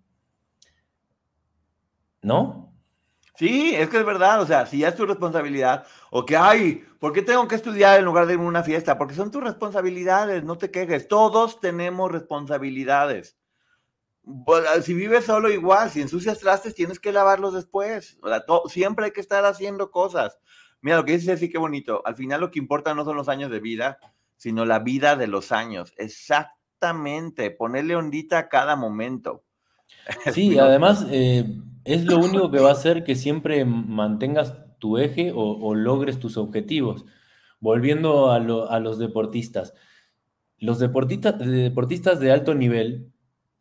¿No? 2.22 2.76
Sí, 3.36 3.73
es 3.76 3.90
que 3.90 3.98
es 3.98 4.06
verdad, 4.06 4.40
o 4.41 4.45
sea, 4.45 4.68
si 4.68 4.80
ya 4.80 4.90
es 4.90 4.95
tu 4.95 5.06
responsabilidad, 5.06 5.86
o 6.11 6.26
que, 6.26 6.38
ay, 6.38 6.84
¿por 6.99 7.11
qué 7.11 7.22
tengo 7.23 7.48
que 7.48 7.56
estudiar 7.56 7.99
en 7.99 8.06
lugar 8.06 8.27
de 8.27 8.34
irme 8.34 8.45
a 8.45 8.49
una 8.49 8.64
fiesta? 8.64 8.99
Porque 8.99 9.15
son 9.15 9.32
tus 9.32 9.44
responsabilidades, 9.44 10.44
no 10.44 10.57
te 10.60 10.69
quejes, 10.69 11.07
todos 11.07 11.60
tenemos 11.60 12.11
responsabilidades. 12.11 13.36
Si 14.81 14.93
vives 14.93 15.26
solo 15.26 15.52
igual, 15.52 15.91
si 15.91 16.02
ensucias 16.02 16.39
trastes, 16.39 16.73
tienes 16.73 16.99
que 16.99 17.11
lavarlos 17.11 17.53
después. 17.53 18.18
O 18.22 18.27
sea, 18.27 18.43
siempre 18.68 19.06
hay 19.06 19.11
que 19.11 19.22
estar 19.22 19.45
haciendo 19.45 19.91
cosas. 19.91 20.39
Mira, 20.81 20.97
lo 20.97 21.06
que 21.06 21.14
dices 21.14 21.39
sí, 21.39 21.49
qué 21.49 21.57
bonito. 21.57 22.02
Al 22.06 22.15
final 22.15 22.41
lo 22.41 22.52
que 22.52 22.60
importa 22.60 22.95
no 22.95 23.06
son 23.06 23.18
los 23.18 23.30
años 23.30 23.52
de 23.52 23.60
vida, 23.60 23.99
sino 24.35 24.65
la 24.65 24.80
vida 24.80 25.15
de 25.15 25.27
los 25.27 25.52
años. 25.52 25.93
Exactamente, 25.97 27.52
ponerle 27.52 27.95
ondita 27.95 28.38
a 28.39 28.49
cada 28.49 28.76
momento. 28.76 29.43
Sí, 30.34 30.57
además 30.57 31.06
eh, 31.10 31.45
es 31.84 32.06
lo 32.06 32.18
único 32.18 32.52
que 32.52 32.60
va 32.60 32.69
a 32.69 32.73
hacer 32.73 33.03
que 33.03 33.15
siempre 33.15 33.65
mantengas 33.65 34.56
tu 34.80 34.97
eje 34.97 35.31
o, 35.34 35.73
logres 35.76 36.19
tus 36.19 36.38
objetivos. 36.38 37.06
Volviendo 37.60 38.31
a, 38.31 38.35
a 38.35 38.80
los 38.80 38.99
deportistas. 38.99 39.73
Los 40.57 40.80
deportistas, 40.80 41.38
deportistas 41.39 42.19
de 42.19 42.31
alto 42.31 42.53
nivel 42.53 43.11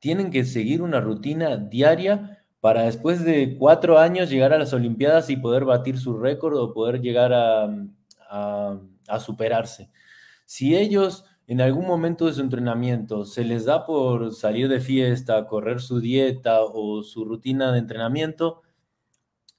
tienen 0.04 0.30
que 0.30 0.44
seguir 0.44 0.82
una 0.82 1.00
rutina 1.00 1.56
diaria 1.56 2.44
para 2.60 2.82
después 2.82 3.24
de 3.24 3.56
cuatro 3.58 3.98
años 3.98 4.28
llegar 4.28 4.52
a 4.52 4.58
las 4.58 4.74
Olimpiadas 4.74 5.30
y 5.30 5.38
poder 5.38 5.64
batir 5.64 5.98
su 5.98 6.18
récord 6.18 6.58
o 6.58 6.74
poder 6.74 7.00
llegar 7.00 7.32
a, 7.32 8.78
superarse. 9.18 9.88
Si 10.44 10.76
ellos 10.76 11.24
en 11.46 11.62
algún 11.62 11.86
momento 11.86 12.26
de 12.26 12.34
su 12.34 12.42
entrenamiento 12.42 13.24
se 13.24 13.44
les 13.44 13.64
da 13.64 13.86
por 13.86 14.34
salir 14.34 14.68
de 14.68 14.80
fiesta, 14.80 15.46
correr 15.46 15.80
su 15.80 16.00
dieta 16.00 16.60
o 16.60 17.02
su 17.02 17.24
rutina 17.24 17.72
de 17.72 17.78
entrenamiento, 17.78 18.60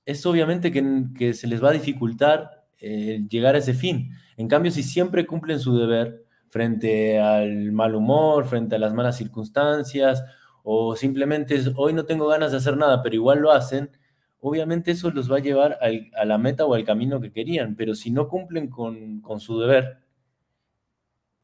es 0.05 0.23
obviamente 0.27 0.71
que, 0.71 1.33
se 1.33 1.47
les 1.47 1.63
va 1.63 1.69
a 1.69 1.73
dificultar 1.73 2.67
eh, 2.79 3.25
llegar 3.27 3.55
a 3.55 3.57
ese 3.57 3.73
fin. 3.73 4.11
En 4.37 4.47
cambio, 4.47 4.71
si 4.71 4.83
siempre 4.83 5.25
cumplen 5.25 5.59
su 5.59 5.75
deber, 5.75 6.24
frente 6.55 7.19
al 7.19 7.73
mal 7.73 7.95
humor, 7.95 8.45
frente 8.45 8.77
a 8.77 8.79
las 8.79 8.93
malas 8.93 9.17
circunstancias, 9.17 10.23
o 10.63 10.95
simplemente 10.95 11.53
es, 11.53 11.69
hoy 11.75 11.91
no 11.91 12.05
tengo 12.05 12.27
ganas 12.27 12.51
de 12.51 12.59
hacer 12.59 12.77
nada, 12.77 13.03
pero 13.03 13.13
igual 13.13 13.39
lo 13.39 13.51
hacen, 13.51 13.89
obviamente 14.39 14.91
eso 14.91 15.11
los 15.11 15.29
va 15.29 15.35
a 15.35 15.41
llevar 15.41 15.77
a 15.81 16.23
la 16.23 16.37
meta 16.37 16.63
o 16.63 16.73
al 16.73 16.85
camino 16.85 17.19
que 17.19 17.33
querían, 17.33 17.75
pero 17.75 17.93
si 17.93 18.09
no 18.09 18.29
cumplen 18.29 18.69
con, 18.69 19.19
con 19.19 19.41
su 19.41 19.59
deber, 19.59 19.97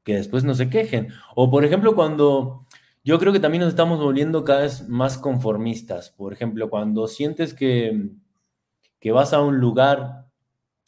que 0.06 0.16
después 0.16 0.46
no 0.46 0.54
se 0.54 0.70
quejen. 0.70 1.10
O 1.36 1.52
por 1.52 1.66
ejemplo, 1.66 1.94
cuando 1.94 2.66
yo 3.04 3.20
creo 3.20 3.34
que 3.34 3.42
también 3.42 3.64
nos 3.64 3.72
estamos 3.72 4.00
volviendo 4.00 4.46
cada 4.46 4.62
vez 4.62 4.88
más 4.88 5.18
conformistas, 5.18 6.12
por 6.12 6.32
ejemplo, 6.32 6.70
cuando 6.70 7.10
sientes 7.10 7.54
que, 7.54 8.12
que 9.02 9.12
vas 9.12 9.34
a 9.34 9.42
un 9.42 9.58
lugar 9.58 10.28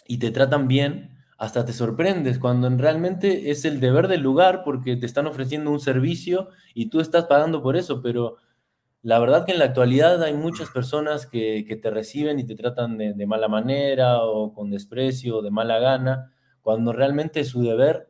y 0.08 0.20
te 0.20 0.32
tratan 0.32 0.70
bien, 0.70 1.13
hasta 1.44 1.66
te 1.66 1.74
sorprendes 1.74 2.40
cuando 2.40 2.70
realmente 2.70 3.52
es 3.52 3.66
el 3.66 3.82
deber 3.82 4.08
del 4.08 4.22
lugar 4.22 4.62
porque 4.64 4.96
te 4.96 5.06
están 5.06 5.28
ofreciendo 5.28 5.72
un 5.72 5.82
servicio 5.82 6.48
y 6.74 6.86
tú 6.86 7.02
estás 7.02 7.26
pagando 7.26 7.62
por 7.62 7.76
eso, 7.76 8.02
pero 8.02 8.38
la 9.02 9.20
verdad 9.20 9.46
que 9.46 9.52
en 9.52 9.60
la 9.60 9.66
actualidad 9.66 10.24
hay 10.24 10.34
muchas 10.36 10.70
personas 10.70 11.26
que, 11.26 11.68
te 11.82 11.90
reciben 11.90 12.40
y 12.40 12.46
te 12.46 12.56
tratan 12.56 12.98
de, 12.98 13.26
mala 13.28 13.50
manera 13.50 14.24
o 14.24 14.54
con 14.54 14.72
desprecio 14.72 15.40
o 15.40 15.42
de 15.42 15.52
mala 15.52 15.80
gana, 15.80 16.32
cuando 16.62 16.94
realmente 16.94 17.42
es 17.42 17.50
su 17.50 17.62
deber 17.62 18.08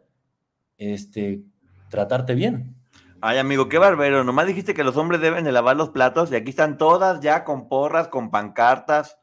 este, 0.78 1.42
tratarte 1.90 2.36
bien. 2.36 2.76
Ay, 3.20 3.40
amigo, 3.40 3.68
qué 3.68 3.80
barbero. 3.80 4.24
Nomás 4.24 4.46
dijiste 4.46 4.76
que 4.76 4.84
los 4.84 4.96
hombres 4.96 5.22
deben 5.22 5.44
de 5.44 5.52
lavar 5.52 5.76
los 5.76 5.90
platos 5.90 6.32
y 6.32 6.36
aquí 6.36 6.52
están 6.52 6.78
todas 6.78 7.20
ya 7.20 7.44
con 7.46 7.68
porras, 7.68 8.10
con 8.10 8.30
pancartas 8.30 9.18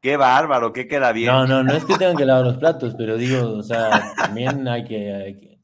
Qué 0.00 0.16
bárbaro, 0.16 0.72
qué 0.72 0.88
queda 0.88 1.12
bien. 1.12 1.28
No, 1.32 1.46
no, 1.46 1.62
no 1.62 1.72
es 1.74 1.84
que 1.84 1.96
tengan 1.96 2.16
que 2.16 2.24
lavar 2.24 2.44
los 2.44 2.56
platos, 2.56 2.94
pero 2.96 3.18
digo, 3.18 3.52
o 3.52 3.62
sea, 3.62 4.14
también 4.16 4.66
hay 4.66 4.84
que, 4.84 5.58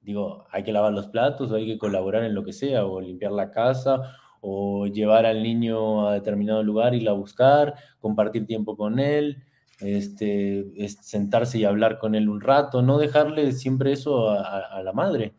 digo, 0.00 0.46
hay 0.50 0.62
que 0.62 0.72
lavar 0.72 0.92
los 0.92 1.08
platos 1.08 1.50
o 1.50 1.56
hay 1.56 1.66
que 1.66 1.78
colaborar 1.78 2.24
en 2.24 2.34
lo 2.34 2.42
que 2.42 2.54
sea, 2.54 2.86
o 2.86 3.00
limpiar 3.02 3.32
la 3.32 3.50
casa, 3.50 4.16
o 4.40 4.86
llevar 4.86 5.26
al 5.26 5.42
niño 5.42 6.08
a 6.08 6.14
determinado 6.14 6.62
lugar, 6.62 6.94
y 6.94 7.06
a 7.06 7.12
buscar, 7.12 7.74
compartir 8.00 8.46
tiempo 8.46 8.78
con 8.78 8.98
él, 8.98 9.44
este, 9.80 10.64
sentarse 11.02 11.58
y 11.58 11.64
hablar 11.64 11.98
con 11.98 12.14
él 12.14 12.30
un 12.30 12.40
rato, 12.40 12.80
no 12.80 12.96
dejarle 12.96 13.52
siempre 13.52 13.92
eso 13.92 14.30
a 14.30 14.82
la 14.82 14.92
madre. 14.94 15.34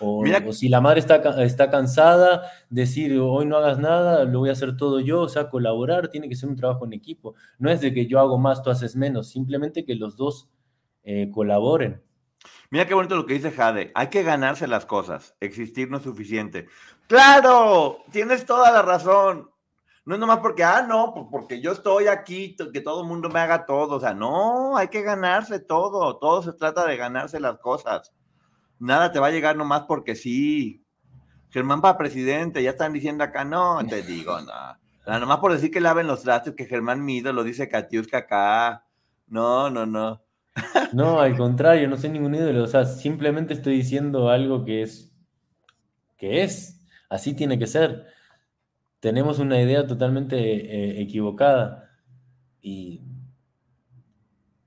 O, 0.00 0.24
si 0.52 0.68
la 0.68 0.80
madre 0.80 1.00
está, 1.00 1.16
está 1.42 1.70
cansada, 1.70 2.42
decir 2.70 3.18
hoy 3.18 3.46
no 3.46 3.56
hagas 3.56 3.78
nada, 3.78 4.24
lo 4.24 4.40
voy 4.40 4.48
a 4.48 4.52
hacer 4.52 4.76
todo 4.76 5.00
yo, 5.00 5.22
o 5.22 5.28
sea, 5.28 5.48
colaborar 5.48 6.08
tiene 6.08 6.28
que 6.28 6.36
ser 6.36 6.48
un 6.48 6.56
trabajo 6.56 6.84
en 6.84 6.92
equipo. 6.92 7.34
No 7.58 7.70
es 7.70 7.80
de 7.80 7.92
que 7.92 8.06
yo 8.06 8.20
hago 8.20 8.38
más, 8.38 8.62
tú 8.62 8.70
haces 8.70 8.94
menos, 8.96 9.30
simplemente 9.30 9.84
que 9.84 9.96
los 9.96 10.16
dos 10.16 10.48
eh, 11.02 11.30
colaboren. 11.32 12.02
Mira 12.70 12.86
qué 12.86 12.94
bonito 12.94 13.16
lo 13.16 13.26
que 13.26 13.34
dice 13.34 13.50
Jade. 13.50 13.90
Hay 13.94 14.08
que 14.08 14.22
ganarse 14.22 14.68
las 14.68 14.86
cosas. 14.86 15.34
Existir 15.40 15.90
no 15.90 15.96
es 15.96 16.02
suficiente. 16.02 16.68
Claro, 17.06 17.98
tienes 18.12 18.44
toda 18.44 18.70
la 18.70 18.82
razón. 18.82 19.50
No 20.04 20.14
es 20.14 20.20
nomás 20.20 20.38
porque, 20.38 20.64
ah, 20.64 20.82
no, 20.82 21.28
porque 21.30 21.60
yo 21.60 21.72
estoy 21.72 22.06
aquí, 22.06 22.56
que 22.72 22.80
todo 22.80 23.02
el 23.02 23.08
mundo 23.08 23.28
me 23.30 23.40
haga 23.40 23.66
todo. 23.66 23.96
O 23.96 24.00
sea, 24.00 24.14
no, 24.14 24.76
hay 24.76 24.88
que 24.88 25.02
ganarse 25.02 25.60
todo. 25.60 26.18
Todo 26.18 26.42
se 26.42 26.52
trata 26.52 26.86
de 26.86 26.96
ganarse 26.96 27.40
las 27.40 27.58
cosas 27.58 28.12
nada 28.78 29.12
te 29.12 29.18
va 29.18 29.28
a 29.28 29.30
llegar 29.30 29.56
nomás 29.56 29.82
porque 29.82 30.14
sí. 30.14 30.84
Germán 31.50 31.80
para 31.80 31.96
presidente, 31.96 32.62
ya 32.62 32.70
están 32.70 32.92
diciendo 32.92 33.24
acá, 33.24 33.44
no, 33.44 33.78
te 33.86 34.02
digo, 34.04 34.38
no. 34.40 35.18
nomás 35.18 35.38
por 35.38 35.52
decir 35.52 35.70
que 35.70 35.80
laven 35.80 36.06
los 36.06 36.22
trastes, 36.22 36.54
que 36.54 36.66
Germán 36.66 37.04
Mido 37.04 37.32
lo 37.32 37.44
dice 37.44 37.68
Katiuska 37.68 38.18
acá. 38.18 38.84
No, 39.26 39.70
no, 39.70 39.86
no. 39.86 40.22
No, 40.92 41.20
al 41.20 41.36
contrario, 41.36 41.88
no 41.88 41.96
soy 41.96 42.10
ningún 42.10 42.34
ídolo. 42.34 42.64
O 42.64 42.66
sea, 42.66 42.84
simplemente 42.84 43.54
estoy 43.54 43.76
diciendo 43.76 44.28
algo 44.28 44.64
que 44.64 44.82
es. 44.82 45.12
que 46.16 46.42
es. 46.42 46.80
Así 47.08 47.34
tiene 47.34 47.58
que 47.58 47.66
ser. 47.66 48.06
Tenemos 49.00 49.38
una 49.38 49.60
idea 49.60 49.86
totalmente 49.86 50.36
eh, 50.36 51.00
equivocada. 51.00 51.90
Y. 52.60 53.02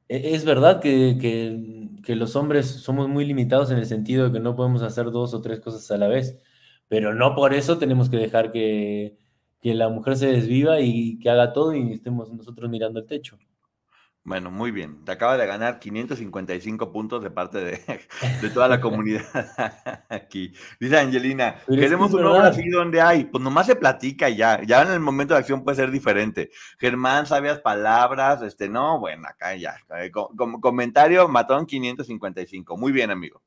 E, 0.07 0.35
es 0.35 0.45
verdad 0.45 0.79
que, 0.81 1.17
que 1.19 1.80
que 2.03 2.15
los 2.15 2.35
hombres 2.35 2.67
somos 2.67 3.07
muy 3.09 3.25
limitados 3.25 3.71
en 3.71 3.77
el 3.77 3.85
sentido 3.85 4.25
de 4.25 4.33
que 4.33 4.39
no 4.39 4.55
podemos 4.55 4.81
hacer 4.83 5.11
dos 5.11 5.33
o 5.33 5.41
tres 5.41 5.59
cosas 5.59 5.89
a 5.91 5.97
la 5.97 6.07
vez, 6.07 6.39
pero 6.87 7.13
no 7.13 7.35
por 7.35 7.53
eso 7.53 7.77
tenemos 7.77 8.09
que 8.09 8.17
dejar 8.17 8.51
que, 8.51 9.17
la 9.63 9.89
mujer 9.89 10.17
se 10.17 10.27
desviva 10.27 10.81
y 10.81 11.19
que 11.19 11.29
haga 11.29 11.53
todo 11.53 11.75
y 11.75 11.93
estemos 11.93 12.31
nosotros 12.33 12.69
mirando 12.69 12.99
el 12.99 13.05
techo. 13.05 13.37
Bueno, 14.23 14.51
muy 14.51 14.69
bien. 14.69 15.03
Te 15.03 15.13
acaba 15.13 15.35
de 15.35 15.47
ganar 15.47 15.79
555 15.79 16.91
puntos 16.91 17.23
de 17.23 17.31
parte 17.31 17.57
de, 17.57 17.81
de 18.41 18.49
toda 18.51 18.67
la 18.67 18.79
comunidad 18.79 19.25
aquí. 20.09 20.53
Dice 20.79 20.99
Angelina, 20.99 21.55
queremos 21.67 22.13
un 22.13 22.25
hombre 22.25 22.49
así 22.49 22.69
donde 22.69 23.01
hay. 23.01 23.25
Pues 23.25 23.43
nomás 23.43 23.65
se 23.65 23.75
platica 23.75 24.29
y 24.29 24.35
ya. 24.35 24.61
Ya 24.63 24.83
en 24.83 24.91
el 24.91 24.99
momento 24.99 25.33
de 25.33 25.39
acción 25.39 25.63
puede 25.63 25.77
ser 25.77 25.89
diferente. 25.89 26.51
Germán, 26.79 27.25
sabias 27.25 27.59
palabras. 27.59 28.43
Este, 28.43 28.69
no, 28.69 28.99
bueno, 28.99 29.27
acá 29.27 29.55
ya. 29.55 29.75
Eh, 29.97 30.11
comentario, 30.11 31.27
matón 31.27 31.65
555. 31.65 32.77
Muy 32.77 32.91
bien, 32.91 33.09
amigo. 33.09 33.41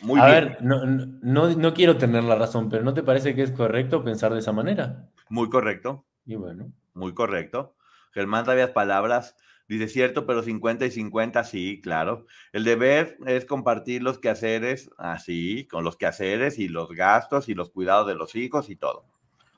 muy 0.00 0.18
A 0.18 0.26
ver, 0.26 0.58
no, 0.62 0.86
no, 0.86 1.50
no 1.50 1.74
quiero 1.74 1.98
tener 1.98 2.24
la 2.24 2.36
razón, 2.36 2.70
pero 2.70 2.82
¿no 2.82 2.94
te 2.94 3.02
parece 3.02 3.34
que 3.34 3.42
es 3.42 3.50
correcto 3.50 4.02
pensar 4.02 4.32
de 4.32 4.38
esa 4.38 4.52
manera? 4.52 5.10
Muy 5.28 5.50
correcto. 5.50 6.06
Y 6.24 6.36
bueno. 6.36 6.72
Muy 6.94 7.12
correcto. 7.12 7.74
Germán, 8.12 8.46
sabias 8.46 8.70
palabras. 8.70 9.36
Dice, 9.68 9.88
cierto, 9.88 10.26
pero 10.26 10.42
50 10.42 10.86
y 10.86 10.90
50, 10.92 11.42
sí, 11.44 11.80
claro. 11.82 12.26
El 12.52 12.62
deber 12.64 13.18
es 13.26 13.44
compartir 13.44 14.02
los 14.02 14.18
quehaceres, 14.18 14.90
así, 14.96 15.66
con 15.66 15.82
los 15.82 15.96
quehaceres 15.96 16.58
y 16.58 16.68
los 16.68 16.90
gastos 16.90 17.48
y 17.48 17.54
los 17.54 17.70
cuidados 17.70 18.06
de 18.06 18.14
los 18.14 18.36
hijos 18.36 18.70
y 18.70 18.76
todo. 18.76 19.06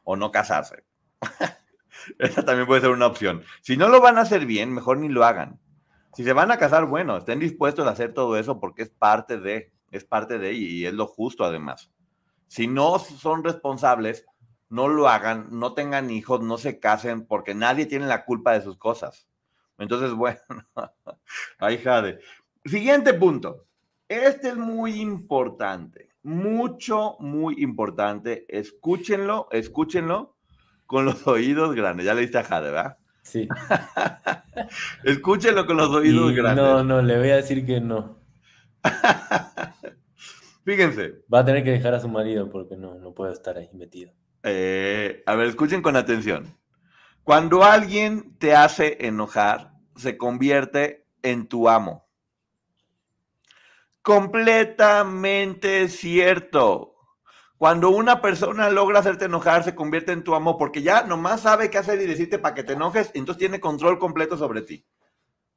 O 0.04 0.16
no 0.16 0.32
casarse. 0.32 0.84
Esa 2.18 2.44
también 2.44 2.66
puede 2.66 2.80
ser 2.80 2.90
una 2.90 3.06
opción. 3.06 3.42
Si 3.60 3.76
no 3.76 3.88
lo 3.88 4.00
van 4.00 4.16
a 4.16 4.22
hacer 4.22 4.46
bien, 4.46 4.72
mejor 4.72 4.98
ni 4.98 5.08
lo 5.08 5.24
hagan. 5.24 5.60
Si 6.14 6.24
se 6.24 6.32
van 6.32 6.50
a 6.50 6.58
casar, 6.58 6.86
bueno, 6.86 7.18
estén 7.18 7.38
dispuestos 7.38 7.86
a 7.86 7.90
hacer 7.90 8.14
todo 8.14 8.38
eso 8.38 8.60
porque 8.60 8.82
es 8.82 8.90
parte 8.90 9.38
de, 9.38 9.72
es 9.90 10.04
parte 10.04 10.38
de 10.38 10.54
y 10.54 10.86
es 10.86 10.94
lo 10.94 11.06
justo 11.06 11.44
además. 11.44 11.90
Si 12.46 12.66
no 12.66 12.98
son 12.98 13.44
responsables, 13.44 14.24
no 14.70 14.88
lo 14.88 15.08
hagan, 15.08 15.48
no 15.50 15.74
tengan 15.74 16.10
hijos, 16.10 16.40
no 16.40 16.56
se 16.56 16.78
casen 16.78 17.26
porque 17.26 17.54
nadie 17.54 17.86
tiene 17.86 18.06
la 18.06 18.24
culpa 18.24 18.52
de 18.52 18.62
sus 18.62 18.78
cosas. 18.78 19.28
Entonces, 19.78 20.12
bueno, 20.14 20.40
ahí 21.58 21.78
jade. 21.78 22.20
Siguiente 22.64 23.14
punto. 23.14 23.64
Este 24.08 24.48
es 24.48 24.56
muy 24.56 25.00
importante, 25.00 26.08
mucho, 26.22 27.16
muy 27.20 27.62
importante. 27.62 28.46
Escúchenlo, 28.48 29.48
escúchenlo 29.50 30.36
con 30.86 31.04
los 31.04 31.26
oídos 31.26 31.74
grandes. 31.74 32.06
Ya 32.06 32.14
le 32.14 32.22
diste 32.22 32.38
a 32.38 32.44
Jade, 32.44 32.70
¿verdad? 32.70 32.96
Sí. 33.22 33.46
escúchenlo 35.04 35.66
con 35.66 35.76
los 35.76 35.90
oídos 35.90 36.32
grandes. 36.34 36.64
No, 36.64 36.82
no, 36.82 37.02
le 37.02 37.18
voy 37.18 37.28
a 37.28 37.36
decir 37.36 37.66
que 37.66 37.82
no. 37.82 38.18
Fíjense. 40.64 41.22
Va 41.32 41.40
a 41.40 41.44
tener 41.44 41.62
que 41.62 41.72
dejar 41.72 41.94
a 41.94 42.00
su 42.00 42.08
marido 42.08 42.48
porque 42.48 42.76
no, 42.76 42.94
no 42.94 43.12
puede 43.12 43.34
estar 43.34 43.58
ahí 43.58 43.68
metido. 43.74 44.12
Eh, 44.42 45.22
a 45.26 45.34
ver, 45.34 45.48
escuchen 45.48 45.82
con 45.82 45.96
atención. 45.96 46.46
Cuando 47.28 47.62
alguien 47.62 48.38
te 48.38 48.54
hace 48.54 49.06
enojar, 49.06 49.74
se 49.96 50.16
convierte 50.16 51.06
en 51.20 51.46
tu 51.46 51.68
amo. 51.68 52.08
Completamente 54.00 55.88
cierto. 55.88 56.94
Cuando 57.58 57.90
una 57.90 58.22
persona 58.22 58.70
logra 58.70 59.00
hacerte 59.00 59.26
enojar, 59.26 59.62
se 59.62 59.74
convierte 59.74 60.12
en 60.12 60.24
tu 60.24 60.34
amo 60.34 60.56
porque 60.56 60.80
ya 60.80 61.02
nomás 61.02 61.42
sabe 61.42 61.68
qué 61.68 61.76
hacer 61.76 62.00
y 62.00 62.06
decirte 62.06 62.38
para 62.38 62.54
que 62.54 62.64
te 62.64 62.72
enojes, 62.72 63.10
entonces 63.12 63.40
tiene 63.40 63.60
control 63.60 63.98
completo 63.98 64.38
sobre 64.38 64.62
ti. 64.62 64.86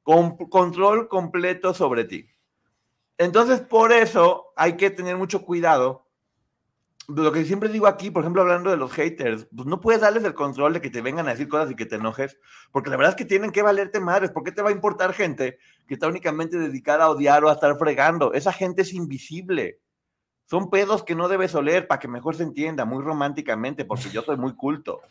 Con 0.04 0.36
control 0.50 1.08
completo 1.08 1.74
sobre 1.74 2.04
ti. 2.04 2.28
Entonces, 3.18 3.62
por 3.62 3.94
eso 3.94 4.52
hay 4.58 4.76
que 4.76 4.90
tener 4.90 5.16
mucho 5.16 5.46
cuidado 5.46 6.11
lo 7.16 7.32
que 7.32 7.46
siempre 7.46 7.70
digo 7.70 7.88
aquí, 7.88 8.12
por 8.12 8.24
ejemplo, 8.24 8.42
hablando 8.42 8.70
de 8.70 8.78
los 8.78 8.92
haters, 8.92 9.48
pues 9.56 9.68
no 9.68 9.82
puedes 9.82 10.02
darles 10.02 10.24
el 10.24 10.34
control 10.34 10.74
de 10.74 10.82
que 10.82 10.90
te 10.90 11.02
vengan 11.02 11.28
a 11.28 11.32
decir 11.32 11.48
cosas 11.48 11.72
y 11.72 11.76
que 11.76 11.86
te 11.86 11.96
enojes, 11.96 12.38
porque 12.72 12.90
la 12.90 12.98
verdad 12.98 13.12
es 13.12 13.16
que 13.16 13.26
tienen 13.26 13.52
que 13.52 13.62
valerte 13.62 14.00
madres. 14.00 14.32
¿Por 14.32 14.44
qué 14.44 14.52
te 14.52 14.62
va 14.62 14.70
a 14.70 14.74
importar 14.74 15.14
gente 15.14 15.58
que 15.88 15.96
está 15.96 16.08
únicamente 16.08 16.58
dedicada 16.58 17.06
a 17.06 17.10
odiar 17.10 17.44
o 17.44 17.50
a 17.50 17.54
estar 17.54 17.78
fregando? 17.78 18.34
Esa 18.34 18.54
gente 18.54 18.82
es 18.84 18.94
invisible. 18.94 19.80
Son 20.46 20.70
pedos 20.70 21.04
que 21.04 21.16
no 21.16 21.28
debes 21.28 21.56
oler 21.56 21.88
para 21.88 22.00
que 22.00 22.08
mejor 22.08 22.36
se 22.36 22.44
entienda, 22.44 22.86
muy 22.86 23.04
románticamente, 23.04 23.86
porque 23.86 24.10
yo 24.10 24.22
soy 24.22 24.38
muy 24.38 24.56
culto. 24.56 25.02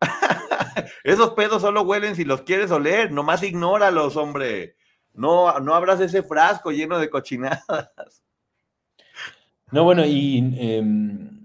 Esos 1.04 1.30
pedos 1.30 1.62
solo 1.62 1.82
huelen 1.82 2.16
si 2.16 2.24
los 2.24 2.42
quieres 2.42 2.70
oler, 2.70 3.12
nomás 3.12 3.42
ignóralos, 3.42 4.16
hombre. 4.16 4.76
No, 5.12 5.58
no 5.60 5.74
abras 5.74 6.00
ese 6.00 6.22
frasco 6.22 6.70
lleno 6.70 6.98
de 6.98 7.10
cochinadas. 7.10 8.22
No, 9.70 9.84
bueno, 9.84 10.04
y 10.06 10.38
em, 10.58 11.37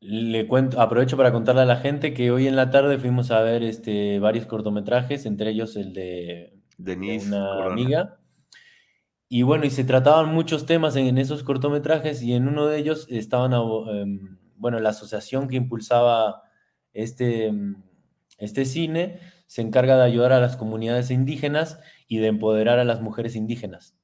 le 0.00 0.46
cuento, 0.46 0.80
aprovecho 0.80 1.16
para 1.16 1.32
contarle 1.32 1.62
a 1.62 1.66
la 1.66 1.76
gente 1.76 2.14
que 2.14 2.30
hoy 2.30 2.46
en 2.46 2.56
la 2.56 2.70
tarde 2.70 2.98
fuimos 2.98 3.30
a 3.30 3.42
ver 3.42 3.62
este, 3.62 4.18
varios 4.20 4.46
cortometrajes, 4.46 5.26
entre 5.26 5.50
ellos 5.50 5.76
el 5.76 5.92
de, 5.92 6.60
una 6.78 7.64
amiga. 7.64 8.20
Y 9.28 9.42
bueno, 9.42 9.66
y 9.66 9.70
se 9.70 9.84
trataban 9.84 10.32
muchos 10.32 10.64
temas 10.66 10.96
en, 10.96 11.18
esos 11.18 11.42
cortometrajes 11.42 12.22
y 12.22 12.32
en 12.34 12.48
uno 12.48 12.66
de 12.66 12.78
ellos 12.78 13.06
estaban, 13.10 13.52
em, 13.52 14.38
bueno, 14.56 14.80
la 14.80 14.90
asociación 14.90 15.48
que 15.48 15.56
impulsaba 15.56 16.42
este, 16.94 17.46
em, 17.46 17.82
este 18.38 18.64
cine 18.64 19.20
se 19.46 19.62
encarga 19.62 19.96
de 19.96 20.04
ayudar 20.04 20.32
a 20.32 20.40
las 20.40 20.56
comunidades 20.56 21.10
indígenas 21.10 21.80
y 22.06 22.18
de 22.18 22.28
empoderar 22.28 22.78
a 22.78 22.84
las 22.84 23.00
mujeres 23.02 23.36
indígenas. 23.36 23.96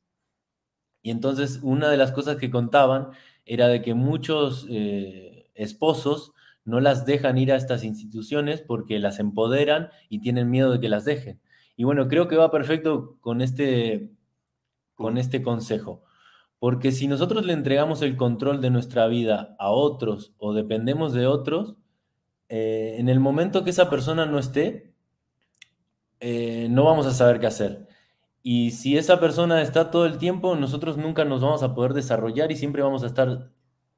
Y 1.02 1.10
entonces 1.10 1.60
una 1.62 1.88
de 1.90 1.98
las 1.98 2.12
cosas 2.12 2.36
que 2.36 2.50
contaban 2.50 3.10
era 3.46 3.68
de 3.68 3.82
que 3.82 3.94
muchos 3.94 4.66
eh, 4.70 5.33
esposos 5.54 6.32
no 6.64 6.80
las 6.80 7.04
dejan 7.04 7.38
ir 7.38 7.52
a 7.52 7.56
estas 7.56 7.84
instituciones 7.84 8.60
porque 8.60 8.98
las 8.98 9.18
empoderan 9.18 9.90
y 10.08 10.20
tienen 10.20 10.50
miedo 10.50 10.72
de 10.72 10.80
que 10.80 10.88
las 10.88 11.04
dejen. 11.04 11.40
Y 11.76 11.84
bueno, 11.84 12.08
creo 12.08 12.28
que 12.28 12.36
va 12.36 12.50
perfecto 12.50 13.18
con 13.20 13.40
este, 13.40 14.10
con 14.94 15.18
este 15.18 15.42
consejo. 15.42 16.02
Porque 16.58 16.92
si 16.92 17.08
nosotros 17.08 17.44
le 17.44 17.52
entregamos 17.52 18.00
el 18.00 18.16
control 18.16 18.62
de 18.62 18.70
nuestra 18.70 19.06
vida 19.06 19.54
a 19.58 19.70
otros 19.70 20.32
o 20.38 20.54
dependemos 20.54 21.12
de 21.12 21.26
otros, 21.26 21.76
eh, 22.48 22.96
en 22.98 23.08
el 23.08 23.20
momento 23.20 23.64
que 23.64 23.70
esa 23.70 23.90
persona 23.90 24.24
no 24.24 24.38
esté, 24.38 24.94
eh, 26.20 26.68
no 26.70 26.84
vamos 26.84 27.06
a 27.06 27.12
saber 27.12 27.40
qué 27.40 27.46
hacer. 27.46 27.86
Y 28.42 28.70
si 28.70 28.96
esa 28.96 29.20
persona 29.20 29.60
está 29.62 29.90
todo 29.90 30.06
el 30.06 30.16
tiempo, 30.18 30.56
nosotros 30.56 30.96
nunca 30.96 31.24
nos 31.24 31.42
vamos 31.42 31.62
a 31.62 31.74
poder 31.74 31.92
desarrollar 31.92 32.52
y 32.52 32.56
siempre 32.56 32.82
vamos 32.82 33.02
a 33.02 33.06
estar 33.06 33.50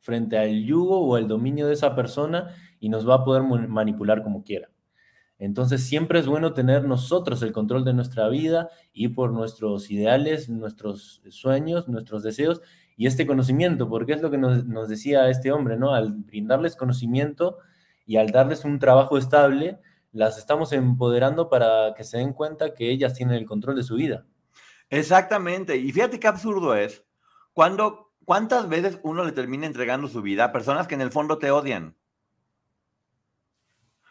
frente 0.06 0.38
al 0.38 0.64
yugo 0.64 1.00
o 1.00 1.16
al 1.16 1.26
dominio 1.26 1.66
de 1.66 1.74
esa 1.74 1.96
persona 1.96 2.54
y 2.78 2.88
nos 2.88 3.06
va 3.08 3.16
a 3.16 3.24
poder 3.24 3.42
manipular 3.42 4.22
como 4.22 4.44
quiera. 4.44 4.70
Entonces 5.38 5.82
siempre 5.82 6.20
es 6.20 6.26
bueno 6.26 6.54
tener 6.54 6.84
nosotros 6.84 7.42
el 7.42 7.52
control 7.52 7.84
de 7.84 7.92
nuestra 7.92 8.28
vida 8.28 8.70
y 8.92 9.08
por 9.08 9.32
nuestros 9.32 9.90
ideales, 9.90 10.48
nuestros 10.48 11.20
sueños, 11.28 11.88
nuestros 11.88 12.22
deseos 12.22 12.62
y 12.96 13.08
este 13.08 13.26
conocimiento, 13.26 13.88
porque 13.88 14.12
es 14.12 14.22
lo 14.22 14.30
que 14.30 14.38
nos, 14.38 14.88
decía 14.88 15.28
este 15.28 15.50
hombre, 15.50 15.76
¿no? 15.76 15.92
Al 15.92 16.12
brindarles 16.12 16.76
conocimiento 16.76 17.58
y 18.06 18.16
al 18.16 18.30
darles 18.30 18.64
un 18.64 18.78
trabajo 18.78 19.18
estable, 19.18 19.80
las 20.12 20.38
estamos 20.38 20.72
empoderando 20.72 21.50
para 21.50 21.94
que 21.94 22.04
se 22.04 22.18
den 22.18 22.32
cuenta 22.32 22.74
que 22.74 22.90
ellas 22.90 23.12
tienen 23.12 23.34
el 23.34 23.44
control 23.44 23.74
de 23.74 23.82
su 23.82 23.96
vida. 23.96 24.24
Exactamente. 24.88 25.76
Y 25.76 25.90
fíjate 25.90 26.20
qué 26.20 26.28
absurdo 26.28 26.76
es. 26.76 27.04
Cuando, 27.52 28.05
¿Cuántas 28.26 28.68
veces 28.68 28.98
uno 29.04 29.24
le 29.24 29.30
termina 29.30 29.66
entregando 29.66 30.08
su 30.08 30.20
vida 30.20 30.46
a 30.46 30.52
personas 30.52 30.88
que 30.88 30.96
en 30.96 31.00
el 31.00 31.12
fondo 31.12 31.38
te 31.38 31.52
odian? 31.52 31.96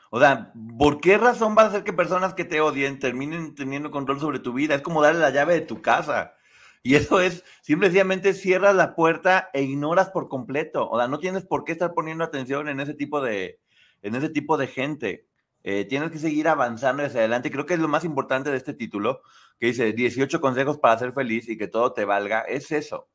O 0.09 0.21
sea, 0.21 0.53
¿por 0.79 1.01
qué 1.01 1.17
razón 1.17 1.53
va 1.57 1.63
a 1.63 1.65
hacer 1.65 1.83
que 1.83 1.91
personas 1.91 2.33
que 2.33 2.45
te 2.45 2.61
odien 2.61 2.97
terminen 2.99 3.55
teniendo 3.55 3.91
control 3.91 4.21
sobre 4.21 4.39
tu 4.39 4.53
vida? 4.53 4.73
Es 4.73 4.81
como 4.81 5.01
darle 5.01 5.19
la 5.19 5.31
llave 5.31 5.55
de 5.55 5.61
tu 5.61 5.81
casa. 5.81 6.33
Y 6.81 6.95
eso 6.95 7.19
es, 7.19 7.43
simplemente 7.61 8.33
cierras 8.33 8.73
la 8.73 8.95
puerta 8.95 9.49
e 9.51 9.63
ignoras 9.63 10.11
por 10.11 10.29
completo. 10.29 10.89
O 10.89 10.97
sea, 10.97 11.09
no 11.09 11.19
tienes 11.19 11.43
por 11.45 11.65
qué 11.65 11.73
estar 11.73 11.93
poniendo 11.93 12.23
atención 12.23 12.69
en 12.69 12.79
ese 12.79 12.93
tipo 12.93 13.19
de, 13.19 13.59
en 14.01 14.15
ese 14.15 14.29
tipo 14.29 14.55
de 14.55 14.67
gente. 14.67 15.27
Eh, 15.63 15.83
tienes 15.83 16.11
que 16.11 16.19
seguir 16.19 16.47
avanzando 16.47 17.03
hacia 17.03 17.19
adelante. 17.19 17.51
Creo 17.51 17.65
que 17.65 17.73
es 17.73 17.81
lo 17.81 17.89
más 17.89 18.05
importante 18.05 18.49
de 18.49 18.55
este 18.55 18.73
título, 18.73 19.19
que 19.59 19.67
dice 19.67 19.91
18 19.91 20.39
consejos 20.39 20.77
para 20.77 20.97
ser 20.97 21.11
feliz 21.11 21.49
y 21.49 21.57
que 21.57 21.67
todo 21.67 21.91
te 21.91 22.05
valga. 22.05 22.39
Es 22.43 22.71
eso. 22.71 23.09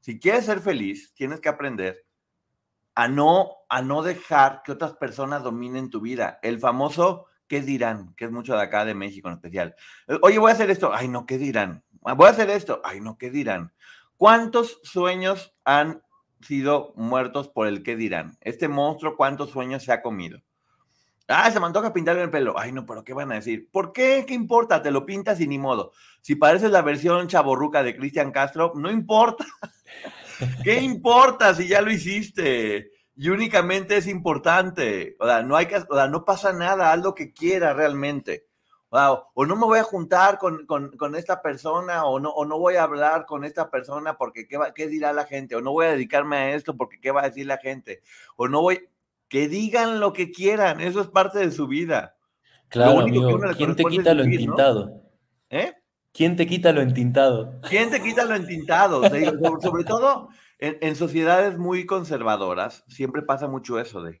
Si 0.00 0.18
quieres 0.18 0.46
ser 0.46 0.60
feliz, 0.60 1.12
tienes 1.14 1.40
que 1.40 1.48
aprender 1.48 2.06
a 2.94 3.08
no, 3.08 3.50
a 3.68 3.82
no 3.82 4.02
dejar 4.02 4.62
que 4.62 4.72
otras 4.72 4.94
personas 4.94 5.42
dominen 5.42 5.90
tu 5.90 6.00
vida. 6.00 6.38
El 6.42 6.58
famoso 6.58 7.26
¿qué 7.48 7.62
dirán? 7.62 8.14
Que 8.14 8.26
es 8.26 8.30
mucho 8.30 8.54
de 8.54 8.62
acá 8.62 8.84
de 8.84 8.94
México 8.94 9.28
en 9.28 9.34
especial. 9.34 9.74
Oye, 10.22 10.38
voy 10.38 10.50
a 10.50 10.54
hacer 10.54 10.70
esto. 10.70 10.92
Ay, 10.94 11.08
no, 11.08 11.26
¿qué 11.26 11.38
dirán? 11.38 11.82
Voy 12.02 12.26
a 12.26 12.30
hacer 12.30 12.50
esto. 12.50 12.80
Ay, 12.84 13.00
no, 13.00 13.18
¿qué 13.18 13.30
dirán? 13.30 13.72
¿Cuántos 14.16 14.80
sueños 14.84 15.56
han 15.64 16.02
sido 16.40 16.92
muertos 16.96 17.48
por 17.48 17.66
el 17.66 17.82
qué 17.82 17.96
dirán? 17.96 18.36
Este 18.40 18.68
monstruo, 18.68 19.16
¿cuántos 19.16 19.50
sueños 19.50 19.82
se 19.82 19.92
ha 19.92 20.02
comido? 20.02 20.40
Ah, 21.30 21.50
se 21.50 21.60
me 21.60 21.66
antoja 21.66 21.92
pintarme 21.92 22.22
el 22.22 22.30
pelo. 22.30 22.58
Ay, 22.58 22.72
no, 22.72 22.86
pero 22.86 23.04
¿qué 23.04 23.12
van 23.12 23.30
a 23.30 23.34
decir? 23.34 23.68
¿Por 23.70 23.92
qué? 23.92 24.24
¿Qué 24.26 24.32
importa? 24.32 24.80
Te 24.80 24.90
lo 24.90 25.04
pintas 25.04 25.38
y 25.40 25.46
ni 25.46 25.58
modo. 25.58 25.92
Si 26.22 26.36
pareces 26.36 26.70
la 26.70 26.80
versión 26.80 27.28
chaborruca 27.28 27.82
de 27.82 27.94
Cristian 27.94 28.32
Castro, 28.32 28.72
no 28.74 28.90
importa. 28.90 29.44
¿Qué 30.64 30.80
importa 30.80 31.54
si 31.54 31.68
ya 31.68 31.82
lo 31.82 31.90
hiciste? 31.90 32.92
Y 33.14 33.28
únicamente 33.28 33.98
es 33.98 34.06
importante. 34.06 35.16
O 35.20 35.26
sea, 35.26 35.42
no 35.42 35.54
hay 35.54 35.66
que, 35.66 35.76
o 35.76 35.94
sea, 35.94 36.08
no 36.08 36.24
pasa 36.24 36.54
nada, 36.54 36.92
haz 36.92 37.00
lo 37.00 37.14
que 37.14 37.34
quieras 37.34 37.76
realmente. 37.76 38.46
o 38.90 39.44
no 39.44 39.54
me 39.54 39.66
voy 39.66 39.80
a 39.80 39.84
juntar 39.84 40.38
con, 40.38 41.14
esta 41.14 41.42
persona, 41.42 42.06
o 42.06 42.20
no, 42.20 42.30
o 42.30 42.46
no 42.46 42.58
voy 42.58 42.76
a 42.76 42.84
hablar 42.84 43.26
con 43.26 43.44
esta 43.44 43.70
persona 43.70 44.16
porque 44.16 44.48
¿qué, 44.48 44.56
va, 44.56 44.72
qué 44.72 44.86
dirá 44.86 45.12
la 45.12 45.26
gente, 45.26 45.56
o 45.56 45.60
no 45.60 45.72
voy 45.72 45.86
a 45.86 45.90
dedicarme 45.90 46.36
a 46.38 46.54
esto 46.54 46.74
porque 46.74 47.00
qué 47.00 47.10
va 47.10 47.20
a 47.20 47.28
decir 47.28 47.44
la 47.46 47.58
gente, 47.58 48.02
o 48.36 48.48
no 48.48 48.62
voy, 48.62 48.88
que 49.28 49.48
digan 49.48 50.00
lo 50.00 50.12
que 50.12 50.30
quieran, 50.30 50.80
eso 50.80 51.00
es 51.00 51.08
parte 51.08 51.38
de 51.38 51.50
su 51.50 51.66
vida. 51.66 52.16
Claro, 52.68 53.00
amigo, 53.00 53.38
¿quién 53.56 53.76
te 53.76 53.84
quita 53.84 54.14
lo 54.14 54.24
entintado? 54.24 55.02
¿Eh? 55.50 55.72
¿Quién 56.12 56.36
te 56.36 56.46
quita 56.46 56.72
lo 56.72 56.80
entintado? 56.80 57.60
¿Quién 57.68 57.90
te 57.90 58.02
quita 58.02 58.24
lo 58.24 58.34
entintado? 58.34 59.02
sobre, 59.60 59.84
todo 59.84 60.28
en, 60.58 60.96
sociedades 60.96 61.58
muy 61.58 61.86
conservadoras, 61.86 62.84
siempre 62.88 63.22
pasa 63.22 63.46
mucho 63.46 63.78
eso 63.78 64.02
de, 64.02 64.20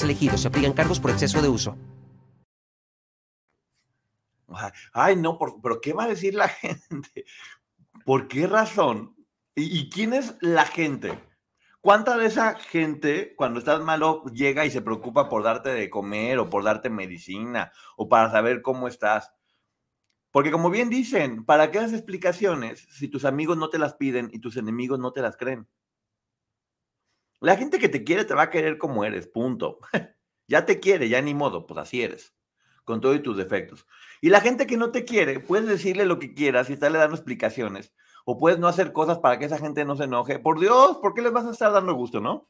elegido 0.03 0.37
se 0.37 0.47
aplican 0.47 0.73
cargos 0.73 0.99
por 0.99 1.11
exceso 1.11 1.41
de 1.41 1.49
uso. 1.49 1.77
Ay, 4.93 5.15
no, 5.15 5.39
pero 5.61 5.79
¿qué 5.81 5.93
va 5.93 6.05
a 6.05 6.09
decir 6.09 6.35
la 6.35 6.47
gente? 6.49 7.25
¿Por 8.05 8.27
qué 8.27 8.47
razón? 8.47 9.15
¿Y, 9.55 9.89
quién 9.89 10.13
es 10.13 10.35
la 10.41 10.65
gente? 10.65 11.17
¿Cuánta 11.81 12.17
de 12.17 12.27
esa 12.27 12.55
gente, 12.55 13.35
cuando 13.35 13.59
estás 13.59 13.81
malo, 13.81 14.23
llega 14.25 14.65
y 14.65 14.71
se 14.71 14.81
preocupa 14.81 15.29
por 15.29 15.43
darte 15.43 15.69
de 15.69 15.89
comer 15.89 16.39
o 16.39 16.49
por 16.49 16.63
darte 16.63 16.89
medicina 16.89 17.71
o 17.97 18.07
para 18.07 18.31
saber 18.31 18.61
cómo 18.61 18.87
estás? 18.87 19.33
Porque 20.31 20.51
como 20.51 20.69
bien 20.69 20.89
dicen, 20.89 21.43
¿para 21.43 21.71
qué 21.71 21.79
das 21.79 21.91
explicaciones 21.91 22.87
si 22.91 23.07
tus 23.07 23.25
amigos 23.25 23.57
no 23.57 23.69
te 23.69 23.79
las 23.79 23.95
piden 23.95 24.29
y 24.31 24.39
tus 24.39 24.57
enemigos 24.57 24.99
no 24.99 25.11
te 25.11 25.21
las 25.21 25.35
creen? 25.35 25.67
La 27.41 27.57
gente 27.57 27.79
que 27.79 27.89
te 27.89 28.03
quiere 28.03 28.23
te 28.23 28.35
va 28.35 28.43
a 28.43 28.49
querer 28.49 28.77
como 28.77 29.03
eres, 29.03 29.27
punto. 29.27 29.79
Ya 30.47 30.65
te 30.65 30.81
quiere, 30.81 31.07
ya 31.07 31.21
ni 31.21 31.33
modo, 31.33 31.65
pues 31.65 31.79
así 31.79 32.01
eres, 32.01 32.35
con 32.83 32.99
todos 32.99 33.23
tus 33.23 33.37
defectos. 33.37 33.87
Y 34.19 34.27
la 34.31 34.41
gente 34.41 34.67
que 34.67 34.75
no 34.75 34.91
te 34.91 35.05
quiere, 35.05 35.39
puedes 35.39 35.65
decirle 35.65 36.03
lo 36.03 36.19
que 36.19 36.33
quieras 36.33 36.69
y 36.69 36.73
estarle 36.73 36.97
dando 36.97 37.15
explicaciones, 37.15 37.93
o 38.25 38.37
puedes 38.37 38.59
no 38.59 38.67
hacer 38.67 38.91
cosas 38.91 39.19
para 39.19 39.39
que 39.39 39.45
esa 39.45 39.59
gente 39.59 39.85
no 39.85 39.95
se 39.95 40.03
enoje. 40.03 40.39
Por 40.39 40.59
Dios, 40.59 40.97
¿por 40.97 41.13
qué 41.13 41.21
les 41.21 41.31
vas 41.31 41.45
a 41.45 41.51
estar 41.51 41.71
dando 41.71 41.93
gusto, 41.93 42.19
no? 42.19 42.49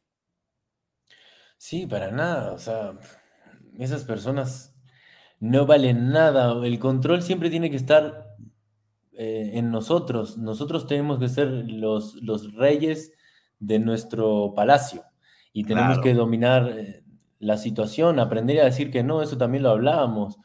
Sí, 1.57 1.85
para 1.85 2.09
nada, 2.09 2.53
o 2.53 2.57
sea, 2.57 2.97
esas 3.77 4.03
personas 4.03 4.73
no 5.39 5.68
valen 5.68 6.09
nada. 6.09 6.53
El 6.65 6.80
control 6.80 7.22
siempre 7.22 7.51
tiene 7.51 7.69
que 7.69 7.76
estar 7.76 8.35
eh, 9.11 9.51
en 9.53 9.69
nosotros. 9.69 10.39
Nosotros 10.39 10.88
tenemos 10.88 11.19
que 11.19 11.30
ser 11.30 11.49
los, 11.49 12.15
los 12.15 12.51
reyes 12.55 13.13
de 13.61 13.79
nuestro 13.79 14.53
palacio 14.53 15.03
y 15.53 15.63
tenemos 15.63 15.99
que 15.99 16.13
dominar 16.13 16.69
eh, 16.69 17.03
la 17.39 17.57
situación, 17.57 18.19
aprender 18.19 18.59
a 18.59 18.65
decir 18.65 18.91
que 18.91 19.03
no, 19.03 19.21
eso 19.21 19.38
también 19.38 19.63
lo 19.63 19.69
hablábamos. 19.69 20.38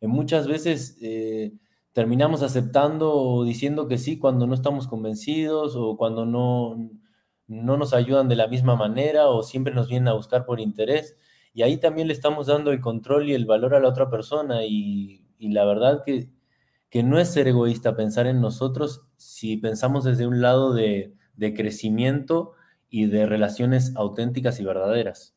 Eh, 0.00 0.08
muchas 0.08 0.46
veces 0.46 0.98
eh, 1.00 1.52
terminamos 1.92 2.42
aceptando 2.42 3.12
o 3.14 3.44
diciendo 3.44 3.88
que 3.88 3.98
sí 3.98 4.18
cuando 4.18 4.46
no 4.46 4.54
estamos 4.54 4.88
convencidos 4.88 5.76
o 5.76 5.96
cuando 5.96 6.26
no, 6.26 6.90
no 7.46 7.76
nos 7.76 7.94
ayudan 7.94 8.28
de 8.28 8.36
la 8.36 8.48
misma 8.48 8.76
manera 8.76 9.28
o 9.28 9.42
siempre 9.42 9.74
nos 9.74 9.88
vienen 9.88 10.08
a 10.08 10.14
buscar 10.14 10.44
por 10.44 10.60
interés. 10.60 11.16
Y 11.52 11.62
ahí 11.62 11.76
también 11.76 12.08
le 12.08 12.14
estamos 12.14 12.48
dando 12.48 12.72
el 12.72 12.80
control 12.80 13.28
y 13.28 13.34
el 13.34 13.46
valor 13.46 13.74
a 13.74 13.80
la 13.80 13.88
otra 13.88 14.10
persona 14.10 14.64
y, 14.64 15.20
la 15.38 15.64
verdad 15.66 16.02
que, 16.04 16.30
que, 16.88 17.02
no 17.02 17.18
es 17.20 17.28
ser 17.28 17.46
egoísta 17.48 17.94
pensar 17.94 18.26
en 18.26 18.40
nosotros 18.40 19.02
si 19.16 19.58
pensamos 19.58 20.04
desde 20.04 20.26
un 20.26 20.40
lado 20.40 20.72
de, 20.72 21.12
de 21.36 21.52
crecimiento 21.52 22.54
y 22.94 23.06
de 23.06 23.26
relaciones 23.26 23.92
auténticas 23.96 24.60
y 24.60 24.64
verdaderas. 24.64 25.34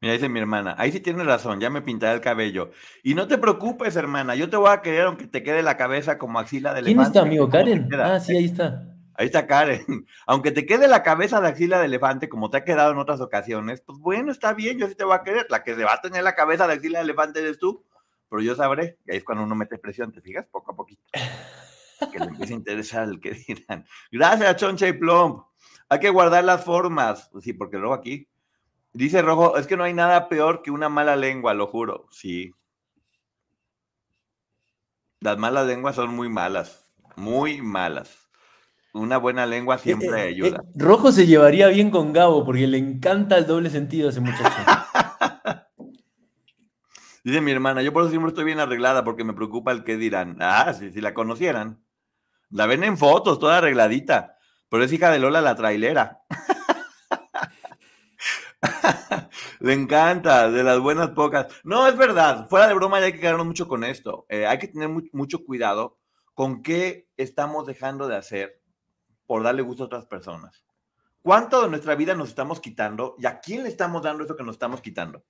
Mira, 0.00 0.14
dice 0.14 0.28
mi 0.28 0.38
hermana, 0.38 0.76
ahí 0.78 0.92
sí 0.92 1.00
tienes 1.00 1.26
razón, 1.26 1.58
ya 1.58 1.68
me 1.68 1.82
pintaré 1.82 2.14
el 2.14 2.20
cabello. 2.20 2.70
Y 3.02 3.14
no 3.14 3.26
te 3.26 3.36
preocupes, 3.36 3.96
hermana, 3.96 4.36
yo 4.36 4.48
te 4.48 4.56
voy 4.56 4.70
a 4.70 4.80
querer 4.80 5.06
aunque 5.06 5.26
te 5.26 5.42
quede 5.42 5.64
la 5.64 5.76
cabeza 5.76 6.18
como 6.18 6.38
axila 6.38 6.72
de 6.72 6.80
elefante. 6.80 6.94
¿Quién 6.94 7.06
está, 7.06 7.20
amigo? 7.22 7.48
¿Karen? 7.48 7.88
Ah, 7.98 8.20
sí, 8.20 8.36
ahí 8.36 8.44
está. 8.44 8.94
Ahí 9.14 9.26
está 9.26 9.46
Karen. 9.48 9.84
Aunque 10.26 10.50
te 10.50 10.66
quede 10.66 10.88
la 10.88 11.02
cabeza 11.04 11.40
de 11.40 11.48
axila 11.48 11.78
de 11.78 11.86
elefante, 11.86 12.28
como 12.28 12.50
te 12.50 12.58
ha 12.58 12.64
quedado 12.64 12.92
en 12.92 12.98
otras 12.98 13.20
ocasiones, 13.20 13.80
pues 13.80 13.98
bueno, 13.98 14.30
está 14.30 14.52
bien, 14.54 14.78
yo 14.78 14.86
sí 14.88 14.94
te 14.94 15.04
voy 15.04 15.14
a 15.14 15.22
querer. 15.22 15.46
La 15.50 15.62
que 15.62 15.74
se 15.74 15.84
va 15.84 15.94
a 15.94 16.00
tener 16.00 16.22
la 16.22 16.34
cabeza 16.34 16.66
de 16.66 16.74
axila 16.74 16.98
de 16.98 17.04
elefante 17.04 17.40
eres 17.40 17.58
tú, 17.58 17.84
pero 18.28 18.42
yo 18.42 18.54
sabré. 18.54 18.98
Y 19.06 19.12
ahí 19.12 19.18
es 19.18 19.24
cuando 19.24 19.42
uno 19.42 19.54
mete 19.54 19.78
presión, 19.78 20.12
¿te 20.12 20.20
fijas? 20.20 20.46
Poco 20.46 20.72
a 20.72 20.76
poquito. 20.76 21.02
Que 22.12 22.18
le 22.18 22.26
empiece 22.26 22.52
a 22.52 22.56
interesar 22.56 23.08
el 23.08 23.20
que 23.20 23.32
dirán. 23.48 23.86
Gracias, 24.10 24.56
Choncha 24.56 24.88
y 24.88 24.92
Plomb. 24.92 25.44
Hay 25.88 26.00
que 26.00 26.10
guardar 26.10 26.44
las 26.44 26.64
formas. 26.64 27.30
Sí, 27.40 27.52
porque 27.52 27.78
luego 27.78 27.94
aquí 27.94 28.28
Dice 28.94 29.20
Rojo, 29.22 29.58
es 29.58 29.66
que 29.66 29.76
no 29.76 29.82
hay 29.82 29.92
nada 29.92 30.28
peor 30.28 30.62
que 30.62 30.70
una 30.70 30.88
mala 30.88 31.16
lengua, 31.16 31.52
lo 31.52 31.66
juro. 31.66 32.06
Sí. 32.12 32.54
Las 35.18 35.36
malas 35.36 35.66
lenguas 35.66 35.96
son 35.96 36.14
muy 36.14 36.28
malas, 36.28 36.86
muy 37.16 37.60
malas. 37.60 38.30
Una 38.92 39.16
buena 39.16 39.46
lengua 39.46 39.78
siempre 39.78 40.08
eh, 40.10 40.26
eh, 40.26 40.28
ayuda. 40.28 40.58
Eh, 40.58 40.72
Rojo 40.76 41.10
se 41.10 41.26
llevaría 41.26 41.66
bien 41.68 41.90
con 41.90 42.12
Gabo 42.12 42.44
porque 42.44 42.68
le 42.68 42.78
encanta 42.78 43.36
el 43.36 43.48
doble 43.48 43.68
sentido 43.68 44.06
a 44.06 44.10
ese 44.10 44.20
muchacho. 44.20 44.62
Dice 47.24 47.40
mi 47.40 47.50
hermana, 47.50 47.82
yo 47.82 47.92
por 47.92 48.02
eso 48.02 48.10
siempre 48.10 48.28
estoy 48.28 48.44
bien 48.44 48.60
arreglada 48.60 49.02
porque 49.02 49.24
me 49.24 49.32
preocupa 49.32 49.72
el 49.72 49.82
que 49.82 49.96
dirán. 49.96 50.36
Ah, 50.38 50.72
si, 50.72 50.92
si 50.92 51.00
la 51.00 51.14
conocieran. 51.14 51.82
La 52.48 52.66
ven 52.66 52.84
en 52.84 52.96
fotos, 52.96 53.40
toda 53.40 53.58
arregladita. 53.58 54.33
Pero 54.74 54.86
es 54.86 54.92
hija 54.92 55.12
de 55.12 55.20
Lola 55.20 55.40
la 55.40 55.54
trailera. 55.54 56.24
Le 59.60 59.72
encanta, 59.72 60.50
de 60.50 60.64
las 60.64 60.80
buenas 60.80 61.10
pocas. 61.10 61.46
No, 61.62 61.86
es 61.86 61.96
verdad, 61.96 62.48
fuera 62.48 62.66
de 62.66 62.74
broma 62.74 62.96
hay 62.96 63.12
que 63.12 63.20
quedarnos 63.20 63.46
mucho 63.46 63.68
con 63.68 63.84
esto. 63.84 64.26
Eh, 64.28 64.48
hay 64.48 64.58
que 64.58 64.66
tener 64.66 64.88
mucho 65.12 65.44
cuidado 65.44 66.00
con 66.34 66.60
qué 66.60 67.08
estamos 67.16 67.68
dejando 67.68 68.08
de 68.08 68.16
hacer 68.16 68.64
por 69.26 69.44
darle 69.44 69.62
gusto 69.62 69.84
a 69.84 69.86
otras 69.86 70.06
personas. 70.06 70.64
¿Cuánto 71.22 71.62
de 71.62 71.68
nuestra 71.68 71.94
vida 71.94 72.16
nos 72.16 72.30
estamos 72.30 72.58
quitando 72.58 73.14
y 73.16 73.26
a 73.26 73.38
quién 73.38 73.62
le 73.62 73.68
estamos 73.68 74.02
dando 74.02 74.24
eso 74.24 74.34
que 74.34 74.42
nos 74.42 74.56
estamos 74.56 74.80
quitando? 74.80 75.22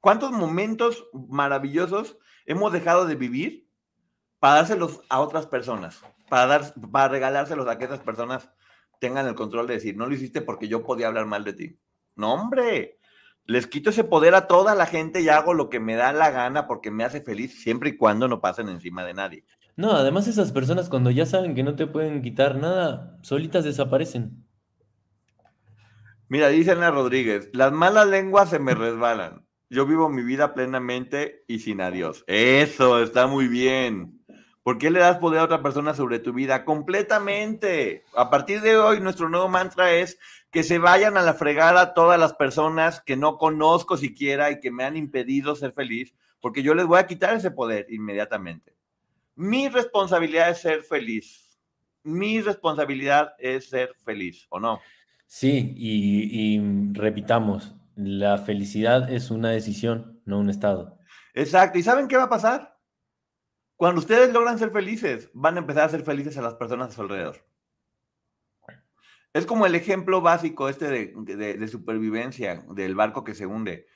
¿Cuántos 0.00 0.32
momentos 0.32 1.04
maravillosos 1.12 2.16
hemos 2.46 2.72
dejado 2.72 3.04
de 3.04 3.14
vivir 3.14 3.68
para 4.38 4.54
dárselos 4.54 5.02
a 5.10 5.20
otras 5.20 5.46
personas? 5.46 6.02
Para, 6.28 6.46
dar, 6.46 6.74
para 6.90 7.08
regalárselos 7.08 7.68
a 7.68 7.78
que 7.78 7.84
esas 7.84 8.00
personas 8.00 8.50
tengan 9.00 9.26
el 9.26 9.34
control 9.34 9.66
de 9.66 9.74
decir, 9.74 9.96
no 9.96 10.06
lo 10.06 10.14
hiciste 10.14 10.40
porque 10.40 10.68
yo 10.68 10.82
podía 10.84 11.08
hablar 11.08 11.26
mal 11.26 11.44
de 11.44 11.52
ti. 11.52 11.78
No, 12.16 12.34
hombre, 12.34 12.98
les 13.44 13.66
quito 13.66 13.90
ese 13.90 14.04
poder 14.04 14.34
a 14.34 14.46
toda 14.46 14.74
la 14.74 14.86
gente 14.86 15.20
y 15.20 15.28
hago 15.28 15.54
lo 15.54 15.70
que 15.70 15.80
me 15.80 15.94
da 15.94 16.12
la 16.12 16.30
gana 16.30 16.66
porque 16.66 16.90
me 16.90 17.04
hace 17.04 17.20
feliz 17.20 17.62
siempre 17.62 17.90
y 17.90 17.96
cuando 17.96 18.26
no 18.26 18.40
pasen 18.40 18.68
encima 18.68 19.04
de 19.04 19.14
nadie. 19.14 19.44
No, 19.76 19.92
además 19.92 20.26
esas 20.26 20.52
personas 20.52 20.88
cuando 20.88 21.10
ya 21.10 21.26
saben 21.26 21.54
que 21.54 21.62
no 21.62 21.76
te 21.76 21.86
pueden 21.86 22.22
quitar 22.22 22.56
nada, 22.56 23.18
solitas 23.22 23.64
desaparecen. 23.64 24.44
Mira, 26.28 26.48
dice 26.48 26.72
Ana 26.72 26.90
Rodríguez, 26.90 27.50
las 27.52 27.72
malas 27.72 28.08
lenguas 28.08 28.50
se 28.50 28.58
me 28.58 28.74
resbalan. 28.74 29.46
Yo 29.68 29.86
vivo 29.86 30.08
mi 30.08 30.22
vida 30.22 30.54
plenamente 30.54 31.44
y 31.46 31.58
sin 31.58 31.80
adiós. 31.80 32.24
Eso, 32.26 33.02
está 33.02 33.26
muy 33.26 33.48
bien. 33.48 34.15
¿Por 34.66 34.78
qué 34.78 34.90
le 34.90 34.98
das 34.98 35.18
poder 35.18 35.38
a 35.38 35.44
otra 35.44 35.62
persona 35.62 35.94
sobre 35.94 36.18
tu 36.18 36.32
vida? 36.32 36.64
Completamente. 36.64 38.02
A 38.16 38.30
partir 38.30 38.62
de 38.62 38.76
hoy, 38.76 38.98
nuestro 38.98 39.28
nuevo 39.28 39.48
mantra 39.48 39.92
es 39.92 40.18
que 40.50 40.64
se 40.64 40.78
vayan 40.78 41.16
a 41.16 41.22
la 41.22 41.34
fregada 41.34 41.94
todas 41.94 42.18
las 42.18 42.34
personas 42.34 43.00
que 43.00 43.16
no 43.16 43.38
conozco 43.38 43.96
siquiera 43.96 44.50
y 44.50 44.58
que 44.58 44.72
me 44.72 44.82
han 44.82 44.96
impedido 44.96 45.54
ser 45.54 45.70
feliz, 45.70 46.16
porque 46.40 46.64
yo 46.64 46.74
les 46.74 46.84
voy 46.84 46.98
a 46.98 47.06
quitar 47.06 47.36
ese 47.36 47.52
poder 47.52 47.86
inmediatamente. 47.90 48.74
Mi 49.36 49.68
responsabilidad 49.68 50.50
es 50.50 50.62
ser 50.62 50.82
feliz. 50.82 51.60
Mi 52.02 52.40
responsabilidad 52.40 53.34
es 53.38 53.68
ser 53.68 53.94
feliz, 54.04 54.48
¿o 54.48 54.58
no? 54.58 54.80
Sí, 55.26 55.74
y, 55.76 56.60
repitamos, 56.92 57.76
la 57.94 58.38
felicidad 58.38 59.12
es 59.12 59.30
una 59.30 59.50
decisión, 59.50 60.20
no 60.24 60.40
un 60.40 60.50
estado. 60.50 60.98
Exacto. 61.34 61.78
¿Y 61.78 61.84
saben 61.84 62.08
qué 62.08 62.16
va 62.16 62.24
a 62.24 62.28
pasar? 62.28 62.75
Cuando 63.76 64.00
ustedes 64.00 64.32
logran 64.32 64.58
ser 64.58 64.70
felices, 64.70 65.30
van 65.34 65.56
a 65.56 65.60
empezar 65.60 65.84
a 65.84 65.88
ser 65.90 66.02
felices 66.02 66.38
a 66.38 66.42
las 66.42 66.54
personas 66.54 66.88
a 66.88 66.92
su 66.92 67.02
alrededor. 67.02 67.46
Es 69.34 69.44
como 69.44 69.66
el 69.66 69.74
ejemplo 69.74 70.22
básico 70.22 70.70
este 70.70 71.12
de, 71.14 71.68
supervivencia 71.68 72.64
del 72.70 72.94
barco 72.94 73.22
que 73.22 73.34
se 73.34 73.44
hunde 73.44 73.86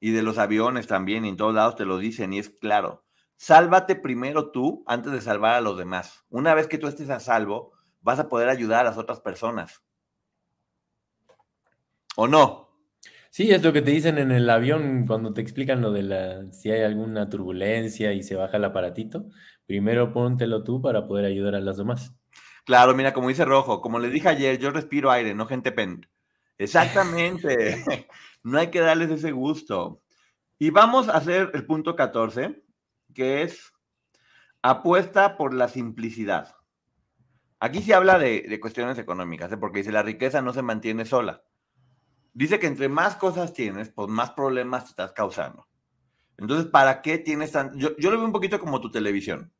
y 0.00 0.12
de 0.12 0.22
los 0.22 0.38
aviones 0.38 0.86
también, 0.86 1.26
en 1.26 1.36
todos 1.36 1.54
lados 1.54 1.76
te 1.76 1.84
lo 1.84 1.98
dicen 1.98 2.32
y 2.32 2.38
es 2.38 2.48
claro. 2.48 3.04
sálvate 3.36 3.96
primero 3.96 4.50
tú 4.52 4.84
antes 4.86 5.12
de 5.12 5.20
salvar 5.20 5.54
a 5.54 5.60
los 5.60 5.76
demás. 5.76 6.24
Una 6.30 6.54
vez 6.54 6.66
que 6.66 6.78
tú 6.78 6.86
estés 6.86 7.10
a 7.10 7.20
salvo, 7.20 7.74
vas 8.00 8.18
a 8.18 8.30
poder 8.30 8.48
ayudar 8.48 8.80
a 8.80 8.88
las 8.88 8.96
otras 8.96 9.20
personas. 9.20 9.82
¿O 12.16 12.26
no? 12.26 12.65
Sí, 13.36 13.50
es 13.50 13.62
lo 13.62 13.74
que 13.74 13.82
te 13.82 13.90
dicen 13.90 14.16
en 14.16 14.30
el 14.30 14.48
avión 14.48 15.04
cuando 15.06 15.34
te 15.34 15.42
explican 15.42 15.82
lo 15.82 15.92
de 15.92 16.02
la, 16.02 16.50
si 16.54 16.70
hay 16.70 16.80
alguna 16.80 17.28
turbulencia 17.28 18.14
y 18.14 18.22
se 18.22 18.34
baja 18.34 18.56
el 18.56 18.64
aparatito. 18.64 19.26
Primero 19.66 20.10
póntelo 20.10 20.64
tú 20.64 20.80
para 20.80 21.06
poder 21.06 21.26
ayudar 21.26 21.54
a 21.54 21.60
los 21.60 21.76
demás. 21.76 22.14
Claro, 22.64 22.94
mira, 22.94 23.12
como 23.12 23.28
dice 23.28 23.44
Rojo, 23.44 23.82
como 23.82 23.98
le 23.98 24.08
dije 24.08 24.30
ayer, 24.30 24.58
yo 24.58 24.70
respiro 24.70 25.10
aire, 25.10 25.34
no 25.34 25.44
gente 25.44 25.70
pen. 25.70 26.08
Exactamente. 26.56 27.84
no 28.42 28.56
hay 28.56 28.68
que 28.68 28.80
darles 28.80 29.10
ese 29.10 29.32
gusto. 29.32 30.00
Y 30.58 30.70
vamos 30.70 31.10
a 31.10 31.18
hacer 31.18 31.50
el 31.52 31.66
punto 31.66 31.94
14, 31.94 32.64
que 33.12 33.42
es 33.42 33.74
apuesta 34.62 35.36
por 35.36 35.52
la 35.52 35.68
simplicidad. 35.68 36.56
Aquí 37.60 37.82
se 37.82 37.92
habla 37.92 38.18
de, 38.18 38.58
cuestiones 38.60 38.98
económicas, 38.98 39.52
¿eh? 39.52 39.58
porque 39.58 39.80
dice 39.80 39.92
la 39.92 40.02
riqueza 40.02 40.40
no 40.40 40.54
se 40.54 40.62
mantiene 40.62 41.04
sola. 41.04 41.42
Dice 42.36 42.58
que 42.58 42.66
entre 42.66 42.88
más 42.88 43.16
cosas 43.16 43.52
tienes, 43.52 43.88
pues 43.88 44.08
más 44.08 44.30
problemas 44.32 44.84
te 44.84 44.90
estás 44.90 45.12
causando. 45.12 45.66
Entonces, 46.36 46.66
¿para 46.66 47.00
qué 47.00 47.18
tienes 47.18 47.52
tan... 47.52 47.76
Yo, 47.78 47.96
yo 47.96 48.10
lo 48.10 48.18
veo 48.18 48.26
un 48.26 48.32
poquito 48.32 48.60
como 48.60 48.80
tu 48.80 48.90
televisión 48.90 49.52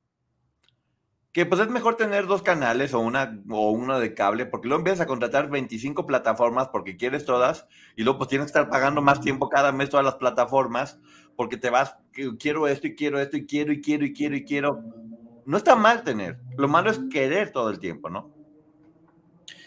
que 1.37 1.45
pues 1.45 1.61
es 1.61 1.69
mejor 1.69 1.99
tener 1.99 2.27
dos 2.27 2.41
canales 2.41 2.95
o 2.95 3.01
una 3.01 3.43
o 3.51 3.71
uno 3.71 4.01
de 4.01 4.15
cable, 4.15 4.47
porque 4.47 4.69
luego 4.69 4.81
empiezas 4.81 5.03
a 5.03 5.07
contratar 5.07 5.51
25 5.51 6.07
plataformas 6.07 6.69
porque 6.69 6.97
quieres 6.97 7.27
todas 7.27 7.67
y 7.95 8.05
luego 8.05 8.17
pues 8.21 8.31
tienes 8.31 8.47
que 8.47 8.59
estar 8.59 8.71
pagando 8.71 9.03
más 9.03 9.21
tiempo 9.21 9.51
cada 9.51 9.71
mes 9.71 9.91
todas 9.91 10.07
las 10.07 10.15
plataformas 10.15 10.99
porque 11.37 11.59
te 11.59 11.69
vas, 11.69 11.95
quiero 12.39 12.67
esto 12.69 12.87
y 12.87 12.95
quiero 12.95 13.21
esto 13.21 13.37
y 13.37 13.45
quiero 13.45 13.71
y 13.71 13.83
quiero 13.83 14.07
y 14.07 14.15
quiero 14.15 14.35
y 14.35 14.45
quiero. 14.47 14.83
No 15.45 15.59
está 15.59 15.77
mal 15.77 16.05
tener, 16.05 16.39
lo 16.57 16.69
malo 16.69 16.91
es 16.91 17.01
querer 17.11 17.53
todo 17.53 17.69
el 17.69 17.81
tiempo, 17.81 18.09
¿no? 18.09 18.31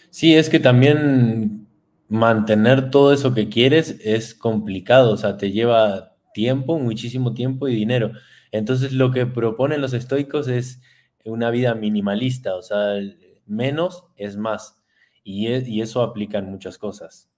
Sí, 0.09 0.33
es 0.33 0.49
que 0.49 0.59
también 0.59 1.67
mantener 2.09 2.89
todo 2.89 3.13
eso 3.13 3.33
que 3.33 3.49
quieres 3.49 3.99
es 4.03 4.35
complicado, 4.35 5.11
o 5.11 5.17
sea, 5.17 5.37
te 5.37 5.51
lleva 5.51 6.15
tiempo, 6.33 6.79
muchísimo 6.79 7.33
tiempo 7.33 7.67
y 7.67 7.75
dinero. 7.75 8.11
Entonces 8.51 8.93
lo 8.93 9.11
que 9.11 9.25
proponen 9.25 9.81
los 9.81 9.93
estoicos 9.93 10.47
es 10.47 10.81
una 11.23 11.51
vida 11.51 11.75
minimalista, 11.75 12.55
o 12.55 12.61
sea, 12.61 12.95
menos 13.45 14.05
es 14.17 14.37
más. 14.37 14.81
Y, 15.23 15.47
y 15.49 15.81
eso 15.81 16.01
aplica 16.01 16.39
en 16.39 16.49
muchas 16.49 16.77
cosas. 16.77 17.29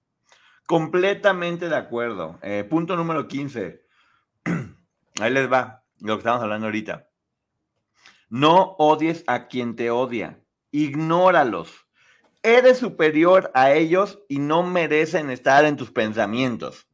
Completamente 0.65 1.67
de 1.67 1.75
acuerdo. 1.75 2.39
Eh, 2.41 2.63
punto 2.63 2.95
número 2.95 3.27
15. 3.27 3.85
Ahí 5.19 5.33
les 5.33 5.51
va 5.51 5.83
lo 5.99 6.15
que 6.15 6.19
estamos 6.19 6.41
hablando 6.41 6.67
ahorita. 6.67 7.09
No 8.29 8.75
odies 8.77 9.25
a 9.27 9.47
quien 9.47 9.75
te 9.75 9.91
odia. 9.91 10.39
Ignóralos. 10.71 11.87
Eres 12.43 12.79
superior 12.79 13.51
a 13.53 13.71
ellos 13.71 14.19
y 14.27 14.39
no 14.39 14.63
merecen 14.63 15.29
estar 15.29 15.63
en 15.65 15.77
tus 15.77 15.91
pensamientos. 15.91 16.87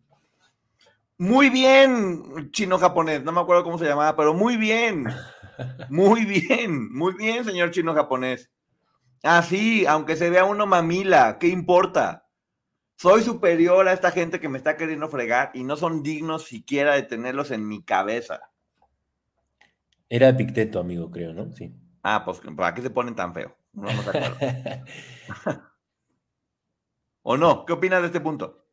Muy 1.18 1.50
bien, 1.50 2.52
chino 2.52 2.78
japonés, 2.78 3.24
no 3.24 3.32
me 3.32 3.42
acuerdo 3.42 3.64
cómo 3.64 3.78
se 3.78 3.86
llamaba, 3.86 4.16
pero 4.16 4.34
muy 4.34 4.58
bien. 4.58 5.06
Muy 5.90 6.26
bien, 6.26 6.94
muy 6.94 7.16
bien, 7.16 7.44
señor 7.44 7.72
chino 7.72 7.96
japonés. 7.96 8.52
Ah, 9.24 9.42
sí, 9.42 9.86
aunque 9.88 10.16
se 10.16 10.30
vea 10.30 10.46
uno 10.46 10.68
mamila, 10.68 11.40
¿qué 11.40 11.48
importa? 11.48 12.28
Soy 12.96 13.22
superior 13.22 13.88
a 13.88 13.94
esta 13.94 14.12
gente 14.12 14.40
que 14.40 14.50
me 14.50 14.58
está 14.58 14.78
queriendo 14.78 15.08
fregar 15.08 15.52
y 15.54 15.64
no 15.64 15.76
son 15.76 16.04
dignos 16.04 16.46
siquiera 16.46 16.96
de 16.96 17.04
tenerlos 17.04 17.52
en 17.52 17.68
mi 17.68 17.84
cabeza. 17.84 18.52
Era 20.10 20.30
Epicteto, 20.30 20.80
amigo, 20.80 21.12
creo, 21.12 21.34
¿no? 21.34 21.52
Sí. 21.54 21.74
Ah, 22.04 22.24
pues, 22.24 22.40
¿para 22.56 22.74
qué 22.74 22.82
se 22.82 22.90
ponen 22.90 23.16
tan 23.16 23.34
feo? 23.34 23.56
No, 23.78 23.88
no 23.94 24.02
¿O 27.22 27.38
no? 27.38 27.66
¿Qué 27.66 27.74
opinas 27.74 28.02
de 28.02 28.08
este 28.08 28.20
punto? 28.20 28.66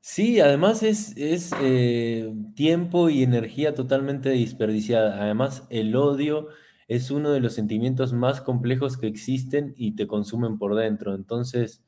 Sí, 0.00 0.40
además 0.40 0.82
es, 0.82 1.14
eh, 1.60 2.32
tiempo 2.54 3.10
y 3.10 3.22
energía 3.22 3.74
totalmente 3.74 4.30
desperdiciada. 4.30 5.20
Además, 5.20 5.66
el 5.68 5.94
odio 5.94 6.48
es 6.88 7.10
uno 7.10 7.32
de 7.32 7.40
los 7.40 7.52
sentimientos 7.52 8.12
más 8.14 8.40
complejos 8.40 8.96
que 8.96 9.08
existen 9.08 9.74
y 9.76 9.94
te 9.94 10.06
consumen 10.06 10.58
por 10.58 10.74
dentro. 10.74 11.14
Entonces, 11.14 11.84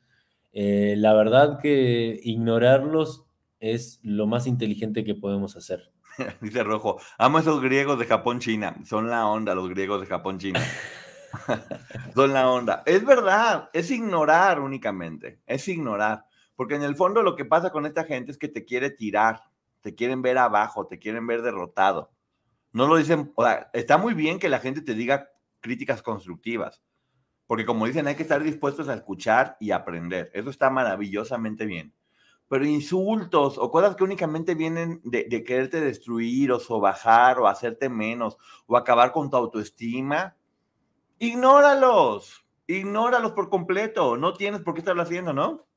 eh, 0.52 0.94
la 0.98 1.14
verdad 1.14 1.60
que 1.60 2.20
ignorarlos 2.22 3.24
es 3.60 4.00
lo 4.02 4.26
más 4.26 4.46
inteligente 4.46 5.04
que 5.04 5.14
podemos 5.14 5.56
hacer. 5.56 5.92
Dice 6.42 6.64
Rojo, 6.64 7.00
amo 7.16 7.38
a 7.38 7.40
esos 7.40 7.62
griegos 7.62 7.98
de 7.98 8.04
Japón-China. 8.04 8.76
Son 8.84 9.08
la 9.08 9.26
onda 9.26 9.54
los 9.54 9.70
griegos 9.70 10.00
de 10.02 10.06
Japón-China. 10.06 10.60
Son 12.14 12.32
la 12.32 12.50
onda. 12.50 12.82
Es 12.86 13.04
verdad, 13.04 13.70
es 13.72 13.90
ignorar 13.90 14.60
únicamente, 14.60 15.40
es 15.46 15.68
ignorar. 15.68 16.24
Porque 16.56 16.74
en 16.74 16.82
el 16.82 16.96
fondo 16.96 17.22
lo 17.22 17.36
que 17.36 17.44
pasa 17.44 17.70
con 17.70 17.86
esta 17.86 18.04
gente 18.04 18.32
es 18.32 18.38
que 18.38 18.48
te 18.48 18.64
quiere 18.64 18.90
tirar, 18.90 19.42
te 19.80 19.94
quieren 19.94 20.22
ver 20.22 20.38
abajo, 20.38 20.86
te 20.86 20.98
quieren 20.98 21.26
ver 21.26 21.42
derrotado. 21.42 22.10
No 22.72 22.86
lo 22.86 22.96
dicen, 22.96 23.32
o 23.36 23.44
sea, 23.44 23.70
está 23.72 23.96
muy 23.96 24.14
bien 24.14 24.38
que 24.38 24.48
la 24.48 24.58
gente 24.58 24.82
te 24.82 24.94
diga 24.94 25.30
críticas 25.60 26.02
constructivas, 26.02 26.82
porque 27.46 27.64
como 27.64 27.86
dicen, 27.86 28.06
hay 28.06 28.14
que 28.14 28.22
estar 28.22 28.42
dispuestos 28.42 28.88
a 28.88 28.94
escuchar 28.94 29.56
y 29.60 29.70
aprender. 29.70 30.30
Eso 30.34 30.50
está 30.50 30.68
maravillosamente 30.68 31.64
bien. 31.64 31.94
Pero 32.48 32.66
insultos 32.66 33.58
o 33.58 33.70
cosas 33.70 33.94
que 33.94 34.04
únicamente 34.04 34.54
vienen 34.54 35.00
de, 35.04 35.26
de 35.28 35.44
quererte 35.44 35.80
destruir 35.80 36.50
o 36.50 36.58
sobajar 36.58 37.38
o 37.38 37.46
hacerte 37.46 37.88
menos 37.88 38.36
o 38.66 38.76
acabar 38.76 39.12
con 39.12 39.30
tu 39.30 39.36
autoestima, 39.36 40.37
ignóralos, 41.18 42.44
ignóralos 42.66 43.32
por 43.32 43.48
completo. 43.48 44.16
No 44.16 44.34
tienes 44.34 44.62
por 44.62 44.74
qué 44.74 44.80
estarlo 44.80 45.02
haciendo, 45.02 45.32
¿no? 45.32 45.68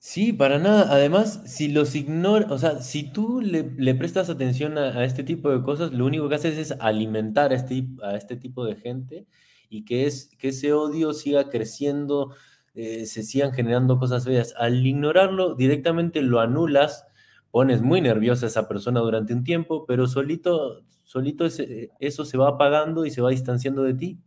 Sí, 0.00 0.32
para 0.32 0.58
nada. 0.58 0.92
Además, 0.92 1.42
si 1.46 1.68
los 1.68 1.94
ignoras, 1.96 2.50
o 2.52 2.58
sea, 2.58 2.80
si 2.82 3.12
tú 3.12 3.40
le, 3.40 3.64
prestas 3.94 4.30
atención 4.30 4.78
a, 4.78 5.04
este 5.04 5.24
tipo 5.24 5.50
de 5.50 5.62
cosas, 5.62 5.92
lo 5.92 6.06
único 6.06 6.28
que 6.28 6.36
haces 6.36 6.56
es 6.56 6.72
alimentar 6.80 7.50
a 7.50 7.56
este, 7.56 7.88
a 8.02 8.16
este 8.16 8.36
tipo 8.36 8.64
de 8.64 8.76
gente 8.76 9.26
y 9.68 9.84
que, 9.84 10.06
es, 10.06 10.30
que 10.38 10.48
ese 10.48 10.72
odio 10.72 11.12
siga 11.14 11.50
creciendo, 11.50 12.34
eh, 12.74 13.06
se 13.06 13.22
sigan 13.24 13.52
generando 13.52 13.98
cosas 13.98 14.24
feas. 14.24 14.54
Al 14.56 14.86
ignorarlo, 14.86 15.54
directamente 15.56 16.22
lo 16.22 16.40
anulas, 16.40 17.04
pones 17.50 17.82
muy 17.82 18.00
nerviosa 18.00 18.46
a 18.46 18.48
esa 18.50 18.68
persona 18.68 19.00
durante 19.00 19.34
un 19.34 19.44
tiempo, 19.44 19.84
pero 19.86 20.06
solito, 20.06 20.84
solito 21.08 21.46
eso 21.46 22.24
se 22.26 22.36
va 22.36 22.50
apagando 22.50 23.06
y 23.06 23.10
se 23.10 23.22
va 23.22 23.30
distanciando 23.30 23.82
de 23.82 23.94
ti 23.94 24.20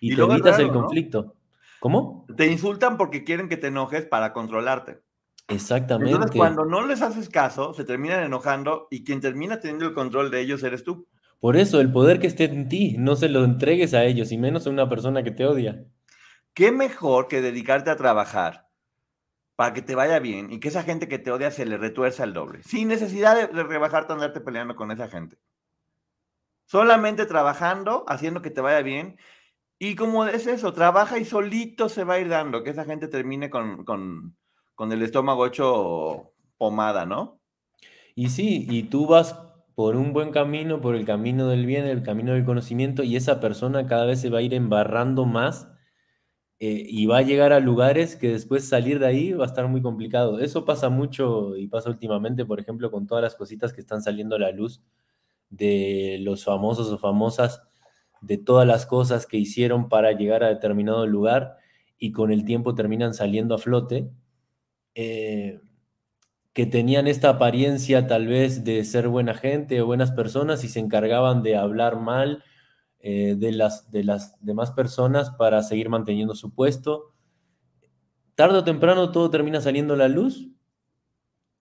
y, 0.00 0.14
te 0.14 0.22
evitas 0.22 0.60
el 0.60 0.70
conflicto. 0.70 1.34
¿Cómo? 1.80 2.24
Te 2.36 2.46
insultan 2.46 2.96
porque 2.96 3.24
quieren 3.24 3.48
que 3.48 3.56
te 3.56 3.66
enojes 3.66 4.06
para 4.06 4.32
controlarte. 4.32 5.02
Exactamente. 5.48 6.12
Entonces, 6.12 6.36
cuando 6.36 6.64
no 6.64 6.86
les 6.86 7.02
haces 7.02 7.28
caso, 7.28 7.74
se 7.74 7.84
terminan 7.84 8.22
enojando 8.22 8.86
y 8.92 9.02
quien 9.02 9.20
termina 9.20 9.58
teniendo 9.58 9.86
el 9.86 9.92
control 9.92 10.30
de 10.30 10.40
ellos 10.40 10.62
eres 10.62 10.84
tú. 10.84 11.08
Por 11.40 11.56
eso, 11.56 11.80
el 11.80 11.90
poder 11.90 12.20
que 12.20 12.28
esté 12.28 12.44
en 12.44 12.68
ti, 12.68 12.94
no 12.96 13.16
se 13.16 13.28
lo 13.28 13.42
entregues 13.44 13.92
a 13.92 14.04
ellos, 14.04 14.30
y 14.30 14.38
menos 14.38 14.66
a 14.66 14.70
una 14.70 14.88
persona 14.88 15.24
que 15.24 15.32
te 15.32 15.46
odia. 15.46 15.84
¿Qué 16.54 16.70
mejor 16.70 17.26
que 17.26 17.42
dedicarte 17.42 17.90
a 17.90 17.96
trabajar 17.96 18.68
para 19.56 19.72
que 19.72 19.82
te 19.82 19.96
vaya 19.96 20.20
bien 20.20 20.52
y 20.52 20.60
que 20.60 20.68
esa 20.68 20.84
gente 20.84 21.08
que 21.08 21.18
te 21.18 21.32
odia 21.32 21.50
se 21.50 21.66
le 21.66 21.76
retuerza 21.76 22.22
el 22.22 22.34
doble? 22.34 22.62
Sin 22.62 22.86
necesidad 22.86 23.34
de, 23.34 23.52
de 23.52 23.64
rebajarte, 23.64 24.12
andarte 24.12 24.40
peleando 24.40 24.76
con 24.76 24.92
esa 24.92 25.08
gente. 25.08 25.38
Solamente 26.70 27.26
trabajando, 27.26 28.04
haciendo 28.06 28.42
que 28.42 28.50
te 28.50 28.60
vaya 28.60 28.82
bien. 28.82 29.16
Y 29.78 29.96
como 29.96 30.26
es 30.26 30.46
eso, 30.46 30.72
trabaja 30.72 31.18
y 31.18 31.24
solito 31.24 31.88
se 31.88 32.04
va 32.04 32.14
a 32.14 32.20
ir 32.20 32.28
dando, 32.28 32.62
que 32.62 32.70
esa 32.70 32.84
gente 32.84 33.08
termine 33.08 33.50
con, 33.50 33.84
con 33.84 34.36
con 34.80 34.90
el 34.92 35.02
estómago 35.02 35.44
hecho 35.44 36.32
pomada, 36.56 37.04
¿no? 37.04 37.38
Y 38.14 38.30
sí, 38.30 38.66
y 38.70 38.84
tú 38.84 39.06
vas 39.06 39.38
por 39.74 39.94
un 39.94 40.14
buen 40.14 40.30
camino, 40.30 40.80
por 40.80 40.94
el 40.94 41.04
camino 41.04 41.48
del 41.48 41.66
bien, 41.66 41.84
el 41.84 42.02
camino 42.02 42.32
del 42.32 42.46
conocimiento, 42.46 43.02
y 43.02 43.14
esa 43.14 43.40
persona 43.40 43.86
cada 43.86 44.06
vez 44.06 44.22
se 44.22 44.30
va 44.30 44.38
a 44.38 44.42
ir 44.42 44.54
embarrando 44.54 45.26
más 45.26 45.68
eh, 46.60 46.82
y 46.88 47.04
va 47.04 47.18
a 47.18 47.22
llegar 47.22 47.52
a 47.52 47.60
lugares 47.60 48.16
que 48.16 48.30
después 48.30 48.66
salir 48.66 49.00
de 49.00 49.06
ahí 49.06 49.32
va 49.34 49.44
a 49.44 49.48
estar 49.48 49.68
muy 49.68 49.82
complicado. 49.82 50.38
Eso 50.38 50.64
pasa 50.64 50.88
mucho 50.88 51.58
y 51.58 51.66
pasa 51.66 51.90
últimamente, 51.90 52.46
por 52.46 52.58
ejemplo, 52.58 52.90
con 52.90 53.06
todas 53.06 53.20
las 53.20 53.34
cositas 53.34 53.74
que 53.74 53.82
están 53.82 54.00
saliendo 54.00 54.36
a 54.36 54.38
la 54.38 54.50
luz 54.50 54.82
de 55.50 56.18
los 56.20 56.44
famosos 56.44 56.90
o 56.90 56.98
famosas, 56.98 57.62
de 58.20 58.38
todas 58.38 58.66
las 58.66 58.86
cosas 58.86 59.26
que 59.26 59.36
hicieron 59.36 59.88
para 59.88 60.12
llegar 60.12 60.44
a 60.44 60.48
determinado 60.48 61.06
lugar 61.06 61.56
y 61.98 62.12
con 62.12 62.32
el 62.32 62.44
tiempo 62.44 62.74
terminan 62.74 63.14
saliendo 63.14 63.54
a 63.54 63.58
flote 63.58 64.10
eh, 64.94 65.60
que 66.52 66.66
tenían 66.66 67.06
esta 67.06 67.30
apariencia 67.30 68.06
tal 68.06 68.26
vez 68.26 68.64
de 68.64 68.84
ser 68.84 69.08
buena 69.08 69.34
gente 69.34 69.80
o 69.80 69.86
buenas 69.86 70.10
personas 70.10 70.64
y 70.64 70.68
se 70.68 70.80
encargaban 70.80 71.42
de 71.42 71.56
hablar 71.56 72.00
mal 72.00 72.42
eh, 72.98 73.36
de, 73.38 73.52
las, 73.52 73.90
de 73.90 74.04
las 74.04 74.34
demás 74.44 74.72
personas 74.72 75.30
para 75.30 75.62
seguir 75.62 75.88
manteniendo 75.88 76.34
su 76.34 76.52
puesto. 76.52 77.14
Tarde 78.34 78.58
o 78.58 78.64
temprano 78.64 79.12
todo 79.12 79.30
termina 79.30 79.60
saliendo 79.60 79.94
a 79.94 79.98
la 79.98 80.08
luz 80.08 80.48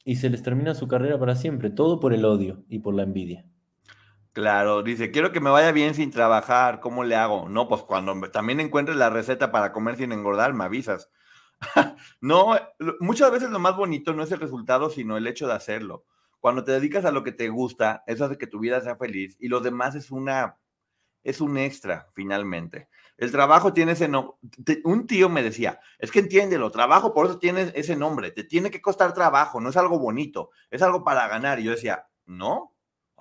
y 0.03 0.16
se 0.16 0.30
les 0.30 0.41
termina 0.41 0.74
su 0.74 0.88
carrera 0.88 1.20
para 1.20 1.36
siempre, 1.36 1.70
todo 1.70 1.99
por 1.99 2.14
el 2.14 2.26
odio 2.26 2.64
y 2.68 2.80
por 2.80 2.95
la 2.95 3.03
envidia. 3.03 3.45
Claro, 4.40 4.84
dice, 4.84 5.11
quiero 5.11 5.34
que 5.34 5.41
me 5.41 5.49
vaya 5.49 5.74
bien 5.74 5.94
sin 5.94 6.11
trabajar, 6.11 6.80
¿cómo 6.80 7.03
le 7.03 7.18
hago? 7.18 7.49
No, 7.49 7.68
pues 7.68 7.82
cuando 7.84 8.16
también 8.32 8.61
encuentres 8.61 8.95
la 8.95 9.10
receta 9.10 9.52
para 9.52 9.74
comer 9.74 9.98
sin 9.98 10.14
engordar, 10.14 10.53
me 10.53 10.64
avisas. 10.64 11.10
no, 12.22 12.56
muchas 13.02 13.32
veces 13.34 13.49
lo 13.49 13.60
más 13.60 13.76
bonito 13.76 14.14
no 14.14 14.24
es 14.24 14.32
el 14.32 14.40
resultado, 14.40 14.90
sino 14.91 15.18
el 15.18 15.28
hecho 15.28 15.45
de 15.45 15.56
hacerlo. 15.56 16.06
Cuando 16.40 16.64
te 16.64 16.72
dedicas 16.72 17.03
a 17.03 17.11
lo 17.11 17.22
que 17.22 17.34
te 17.34 17.49
gusta, 17.49 18.06
eso 18.07 18.24
hace 18.24 18.38
que 18.38 18.48
tu 18.48 18.60
vida 18.60 18.80
sea 18.80 18.95
feliz 18.95 19.36
y 19.41 19.49
lo 19.49 19.60
demás 19.60 19.95
es 19.95 20.10
una, 20.10 20.57
es 21.22 21.41
un 21.41 21.57
extra, 21.57 22.07
finalmente. 22.14 22.88
El 23.18 23.32
trabajo 23.32 23.74
tiene 23.74 23.91
ese 23.91 24.07
nombre. 24.07 24.38
Un 24.86 25.06
tío 25.06 25.28
me 25.28 25.44
decía, 25.44 25.82
es 25.98 26.11
que 26.11 26.20
entiéndelo, 26.20 26.72
trabajo 26.72 27.14
por 27.14 27.26
eso 27.26 27.40
tiene 27.40 27.74
ese 27.76 27.98
nombre, 27.98 28.32
te 28.32 28.45
tiene 28.45 28.72
que 28.72 28.82
costar 28.82 29.14
trabajo, 29.14 29.60
no 29.60 29.68
es 29.68 29.76
algo 29.76 29.99
bonito, 29.99 30.52
es 30.72 30.82
algo 30.82 31.03
para 31.03 31.28
ganar. 31.28 31.60
Y 31.60 31.64
yo 31.64 31.72
decía, 31.72 32.07
no, 32.26 32.74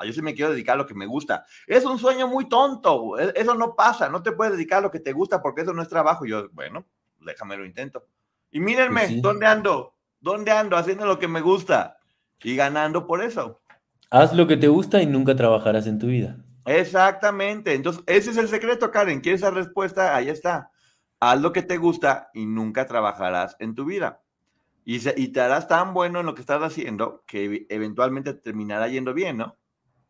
yo 0.04 0.12
sí 0.12 0.22
me 0.22 0.34
quiero 0.34 0.50
dedicar 0.52 0.74
a 0.74 0.78
lo 0.78 0.86
que 0.86 0.94
me 0.94 1.06
gusta. 1.06 1.44
Es 1.66 1.84
un 1.84 1.98
sueño 1.98 2.28
muy 2.28 2.48
tonto, 2.48 3.18
e, 3.18 3.32
eso 3.36 3.54
no 3.54 3.74
pasa, 3.74 4.08
no 4.08 4.22
te 4.22 4.32
puedes 4.32 4.54
dedicar 4.54 4.78
a 4.78 4.82
lo 4.82 4.90
que 4.90 5.00
te 5.00 5.12
gusta 5.12 5.42
porque 5.42 5.62
eso 5.62 5.72
no 5.72 5.82
es 5.82 5.88
trabajo. 5.88 6.24
Y 6.24 6.30
yo, 6.30 6.48
bueno, 6.52 6.86
déjame 7.20 7.56
lo 7.56 7.64
intento. 7.64 8.06
Y 8.50 8.60
mírenme, 8.60 9.06
pues 9.06 9.22
¿dónde 9.22 9.46
ando? 9.46 9.94
¿Dónde 10.20 10.50
ando? 10.50 10.76
Haciendo 10.76 11.06
lo 11.06 11.18
que 11.18 11.28
me 11.28 11.40
gusta 11.40 11.98
y 12.42 12.56
ganando 12.56 13.06
por 13.06 13.22
eso. 13.22 13.60
Haz 14.10 14.32
lo 14.32 14.46
que 14.46 14.56
te 14.56 14.68
gusta 14.68 15.02
y 15.02 15.06
nunca 15.06 15.36
trabajarás 15.36 15.86
en 15.86 15.98
tu 15.98 16.06
vida. 16.06 16.38
Exactamente. 16.64 17.74
Entonces, 17.74 18.02
ese 18.06 18.30
es 18.30 18.36
el 18.36 18.48
secreto, 18.48 18.90
Karen. 18.90 19.20
¿Quieres 19.20 19.42
esa 19.42 19.50
respuesta? 19.50 20.16
Ahí 20.16 20.28
está. 20.28 20.70
Haz 21.20 21.40
lo 21.40 21.52
que 21.52 21.62
te 21.62 21.76
gusta 21.76 22.30
y 22.32 22.46
nunca 22.46 22.86
trabajarás 22.86 23.56
en 23.58 23.74
tu 23.74 23.84
vida. 23.84 24.22
Y, 24.84 24.96
y 25.20 25.28
te 25.28 25.40
harás 25.40 25.68
tan 25.68 25.92
bueno 25.92 26.20
en 26.20 26.26
lo 26.26 26.34
que 26.34 26.40
estás 26.40 26.62
haciendo 26.62 27.22
que 27.26 27.66
eventualmente 27.68 28.32
terminará 28.32 28.88
yendo 28.88 29.12
bien, 29.12 29.36
¿no? 29.36 29.57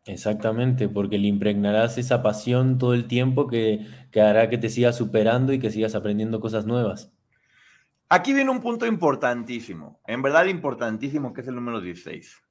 Exactamente, 0.09 0.89
porque 0.89 1.19
le 1.19 1.27
impregnarás 1.27 1.99
esa 1.99 2.23
pasión 2.23 2.79
todo 2.79 2.95
el 2.95 3.07
tiempo 3.07 3.45
que, 3.45 3.85
que 4.11 4.21
hará 4.21 4.49
que 4.49 4.57
te 4.57 4.69
sigas 4.69 4.97
superando 4.97 5.53
y 5.53 5.59
que 5.59 5.69
sigas 5.69 5.93
aprendiendo 5.93 6.39
cosas 6.39 6.65
nuevas. 6.65 7.13
Aquí 8.09 8.33
viene 8.33 8.49
un 8.49 8.59
punto 8.59 8.87
importantísimo, 8.87 10.01
en 10.07 10.23
verdad 10.23 10.45
importantísimo, 10.45 11.31
que 11.31 11.41
es 11.41 11.47
el 11.47 11.53
número 11.53 11.79
16. 11.79 12.41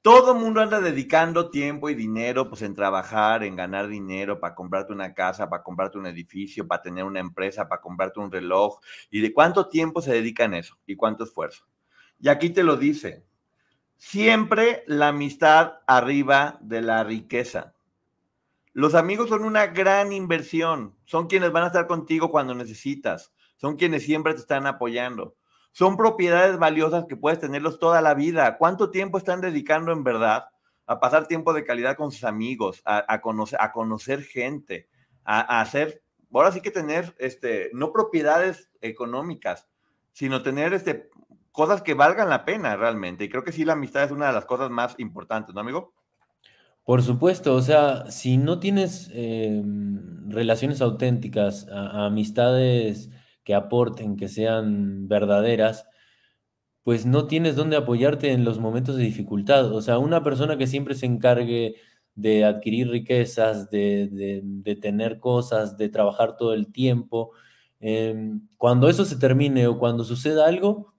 Todo 0.00 0.34
mundo 0.34 0.62
anda 0.62 0.80
dedicando 0.80 1.50
tiempo 1.50 1.90
y 1.90 1.94
dinero 1.94 2.48
pues 2.48 2.62
en 2.62 2.74
trabajar, 2.74 3.44
en 3.44 3.56
ganar 3.56 3.86
dinero 3.86 4.40
para 4.40 4.54
comprarte 4.54 4.94
una 4.94 5.12
casa, 5.12 5.50
para 5.50 5.62
comprarte 5.62 5.98
un 5.98 6.06
edificio, 6.06 6.66
para 6.66 6.80
tener 6.80 7.04
una 7.04 7.20
empresa, 7.20 7.68
para 7.68 7.82
comprarte 7.82 8.20
un 8.20 8.32
reloj. 8.32 8.80
¿Y 9.10 9.20
de 9.20 9.34
cuánto 9.34 9.68
tiempo 9.68 10.00
se 10.00 10.14
dedica 10.14 10.44
en 10.44 10.54
eso? 10.54 10.78
¿Y 10.86 10.96
cuánto 10.96 11.24
esfuerzo? 11.24 11.66
Y 12.18 12.30
aquí 12.30 12.48
te 12.48 12.62
lo 12.62 12.78
dice, 12.78 13.26
siempre 14.00 14.82
la 14.86 15.08
amistad 15.08 15.74
arriba 15.86 16.56
de 16.62 16.80
la 16.80 17.04
riqueza. 17.04 17.74
Los 18.72 18.94
amigos 18.94 19.28
son 19.28 19.44
una 19.44 19.66
gran 19.66 20.14
inversión, 20.14 20.96
son 21.04 21.26
quienes 21.26 21.52
van 21.52 21.64
a 21.64 21.66
estar 21.66 21.86
contigo 21.86 22.30
cuando 22.30 22.54
necesitas, 22.54 23.34
son 23.56 23.76
quienes 23.76 24.04
siempre 24.04 24.32
te 24.32 24.40
están 24.40 24.66
apoyando. 24.66 25.36
Son 25.72 25.98
propiedades 25.98 26.58
valiosas 26.58 27.04
que 27.06 27.16
puedes 27.16 27.40
tenerlos 27.40 27.78
toda 27.78 28.00
la 28.00 28.14
vida. 28.14 28.56
¿Cuánto 28.56 28.90
tiempo 28.90 29.18
están 29.18 29.42
dedicando 29.42 29.92
en 29.92 30.02
verdad 30.02 30.46
a 30.86 30.98
pasar 30.98 31.28
tiempo 31.28 31.52
de 31.52 31.64
calidad 31.64 31.94
con 31.94 32.10
sus 32.10 32.24
amigos, 32.24 32.82
a, 32.86 33.20
conocer, 33.20 33.60
a 33.60 34.22
gente, 34.22 34.88
a, 35.24 35.60
hacer, 35.60 36.02
ahora 36.32 36.52
sí 36.52 36.62
que 36.62 36.70
tener, 36.70 37.14
este, 37.18 37.70
no 37.74 37.92
propiedades 37.92 38.70
económicas, 38.80 39.68
sino 40.12 40.42
tener 40.42 40.72
este, 40.72 41.10
cosas 41.52 41.82
que 41.82 41.94
valgan 41.94 42.28
la 42.28 42.44
pena 42.44 42.76
realmente. 42.76 43.24
Y 43.24 43.28
creo 43.28 43.44
que 43.44 43.52
sí, 43.52 43.64
la 43.64 43.74
amistad 43.74 44.04
es 44.04 44.10
una 44.10 44.28
de 44.28 44.32
las 44.32 44.44
cosas 44.44 44.70
más 44.70 44.94
importantes, 44.98 45.54
¿no, 45.54 45.60
amigo? 45.60 45.94
Por 46.84 47.02
supuesto, 47.02 47.54
o 47.54 47.62
sea, 47.62 48.10
si 48.10 48.36
no 48.36 48.58
tienes 48.58 49.10
em, 49.12 50.28
relaciones 50.30 50.80
auténticas, 50.80 51.66
amistades 51.70 53.10
que 53.44 53.54
aporten, 53.54 54.16
que 54.16 54.28
sean 54.28 55.06
verdaderas, 55.08 55.86
pues 56.82 57.06
no 57.06 57.26
tienes 57.26 57.56
dónde 57.56 57.76
apoyarte 57.76 58.32
en 58.32 58.44
los 58.44 58.58
momentos 58.58 58.96
de 58.96 59.04
dificultad. 59.04 59.72
O 59.72 59.82
sea, 59.82 59.98
una 59.98 60.24
persona 60.24 60.56
que 60.56 60.66
siempre 60.66 60.94
se 60.94 61.06
encargue 61.06 61.76
de 62.14 62.44
adquirir 62.44 62.88
riquezas, 62.90 63.70
de, 63.70 64.42
tener 64.80 65.20
cosas, 65.20 65.76
de 65.76 65.88
trabajar 65.88 66.36
todo 66.36 66.54
el 66.54 66.72
tiempo, 66.72 67.32
em, 67.80 68.48
cuando 68.56 68.88
eso 68.88 69.04
se 69.04 69.16
termine 69.16 69.66
o 69.66 69.78
cuando 69.78 70.04
suceda 70.04 70.46
algo, 70.46 70.94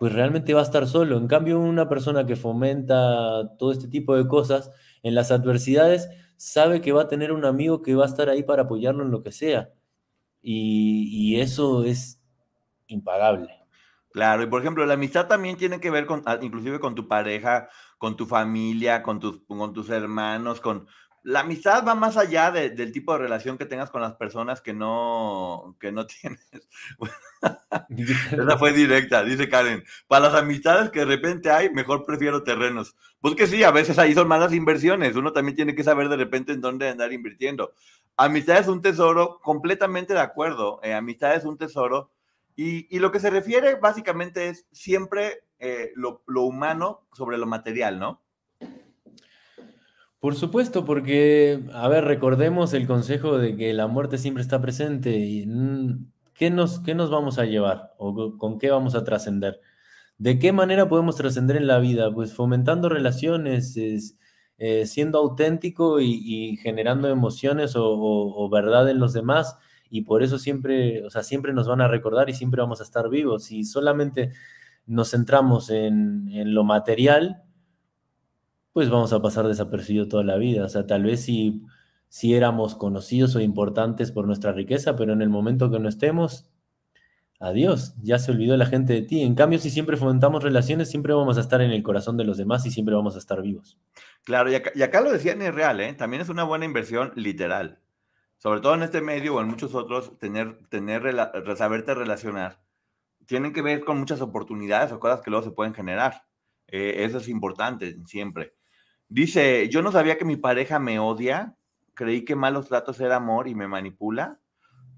pues 0.00 0.14
realmente 0.14 0.54
va 0.54 0.60
a 0.60 0.64
estar 0.64 0.86
solo. 0.86 1.18
En 1.18 1.28
cambio, 1.28 1.60
una 1.60 1.86
persona 1.86 2.24
que 2.24 2.34
fomenta 2.34 3.54
todo 3.58 3.70
este 3.70 3.86
tipo 3.86 4.16
de 4.16 4.26
cosas, 4.26 4.70
en 5.02 5.14
las 5.14 5.30
adversidades, 5.30 6.08
sabe 6.38 6.80
que 6.80 6.92
va 6.92 7.02
a 7.02 7.08
tener 7.08 7.32
un 7.32 7.44
amigo 7.44 7.82
que 7.82 7.94
va 7.94 8.04
a 8.04 8.08
estar 8.08 8.30
ahí 8.30 8.42
para 8.42 8.62
apoyarlo 8.62 9.04
en 9.04 9.10
lo 9.10 9.22
que 9.22 9.30
sea. 9.30 9.68
Y, 10.40 11.38
eso 11.38 11.84
es 11.84 12.18
impagable. 12.86 13.50
Claro, 14.10 14.42
y 14.42 14.46
por 14.46 14.62
ejemplo, 14.62 14.86
la 14.86 14.94
amistad 14.94 15.26
también 15.26 15.58
tiene 15.58 15.80
que 15.80 15.90
ver 15.90 16.06
con, 16.06 16.22
ah, 16.24 16.38
inclusive 16.40 16.80
con 16.80 16.94
tu 16.94 17.06
pareja, 17.06 17.68
con 17.98 18.16
tu 18.16 18.24
familia, 18.24 19.02
con 19.02 19.20
tus, 19.20 19.42
con 19.46 19.74
tus 19.74 19.90
hermanos, 19.90 20.62
con, 20.62 20.86
la 21.22 21.40
amistad 21.40 21.84
va 21.86 21.94
más 21.94 22.16
allá 22.16 22.50
del 22.50 22.92
tipo 22.92 23.12
de 23.12 23.18
relación 23.18 23.58
que 23.58 23.66
tengas 23.66 23.90
con 23.90 24.00
las 24.00 24.14
personas 24.14 24.60
que 24.60 24.72
no, 24.72 25.76
que 25.78 25.92
no 25.92 26.06
tienes. 26.06 26.40
Esa 28.32 28.58
fue 28.58 28.72
directa, 28.72 29.22
dice 29.22 29.48
Karen. 29.48 29.84
Para 30.06 30.28
las 30.28 30.34
amistades 30.34 30.90
que 30.90 31.00
de 31.00 31.06
repente 31.06 31.50
hay, 31.50 31.70
mejor 31.70 32.06
prefiero 32.06 32.42
terrenos. 32.42 32.96
Pues 33.20 33.34
que 33.34 33.46
sí, 33.46 33.62
a 33.64 33.70
veces 33.70 33.98
ahí 33.98 34.14
son 34.14 34.28
malas 34.28 34.54
inversiones. 34.54 35.14
Uno 35.14 35.32
también 35.32 35.56
tiene 35.56 35.74
que 35.74 35.84
saber 35.84 36.08
de 36.08 36.16
repente 36.16 36.52
en 36.52 36.60
dónde 36.60 36.88
andar 36.88 37.12
invirtiendo. 37.12 37.74
Amistad 38.16 38.58
es 38.58 38.68
un 38.68 38.80
tesoro, 38.80 39.40
completamente 39.42 40.14
de 40.14 40.20
acuerdo. 40.20 40.80
Eh, 40.82 40.94
amistad 40.94 41.34
es 41.34 41.44
un 41.44 41.58
tesoro. 41.58 42.10
Y, 42.56 42.98
lo 42.98 43.10
que 43.10 43.20
se 43.20 43.30
refiere 43.30 43.76
básicamente 43.76 44.48
es 44.48 44.66
siempre 44.70 45.44
eh, 45.58 45.92
lo, 45.94 46.22
lo 46.26 46.42
humano 46.42 47.06
sobre 47.12 47.38
lo 47.38 47.46
material, 47.46 47.98
¿no? 47.98 48.20
Por 50.20 50.34
supuesto, 50.34 50.84
porque, 50.84 51.64
a 51.72 51.88
ver, 51.88 52.04
recordemos 52.04 52.74
el 52.74 52.86
consejo 52.86 53.38
de 53.38 53.56
que 53.56 53.72
la 53.72 53.86
muerte 53.86 54.18
siempre 54.18 54.42
está 54.42 54.60
presente 54.60 55.16
y 55.16 55.46
mm, 55.46 56.10
¿qué 56.34 56.50
nos, 56.50 56.80
qué 56.80 56.94
nos 56.94 57.10
vamos 57.10 57.38
a 57.38 57.46
llevar 57.46 57.94
o 57.98 58.36
con 58.36 58.58
qué 58.58 58.70
vamos 58.70 58.94
a 58.94 59.04
trascender? 59.04 59.60
¿De 60.18 60.38
qué 60.38 60.52
manera 60.52 60.88
podemos 60.88 61.16
trascender 61.16 61.56
en 61.56 61.66
la 61.66 61.78
vida? 61.78 62.12
Pues 62.12 62.34
fomentando 62.34 62.90
relaciones, 62.90 63.76
eh, 64.58 64.86
siendo 64.86 65.18
auténtico 65.18 66.00
y, 66.00 66.58
generando 66.62 67.08
emociones 67.08 67.72
o, 67.76 68.48
verdad 68.50 68.90
en 68.90 68.98
los 69.00 69.14
demás 69.14 69.56
y 69.90 70.02
por 70.02 70.22
eso 70.22 70.38
siempre, 70.38 71.04
o 71.06 71.10
sea, 71.10 71.22
siempre 71.22 71.54
nos 71.54 71.66
van 71.68 71.80
a 71.80 71.88
recordar 71.88 72.30
y 72.30 72.34
siempre 72.34 72.60
vamos 72.60 72.80
a 72.80 72.84
estar 72.84 73.08
vivos. 73.08 73.44
Si 73.44 73.64
solamente 73.64 74.32
nos 74.86 75.10
centramos 75.12 75.70
en, 75.70 76.28
en 76.32 76.54
lo 76.54 76.64
material, 76.64 77.42
pues 78.72 78.88
vamos 78.90 79.12
a 79.12 79.20
pasar 79.20 79.46
desapercibido 79.46 80.08
toda 80.08 80.24
la 80.24 80.36
vida. 80.36 80.64
O 80.64 80.68
sea, 80.68 80.86
tal 80.86 81.04
vez 81.04 81.22
si, 81.22 81.62
si 82.08 82.34
éramos 82.34 82.74
conocidos 82.74 83.34
o 83.36 83.40
importantes 83.40 84.12
por 84.12 84.26
nuestra 84.26 84.52
riqueza, 84.52 84.96
pero 84.96 85.12
en 85.12 85.22
el 85.22 85.28
momento 85.28 85.70
que 85.70 85.80
no 85.80 85.88
estemos, 85.88 86.50
adiós, 87.40 87.94
ya 88.02 88.18
se 88.18 88.30
olvidó 88.30 88.56
la 88.56 88.66
gente 88.66 88.92
de 88.92 89.02
ti. 89.02 89.22
En 89.22 89.34
cambio, 89.34 89.58
si 89.58 89.70
siempre 89.70 89.96
fomentamos 89.96 90.42
relaciones, 90.42 90.90
siempre 90.90 91.14
vamos 91.14 91.38
a 91.38 91.40
estar 91.40 91.60
en 91.62 91.70
el 91.72 91.82
corazón 91.82 92.16
de 92.16 92.24
los 92.24 92.36
demás 92.36 92.64
y 92.66 92.70
siempre 92.70 92.94
vamos 92.94 93.16
a 93.16 93.18
estar 93.18 93.42
vivos. 93.42 93.78
Claro, 94.24 94.50
y 94.50 94.54
acá, 94.54 95.00
lo 95.00 95.10
decían 95.10 95.42
es 95.42 95.54
real, 95.54 95.80
¿eh? 95.80 95.94
también 95.94 96.22
es 96.22 96.28
una 96.28 96.44
buena 96.44 96.66
inversión 96.66 97.12
literal. 97.16 97.80
Sobre 98.36 98.60
todo 98.60 98.74
en 98.74 98.82
este 98.82 99.02
medio 99.02 99.34
o 99.34 99.40
en 99.40 99.48
muchos 99.48 99.74
otros, 99.74 100.18
tener, 100.18 100.66
tener, 100.68 101.02
saberte 101.56 101.94
relacionar, 101.94 102.62
tienen 103.26 103.52
que 103.52 103.62
ver 103.62 103.84
con 103.84 103.98
muchas 103.98 104.20
oportunidades 104.22 104.92
o 104.92 105.00
cosas 105.00 105.20
que 105.20 105.30
luego 105.30 105.44
se 105.44 105.52
pueden 105.52 105.74
generar. 105.74 106.24
Eh, 106.66 107.04
eso 107.04 107.18
es 107.18 107.28
importante 107.28 107.98
siempre. 108.06 108.54
Dice, 109.10 109.68
yo 109.68 109.82
no 109.82 109.90
sabía 109.90 110.16
que 110.16 110.24
mi 110.24 110.36
pareja 110.36 110.78
me 110.78 111.00
odia, 111.00 111.56
creí 111.94 112.24
que 112.24 112.36
malos 112.36 112.68
tratos 112.68 113.00
era 113.00 113.16
amor 113.16 113.48
y 113.48 113.56
me 113.56 113.66
manipula. 113.66 114.38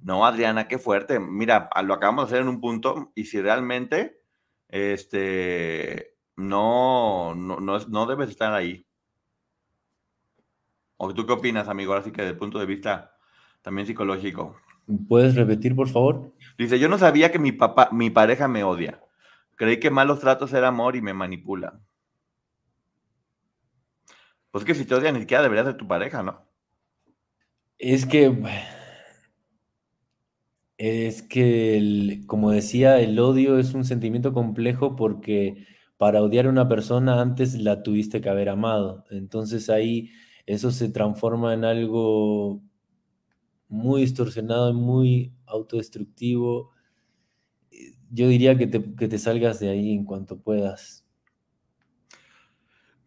No, 0.02 0.26
Adriana, 0.26 0.68
qué 0.68 0.76
fuerte. 0.76 1.18
Mira, 1.18 1.70
lo 1.82 1.94
acabamos 1.94 2.24
de 2.24 2.26
hacer 2.26 2.42
en 2.42 2.48
un 2.48 2.60
punto 2.60 3.10
y 3.14 3.24
si 3.24 3.40
realmente 3.40 4.20
este, 4.68 6.14
no, 6.36 7.34
no, 7.34 7.58
no, 7.58 8.06
debes 8.06 8.28
estar 8.28 8.52
ahí. 8.52 8.86
¿O 10.98 11.14
tú 11.14 11.24
qué 11.24 11.32
opinas, 11.32 11.68
amigo? 11.68 11.94
Así 11.94 12.12
que 12.12 12.20
desde 12.20 12.32
el 12.32 12.38
punto 12.38 12.58
de 12.58 12.66
vista 12.66 13.16
también 13.62 13.86
psicológico. 13.86 14.56
¿Puedes 15.08 15.34
repetir, 15.36 15.74
por 15.74 15.88
favor? 15.88 16.34
Dice, 16.58 16.78
yo 16.78 16.90
no 16.90 16.98
sabía 16.98 17.32
que 17.32 17.38
mi 17.38 17.52
papá, 17.52 17.88
mi 17.92 18.10
pareja 18.10 18.46
me 18.46 18.62
odia. 18.62 19.00
Creí 19.56 19.80
que 19.80 19.90
malos 19.90 20.20
tratos 20.20 20.52
era 20.52 20.68
amor 20.68 20.96
y 20.96 21.00
me 21.00 21.14
manipula. 21.14 21.80
Pues 24.52 24.64
que 24.64 24.76
si 24.76 24.84
te 24.84 24.94
odian 24.94 25.14
ni 25.14 25.20
siquiera 25.22 25.42
debería 25.42 25.64
ser 25.64 25.76
tu 25.76 25.88
pareja, 25.88 26.22
¿no? 26.22 26.46
Es 27.78 28.06
que. 28.06 28.30
Es 30.78 31.22
que, 31.22 32.22
como 32.26 32.50
decía, 32.50 33.00
el 33.00 33.18
odio 33.18 33.58
es 33.58 33.72
un 33.74 33.84
sentimiento 33.84 34.32
complejo 34.32 34.96
porque 34.96 35.66
para 35.96 36.22
odiar 36.22 36.46
a 36.46 36.50
una 36.50 36.68
persona 36.68 37.20
antes 37.20 37.54
la 37.54 37.82
tuviste 37.82 38.20
que 38.20 38.28
haber 38.28 38.48
amado. 38.48 39.04
Entonces 39.10 39.70
ahí 39.70 40.10
eso 40.46 40.70
se 40.72 40.88
transforma 40.90 41.54
en 41.54 41.64
algo 41.64 42.62
muy 43.68 44.02
distorsionado, 44.02 44.72
muy 44.74 45.32
autodestructivo. 45.46 46.70
Yo 48.10 48.28
diría 48.28 48.56
que 48.56 48.66
te, 48.66 48.94
que 48.94 49.08
te 49.08 49.18
salgas 49.18 49.58
de 49.60 49.70
ahí 49.70 49.92
en 49.92 50.04
cuanto 50.04 50.40
puedas. 50.40 51.01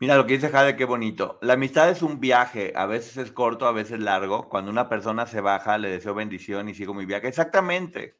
Mira 0.06 0.18
lo 0.18 0.27
que 0.27 0.34
dice 0.34 0.49
Jade, 0.49 0.76
qué 0.76 0.86
bonito. 0.86 1.40
La 1.41 1.53
amistad 1.53 1.90
es 1.90 2.03
un 2.03 2.19
viaje, 2.19 2.73
a 2.76 2.86
veces 2.86 3.18
es 3.18 3.32
corto, 3.32 3.65
a 3.65 3.72
veces 3.72 3.99
largo. 3.99 4.49
Cuando 4.49 4.69
una 4.69 4.88
persona 4.88 5.26
se 5.26 5.41
baja, 5.41 5.80
le 5.80 5.90
deseo 5.90 6.14
bendición 6.14 6.69
y 6.69 6.76
sigo 6.76 6.94
mi 6.94 7.07
viaje. 7.07 7.27
Exactamente. 7.27 8.15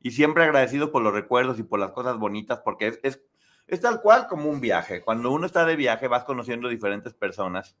Y 0.00 0.10
siempre 0.10 0.42
agradecido 0.42 0.90
por 0.90 1.00
los 1.00 1.12
recuerdos 1.12 1.60
y 1.60 1.62
por 1.62 1.78
las 1.78 1.92
cosas 1.92 2.18
bonitas, 2.18 2.60
porque 2.64 2.88
es, 2.88 2.98
es, 3.04 3.22
es 3.68 3.80
tal 3.80 4.00
cual 4.00 4.26
como 4.26 4.50
un 4.50 4.60
viaje. 4.60 5.00
Cuando 5.00 5.30
uno 5.30 5.46
está 5.46 5.64
de 5.64 5.76
viaje, 5.76 6.08
vas 6.08 6.24
conociendo 6.24 6.68
diferentes 6.68 7.14
personas 7.14 7.76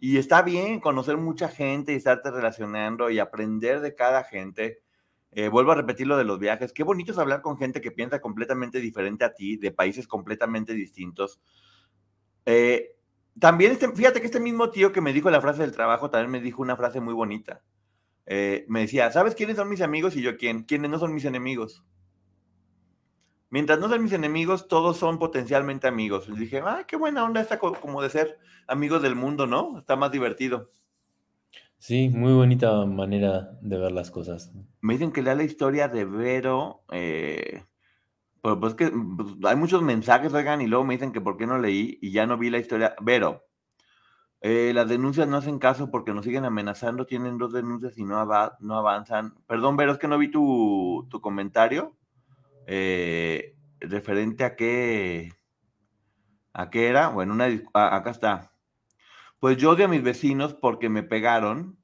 y 0.00 0.16
está 0.16 0.42
bien 0.42 0.80
conocer 0.80 1.16
mucha 1.16 1.48
gente 1.48 1.92
y 1.92 1.94
estarte 1.94 2.32
relacionando 2.32 3.08
y 3.08 3.20
aprender 3.20 3.82
de 3.82 3.94
cada 3.94 4.24
gente. 4.24 4.82
Eh, 5.30 5.46
vuelvo 5.46 5.70
a 5.70 5.76
repetir 5.76 6.08
lo 6.08 6.16
de 6.16 6.24
los 6.24 6.40
viajes. 6.40 6.72
Qué 6.72 6.82
bonito 6.82 7.12
es 7.12 7.18
hablar 7.18 7.40
con 7.40 7.56
gente 7.56 7.80
que 7.80 7.92
piensa 7.92 8.20
completamente 8.20 8.80
diferente 8.80 9.24
a 9.24 9.32
ti, 9.32 9.58
de 9.58 9.70
países 9.70 10.08
completamente 10.08 10.74
distintos. 10.74 11.40
Eh, 12.50 12.96
también, 13.38 13.72
este, 13.72 13.88
fíjate 13.92 14.20
que 14.20 14.26
este 14.26 14.40
mismo 14.40 14.70
tío 14.70 14.92
que 14.92 15.00
me 15.00 15.12
dijo 15.12 15.30
la 15.30 15.40
frase 15.40 15.62
del 15.62 15.72
trabajo 15.72 16.10
también 16.10 16.30
me 16.30 16.40
dijo 16.40 16.62
una 16.62 16.76
frase 16.76 17.00
muy 17.00 17.14
bonita. 17.14 17.62
Eh, 18.26 18.64
me 18.68 18.80
decía, 18.80 19.10
¿sabes 19.12 19.34
quiénes 19.34 19.56
son 19.56 19.68
mis 19.68 19.80
amigos? 19.80 20.16
Y 20.16 20.22
yo, 20.22 20.36
¿quién? 20.36 20.64
¿Quiénes 20.64 20.90
no 20.90 20.98
son 20.98 21.14
mis 21.14 21.24
enemigos? 21.24 21.84
Mientras 23.50 23.78
no 23.80 23.88
sean 23.88 24.02
mis 24.02 24.12
enemigos, 24.12 24.68
todos 24.68 24.96
son 24.96 25.18
potencialmente 25.18 25.88
amigos. 25.88 26.28
Y 26.28 26.38
dije, 26.38 26.62
ay, 26.64 26.84
qué 26.86 26.96
buena 26.96 27.24
onda 27.24 27.40
esta 27.40 27.58
como 27.58 28.02
de 28.02 28.10
ser 28.10 28.38
amigos 28.68 29.02
del 29.02 29.16
mundo, 29.16 29.46
¿no? 29.46 29.78
Está 29.78 29.96
más 29.96 30.12
divertido. 30.12 30.70
Sí, 31.78 32.10
muy 32.10 32.32
bonita 32.32 32.84
manera 32.84 33.58
de 33.60 33.78
ver 33.78 33.90
las 33.90 34.10
cosas. 34.10 34.52
Me 34.80 34.92
dicen 34.92 35.12
que 35.12 35.22
lea 35.22 35.34
la 35.34 35.44
historia 35.44 35.88
de 35.88 36.04
Vero, 36.04 36.84
eh, 36.92 37.64
pues 38.42 38.74
que 38.74 38.90
pues, 38.90 39.36
hay 39.44 39.56
muchos 39.56 39.82
mensajes, 39.82 40.32
oigan, 40.32 40.60
y 40.60 40.66
luego 40.66 40.84
me 40.84 40.94
dicen 40.94 41.12
que 41.12 41.20
por 41.20 41.36
qué 41.36 41.46
no 41.46 41.58
leí 41.58 41.98
y 42.00 42.12
ya 42.12 42.26
no 42.26 42.38
vi 42.38 42.50
la 42.50 42.58
historia. 42.58 42.94
Vero, 43.00 43.44
eh, 44.40 44.72
las 44.74 44.88
denuncias 44.88 45.28
no 45.28 45.36
hacen 45.36 45.58
caso 45.58 45.90
porque 45.90 46.14
nos 46.14 46.24
siguen 46.24 46.44
amenazando, 46.44 47.06
tienen 47.06 47.36
dos 47.38 47.52
denuncias 47.52 47.98
y 47.98 48.04
no, 48.04 48.24
no 48.60 48.76
avanzan. 48.78 49.34
Perdón, 49.46 49.76
Vero, 49.76 49.92
es 49.92 49.98
que 49.98 50.08
no 50.08 50.18
vi 50.18 50.28
tu, 50.30 51.08
comentario. 51.22 51.96
Eh, 52.66 53.56
referente 53.80 54.44
a 54.44 54.56
qué, 54.56 55.32
a 56.52 56.70
qué 56.70 56.88
era, 56.88 57.08
bueno, 57.08 57.34
una, 57.34 57.46
acá 57.74 58.10
está. 58.10 58.52
Pues 59.40 59.56
yo 59.56 59.70
odio 59.70 59.86
a 59.86 59.88
mis 59.88 60.02
vecinos 60.02 60.54
porque 60.54 60.88
me 60.88 61.02
pegaron, 61.02 61.78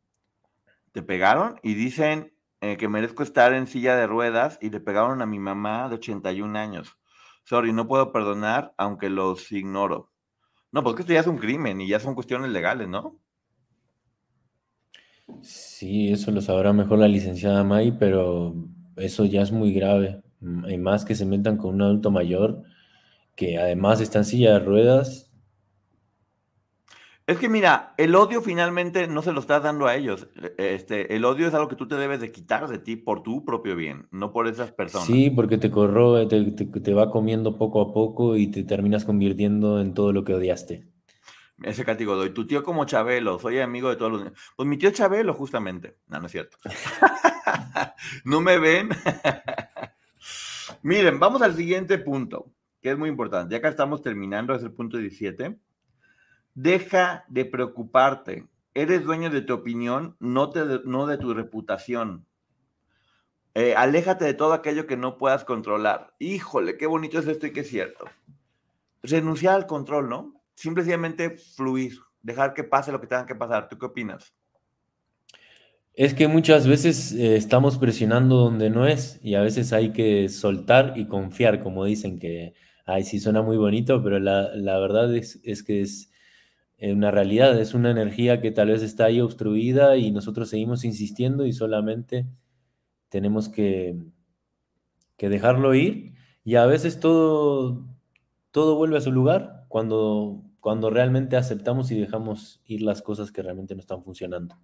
te 0.92 1.02
pegaron 1.02 1.58
y 1.62 1.74
dicen 1.74 2.35
que 2.76 2.88
merezco 2.88 3.22
estar 3.22 3.52
en 3.52 3.66
silla 3.66 3.96
de 3.96 4.06
ruedas 4.06 4.58
y 4.60 4.70
le 4.70 4.80
pegaron 4.80 5.22
a 5.22 5.26
mi 5.26 5.38
mamá 5.38 5.88
de 5.88 5.94
81 5.96 6.56
años. 6.56 6.96
Sorry, 7.44 7.72
no 7.72 7.86
puedo 7.86 8.12
perdonar 8.12 8.74
aunque 8.76 9.08
los 9.08 9.52
ignoro. 9.52 10.10
No, 10.72 10.82
porque 10.82 11.02
esto 11.02 11.12
ya 11.12 11.20
es 11.20 11.26
un 11.26 11.38
crimen 11.38 11.80
y 11.80 11.88
ya 11.88 12.00
son 12.00 12.14
cuestiones 12.14 12.50
legales, 12.50 12.88
¿no? 12.88 13.20
Sí, 15.42 16.10
eso 16.10 16.30
lo 16.30 16.40
sabrá 16.40 16.72
mejor 16.72 16.98
la 16.98 17.08
licenciada 17.08 17.64
May, 17.64 17.92
pero 17.92 18.54
eso 18.96 19.24
ya 19.24 19.42
es 19.42 19.52
muy 19.52 19.72
grave. 19.72 20.22
Hay 20.64 20.78
más 20.78 21.04
que 21.04 21.14
se 21.14 21.26
metan 21.26 21.56
con 21.56 21.74
un 21.74 21.82
adulto 21.82 22.10
mayor 22.10 22.62
que 23.34 23.58
además 23.58 24.00
está 24.00 24.18
en 24.18 24.24
silla 24.24 24.52
de 24.54 24.58
ruedas. 24.60 25.25
Es 27.26 27.38
que 27.38 27.48
mira, 27.48 27.92
el 27.96 28.14
odio 28.14 28.40
finalmente 28.40 29.08
no 29.08 29.20
se 29.20 29.32
lo 29.32 29.40
estás 29.40 29.60
dando 29.60 29.88
a 29.88 29.96
ellos. 29.96 30.28
E, 30.36 30.74
este, 30.76 31.16
el 31.16 31.24
odio 31.24 31.48
es 31.48 31.54
algo 31.54 31.66
que 31.66 31.74
tú 31.74 31.88
te 31.88 31.96
debes 31.96 32.20
de 32.20 32.30
quitar 32.30 32.68
de 32.68 32.78
ti 32.78 32.94
por 32.94 33.24
tu 33.24 33.44
propio 33.44 33.74
bien, 33.74 34.06
no 34.12 34.32
por 34.32 34.46
esas 34.46 34.70
personas. 34.70 35.08
Sí, 35.08 35.30
porque 35.30 35.58
te 35.58 35.68
corroe, 35.68 36.26
te, 36.26 36.52
te, 36.52 36.94
va 36.94 37.10
comiendo 37.10 37.58
poco 37.58 37.80
a 37.80 37.92
poco 37.92 38.36
y 38.36 38.46
te 38.46 38.62
terminas 38.62 39.04
convirtiendo 39.04 39.80
en 39.80 39.92
todo 39.92 40.12
lo 40.12 40.22
que 40.22 40.34
odiaste. 40.34 40.86
Ese 41.64 41.84
castigo 41.84 42.14
doy. 42.14 42.30
Tu 42.30 42.46
tío 42.46 42.62
como 42.62 42.84
Chabelo, 42.84 43.40
soy 43.40 43.58
amigo 43.58 43.88
de 43.88 43.96
todos 43.96 44.12
los... 44.12 44.32
Pues 44.54 44.68
mi 44.68 44.76
tío 44.76 44.90
Chabelo, 44.92 45.34
justamente. 45.34 45.96
No, 46.06 46.20
no 46.20 46.26
es 46.26 46.32
cierto. 46.32 46.58
no 48.24 48.40
me 48.40 48.58
ven. 48.58 48.90
Miren, 50.82 51.18
vamos 51.18 51.42
al 51.42 51.56
siguiente 51.56 51.98
punto, 51.98 52.52
que 52.80 52.92
es 52.92 52.98
muy 52.98 53.08
importante. 53.08 53.52
Ya 53.52 53.60
que 53.60 53.66
estamos 53.66 54.00
terminando, 54.00 54.54
es 54.54 54.62
el 54.62 54.72
punto 54.72 54.98
17. 54.98 55.58
Deja 56.56 57.24
de 57.28 57.44
preocuparte. 57.44 58.48
Eres 58.74 59.04
dueño 59.04 59.30
de 59.30 59.42
tu 59.42 59.54
opinión, 59.54 60.16
no, 60.18 60.50
te, 60.50 60.64
no 60.84 61.06
de 61.06 61.18
tu 61.18 61.32
reputación. 61.32 62.26
Eh, 63.54 63.74
aléjate 63.76 64.24
de 64.24 64.34
todo 64.34 64.54
aquello 64.54 64.86
que 64.86 64.96
no 64.96 65.18
puedas 65.18 65.44
controlar. 65.44 66.14
Híjole, 66.18 66.76
qué 66.76 66.86
bonito 66.86 67.18
es 67.18 67.28
esto 67.28 67.46
y 67.46 67.52
qué 67.52 67.60
es 67.60 67.68
cierto. 67.68 68.06
Renunciar 69.02 69.54
al 69.54 69.66
control, 69.66 70.08
¿no? 70.08 70.42
Simplemente 70.54 71.36
fluir, 71.36 71.98
dejar 72.22 72.54
que 72.54 72.64
pase 72.64 72.90
lo 72.90 73.00
que 73.00 73.06
tenga 73.06 73.26
que 73.26 73.34
pasar. 73.34 73.68
¿Tú 73.68 73.78
qué 73.78 73.86
opinas? 73.86 74.34
Es 75.92 76.12
que 76.12 76.26
muchas 76.26 76.66
veces 76.66 77.12
eh, 77.12 77.36
estamos 77.36 77.76
presionando 77.76 78.36
donde 78.36 78.70
no 78.70 78.86
es 78.86 79.20
y 79.22 79.34
a 79.34 79.42
veces 79.42 79.72
hay 79.72 79.92
que 79.92 80.30
soltar 80.30 80.94
y 80.96 81.06
confiar, 81.06 81.62
como 81.62 81.84
dicen 81.84 82.18
que, 82.18 82.54
ay, 82.86 83.04
sí 83.04 83.18
suena 83.20 83.40
muy 83.40 83.58
bonito, 83.58 84.02
pero 84.02 84.18
la, 84.18 84.78
verdad 84.78 85.14
es, 85.14 85.38
que 85.66 85.80
es 85.80 86.10
una 86.80 87.10
realidad, 87.10 87.58
es 87.58 87.74
una 87.74 87.90
energía 87.90 88.40
que 88.40 88.50
tal 88.50 88.68
vez 88.68 88.82
está 88.82 89.06
ahí 89.06 89.20
obstruida 89.20 89.96
y 89.96 90.10
nosotros 90.10 90.50
seguimos 90.50 90.84
insistiendo 90.84 91.46
y 91.46 91.52
solamente 91.52 92.26
tenemos 93.08 93.48
que, 93.48 93.96
que 95.16 95.28
dejarlo 95.28 95.74
ir 95.74 96.14
y 96.44 96.56
a 96.56 96.66
veces 96.66 97.00
todo, 97.00 97.84
todo 98.50 98.76
vuelve 98.76 98.98
a 98.98 99.00
su 99.00 99.10
lugar 99.10 99.64
cuando, 99.68 100.44
cuando 100.60 100.90
realmente 100.90 101.36
aceptamos 101.36 101.90
y 101.90 101.98
dejamos 101.98 102.60
ir 102.64 102.82
las 102.82 103.02
cosas 103.02 103.32
que 103.32 103.42
realmente 103.42 103.74
no 103.74 103.80
están 103.80 104.02
funcionando. 104.02 104.56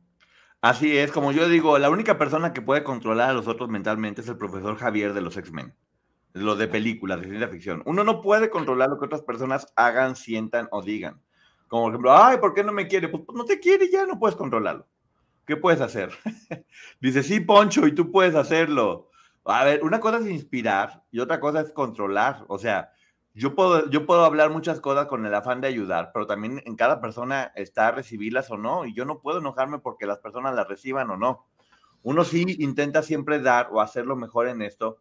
Así 0.60 0.96
es, 0.96 1.10
como 1.10 1.32
yo 1.32 1.48
digo, 1.48 1.76
la 1.78 1.90
única 1.90 2.18
persona 2.18 2.52
que 2.52 2.62
puede 2.62 2.84
controlar 2.84 3.30
a 3.30 3.32
los 3.32 3.48
otros 3.48 3.68
mentalmente 3.68 4.20
es 4.20 4.28
el 4.28 4.36
profesor 4.36 4.76
Javier 4.76 5.12
de 5.12 5.20
los 5.20 5.36
X-Men, 5.36 5.74
lo 6.34 6.54
de 6.54 6.68
películas, 6.68 7.20
de 7.20 7.26
ciencia 7.26 7.48
ficción. 7.48 7.82
Uno 7.84 8.04
no 8.04 8.20
puede 8.20 8.48
controlar 8.48 8.88
lo 8.88 8.98
que 8.98 9.06
otras 9.06 9.22
personas 9.22 9.66
hagan, 9.74 10.14
sientan 10.14 10.68
o 10.70 10.82
digan. 10.82 11.20
Como 11.72 11.84
por 11.84 11.92
ejemplo, 11.92 12.14
ay, 12.14 12.36
¿por 12.36 12.52
qué 12.52 12.62
no 12.62 12.70
me 12.70 12.86
quiere? 12.86 13.08
Pues, 13.08 13.22
pues 13.24 13.34
no 13.34 13.46
te 13.46 13.58
quiere 13.58 13.90
ya 13.90 14.04
no 14.04 14.18
puedes 14.18 14.36
controlarlo. 14.36 14.86
¿Qué 15.46 15.56
puedes 15.56 15.80
hacer? 15.80 16.10
Dice, 17.00 17.22
sí, 17.22 17.40
Poncho, 17.40 17.86
y 17.86 17.94
tú 17.94 18.12
puedes 18.12 18.34
hacerlo. 18.34 19.08
A 19.46 19.64
ver, 19.64 19.82
una 19.82 19.98
cosa 19.98 20.18
es 20.18 20.26
inspirar 20.26 21.02
y 21.10 21.20
otra 21.20 21.40
cosa 21.40 21.62
es 21.62 21.72
controlar. 21.72 22.44
O 22.48 22.58
sea, 22.58 22.92
yo 23.32 23.54
puedo, 23.54 23.88
yo 23.88 24.04
puedo 24.04 24.22
hablar 24.22 24.50
muchas 24.50 24.82
cosas 24.82 25.06
con 25.06 25.24
el 25.24 25.34
afán 25.34 25.62
de 25.62 25.68
ayudar, 25.68 26.10
pero 26.12 26.26
también 26.26 26.62
en 26.66 26.76
cada 26.76 27.00
persona 27.00 27.52
está 27.56 27.90
recibirlas 27.90 28.50
o 28.50 28.58
no, 28.58 28.84
y 28.84 28.92
yo 28.92 29.06
no 29.06 29.20
puedo 29.20 29.38
enojarme 29.38 29.78
porque 29.78 30.04
las 30.04 30.18
personas 30.18 30.54
las 30.54 30.68
reciban 30.68 31.08
o 31.08 31.16
no. 31.16 31.46
Uno 32.02 32.24
sí 32.24 32.44
intenta 32.58 33.02
siempre 33.02 33.40
dar 33.40 33.70
o 33.72 33.80
hacerlo 33.80 34.14
mejor 34.14 34.46
en 34.48 34.60
esto, 34.60 34.98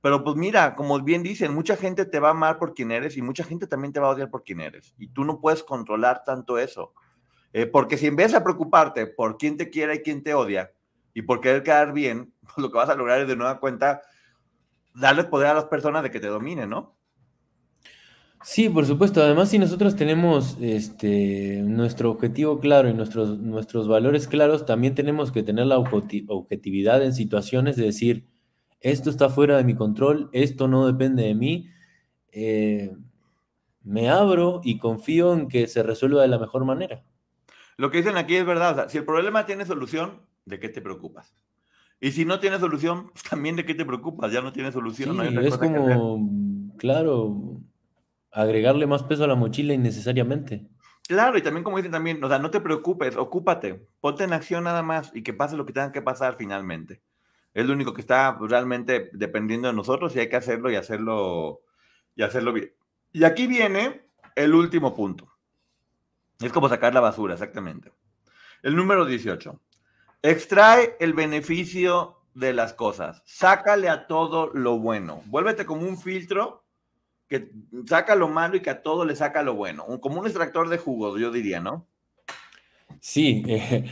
pero 0.00 0.22
pues 0.22 0.36
mira, 0.36 0.74
como 0.74 1.00
bien 1.00 1.22
dicen, 1.22 1.54
mucha 1.54 1.76
gente 1.76 2.04
te 2.04 2.20
va 2.20 2.28
a 2.28 2.32
amar 2.32 2.58
por 2.58 2.74
quien 2.74 2.90
eres 2.90 3.16
y 3.16 3.22
mucha 3.22 3.44
gente 3.44 3.66
también 3.66 3.92
te 3.92 4.00
va 4.00 4.08
a 4.08 4.10
odiar 4.10 4.30
por 4.30 4.44
quien 4.44 4.60
eres, 4.60 4.94
y 4.98 5.08
tú 5.08 5.24
no 5.24 5.40
puedes 5.40 5.62
controlar 5.62 6.22
tanto 6.24 6.58
eso. 6.58 6.92
Eh, 7.52 7.66
porque 7.66 7.96
si 7.96 8.10
vez 8.10 8.32
de 8.32 8.40
preocuparte 8.40 9.06
por 9.06 9.38
quién 9.38 9.56
te 9.56 9.70
quiere 9.70 9.96
y 9.96 10.02
quién 10.02 10.22
te 10.22 10.34
odia, 10.34 10.70
y 11.14 11.22
por 11.22 11.40
querer 11.40 11.62
quedar 11.62 11.92
bien, 11.92 12.32
pues 12.42 12.58
lo 12.58 12.70
que 12.70 12.78
vas 12.78 12.88
a 12.88 12.94
lograr 12.94 13.20
es 13.20 13.28
de 13.28 13.36
nueva 13.36 13.58
cuenta 13.60 14.02
darles 14.94 15.26
poder 15.26 15.48
a 15.48 15.54
las 15.54 15.64
personas 15.64 16.02
de 16.02 16.10
que 16.10 16.20
te 16.20 16.26
dominen, 16.26 16.70
¿no? 16.70 16.96
Sí, 18.44 18.68
por 18.68 18.86
supuesto. 18.86 19.20
Además, 19.20 19.50
si 19.50 19.58
nosotros 19.58 19.96
tenemos 19.96 20.56
este, 20.60 21.62
nuestro 21.64 22.10
objetivo 22.10 22.60
claro 22.60 22.88
y 22.88 22.94
nuestros, 22.94 23.38
nuestros 23.38 23.88
valores 23.88 24.28
claros, 24.28 24.64
también 24.64 24.94
tenemos 24.94 25.32
que 25.32 25.42
tener 25.42 25.66
la 25.66 25.78
objetividad 25.78 27.02
en 27.02 27.14
situaciones 27.14 27.76
de 27.76 27.86
decir, 27.86 28.28
esto 28.80 29.10
está 29.10 29.28
fuera 29.28 29.56
de 29.56 29.64
mi 29.64 29.74
control, 29.74 30.30
esto 30.32 30.68
no 30.68 30.86
depende 30.86 31.24
de 31.24 31.34
mí. 31.34 31.70
Eh, 32.32 32.94
me 33.82 34.10
abro 34.10 34.60
y 34.64 34.78
confío 34.78 35.32
en 35.32 35.48
que 35.48 35.66
se 35.66 35.82
resuelva 35.82 36.22
de 36.22 36.28
la 36.28 36.38
mejor 36.38 36.64
manera. 36.64 37.04
Lo 37.76 37.90
que 37.90 37.98
dicen 37.98 38.16
aquí 38.16 38.36
es 38.36 38.44
verdad. 38.44 38.88
si 38.88 38.98
el 38.98 39.04
problema 39.04 39.46
tiene 39.46 39.64
solución, 39.64 40.22
¿de 40.44 40.58
qué 40.58 40.68
te 40.68 40.82
preocupas? 40.82 41.34
Y 42.00 42.12
si 42.12 42.24
no 42.24 42.38
tiene 42.38 42.58
solución, 42.58 43.10
pues 43.10 43.24
también 43.30 43.56
de 43.56 43.64
qué 43.64 43.74
te 43.74 43.84
preocupas, 43.84 44.32
ya 44.32 44.40
no 44.40 44.52
tiene 44.52 44.72
solución. 44.72 45.18
Sí, 45.20 45.36
es 45.40 45.56
como, 45.56 46.74
claro, 46.76 47.60
agregarle 48.30 48.86
más 48.86 49.02
peso 49.02 49.24
a 49.24 49.28
la 49.28 49.34
mochila 49.34 49.74
innecesariamente. 49.74 50.68
Claro, 51.08 51.38
y 51.38 51.42
también 51.42 51.64
como 51.64 51.78
dicen 51.78 51.92
también, 51.92 52.22
o 52.22 52.28
sea, 52.28 52.38
no 52.38 52.50
te 52.50 52.60
preocupes, 52.60 53.16
ocúpate, 53.16 53.86
ponte 54.00 54.24
en 54.24 54.34
acción 54.34 54.64
nada 54.64 54.82
más 54.82 55.10
y 55.14 55.22
que 55.22 55.32
pase 55.32 55.56
lo 55.56 55.64
que 55.64 55.72
tenga 55.72 55.90
que 55.90 56.02
pasar 56.02 56.36
finalmente. 56.36 57.00
Es 57.58 57.66
lo 57.66 57.72
único 57.72 57.92
que 57.92 58.02
está 58.02 58.38
realmente 58.40 59.10
dependiendo 59.12 59.66
de 59.66 59.74
nosotros 59.74 60.14
y 60.14 60.20
hay 60.20 60.28
que 60.28 60.36
hacerlo 60.36 60.70
y 60.70 60.76
hacerlo 60.76 61.62
y 62.14 62.22
hacerlo 62.22 62.52
bien. 62.52 62.72
Y 63.10 63.24
aquí 63.24 63.48
viene 63.48 64.02
el 64.36 64.54
último 64.54 64.94
punto. 64.94 65.36
Es 66.40 66.52
como 66.52 66.68
sacar 66.68 66.94
la 66.94 67.00
basura, 67.00 67.34
exactamente. 67.34 67.90
El 68.62 68.76
número 68.76 69.04
18. 69.04 69.60
Extrae 70.22 70.96
el 71.00 71.14
beneficio 71.14 72.20
de 72.32 72.52
las 72.52 72.74
cosas. 72.74 73.24
Sácale 73.24 73.88
a 73.88 74.06
todo 74.06 74.52
lo 74.54 74.78
bueno. 74.78 75.22
Vuélvete 75.26 75.66
como 75.66 75.82
un 75.82 75.98
filtro 75.98 76.64
que 77.26 77.50
saca 77.88 78.14
lo 78.14 78.28
malo 78.28 78.56
y 78.56 78.60
que 78.60 78.70
a 78.70 78.82
todo 78.82 79.04
le 79.04 79.16
saca 79.16 79.42
lo 79.42 79.56
bueno. 79.56 79.84
Como 80.00 80.20
un 80.20 80.26
extractor 80.26 80.68
de 80.68 80.78
jugo, 80.78 81.18
yo 81.18 81.32
diría, 81.32 81.58
¿no? 81.58 81.88
Sí, 83.00 83.42
eh, 83.48 83.90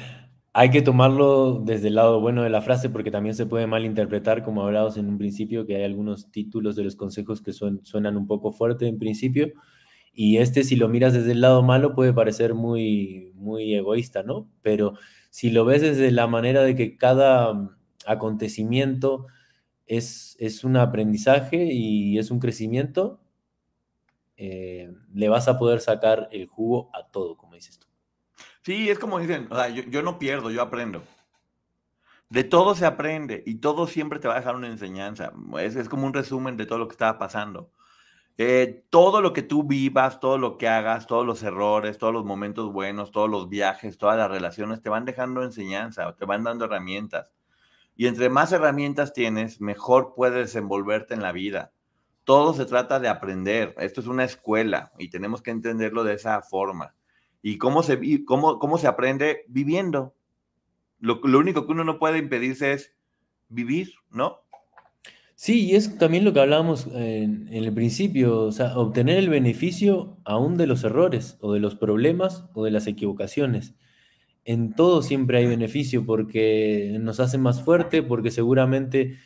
hay 0.58 0.70
que 0.70 0.80
tomarlo 0.80 1.60
desde 1.62 1.88
el 1.88 1.96
lado 1.96 2.18
bueno 2.18 2.42
de 2.42 2.48
la 2.48 2.62
frase 2.62 2.88
porque 2.88 3.10
también 3.10 3.34
se 3.34 3.44
puede 3.44 3.66
malinterpretar, 3.66 4.42
como 4.42 4.62
hablábamos 4.64 4.96
en 4.96 5.06
un 5.06 5.18
principio, 5.18 5.66
que 5.66 5.76
hay 5.76 5.84
algunos 5.84 6.30
títulos 6.30 6.76
de 6.76 6.84
los 6.84 6.96
consejos 6.96 7.42
que 7.42 7.52
suenan 7.52 8.16
un 8.16 8.26
poco 8.26 8.52
fuerte 8.52 8.86
en 8.88 8.98
principio. 8.98 9.52
Y 10.14 10.38
este, 10.38 10.64
si 10.64 10.76
lo 10.76 10.88
miras 10.88 11.12
desde 11.12 11.32
el 11.32 11.42
lado 11.42 11.62
malo, 11.62 11.94
puede 11.94 12.14
parecer 12.14 12.54
muy, 12.54 13.32
muy 13.34 13.74
egoísta, 13.74 14.22
¿no? 14.22 14.48
Pero 14.62 14.94
si 15.28 15.50
lo 15.50 15.66
ves 15.66 15.82
desde 15.82 16.10
la 16.10 16.26
manera 16.26 16.62
de 16.62 16.74
que 16.74 16.96
cada 16.96 17.76
acontecimiento 18.06 19.26
es, 19.86 20.36
es 20.40 20.64
un 20.64 20.78
aprendizaje 20.78 21.66
y 21.70 22.16
es 22.18 22.30
un 22.30 22.40
crecimiento, 22.40 23.20
eh, 24.38 24.90
le 25.14 25.28
vas 25.28 25.48
a 25.48 25.58
poder 25.58 25.80
sacar 25.80 26.28
el 26.32 26.46
jugo 26.46 26.90
a 26.94 27.10
todo. 27.10 27.36
Sí, 28.66 28.90
es 28.90 28.98
como 28.98 29.20
dicen, 29.20 29.46
o 29.48 29.54
sea, 29.54 29.68
yo, 29.68 30.02
no 30.02 30.18
pierdo, 30.18 30.50
yo 30.50 30.60
aprendo. 30.60 31.04
De 32.28 32.42
todo 32.42 32.74
se 32.74 32.84
aprende 32.84 33.44
y 33.46 33.60
todo 33.60 33.86
siempre 33.86 34.18
te 34.18 34.26
va 34.26 34.34
a 34.34 34.38
dejar 34.38 34.56
una 34.56 34.66
enseñanza. 34.66 35.32
Es, 35.60 35.76
es 35.76 35.88
como 35.88 36.04
un 36.04 36.12
resumen 36.12 36.56
de 36.56 36.66
todo 36.66 36.80
lo 36.80 36.88
que 36.88 36.94
estaba 36.94 37.16
pasando. 37.16 37.70
Eh, 38.38 38.84
todo 38.90 39.20
lo 39.20 39.32
que 39.32 39.42
tú 39.42 39.62
vivas, 39.62 40.18
todo 40.18 40.36
lo 40.36 40.58
que 40.58 40.66
hagas, 40.66 41.06
todos 41.06 41.24
los 41.24 41.44
errores, 41.44 41.96
todos 41.98 42.12
los 42.12 42.24
momentos 42.24 42.72
buenos, 42.72 43.12
todos 43.12 43.30
los 43.30 43.48
viajes, 43.48 43.98
todas 43.98 44.18
las 44.18 44.28
relaciones, 44.28 44.82
te 44.82 44.88
van 44.88 45.04
dejando 45.04 45.44
enseñanza 45.44 46.12
te 46.16 46.24
van 46.24 46.42
dando 46.42 46.64
herramientas. 46.64 47.32
Y 47.94 48.08
entre 48.08 48.30
más 48.30 48.50
herramientas 48.50 49.12
tienes, 49.12 49.60
mejor 49.60 50.14
puedes 50.16 50.52
desenvolverte 50.52 51.14
en 51.14 51.22
la 51.22 51.30
vida. 51.30 51.70
Todo 52.24 52.52
se 52.52 52.66
trata 52.66 52.98
de 52.98 53.06
aprender. 53.06 53.76
Esto 53.78 54.00
es 54.00 54.08
una 54.08 54.24
escuela 54.24 54.90
y 54.98 55.08
tenemos 55.08 55.40
que 55.40 55.52
entenderlo 55.52 56.02
de 56.02 56.14
esa 56.14 56.42
forma. 56.42 56.95
¿Y 57.48 57.58
cómo 57.58 57.84
se, 57.84 58.24
cómo, 58.24 58.58
cómo 58.58 58.76
se 58.76 58.88
aprende? 58.88 59.44
Viviendo. 59.46 60.16
Lo, 60.98 61.20
lo 61.22 61.38
único 61.38 61.64
que 61.64 61.70
uno 61.70 61.84
no 61.84 62.00
puede 62.00 62.18
impedirse 62.18 62.72
es 62.72 62.92
vivir, 63.48 63.92
¿no? 64.10 64.40
Sí, 65.36 65.66
y 65.66 65.76
es 65.76 65.96
también 65.96 66.24
lo 66.24 66.32
que 66.32 66.40
hablábamos 66.40 66.88
en, 66.92 67.46
el 67.52 67.72
principio, 67.72 68.40
o 68.40 68.50
sea, 68.50 68.76
obtener 68.76 69.16
el 69.18 69.28
beneficio 69.28 70.16
aún 70.24 70.56
de 70.56 70.66
los 70.66 70.82
errores 70.82 71.38
o 71.40 71.52
de 71.52 71.60
los 71.60 71.76
problemas 71.76 72.46
o 72.52 72.64
de 72.64 72.72
las 72.72 72.88
equivocaciones. 72.88 73.76
En 74.44 74.74
todo 74.74 75.00
siempre 75.00 75.38
hay 75.38 75.46
beneficio 75.46 76.04
porque 76.04 76.96
nos 77.00 77.20
hace 77.20 77.38
más 77.38 77.62
fuerte, 77.62 78.02
porque 78.02 78.32
seguramente 78.32 79.18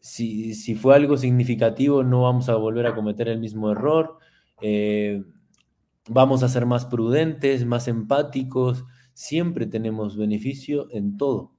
si, 0.00 0.74
fue 0.74 0.96
algo 0.96 1.16
significativo 1.16 2.02
no 2.02 2.22
vamos 2.22 2.48
a 2.48 2.56
volver 2.56 2.88
a 2.88 2.96
cometer 2.96 3.28
el 3.28 3.38
mismo 3.38 3.70
error, 3.70 4.18
eh, 4.62 5.22
vamos 6.08 6.42
a 6.42 6.48
ser 6.48 6.66
más 6.66 6.86
prudentes, 6.86 7.64
más 7.64 7.88
empáticos, 7.88 8.84
siempre 9.14 9.66
tenemos 9.66 10.16
beneficio 10.16 10.88
en 10.90 11.16
todo. 11.16 11.52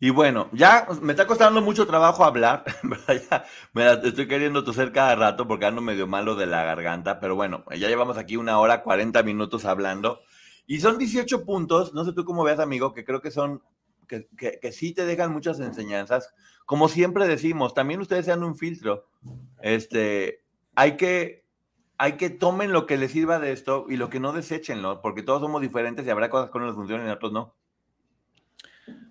Y 0.00 0.10
bueno, 0.10 0.50
ya 0.52 0.86
me 1.00 1.12
está 1.12 1.26
costando 1.26 1.62
mucho 1.62 1.86
trabajo 1.86 2.24
hablar, 2.24 2.64
Ya 3.30 3.44
me 3.72 3.90
estoy 3.90 4.28
queriendo 4.28 4.64
toser 4.64 4.92
cada 4.92 5.14
rato 5.14 5.46
porque 5.48 5.66
ando 5.66 5.80
medio 5.80 6.06
malo 6.06 6.34
de 6.34 6.46
la 6.46 6.64
garganta, 6.64 7.20
pero 7.20 7.36
bueno, 7.36 7.64
ya 7.70 7.88
llevamos 7.88 8.18
aquí 8.18 8.36
una 8.36 8.58
hora, 8.58 8.82
40 8.82 9.22
minutos 9.22 9.64
hablando. 9.64 10.20
Y 10.66 10.80
son 10.80 10.98
18 10.98 11.44
puntos, 11.44 11.94
no 11.94 12.04
sé 12.04 12.12
tú 12.12 12.24
cómo 12.24 12.42
veas, 12.42 12.58
amigo, 12.58 12.92
que 12.92 13.04
creo 13.04 13.20
que 13.20 13.30
son, 13.30 13.62
que, 14.08 14.28
que, 14.36 14.72
sí 14.72 14.92
te 14.92 15.06
dejan 15.06 15.32
muchas 15.32 15.60
enseñanzas. 15.60 16.34
Como 16.66 16.88
siempre 16.88 17.26
decimos, 17.28 17.74
también 17.74 18.00
ustedes 18.00 18.24
sean 18.24 18.42
un 18.42 18.56
filtro. 18.56 19.06
Este, 19.60 20.42
hay 20.74 20.96
que, 20.96 21.43
hay 21.98 22.12
que 22.12 22.30
tomen 22.30 22.72
lo 22.72 22.86
que 22.86 22.96
les 22.96 23.12
sirva 23.12 23.38
de 23.38 23.52
esto 23.52 23.86
y 23.88 23.96
lo 23.96 24.10
que 24.10 24.20
no 24.20 24.32
deséchenlo, 24.32 25.00
porque 25.00 25.22
todos 25.22 25.40
somos 25.40 25.62
diferentes 25.62 26.06
y 26.06 26.10
habrá 26.10 26.30
cosas 26.30 26.50
que 26.50 26.58
no 26.58 26.66
les 26.66 26.74
funcionen 26.74 27.08
y 27.08 27.10
otros 27.10 27.32
no. 27.32 27.54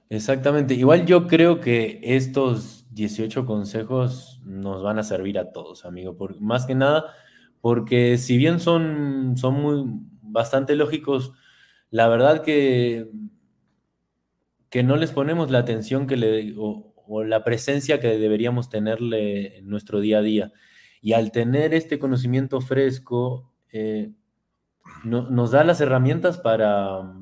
Exactamente. 0.09 0.75
Igual 0.75 1.05
yo 1.05 1.27
creo 1.27 1.59
que 1.59 1.99
estos 2.03 2.85
18 2.91 3.45
consejos 3.45 4.41
nos 4.45 4.83
van 4.83 4.99
a 4.99 5.03
servir 5.03 5.39
a 5.39 5.51
todos, 5.51 5.85
amigo. 5.85 6.15
Por, 6.15 6.39
más 6.39 6.65
que 6.65 6.75
nada, 6.75 7.15
porque 7.61 8.17
si 8.17 8.37
bien 8.37 8.59
son, 8.59 9.35
son 9.37 9.55
muy 9.55 9.83
bastante 10.21 10.75
lógicos, 10.75 11.33
la 11.89 12.07
verdad 12.07 12.43
que, 12.43 13.09
que 14.69 14.83
no 14.83 14.97
les 14.97 15.11
ponemos 15.11 15.49
la 15.49 15.59
atención 15.59 16.07
que 16.07 16.17
le, 16.17 16.53
o, 16.57 16.93
la 17.23 17.43
presencia 17.43 17.99
que 17.99 18.17
deberíamos 18.17 18.69
tenerle 18.69 19.57
en 19.57 19.67
nuestro 19.67 19.99
día 19.99 20.19
a 20.19 20.21
día. 20.21 20.53
Y 21.03 21.11
al 21.11 21.33
tener 21.33 21.73
este 21.73 21.99
conocimiento 21.99 22.61
fresco, 22.61 23.51
eh, 23.73 24.13
nos 25.03 25.51
da 25.51 25.65
las 25.65 25.81
herramientas 25.81 26.37
para, 26.37 27.13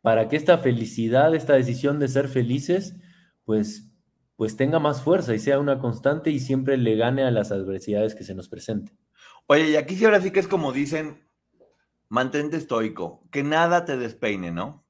para 0.00 0.26
que 0.26 0.36
esta 0.36 0.56
felicidad, 0.56 1.34
esta 1.34 1.52
decisión 1.52 1.98
de 1.98 2.08
ser 2.08 2.28
felices, 2.28 2.96
pues, 3.44 3.92
pues 4.34 4.56
tenga 4.56 4.78
más 4.78 5.02
fuerza 5.02 5.34
y 5.34 5.38
sea 5.38 5.58
una 5.58 5.78
constante 5.78 6.30
y 6.30 6.38
siempre 6.40 6.78
le 6.78 6.96
gane 6.96 7.22
a 7.22 7.30
las 7.30 7.52
adversidades 7.52 8.14
que 8.14 8.24
se 8.24 8.34
nos 8.34 8.48
presenten. 8.48 8.96
Oye, 9.46 9.68
y 9.68 9.76
aquí 9.76 9.94
sí 9.94 10.06
ahora 10.06 10.22
sí 10.22 10.30
que 10.30 10.40
es 10.40 10.48
como 10.48 10.72
dicen, 10.72 11.20
mantente 12.08 12.56
estoico, 12.56 13.28
que 13.30 13.42
nada 13.42 13.84
te 13.84 13.98
despeine, 13.98 14.52
¿no? 14.52 14.85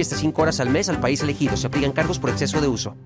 hasta 0.00 0.16
5 0.16 0.42
horas 0.42 0.60
al 0.60 0.70
mes 0.70 0.88
al 0.88 1.00
país 1.00 1.22
elegido. 1.22 1.56
Se 1.56 1.66
aplican 1.66 1.92
cargos 1.92 2.18
por 2.18 2.30
exceso 2.30 2.60
de 2.60 2.68
uso. 2.68 2.96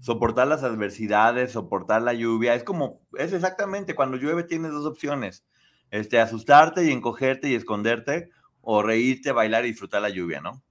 Soportar 0.00 0.48
las 0.48 0.64
adversidades, 0.64 1.52
soportar 1.52 2.02
la 2.02 2.12
lluvia. 2.12 2.54
Es 2.54 2.64
como, 2.64 3.00
es 3.16 3.32
exactamente, 3.32 3.94
cuando 3.94 4.16
llueve 4.16 4.42
tienes 4.42 4.72
dos 4.72 4.84
opciones. 4.84 5.44
Este, 5.90 6.18
asustarte 6.18 6.84
y 6.84 6.90
encogerte 6.90 7.48
y 7.48 7.54
esconderte 7.54 8.30
o 8.62 8.82
reírte, 8.82 9.32
bailar 9.32 9.64
y 9.64 9.68
disfrutar 9.68 10.02
la 10.02 10.08
lluvia, 10.08 10.40
¿no? 10.40 10.62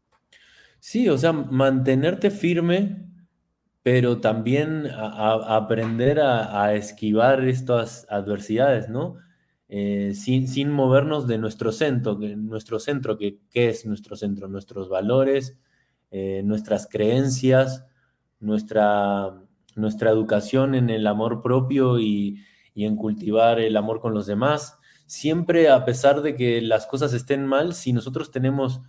Sí, 0.80 1.08
o 1.10 1.18
sea, 1.18 1.32
mantenerte 1.32 2.32
firme, 2.32 3.06
pero 3.84 4.20
también 4.20 4.88
aprender 4.88 6.20
a, 6.20 6.64
a, 6.64 6.74
esquivar 6.74 7.44
estas 7.48 8.08
adversidades, 8.10 8.90
¿no? 8.90 9.18
Eh, 9.74 10.14
sin, 10.16 10.50
sin, 10.50 10.70
movernos 10.70 11.28
de 11.28 11.38
nuestro 11.38 11.72
centro, 11.72 12.20
que, 12.20 12.36
nuestro 12.36 12.78
centro, 12.78 13.18
que 13.18 13.40
¿qué 13.50 13.70
es 13.70 13.86
nuestro 13.86 14.18
centro? 14.18 14.50
Nuestros 14.50 14.90
valores, 14.90 15.58
eh, 16.12 16.42
nuestras 16.44 16.90
creencias, 16.90 17.86
nuestra, 18.42 19.42
nuestra 19.78 20.10
educación 20.10 20.76
en 20.76 20.90
el 20.90 21.08
amor 21.08 21.42
propio 21.42 22.00
y, 22.00 22.44
y, 22.74 22.84
en 22.84 22.98
cultivar 22.98 23.62
el 23.62 23.78
amor 23.78 24.02
con 24.02 24.14
los 24.14 24.26
demás. 24.26 24.78
Siempre, 25.06 25.70
a 25.70 25.86
pesar 25.86 26.22
de 26.22 26.36
que 26.36 26.60
las 26.62 26.86
cosas 26.86 27.14
estén 27.14 27.46
mal, 27.46 27.74
si 27.74 27.94
nosotros 27.94 28.30
tenemos 28.30 28.82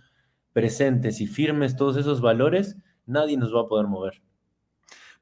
presentes 0.51 1.21
y 1.21 1.27
firmes 1.27 1.77
todos 1.77 1.95
esos 1.95 2.19
valores, 2.19 2.75
nadie 3.05 3.37
nos 3.37 3.55
va 3.55 3.61
a 3.61 3.67
poder 3.67 3.87
mover. 3.87 4.21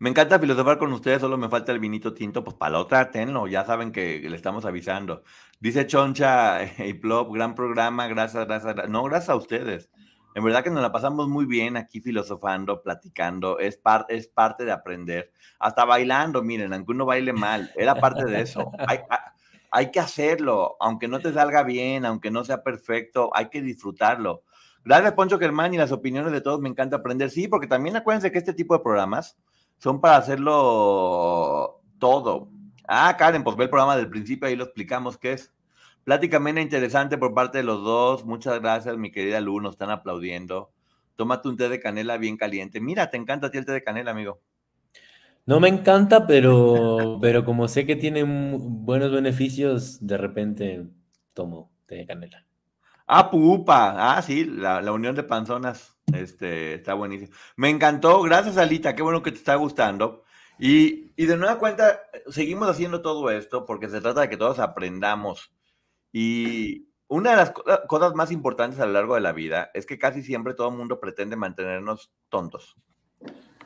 Me 0.02 0.10
encanta 0.10 0.40
filosofar 0.40 0.80
con 0.80 0.92
ustedes, 0.94 1.22
solo 1.22 1.38
me 1.38 1.48
falta 1.48 1.72
el 1.72 1.78
vinito 1.78 2.12
tinto, 2.12 2.44
pues 2.44 2.56
para 2.56 2.80
otra 2.80 3.12
tenlo, 3.12 3.46
ya 3.46 3.64
saben 3.66 3.92
que 3.92 4.20
le 4.28 4.36
estamos 4.36 4.66
avisando. 4.66 5.22
Dice 5.60 5.86
Choncha 5.86 6.64
y 6.84 6.96
Plop, 6.96 7.32
gran 7.32 7.54
programa, 7.54 8.08
gracias, 8.08 8.48
gracias, 8.48 8.90
no, 8.90 9.04
gracias 9.04 9.30
a 9.30 9.36
ustedes. 9.36 9.92
En 10.34 10.44
verdad 10.44 10.64
que 10.64 10.72
nos 10.72 10.82
la 10.82 10.92
pasamos 10.92 11.28
muy 11.28 11.46
bien 11.46 11.78
aquí 11.78 12.02
filosofando, 12.02 12.82
platicando, 12.82 13.60
es, 13.60 13.80
es 14.10 14.28
parte 14.28 14.66
de 14.66 14.72
aprender, 14.72 15.32
hasta 15.60 15.86
bailando, 15.86 16.42
miren, 16.42 16.74
aunque 16.74 16.94
uno 16.94 17.06
baile 17.06 17.34
mal, 17.34 17.72
era 17.76 17.94
parte 17.94 18.26
de 18.26 18.42
eso. 18.42 18.72
Hay 19.70 19.92
que 19.92 20.00
hacerlo, 20.00 20.78
aunque 20.80 21.08
no 21.08 21.20
te 21.20 21.32
salga 21.32 21.62
bien, 21.62 22.08
aunque 22.08 22.32
no 22.32 22.44
sea 22.44 22.64
perfecto, 22.64 23.30
hay 23.36 23.50
que 23.50 23.62
disfrutarlo. 23.62 24.42
Gracias, 24.84 25.14
Poncho 25.14 25.38
Germán, 25.38 25.76
y 25.76 25.78
las 25.78 25.92
opiniones 25.92 26.32
de 26.32 26.42
todos, 26.42 26.60
me 26.60 26.70
encanta 26.70 26.96
aprender. 26.96 27.30
Sí, 27.30 27.48
porque 27.48 27.68
también 27.68 27.96
acuérdense 27.96 28.32
que 28.32 28.40
este 28.40 28.56
tipo 28.56 28.76
de 28.76 28.82
programas 28.82 29.38
son 29.82 30.00
para 30.00 30.18
hacerlo 30.18 31.82
todo. 31.98 32.50
Ah, 32.88 33.16
Karen, 33.18 33.44
pues 33.44 33.56
ve 33.58 33.64
el 33.64 33.70
programa 33.70 33.98
del 33.98 34.10
principio, 34.10 34.48
ahí 34.48 34.56
lo 34.56 34.66
explicamos 34.66 35.18
qué 35.18 35.34
es. 35.34 35.52
Plática 36.04 36.38
amena 36.38 36.62
interesante 36.62 37.18
por 37.18 37.34
parte 37.34 37.58
de 37.58 37.64
los 37.64 37.84
dos. 37.84 38.24
Muchas 38.24 38.62
gracias, 38.62 38.96
mi 38.98 39.12
querida 39.12 39.42
Lu, 39.42 39.60
nos 39.60 39.74
están 39.74 39.90
aplaudiendo. 39.90 40.72
Tómate 41.16 41.48
un 41.48 41.58
té 41.58 41.68
de 41.68 41.80
canela 41.80 42.18
bien 42.18 42.38
caliente. 42.38 42.80
Mira, 42.80 43.10
te 43.10 43.18
encanta 43.18 43.48
a 43.48 43.52
ti 43.52 43.58
el 43.58 43.66
té 43.66 43.72
de 43.72 43.84
canela, 43.84 44.12
amigo. 44.12 44.40
No 45.48 45.60
me 45.60 45.68
encanta, 45.68 46.28
pero, 46.28 47.18
pero 47.20 47.44
como 47.44 47.68
sé 47.68 47.88
que 47.88 47.96
tiene 47.96 48.24
buenos 48.24 49.12
beneficios, 49.12 50.06
de 50.06 50.18
repente 50.18 50.88
tomo 51.34 51.72
té 51.88 51.96
de 51.96 52.06
canela. 52.06 52.46
Ah, 53.08 53.32
pupa. 53.32 54.16
Ah, 54.16 54.22
sí, 54.22 54.46
la, 54.46 54.80
la 54.80 54.92
unión 54.92 55.16
de 55.16 55.24
panzonas. 55.24 55.98
Este, 56.14 56.76
está 56.76 56.94
buenísimo. 56.94 57.32
Me 57.56 57.70
encantó. 57.70 58.22
Gracias, 58.22 58.58
Alita. 58.58 58.96
Qué 58.96 59.04
bueno 59.04 59.22
que 59.24 59.32
te 59.32 59.38
está 59.38 59.56
gustando. 59.56 60.24
Y, 60.64 61.10
de 61.16 61.38
nueva 61.38 61.58
cuenta, 61.58 62.02
seguimos 62.30 62.70
haciendo 62.70 63.02
todo 63.02 63.32
esto 63.32 63.66
porque 63.66 63.90
se 63.90 64.00
trata 64.00 64.22
de 64.22 64.30
que 64.30 64.38
todos 64.38 64.60
aprendamos. 64.60 65.52
Y 66.12 66.88
una 67.08 67.32
de 67.32 67.38
las 67.38 67.52
cosas 67.88 68.14
más 68.14 68.32
importantes 68.32 68.80
a 68.80 68.86
lo 68.86 68.92
largo 68.92 69.16
de 69.16 69.22
la 69.22 69.32
vida 69.32 69.72
es 69.74 69.88
que 69.88 69.98
casi 69.98 70.22
siempre 70.22 70.54
todo 70.54 70.70
el 70.70 70.78
mundo 70.78 71.00
pretende 71.00 71.36
mantenernos 71.36 72.14
tontos. 72.30 72.76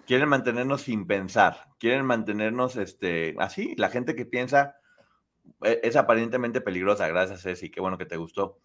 Quieren 0.07 0.30
mantenernos 0.30 0.84
sin 0.84 1.05
pensar, 1.05 1.67
quieren 1.80 2.05
mantenernos 2.05 2.77
este, 2.77 3.35
así. 3.39 3.76
La 3.77 3.89
gente 3.89 4.15
que 4.15 4.26
piensa 4.26 4.76
e, 5.63 5.81
es 5.84 5.97
aparentemente 5.97 6.61
peligrosa. 6.61 7.09
Gracias, 7.09 7.41
Ceci, 7.41 7.69
qué 7.72 7.81
bueno 7.81 7.97
que 7.97 8.05
te 8.05 8.15
gustó. 8.15 8.61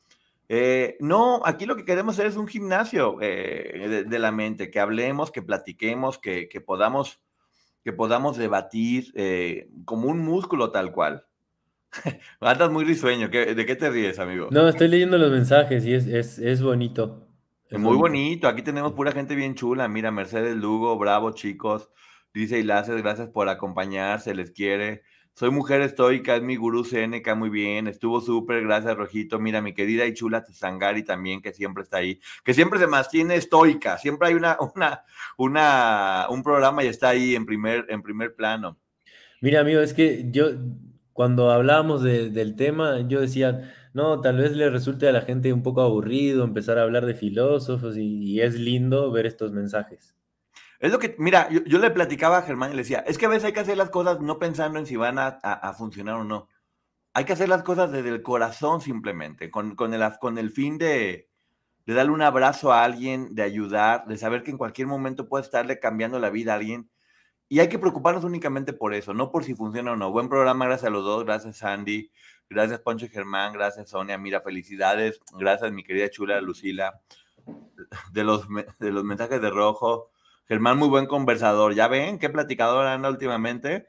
Eh, 0.53 0.97
no, 0.99 1.43
aquí 1.45 1.65
lo 1.65 1.77
que 1.77 1.85
queremos 1.85 2.17
hacer 2.17 2.27
es 2.27 2.37
un 2.37 2.49
gimnasio 2.49 3.19
eh, 3.21 4.05
de, 4.05 4.19
la 4.19 4.33
mente, 4.33 4.69
que 4.69 4.81
hablemos, 4.81 5.31
que 5.31 5.43
platiquemos, 5.43 6.19
que, 6.19 6.49
podamos, 6.67 7.21
que 7.85 7.93
podamos 7.93 8.37
debatir 8.37 9.13
eh, 9.15 9.71
como 9.85 10.09
un 10.09 10.19
músculo 10.19 10.73
tal 10.73 10.91
cual. 10.91 11.25
Andas 12.41 12.69
muy 12.73 12.85
risueño. 12.85 13.29
¿De 13.29 13.65
qué 13.65 13.77
te 13.77 13.91
ríes, 13.91 14.19
amigo? 14.19 14.49
No, 14.51 14.69
estoy 14.69 14.89
leyendo 14.89 15.19
los 15.19 15.31
mensajes 15.31 15.87
y 15.87 15.95
es, 15.95 16.09
es, 16.41 16.61
bonito. 16.61 17.29
Es 17.69 17.79
muy 17.79 17.97
bonito. 17.97 18.49
Aquí 18.49 18.63
tenemos 18.63 18.91
pura 18.95 19.13
gente 19.13 19.37
bien 19.37 19.55
chula. 19.55 19.87
Mira, 19.87 20.11
Mercedes 20.11 20.57
Lugo, 20.57 20.99
bravo, 20.99 21.31
chicos. 21.31 21.91
Dice 22.35 22.59
Ilaces, 22.59 23.01
gracias 23.01 23.29
por 23.29 23.49
acompañar, 23.49 24.21
se 24.21 24.35
les 24.35 24.51
quiere. 24.51 25.03
Soy 25.35 25.51
mujer 25.51 25.81
estoica, 25.81 26.37
es 26.37 26.43
mi 26.43 26.57
gurú 26.57 26.85
Seneca, 26.85 27.35
muy 27.35 27.49
bien, 27.49 27.87
estuvo 27.87 28.21
súper, 28.21 28.63
gracias 28.63 28.97
Rojito. 28.97 29.39
Mira, 29.39 29.63
mi 29.63 29.73
querida 29.73 30.05
y 30.07 30.13
chula 30.13 30.45
Sangari 30.45 31.03
también, 31.03 31.41
que 31.41 31.53
siempre 31.53 31.83
está 31.83 31.99
ahí, 31.99 32.21
que 32.45 32.53
siempre 32.53 32.79
se 32.79 32.87
mantiene 32.87 33.37
estoica, 33.37 33.97
siempre 33.97 34.29
hay 34.29 34.35
una, 34.35 34.59
una, 34.75 35.05
una, 35.39 36.27
un 36.29 36.43
programa 36.43 36.85
y 36.85 36.89
está 36.89 37.11
ahí 37.11 37.35
en 37.35 37.47
primer, 37.47 37.87
en 37.89 38.03
primer 38.03 38.35
plano. 38.35 38.79
Mira, 39.41 39.61
amigo, 39.61 39.81
es 39.81 39.95
que 39.95 40.27
yo, 40.31 40.51
cuando 41.15 41.51
hablábamos 41.51 42.03
del 42.03 42.57
tema, 42.57 43.01
yo 43.09 43.21
decía, 43.21 43.73
no, 43.95 44.21
tal 44.21 44.37
vez 44.37 44.53
le 44.53 44.69
resulte 44.69 45.09
a 45.09 45.13
la 45.13 45.23
gente 45.23 45.53
un 45.53 45.63
poco 45.63 45.81
aburrido 45.81 46.45
empezar 46.45 46.79
a 46.79 46.83
hablar 46.83 47.07
de 47.07 47.15
filósofos 47.15 47.97
y 47.97 48.41
es 48.41 48.55
lindo 48.55 49.11
ver 49.11 49.27
estos 49.27 49.53
mensajes. 49.53 50.15
Es 50.81 50.91
lo 50.91 50.99
que, 50.99 51.15
mira, 51.19 51.49
yo, 51.51 51.79
le 51.79 51.91
platicaba 51.91 52.39
a 52.39 52.43
Germán 52.43 52.71
y 52.71 52.75
le 52.75 52.83
decía, 52.83 53.01
es 53.01 53.19
que 53.19 53.27
a 53.27 53.29
veces 53.29 53.45
hay 53.45 53.53
que 53.53 53.61
hacer 53.61 53.77
las 53.77 53.91
cosas 53.91 54.21
no 54.21 54.39
pensando 54.39 54.79
en 54.79 54.87
si 54.87 54.97
van 54.97 55.19
a, 55.19 55.75
funcionar 55.77 56.15
o 56.15 56.25
no. 56.25 56.49
Hay 57.13 57.27
que 57.27 57.35
hacer 57.35 57.51
las 57.51 57.63
cosas 57.63 57.93
desde 57.93 58.09
el 58.09 58.23
corazón 58.23 58.81
simplemente, 58.81 59.51
con, 59.51 59.77
con, 59.77 59.93
el, 59.93 60.03
con 60.19 60.39
el 60.39 60.51
fin 60.51 60.79
de, 60.79 61.29
de 61.85 61.95
darle 61.95 62.13
un 62.13 62.23
abrazo 62.23 62.73
a 62.73 62.83
alguien, 62.83 63.35
de 63.35 63.43
ayudar, 63.43 64.07
de 64.07 64.17
saber 64.17 64.43
que 64.43 64.53
en 64.53 64.57
cualquier 64.59 64.87
momento 64.87 65.29
puede 65.29 65.45
estarle 65.45 65.81
cambiando 65.81 66.19
la 66.19 66.31
vida 66.31 66.53
a 66.53 66.57
alguien. 66.57 66.89
Y 67.49 67.59
hay 67.59 67.69
que 67.69 67.79
preocuparnos 67.79 68.25
únicamente 68.25 68.73
por 68.73 68.95
eso, 68.95 69.13
no 69.13 69.31
por 69.31 69.45
si 69.45 69.55
funciona 69.55 69.93
o 69.93 69.97
no. 69.97 70.11
Buen 70.11 70.31
programa, 70.31 70.65
gracias 70.65 70.87
a 70.87 70.91
los 70.91 71.05
dos, 71.05 71.25
gracias 71.25 71.63
Andy, 71.63 72.11
gracias 72.49 72.81
Poncho 72.81 73.07
Germán, 73.11 73.53
gracias 73.53 73.91
Sonia, 73.91 74.17
mira, 74.17 74.41
felicidades, 74.41 75.21
gracias 75.37 75.73
mi 75.73 75.83
querida 75.83 76.09
chula 76.09 76.41
Lucila, 76.41 77.01
de 78.13 78.25
los, 78.25 78.47
de 78.79 78.93
los 78.93 79.05
mensajes 79.05 79.43
de 79.43 79.51
rojo. 79.51 80.11
Germán, 80.51 80.79
muy 80.79 80.89
buen 80.89 81.07
conversador. 81.07 81.75
¿Ya 81.75 81.87
ven 81.87 82.19
qué 82.19 82.29
platicador 82.29 82.85
anda 82.85 83.09
últimamente? 83.09 83.87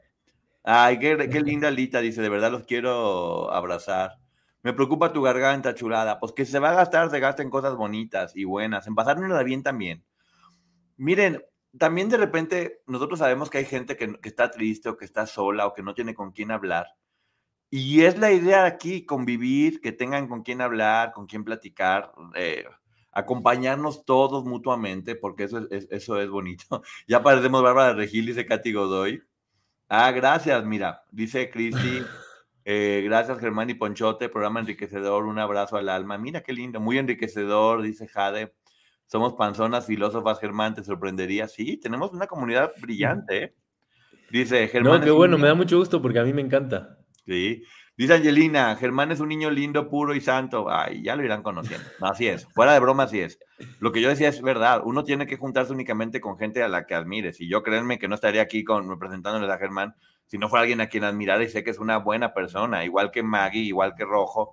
Ay, 0.62 1.00
qué, 1.00 1.16
linda 1.40 1.72
Lita, 1.72 2.00
dice, 2.00 2.22
de 2.22 2.28
verdad 2.28 2.52
los 2.52 2.62
quiero 2.66 3.52
abrazar. 3.52 4.20
Me 4.62 4.72
preocupa 4.72 5.12
tu 5.12 5.22
garganta, 5.22 5.74
chulada. 5.74 6.20
Pues 6.20 6.32
que 6.32 6.44
se 6.44 6.60
va 6.60 6.70
a 6.70 6.74
gastar, 6.74 7.10
se 7.10 7.18
gasta 7.18 7.42
en 7.42 7.50
cosas 7.50 7.74
bonitas 7.74 8.36
y 8.36 8.44
buenas, 8.44 8.86
en 8.86 8.94
pasárnosla 8.94 9.42
bien 9.42 9.64
también. 9.64 10.04
Miren, 10.96 11.42
también 11.76 12.08
de 12.08 12.18
repente 12.18 12.82
nosotros 12.86 13.18
sabemos 13.18 13.50
que 13.50 13.58
hay 13.58 13.64
gente 13.64 13.96
que, 13.96 14.14
que, 14.20 14.28
está 14.28 14.52
triste 14.52 14.88
o 14.88 14.96
que 14.96 15.04
está 15.04 15.26
sola 15.26 15.66
o 15.66 15.74
que 15.74 15.82
no 15.82 15.94
tiene 15.94 16.14
con 16.14 16.30
quién 16.30 16.52
hablar. 16.52 16.86
Y 17.70 18.02
es 18.02 18.18
la 18.18 18.30
idea 18.30 18.66
aquí, 18.66 19.04
convivir, 19.04 19.80
que 19.80 19.90
tengan 19.90 20.28
con 20.28 20.44
quién 20.44 20.60
hablar, 20.60 21.12
con 21.12 21.26
quién 21.26 21.42
platicar. 21.42 22.12
Eh, 22.36 22.66
acompañarnos 23.12 24.04
todos 24.04 24.44
mutuamente, 24.44 25.14
porque 25.14 25.44
eso 25.44 25.68
es, 25.70 25.86
eso 25.90 26.20
es 26.20 26.28
bonito. 26.28 26.82
Ya 27.06 27.22
parecemos 27.22 27.62
Bárbara 27.62 27.92
Regil, 27.94 28.26
dice 28.26 28.46
Katy 28.46 28.72
Godoy. 28.72 29.22
Ah, 29.88 30.10
gracias, 30.10 30.64
mira, 30.64 31.04
dice 31.10 31.50
Cristi. 31.50 32.02
Eh, 32.64 33.02
gracias, 33.04 33.38
Germán 33.38 33.68
y 33.70 33.74
Ponchote, 33.74 34.28
programa 34.28 34.60
enriquecedor, 34.60 35.24
un 35.24 35.38
abrazo 35.38 35.76
al 35.76 35.88
alma. 35.88 36.16
Mira 36.16 36.42
qué 36.42 36.52
lindo, 36.52 36.80
muy 36.80 36.98
enriquecedor, 36.98 37.82
dice 37.82 38.08
Jade. 38.08 38.54
Somos 39.06 39.34
panzonas, 39.34 39.84
filósofas, 39.84 40.40
Germán, 40.40 40.74
te 40.74 40.82
sorprendería. 40.82 41.46
Sí, 41.48 41.76
tenemos 41.76 42.12
una 42.12 42.26
comunidad 42.26 42.72
brillante. 42.80 43.44
¿eh? 43.44 43.54
Dice 44.30 44.66
Germán. 44.68 45.00
No, 45.00 45.04
qué 45.04 45.10
bueno, 45.10 45.36
me 45.36 45.48
da 45.48 45.54
mucho 45.54 45.76
gusto 45.76 46.00
porque 46.00 46.18
a 46.18 46.24
mí 46.24 46.32
me 46.32 46.40
encanta. 46.40 46.98
Sí, 47.26 47.62
Dice 47.96 48.14
Angelina, 48.14 48.74
Germán 48.76 49.12
es 49.12 49.20
un 49.20 49.28
niño 49.28 49.50
lindo, 49.50 49.90
puro 49.90 50.14
y 50.14 50.20
santo. 50.20 50.70
Ay, 50.70 51.02
ya 51.02 51.14
lo 51.14 51.24
irán 51.24 51.42
conociendo. 51.42 51.86
así 52.00 52.26
es. 52.26 52.46
Fuera 52.54 52.72
de 52.72 52.80
broma, 52.80 53.02
así 53.02 53.20
es. 53.20 53.38
Lo 53.80 53.92
que 53.92 54.00
yo 54.00 54.08
decía 54.08 54.28
es 54.28 54.40
verdad. 54.40 54.82
Uno 54.84 55.04
tiene 55.04 55.26
que 55.26 55.36
juntarse 55.36 55.72
únicamente 55.72 56.20
con 56.20 56.38
gente 56.38 56.62
a 56.62 56.68
la 56.68 56.86
que 56.86 56.94
admires. 56.94 57.40
Y 57.40 57.48
yo 57.48 57.62
créanme 57.62 57.98
que 57.98 58.08
no 58.08 58.14
estaría 58.14 58.42
aquí 58.42 58.64
con, 58.64 58.88
representándoles 58.88 59.50
a 59.50 59.58
Germán 59.58 59.94
si 60.26 60.38
no 60.38 60.48
fuera 60.48 60.62
alguien 60.62 60.80
a 60.80 60.86
quien 60.86 61.04
admirar 61.04 61.42
y 61.42 61.48
sé 61.50 61.62
que 61.62 61.70
es 61.70 61.78
una 61.78 61.98
buena 61.98 62.32
persona, 62.32 62.86
igual 62.86 63.10
que 63.10 63.22
Maggie, 63.22 63.60
igual 63.60 63.94
que 63.94 64.06
Rojo. 64.06 64.52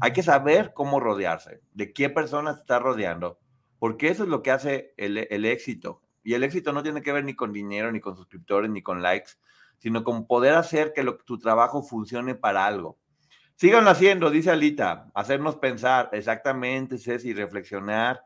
Hay 0.00 0.12
que 0.12 0.22
saber 0.22 0.72
cómo 0.74 1.00
rodearse, 1.00 1.62
de 1.72 1.94
qué 1.94 2.10
personas 2.10 2.58
está 2.58 2.78
rodeando, 2.78 3.38
porque 3.78 4.08
eso 4.08 4.24
es 4.24 4.28
lo 4.28 4.42
que 4.42 4.50
hace 4.50 4.92
el 4.98 5.44
éxito. 5.46 6.02
Y 6.22 6.34
el 6.34 6.42
éxito 6.42 6.74
no 6.74 6.82
tiene 6.82 7.00
que 7.00 7.12
ver 7.12 7.24
ni 7.24 7.34
con 7.34 7.52
dinero, 7.52 7.90
ni 7.90 8.00
con 8.00 8.16
suscriptores, 8.16 8.70
ni 8.70 8.82
con 8.82 9.02
likes 9.02 9.32
sino 9.78 10.04
con 10.04 10.26
poder 10.26 10.54
hacer 10.54 10.92
que 10.92 11.02
lo, 11.02 11.16
tu 11.18 11.38
trabajo 11.38 11.82
funcione 11.82 12.34
para 12.34 12.66
algo. 12.66 12.98
Síganlo 13.56 13.90
haciendo, 13.90 14.30
dice 14.30 14.50
Alita, 14.50 15.10
hacernos 15.14 15.56
pensar, 15.56 16.10
exactamente, 16.12 16.98
Ceci, 16.98 17.32
reflexionar, 17.32 18.22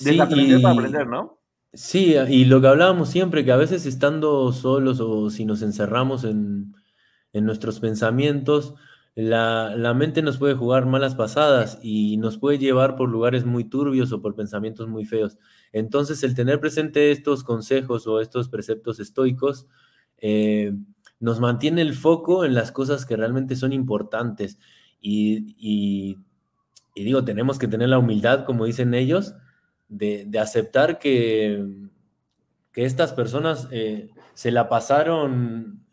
desaprender 0.00 0.60
para 0.60 0.74
aprender, 0.74 1.06
¿no? 1.06 1.38
Sí, 1.72 2.16
y 2.28 2.44
lo 2.46 2.60
que 2.60 2.66
hablábamos 2.66 3.10
siempre, 3.10 3.44
que 3.44 3.52
a 3.52 3.56
veces 3.56 3.86
estando 3.86 4.50
solos 4.52 5.00
o 5.00 5.30
si 5.30 5.44
nos 5.44 5.62
encerramos 5.62 6.24
en, 6.24 6.74
nuestros 7.34 7.78
pensamientos, 7.78 8.74
la, 9.14 9.76
la, 9.76 9.94
mente 9.94 10.22
nos 10.22 10.38
puede 10.38 10.54
jugar 10.54 10.86
malas 10.86 11.14
pasadas 11.14 11.78
y 11.82 12.16
nos 12.16 12.36
puede 12.38 12.58
llevar 12.58 12.96
por 12.96 13.08
lugares 13.08 13.44
muy 13.44 13.62
turbios 13.62 14.10
o 14.10 14.20
por 14.20 14.34
pensamientos 14.34 14.88
muy 14.88 15.04
feos. 15.04 15.38
Entonces, 15.72 16.24
el 16.24 16.34
tener 16.34 16.58
presente 16.58 17.12
estos 17.12 17.44
consejos 17.44 18.08
o 18.08 18.20
estos 18.20 18.48
preceptos 18.48 18.98
estoicos 18.98 19.68
eh, 20.20 20.72
nos 21.20 21.40
mantiene 21.40 21.82
el 21.82 21.94
foco 21.94 22.44
en 22.44 22.54
las 22.54 22.72
cosas 22.72 23.04
que 23.06 23.16
realmente 23.16 23.56
son 23.56 23.72
importantes. 23.72 24.58
Y, 25.00 26.16
digo, 26.94 27.24
tenemos 27.24 27.58
que 27.58 27.68
tener 27.68 27.88
la 27.88 27.98
humildad, 27.98 28.44
como 28.44 28.64
dicen 28.64 28.94
ellos, 28.94 29.34
de, 29.88 30.28
aceptar 30.40 30.98
que, 30.98 31.64
que, 32.72 32.84
estas 32.84 33.12
personas 33.12 33.68
eh, 33.70 34.10
se 34.34 34.50
la 34.50 34.68
pasaron 34.68 35.84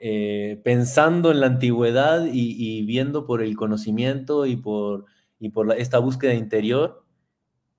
eh, 0.00 0.60
pensando 0.64 1.30
en 1.30 1.40
la 1.40 1.46
antigüedad 1.46 2.26
y, 2.30 2.82
viendo 2.84 3.26
por 3.26 3.42
el 3.42 3.56
conocimiento 3.56 4.46
y 4.46 4.56
por, 4.56 5.06
y 5.38 5.50
por 5.50 5.72
esta 5.72 5.98
búsqueda 5.98 6.34
interior. 6.34 7.04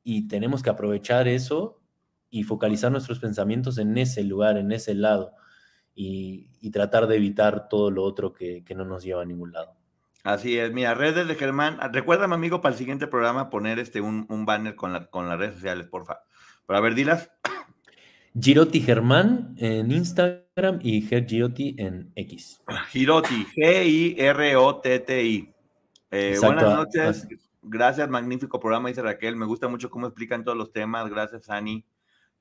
Y 0.04 0.28
tenemos 0.28 0.62
que 0.62 0.70
aprovechar 0.70 1.28
eso 1.28 1.82
y 2.30 2.44
focalizar 2.44 2.92
nuestros 2.92 3.20
pensamientos 3.20 3.78
en 3.78 3.98
ese 3.98 4.24
lugar, 4.24 4.58
en 4.58 4.72
ese 4.72 4.94
lado 4.94 5.34
y, 5.96 6.70
tratar 6.72 7.08
de 7.08 7.16
evitar 7.16 7.70
todo 7.70 7.90
lo 7.90 8.04
otro 8.04 8.34
que, 8.34 8.64
no 8.76 8.84
nos 8.86 9.04
lleva 9.04 9.22
a 9.22 9.26
ningún 9.26 9.54
lado. 9.54 9.74
Así 10.24 10.58
es, 10.58 10.72
mira, 10.74 10.94
redes 10.94 11.28
de 11.28 11.36
Germán, 11.36 11.80
recuérdame 11.94 12.36
amigo 12.36 12.60
para 12.60 12.74
el 12.74 12.80
siguiente 12.80 13.08
programa 13.08 13.50
poner 13.50 13.80
este 13.80 14.02
un, 14.02 14.46
banner 14.46 14.76
con, 14.76 14.92
la, 14.92 15.06
con 15.08 15.30
las 15.30 15.40
redes 15.40 15.56
sociales, 15.56 15.88
porfa. 15.88 16.20
Pero 16.68 16.78
a 16.78 16.82
ver, 16.82 16.96
dilas. 16.96 17.32
Giroti 18.38 18.82
Germán 18.82 19.56
en 19.58 19.92
Instagram 19.92 20.80
y 20.82 21.02
Ger 21.04 21.26
Giroti 21.26 21.76
en 21.78 22.12
X. 22.16 22.62
Giroti, 22.90 23.46
G-I-R-O-T-T-I. 23.56 25.54
Eh, 26.12 26.38
buenas 26.42 26.64
noches, 26.64 27.28
gracias, 27.62 28.10
magnífico 28.10 28.60
programa, 28.60 28.90
dice 28.90 29.02
Raquel. 29.02 29.38
Me 29.38 29.46
gusta 29.46 29.70
mucho 29.70 29.90
cómo 29.90 30.08
explican 30.08 30.44
todos 30.44 30.58
los 30.58 30.74
temas, 30.74 31.10
gracias, 31.10 31.50
Ani. 31.50 31.86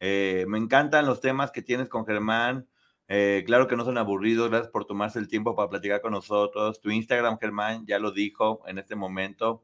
Eh, 0.00 0.44
me 0.48 0.58
encantan 0.58 1.06
los 1.06 1.20
temas 1.20 1.52
que 1.52 1.62
tienes 1.62 1.88
con 1.88 2.04
Germán 2.04 2.66
Eh, 3.08 3.42
claro 3.46 3.68
que 3.68 3.76
no 3.76 3.84
son 3.84 3.98
aburridos, 3.98 4.48
gracias 4.50 4.70
por 4.70 4.86
tomarse 4.86 5.18
el 5.18 5.28
tiempo 5.28 5.54
para 5.54 5.68
platicar 5.68 6.00
con 6.00 6.12
nosotros. 6.12 6.80
Tu 6.80 6.90
Instagram, 6.90 7.38
Germán, 7.38 7.84
ya 7.86 7.98
lo 7.98 8.12
dijo 8.12 8.62
en 8.66 8.78
este 8.78 8.96
momento. 8.96 9.62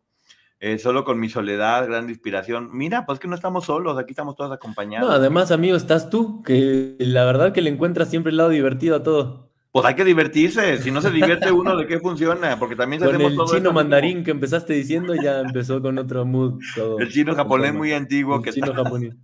Eh, 0.63 0.79
solo 0.79 1.05
con 1.05 1.19
mi 1.19 1.31
soledad, 1.31 1.87
gran 1.87 2.11
inspiración. 2.11 2.69
Mira, 2.73 3.07
pues 3.07 3.19
que 3.19 3.27
no 3.27 3.35
estamos 3.35 3.65
solos, 3.65 3.97
aquí 3.99 4.11
estamos 4.13 4.37
todos 4.37 4.53
acompañados. 4.53 5.09
No, 5.09 5.15
además, 5.15 5.51
amigo, 5.53 5.75
estás 5.75 6.11
tú, 6.11 6.43
que 6.43 6.97
la 6.99 7.25
verdad 7.25 7.55
que 7.55 7.63
le 7.63 7.71
encuentras 7.71 8.11
siempre 8.11 8.31
el 8.31 8.37
lado 8.37 8.51
divertido 8.51 8.97
a 8.97 9.03
todo. 9.03 9.51
Pues 9.73 9.87
hay 9.87 9.95
que 9.95 10.05
divertirse, 10.05 10.79
si 10.83 10.91
no 10.91 11.01
se 11.01 11.11
divierte 11.11 11.51
uno, 11.53 11.77
¿de 11.77 11.87
qué 11.87 11.99
funciona? 11.99 12.59
Porque 12.59 12.77
también 12.77 13.01
con 13.03 13.19
el 13.19 13.39
chino 13.47 13.73
mandarín 13.73 14.23
que 14.23 14.33
empezaste 14.33 14.75
diciendo 14.75 15.15
ya 15.15 15.41
empezó 15.41 15.81
con 15.81 15.97
otro 15.97 16.27
mood. 16.27 16.61
el 16.99 17.09
chino 17.11 17.35
japonés 17.35 17.73
muy 17.73 17.93
antiguo. 17.93 18.37
El 18.37 18.43
que 18.43 18.53
chino 18.53 18.75
japonés. 18.75 19.15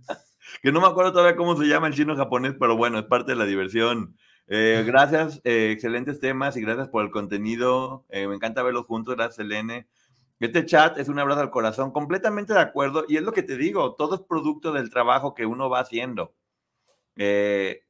Que 0.61 0.71
no 0.71 0.81
me 0.81 0.87
acuerdo 0.87 1.11
todavía 1.11 1.35
cómo 1.35 1.55
se 1.57 1.65
llama 1.65 1.87
el 1.87 1.93
chino 1.93 2.15
japonés, 2.15 2.55
pero 2.59 2.75
bueno, 2.77 2.99
es 2.99 3.05
parte 3.05 3.31
de 3.31 3.37
la 3.37 3.45
diversión. 3.45 4.17
Eh, 4.47 4.83
gracias, 4.85 5.41
eh, 5.43 5.71
excelentes 5.71 6.19
temas 6.19 6.55
y 6.55 6.61
gracias 6.61 6.87
por 6.87 7.03
el 7.03 7.11
contenido. 7.11 8.05
me 8.09 8.33
encanta 8.35 8.63
verlos 8.63 8.85
juntos, 8.85 9.15
gracias, 9.15 9.39
Elene. 9.39 9.87
Este 10.39 10.65
chat 10.65 10.99
es 10.99 11.09
un 11.09 11.17
abrazo 11.17 11.41
al 11.41 11.49
corazón, 11.49 11.91
completamente 11.91 12.53
de 12.53 12.59
acuerdo. 12.59 13.05
Y 13.07 13.17
es 13.17 13.23
lo 13.23 13.33
que 13.33 13.43
te 13.43 13.57
digo, 13.57 13.95
todo 13.95 14.15
es 14.15 14.21
producto 14.21 14.71
del 14.71 14.89
trabajo 14.89 15.33
que 15.33 15.45
uno 15.45 15.69
va 15.69 15.79
haciendo. 15.79 16.35
Eh, 17.15 17.81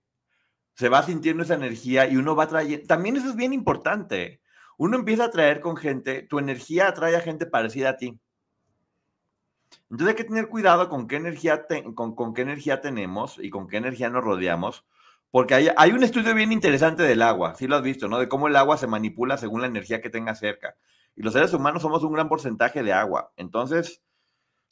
se 0.76 0.90
va 0.90 1.04
sintiendo 1.04 1.44
esa 1.44 1.56
energía 1.56 2.08
y 2.08 2.16
uno 2.16 2.36
va 2.36 2.48
trayendo. 2.48 2.88
También 2.88 3.18
eso 3.18 3.30
es 3.30 3.36
bien 3.36 3.52
importante. 3.52 4.42
Uno 4.78 4.98
empieza 4.98 5.26
a 5.26 5.32
traer 5.32 5.60
con 5.60 5.76
gente, 5.76 6.22
tu 6.22 6.40
energía 6.40 6.88
atrae 6.88 7.16
a 7.16 7.22
gente 7.22 7.46
parecida 7.48 7.90
a 7.90 7.98
ti. 7.98 8.18
Entonces 9.90 10.10
hay 10.10 10.16
que 10.16 10.24
tener 10.24 10.48
cuidado 10.50 10.90
con 10.90 11.08
qué 11.08 11.16
energía, 11.16 11.66
con, 11.96 12.34
qué 12.34 12.42
energía 12.42 12.82
tenemos 12.82 13.38
y 13.40 13.50
con 13.50 13.68
qué 13.68 13.78
energía 13.78 14.10
nos 14.10 14.24
rodeamos, 14.24 14.86
porque 15.32 15.56
hay, 15.56 15.70
hay 15.78 15.92
un 15.92 16.04
estudio 16.04 16.34
bien 16.34 16.52
interesante 16.52 17.04
del 17.04 17.22
agua, 17.22 17.56
sí 17.56 17.68
lo 17.68 17.76
has 17.76 17.84
visto, 17.84 18.08
¿no? 18.08 18.20
De 18.20 18.28
cómo 18.28 18.48
el 18.48 18.56
agua 18.56 18.78
se 18.78 18.88
manipula 18.88 19.38
según 19.38 19.62
la 19.62 19.68
energía 19.68 20.02
que 20.02 20.10
tenga 20.10 20.36
cerca. 20.36 20.76
Y 21.16 21.24
los 21.24 21.34
seres 21.34 21.54
humanos 21.54 21.82
somos 21.82 22.04
un 22.04 22.14
gran 22.14 22.30
porcentaje 22.30 22.84
de 22.84 22.94
agua. 22.94 23.34
Entonces, 23.38 24.04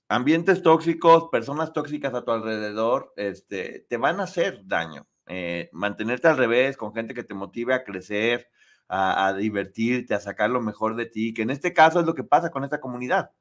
ambientes 0.07 0.61
tóxicos, 0.61 1.29
personas 1.31 1.73
tóxicas 1.73 2.13
a 2.13 2.23
tu 2.23 2.31
alrededor, 2.31 3.13
este, 3.15 3.85
te 3.89 3.97
van 3.97 4.19
a 4.19 4.23
hacer 4.23 4.61
daño. 4.65 5.07
Eh, 5.27 5.69
mantenerte 5.73 6.27
al 6.27 6.37
revés, 6.37 6.77
con 6.77 6.93
gente 6.93 7.13
que 7.13 7.23
te 7.23 7.33
motive 7.33 7.73
a 7.73 7.83
crecer, 7.83 8.49
a, 8.87 9.33
divertirte, 9.33 10.13
a 10.13 10.19
sacar 10.19 10.49
lo 10.51 10.61
mejor 10.61 10.95
de 10.95 11.07
ti, 11.07 11.33
que 11.33 11.41
en 11.41 11.49
este 11.49 11.73
caso 11.73 11.99
es 11.99 12.05
lo 12.05 12.13
que 12.13 12.23
pasa 12.23 12.51
con 12.51 12.63
esta 12.63 12.79
comunidad. 12.79 13.31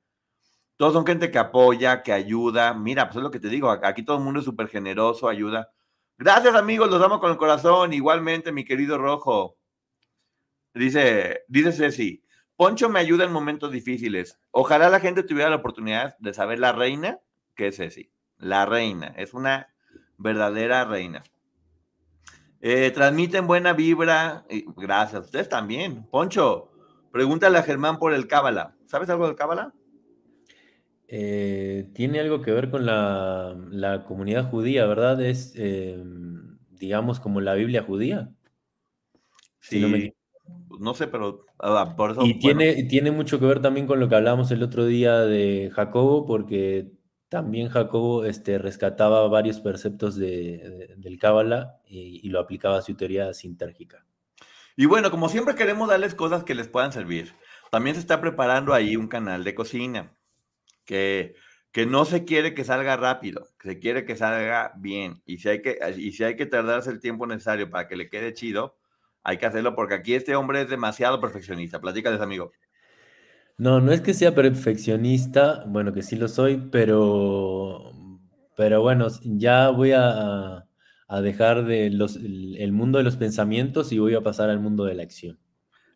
Todos 0.76 0.92
son 0.92 1.06
gente 1.06 1.30
que 1.30 1.38
apoya, 1.38 2.02
que 2.02 2.12
ayuda. 2.12 2.74
Mira, 2.74 3.06
pues 3.06 3.16
es 3.16 3.22
lo 3.22 3.30
que 3.30 3.40
te 3.40 3.48
digo, 3.48 3.70
aquí 3.70 4.02
todo 4.02 4.18
el 4.18 4.24
mundo 4.24 4.40
es 4.40 4.44
súper 4.44 4.68
generoso, 4.68 5.28
ayuda. 5.28 5.70
Gracias 6.18 6.54
amigos, 6.54 6.90
los 6.90 7.02
amo 7.02 7.20
con 7.20 7.30
el 7.30 7.36
corazón. 7.36 7.92
Igualmente, 7.92 8.52
mi 8.52 8.64
querido 8.64 8.98
Rojo. 8.98 9.56
Dice, 10.74 11.44
dice 11.48 11.72
Ceci, 11.72 12.24
Poncho 12.56 12.88
me 12.88 13.00
ayuda 13.00 13.24
en 13.24 13.32
momentos 13.32 13.70
difíciles. 13.70 14.40
Ojalá 14.50 14.88
la 14.88 15.00
gente 15.00 15.22
tuviera 15.22 15.50
la 15.50 15.56
oportunidad 15.56 16.16
de 16.18 16.34
saber 16.34 16.58
la 16.58 16.72
reina, 16.72 17.20
que 17.54 17.68
es 17.68 17.76
Ceci. 17.76 18.10
La 18.38 18.66
reina, 18.66 19.14
es 19.16 19.34
una 19.34 19.68
verdadera 20.18 20.84
reina. 20.84 21.22
Eh, 22.60 22.90
transmiten 22.92 23.46
buena 23.46 23.72
vibra. 23.72 24.44
Y 24.48 24.64
gracias, 24.76 25.26
ustedes 25.26 25.48
también. 25.48 26.06
Poncho, 26.10 26.72
pregúntale 27.12 27.58
a 27.58 27.62
Germán 27.62 27.98
por 27.98 28.12
el 28.12 28.26
Cábala. 28.26 28.76
¿Sabes 28.86 29.08
algo 29.10 29.26
del 29.26 29.36
Cábala? 29.36 29.74
Eh, 31.08 31.90
tiene 31.94 32.20
algo 32.20 32.40
que 32.40 32.52
ver 32.52 32.70
con 32.70 32.86
la, 32.86 34.04
comunidad 34.06 34.50
judía, 34.50 34.86
¿verdad? 34.86 35.20
Es, 35.20 35.52
eh, 35.56 36.02
digamos, 36.70 37.20
como 37.20 37.40
la 37.40 37.54
Biblia 37.54 37.82
judía. 37.82 38.32
Sí. 39.60 40.12
Pues, 40.68 40.80
no 40.80 40.94
sé, 40.94 41.06
pero 41.06 41.46
ah, 41.58 41.94
por 41.96 42.12
eso. 42.12 42.24
Y 42.24 42.38
tiene, 42.38 42.84
tiene 42.84 43.10
mucho 43.10 43.38
que 43.38 43.46
ver 43.46 43.60
también 43.60 43.86
con 43.86 44.00
lo 44.00 44.08
que 44.08 44.16
hablábamos 44.16 44.50
el 44.50 44.62
otro 44.62 44.86
día 44.86 45.20
de 45.20 45.70
Jacobo, 45.74 46.26
porque 46.26 46.90
también 47.28 47.68
Jacobo 47.68 48.24
este, 48.24 48.58
rescataba 48.58 49.26
varios 49.28 49.60
preceptos 49.60 50.16
de, 50.16 50.94
del 50.96 51.18
Cábala 51.18 51.80
y, 51.86 52.28
lo 52.28 52.40
aplicaba 52.40 52.78
a 52.78 52.82
su 52.82 52.94
teoría 52.94 53.32
sintérgica. 53.34 54.04
Y 54.76 54.86
bueno, 54.86 55.10
como 55.10 55.28
siempre 55.28 55.54
queremos 55.54 55.88
darles 55.88 56.14
cosas 56.14 56.44
que 56.44 56.54
les 56.54 56.68
puedan 56.68 56.92
servir. 56.92 57.34
También 57.70 57.94
se 57.94 58.00
está 58.00 58.20
preparando 58.20 58.74
ahí 58.74 58.96
un 58.96 59.08
canal 59.08 59.44
de 59.44 59.54
cocina 59.54 60.12
que, 60.84 61.34
que 61.72 61.86
no 61.86 62.04
se 62.04 62.24
quiere 62.24 62.54
que 62.54 62.64
salga 62.64 62.96
rápido, 62.96 63.48
que 63.58 63.68
se 63.70 63.78
quiere 63.78 64.04
que 64.04 64.16
salga 64.16 64.72
bien. 64.76 65.22
Y 65.26 65.38
si 65.38 65.48
hay 65.48 65.62
que, 65.62 65.78
y 65.96 66.12
si 66.12 66.24
hay 66.24 66.36
que 66.36 66.46
tardarse 66.46 66.90
el 66.90 67.00
tiempo 67.00 67.26
necesario 67.26 67.70
para 67.70 67.88
que 67.88 67.96
le 67.96 68.08
quede 68.08 68.32
chido, 68.32 68.76
hay 69.24 69.38
que 69.38 69.46
hacerlo 69.46 69.74
porque 69.74 69.94
aquí 69.94 70.14
este 70.14 70.36
hombre 70.36 70.62
es 70.62 70.68
demasiado 70.68 71.20
perfeccionista. 71.20 71.80
Platícales, 71.80 72.20
amigo. 72.20 72.52
No, 73.56 73.80
no 73.80 73.92
es 73.92 74.00
que 74.00 74.14
sea 74.14 74.34
perfeccionista, 74.34 75.64
bueno, 75.66 75.92
que 75.92 76.02
sí 76.02 76.16
lo 76.16 76.28
soy, 76.28 76.68
pero, 76.70 77.92
pero 78.56 78.82
bueno, 78.82 79.06
ya 79.22 79.70
voy 79.70 79.92
a, 79.94 80.66
dejar 81.22 81.64
de 81.64 81.90
los, 81.90 82.16
el 82.16 82.72
mundo 82.72 82.98
de 82.98 83.04
los 83.04 83.16
pensamientos 83.16 83.92
y 83.92 83.98
voy 84.00 84.14
a 84.14 84.22
pasar 84.22 84.50
al 84.50 84.58
mundo 84.58 84.84
de 84.84 84.94
la 84.94 85.04
acción. 85.04 85.38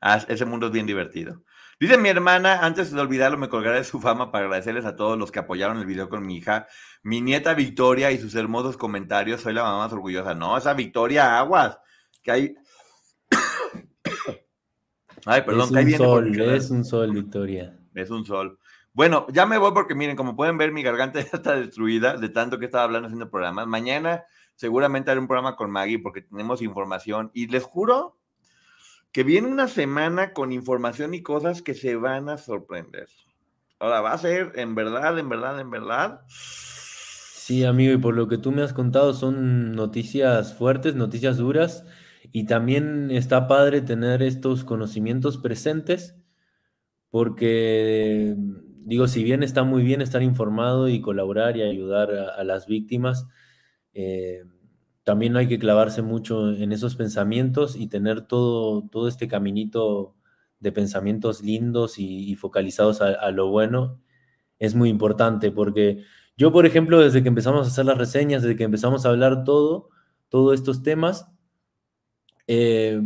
Ah, 0.01 0.25
ese 0.29 0.45
mundo 0.45 0.67
es 0.67 0.73
bien 0.73 0.87
divertido. 0.87 1.43
Dice 1.81 1.97
mi 1.97 2.09
hermana, 2.09 2.65
antes 2.65 2.91
de 2.91 3.01
olvidarlo, 3.01 3.39
me 3.39 3.49
colgaré 3.49 3.79
de 3.79 3.85
su 3.85 4.01
fama 4.01 4.33
para 4.33 4.47
agradecerles 4.47 4.85
a 4.85 4.97
todos 4.97 5.17
los 5.17 5.31
que 5.31 5.39
apoyaron 5.39 5.79
el 5.79 5.87
video 5.87 6.09
con 6.09 6.27
mi 6.27 6.39
hija, 6.39 6.67
mi 7.05 7.21
nieta 7.21 7.55
Victoria 7.55 8.11
y 8.11 8.19
sus 8.19 8.35
hermosos 8.35 8.77
comentarios. 8.77 9.43
Soy 9.43 9.55
la 9.55 9.63
mamá 9.63 9.79
más 9.79 9.93
orgullosa. 9.93 10.35
No, 10.35 10.59
esa 10.59 10.75
Victoria 10.75 11.39
Aguas, 11.39 11.79
que 12.23 12.31
hay 12.33 12.57
Ay, 15.25 15.43
perdón, 15.43 15.77
es 15.79 15.93
un 15.93 15.97
sol, 15.99 16.41
es 16.41 16.71
un 16.71 16.85
sol, 16.85 17.13
Victoria. 17.13 17.79
Es 17.95 18.11
un 18.11 18.27
sol. 18.27 18.59
Bueno, 18.93 19.29
ya 19.33 19.47
me 19.47 19.59
voy 19.59 19.71
porque 19.73 19.95
miren, 19.95 20.17
como 20.17 20.35
pueden 20.35 20.59
ver, 20.59 20.73
mi 20.73 20.83
garganta 20.83 21.21
ya 21.21 21.31
está 21.33 21.55
destruida 21.55 22.17
de 22.17 22.29
tanto 22.29 22.59
que 22.59 22.65
estaba 22.65 22.83
hablando 22.83 23.07
haciendo 23.07 23.31
programas. 23.31 23.69
Mañana 23.69 24.25
seguramente 24.57 25.13
haré 25.13 25.21
un 25.21 25.29
programa 25.29 25.55
con 25.55 25.71
Maggie 25.71 26.01
porque 26.01 26.23
tenemos 26.23 26.61
información 26.61 27.31
y 27.35 27.47
les 27.47 27.63
juro 27.63 28.18
que 29.13 29.23
viene 29.23 29.49
una 29.49 29.69
semana 29.69 30.33
con 30.33 30.53
información 30.53 31.15
y 31.15 31.23
cosas 31.23 31.63
que 31.63 31.75
se 31.75 31.97
van 31.97 32.29
a 32.29 32.39
sorprender. 32.39 33.09
Ahora, 33.79 34.01
va 34.01 34.13
a 34.13 34.19
ser 34.19 34.53
en 34.57 34.75
verdad, 34.75 35.19
en 35.19 35.29
verdad, 35.29 35.61
en 35.61 35.71
verdad. 35.71 36.21
Sí, 36.29 37.65
amigo, 37.65 37.93
y 37.95 37.99
por 37.99 38.15
lo 38.15 38.29
que 38.29 38.39
tú 38.39 38.53
me 38.53 38.63
has 38.63 38.73
contado 38.73 39.15
son 39.15 39.73
noticias 39.73 40.55
fuertes, 40.55 40.95
noticias 40.95 41.39
duras 41.39 41.85
y 42.33 42.45
también 42.45 43.11
está 43.11 43.49
padre 43.49 43.81
tener 43.81 44.23
estos 44.23 44.65
conocimientos 44.65 45.39
presentes 45.39 46.17
porque, 47.11 48.37
digo, 48.85 49.09
si 49.09 49.25
bien 49.25 49.43
está 49.43 49.63
muy 49.65 49.83
bien 49.83 50.03
estar 50.03 50.23
informado 50.23 50.89
y 50.89 51.01
colaborar 51.01 51.57
y 51.57 51.63
ayudar 51.63 52.11
a, 52.13 52.45
las 52.45 52.67
víctimas, 52.67 53.27
eh, 53.95 54.45
también 55.09 55.33
no 55.33 55.39
hay 55.39 55.49
que 55.49 55.59
clavarse 55.59 56.03
mucho 56.03 56.53
en 56.53 56.71
esos 56.71 56.95
pensamientos 56.95 57.77
y 57.77 57.87
tener 57.87 58.27
todo, 58.27 58.87
todo 58.91 59.09
este 59.09 59.27
caminito 59.27 60.15
de 60.61 60.71
pensamientos 60.71 61.41
lindos 61.41 61.99
y, 61.99 62.35
focalizados 62.35 63.01
a, 63.01 63.31
lo 63.31 63.49
bueno 63.49 64.03
es 64.59 64.75
muy 64.75 64.91
importante 64.91 65.51
porque 65.51 66.05
yo, 66.37 66.53
por 66.53 66.67
ejemplo, 66.67 67.01
desde 67.01 67.23
que 67.23 67.29
empezamos 67.31 67.67
a 67.67 67.71
hacer 67.71 67.87
las 67.87 67.97
reseñas, 67.97 68.43
desde 68.43 68.57
que 68.57 68.65
empezamos 68.65 69.07
a 69.07 69.09
hablar 69.09 69.45
todo, 69.45 69.89
todos 70.29 70.55
estos 70.55 70.83
temas, 70.83 71.31
eh, 72.47 73.01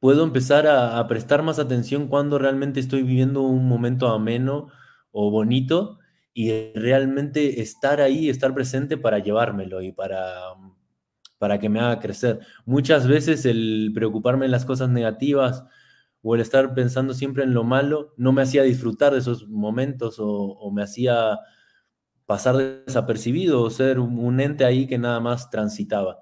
puedo 0.00 0.24
empezar 0.24 0.66
a, 0.66 1.06
prestar 1.06 1.44
más 1.44 1.60
atención 1.60 2.08
cuando 2.08 2.40
realmente 2.40 2.80
estoy 2.80 3.04
viviendo 3.04 3.42
un 3.42 3.68
momento 3.68 4.08
ameno 4.08 4.66
o 5.12 5.30
bonito 5.30 6.00
y 6.34 6.72
realmente 6.72 7.60
estar 7.60 8.00
ahí, 8.00 8.28
estar 8.28 8.52
presente 8.52 8.96
para 8.96 9.20
llevármelo 9.20 9.80
y 9.80 9.92
para, 9.92 10.56
para 11.40 11.58
que 11.58 11.70
me 11.70 11.80
haga 11.80 12.00
crecer. 12.00 12.40
Muchas 12.66 13.08
veces 13.08 13.46
el 13.46 13.92
preocuparme 13.94 14.44
en 14.44 14.50
las 14.52 14.66
cosas 14.66 14.90
negativas 14.90 15.64
o 16.20 16.34
el 16.34 16.42
estar 16.42 16.74
pensando 16.74 17.14
siempre 17.14 17.44
en 17.44 17.54
lo 17.54 17.64
malo 17.64 18.12
no 18.18 18.32
me 18.32 18.42
hacía 18.42 18.62
disfrutar 18.62 19.14
de 19.14 19.20
esos 19.20 19.48
momentos 19.48 20.16
o, 20.18 20.70
me 20.70 20.82
hacía 20.82 21.38
pasar 22.26 22.84
desapercibido 22.86 23.62
o 23.62 23.70
ser 23.70 24.00
un 24.00 24.38
ente 24.38 24.66
ahí 24.66 24.86
que 24.86 24.98
nada 24.98 25.18
más 25.18 25.48
transitaba. 25.48 26.18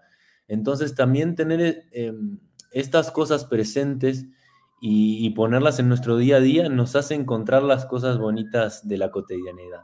Entonces 0.47 0.95
también 0.95 1.35
tener 1.35 1.89
em, 1.91 2.39
estas 2.71 3.11
cosas 3.11 3.45
presentes 3.45 4.27
y, 4.81 5.31
ponerlas 5.31 5.81
en 5.81 5.89
nuestro 5.89 6.17
día 6.17 6.37
a 6.37 6.41
día 6.41 6.69
nos 6.69 6.95
hace 6.95 7.17
encontrar 7.17 7.65
las 7.65 7.87
cosas 7.87 8.19
bonitas 8.19 8.87
de 8.87 8.99
la 8.99 9.11
cotidianidad. 9.11 9.81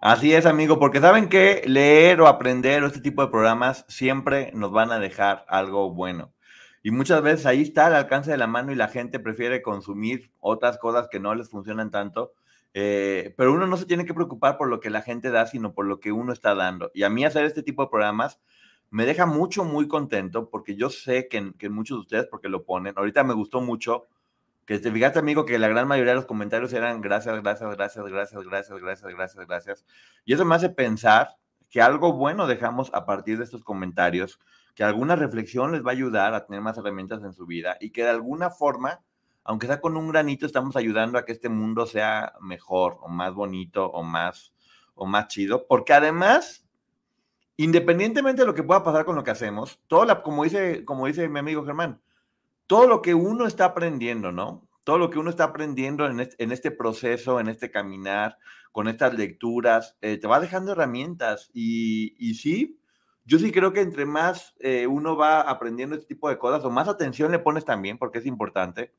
Así 0.00 0.34
es, 0.34 0.44
amigo, 0.44 0.78
porque 0.78 1.00
saben 1.00 1.28
que 1.28 1.62
leer 1.66 2.20
o 2.20 2.26
aprender 2.26 2.82
o 2.82 2.86
este 2.86 3.00
tipo 3.00 3.22
de 3.22 3.30
programas 3.30 3.86
siempre 3.88 4.50
nos 4.52 4.70
van 4.70 4.92
a 4.92 4.98
dejar 4.98 5.46
algo 5.48 5.90
bueno. 5.90 6.34
Y 6.82 6.90
muchas 6.90 7.22
veces 7.22 7.46
ahí 7.46 7.62
está 7.62 7.86
al 7.86 7.94
alcance 7.94 8.30
de 8.30 8.36
la 8.36 8.46
mano 8.46 8.72
y 8.72 8.74
la 8.74 8.88
gente 8.88 9.18
prefiere 9.18 9.62
consumir 9.62 10.30
otras 10.38 10.78
cosas 10.78 11.08
que 11.10 11.18
no 11.18 11.34
les 11.34 11.48
funcionan 11.48 11.90
tanto. 11.90 12.34
Eh, 12.74 13.34
pero 13.38 13.54
uno 13.54 13.66
no 13.66 13.78
se 13.78 13.86
tiene 13.86 14.04
que 14.04 14.12
preocupar 14.12 14.58
por 14.58 14.68
lo 14.68 14.80
que 14.80 14.90
la 14.90 15.00
gente 15.00 15.30
da, 15.30 15.46
sino 15.46 15.72
por 15.72 15.86
lo 15.86 15.98
que 15.98 16.12
uno 16.12 16.32
está 16.32 16.54
dando. 16.54 16.90
Y 16.92 17.02
a 17.02 17.08
mí 17.08 17.24
hacer 17.24 17.46
este 17.46 17.62
tipo 17.62 17.82
de 17.82 17.88
programas 17.88 18.38
me 18.90 19.06
deja 19.06 19.24
mucho, 19.24 19.64
muy 19.64 19.88
contento 19.88 20.50
porque 20.50 20.76
yo 20.76 20.90
sé 20.90 21.26
que, 21.26 21.52
que 21.58 21.70
muchos 21.70 21.96
de 21.96 22.00
ustedes, 22.02 22.26
porque 22.26 22.50
lo 22.50 22.64
ponen, 22.64 22.92
ahorita 22.96 23.24
me 23.24 23.34
gustó 23.34 23.62
mucho 23.62 24.06
que 24.66 24.80
te 24.80 24.90
fijaste, 24.90 25.20
amigo, 25.20 25.44
que 25.46 25.58
la 25.60 25.68
gran 25.68 25.86
mayoría 25.86 26.10
de 26.10 26.16
los 26.16 26.26
comentarios 26.26 26.72
eran 26.72 27.00
gracias, 27.00 27.40
gracias, 27.40 27.70
gracias, 27.76 28.04
gracias, 28.04 28.44
gracias, 28.44 28.80
gracias, 28.80 29.14
gracias, 29.14 29.46
gracias. 29.46 29.86
Y 30.24 30.34
eso 30.34 30.44
me 30.44 30.56
hace 30.56 30.68
pensar 30.68 31.36
que 31.70 31.80
algo 31.80 32.12
bueno 32.12 32.48
dejamos 32.48 32.92
a 32.92 33.06
partir 33.06 33.38
de 33.38 33.44
estos 33.44 33.62
comentarios, 33.62 34.40
que 34.74 34.82
alguna 34.82 35.14
reflexión 35.14 35.70
les 35.70 35.84
va 35.84 35.90
a 35.90 35.94
ayudar 35.94 36.34
a 36.34 36.46
tener 36.46 36.62
más 36.62 36.76
herramientas 36.78 37.22
en 37.22 37.32
su 37.32 37.46
vida 37.46 37.76
y 37.80 37.90
que 37.90 38.02
de 38.02 38.10
alguna 38.10 38.50
forma, 38.50 39.04
aunque 39.44 39.68
sea 39.68 39.80
con 39.80 39.96
un 39.96 40.08
granito, 40.08 40.46
estamos 40.46 40.74
ayudando 40.74 41.16
a 41.16 41.24
que 41.24 41.32
este 41.32 41.48
mundo 41.48 41.86
sea 41.86 42.34
mejor 42.40 42.98
o 43.02 43.08
más 43.08 43.34
bonito 43.34 43.86
o 43.86 44.02
más, 44.02 44.52
o 44.94 45.06
más 45.06 45.28
chido, 45.28 45.66
porque 45.68 45.92
además, 45.92 46.66
independientemente 47.56 48.42
de 48.42 48.46
lo 48.46 48.54
que 48.54 48.64
pueda 48.64 48.82
pasar 48.82 49.04
con 49.04 49.14
lo 49.14 49.22
que 49.22 49.30
hacemos, 49.30 49.80
todo 49.86 50.04
la, 50.04 50.22
como 50.22 50.42
dice, 50.42 50.84
como 50.84 51.06
dice 51.06 51.28
mi 51.28 51.38
amigo 51.38 51.64
Germán, 51.64 52.00
todo 52.66 52.86
lo 52.86 53.02
que 53.02 53.14
uno 53.14 53.46
está 53.46 53.66
aprendiendo, 53.66 54.32
¿no? 54.32 54.66
Todo 54.84 54.98
lo 54.98 55.10
que 55.10 55.18
uno 55.18 55.30
está 55.30 55.44
aprendiendo 55.44 56.06
en 56.06 56.52
este, 56.52 56.70
proceso, 56.70 57.40
en 57.40 57.48
este 57.48 57.70
caminar, 57.70 58.38
con 58.70 58.88
estas 58.88 59.14
lecturas, 59.14 59.96
eh, 60.00 60.16
te 60.18 60.28
va 60.28 60.38
dejando 60.38 60.72
herramientas. 60.72 61.50
Y, 61.52 62.34
sí, 62.34 62.78
yo 63.24 63.38
sí 63.38 63.50
creo 63.50 63.72
que 63.72 63.80
entre 63.80 64.06
más 64.06 64.54
eh, 64.60 64.86
uno 64.86 65.16
va 65.16 65.40
aprendiendo 65.40 65.96
este 65.96 66.06
tipo 66.06 66.28
de 66.28 66.38
cosas, 66.38 66.64
o 66.64 66.70
más 66.70 66.86
atención 66.86 67.32
le 67.32 67.40
pones 67.40 67.64
también, 67.64 67.98
porque 67.98 68.18
es 68.18 68.26
importante, 68.26 68.92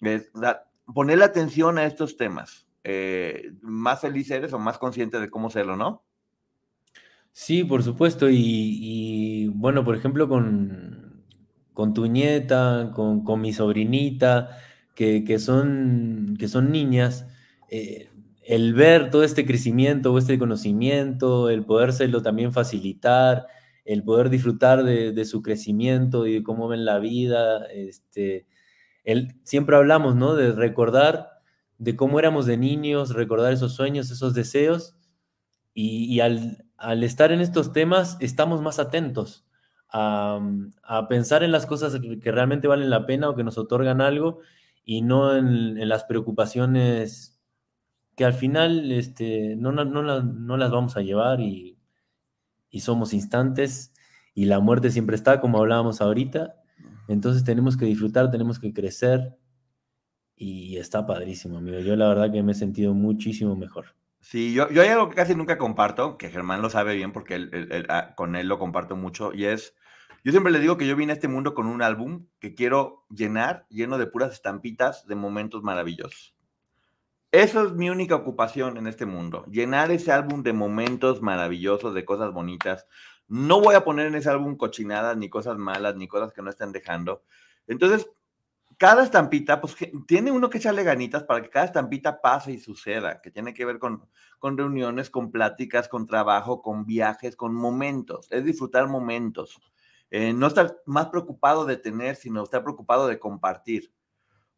es 0.00 0.30
ponerle 0.92 1.24
atención 1.24 1.78
a 1.78 1.86
estos 1.86 2.16
temas. 2.16 2.68
Eh, 2.84 3.52
más 3.62 4.00
feliz 4.00 4.30
eres 4.30 4.52
o 4.52 4.60
más 4.60 4.78
consciente 4.78 5.18
de 5.18 5.28
cómo 5.28 5.50
serlo, 5.50 5.76
¿no? 5.76 6.04
Sí, 7.32 7.64
por 7.64 7.82
supuesto. 7.82 8.28
y 8.30 9.50
bueno, 9.54 9.84
por 9.84 9.96
ejemplo, 9.96 10.28
con, 10.28 11.05
con 11.76 11.92
tu 11.92 12.06
nieta, 12.06 12.90
con, 12.94 13.40
mi 13.42 13.52
sobrinita, 13.52 14.56
que, 14.94 15.38
son, 15.38 16.34
que 16.38 16.48
son 16.48 16.72
niñas, 16.72 17.26
eh, 17.68 18.08
el 18.40 18.72
ver 18.72 19.10
todo 19.10 19.22
este 19.24 19.44
crecimiento 19.44 20.10
o 20.10 20.16
este 20.16 20.38
conocimiento, 20.38 21.50
el 21.50 21.66
podérselo 21.66 22.22
también 22.22 22.54
facilitar, 22.54 23.46
el 23.84 24.02
poder 24.04 24.30
disfrutar 24.30 24.84
de, 24.84 25.24
su 25.26 25.42
crecimiento 25.42 26.26
y 26.26 26.32
de 26.36 26.42
cómo 26.42 26.66
ven 26.66 26.86
la 26.86 26.98
vida, 26.98 27.66
este, 27.66 28.46
siempre 29.42 29.76
hablamos, 29.76 30.16
¿no? 30.16 30.34
De 30.34 30.52
recordar 30.52 31.28
de 31.76 31.94
cómo 31.94 32.18
éramos 32.18 32.46
de 32.46 32.56
niños, 32.56 33.12
recordar 33.12 33.52
esos 33.52 33.74
sueños, 33.74 34.10
esos 34.10 34.32
deseos, 34.32 34.96
y, 35.74 36.20
al, 36.20 36.64
al, 36.78 37.04
estar 37.04 37.32
en 37.32 37.42
estos 37.42 37.74
temas 37.74 38.16
estamos 38.20 38.62
más 38.62 38.78
atentos 38.78 39.45
a, 39.88 41.06
pensar 41.08 41.42
en 41.42 41.52
las 41.52 41.66
cosas 41.66 41.98
que, 42.22 42.32
realmente 42.32 42.68
valen 42.68 42.90
la 42.90 43.06
pena 43.06 43.28
o 43.28 43.36
que 43.36 43.44
nos 43.44 43.58
otorgan 43.58 44.00
algo 44.00 44.40
y 44.84 45.02
no 45.02 45.36
en, 45.36 45.88
las 45.88 46.04
preocupaciones 46.04 47.40
que 48.16 48.24
al 48.24 48.34
final 48.34 48.92
este, 48.92 49.56
no, 49.56 49.72
no, 49.72 50.56
las 50.56 50.70
vamos 50.70 50.96
a 50.96 51.02
llevar 51.02 51.40
y, 51.40 51.74
somos 52.78 53.14
instantes 53.14 53.94
y 54.34 54.44
la 54.44 54.60
muerte 54.60 54.90
siempre 54.90 55.16
está, 55.16 55.40
como 55.40 55.58
hablábamos 55.58 56.02
ahorita. 56.02 56.56
Entonces 57.08 57.42
tenemos 57.42 57.74
que 57.78 57.86
disfrutar, 57.86 58.30
tenemos 58.30 58.58
que 58.58 58.74
crecer 58.74 59.34
y 60.36 60.76
está 60.76 61.06
padrísimo, 61.06 61.56
amigo. 61.56 61.78
Yo 61.78 61.96
la 61.96 62.08
verdad 62.08 62.30
que 62.30 62.42
me 62.42 62.52
he 62.52 62.54
sentido 62.54 62.92
muchísimo 62.92 63.56
mejor. 63.56 63.96
Sí, 64.28 64.52
yo, 64.52 64.68
yo 64.70 64.82
hay 64.82 64.88
algo 64.88 65.08
que 65.08 65.14
casi 65.14 65.36
nunca 65.36 65.56
comparto, 65.56 66.18
que 66.18 66.30
Germán 66.30 66.60
lo 66.60 66.68
sabe 66.68 66.96
bien 66.96 67.12
porque 67.12 67.48
ah, 67.88 68.12
con 68.16 68.34
él 68.34 68.48
lo 68.48 68.58
comparto 68.58 68.96
mucho, 68.96 69.32
y 69.32 69.44
es 69.44 69.76
yo 70.24 70.32
siempre 70.32 70.50
le 70.50 70.58
digo 70.58 70.76
que 70.76 70.88
yo 70.88 70.96
vine 70.96 71.12
a 71.12 71.14
este 71.14 71.28
mundo 71.28 71.54
con 71.54 71.68
un 71.68 71.80
álbum 71.80 72.26
que 72.40 72.52
quiero 72.56 73.06
llenar, 73.08 73.66
lleno 73.70 73.98
de 73.98 74.08
puras 74.08 74.32
estampitas 74.32 75.06
de 75.06 75.14
momentos 75.14 75.62
maravillosos. 75.62 76.34
Eso 77.30 77.66
es 77.66 77.72
mi 77.74 77.88
única 77.88 78.16
ocupación 78.16 78.76
en 78.78 78.88
este 78.88 79.06
mundo, 79.06 79.44
llenar 79.48 79.92
ese 79.92 80.10
álbum 80.10 80.42
de 80.42 80.52
momentos 80.52 81.22
maravillosos, 81.22 81.94
de 81.94 82.04
cosas 82.04 82.32
bonitas. 82.32 82.88
No 83.28 83.60
voy 83.60 83.76
a 83.76 83.84
poner 83.84 84.08
en 84.08 84.16
ese 84.16 84.30
álbum 84.30 84.56
cochinadas, 84.56 85.16
ni 85.16 85.30
cosas 85.30 85.56
malas, 85.56 85.94
ni 85.94 86.08
cosas 86.08 86.32
que 86.32 86.42
no 86.42 86.50
estén 86.50 86.72
dejando. 86.72 87.22
Entonces, 87.68 88.10
cada 88.78 89.02
estampita, 89.02 89.60
pues 89.60 89.76
tiene 90.06 90.30
uno 90.30 90.50
que 90.50 90.58
echarle 90.58 90.84
ganitas 90.84 91.24
para 91.24 91.42
que 91.42 91.50
cada 91.50 91.66
estampita 91.66 92.20
pase 92.20 92.52
y 92.52 92.58
suceda, 92.58 93.20
que 93.22 93.30
tiene 93.30 93.54
que 93.54 93.64
ver 93.64 93.78
con, 93.78 94.06
con 94.38 94.58
reuniones, 94.58 95.10
con 95.10 95.30
pláticas, 95.30 95.88
con 95.88 96.06
trabajo, 96.06 96.62
con 96.62 96.84
viajes, 96.84 97.36
con 97.36 97.54
momentos. 97.54 98.28
Es 98.30 98.44
disfrutar 98.44 98.86
momentos. 98.88 99.60
Eh, 100.10 100.32
no 100.32 100.46
estar 100.46 100.76
más 100.86 101.08
preocupado 101.08 101.64
de 101.64 101.76
tener, 101.76 102.16
sino 102.16 102.42
estar 102.42 102.62
preocupado 102.62 103.08
de 103.08 103.18
compartir. 103.18 103.92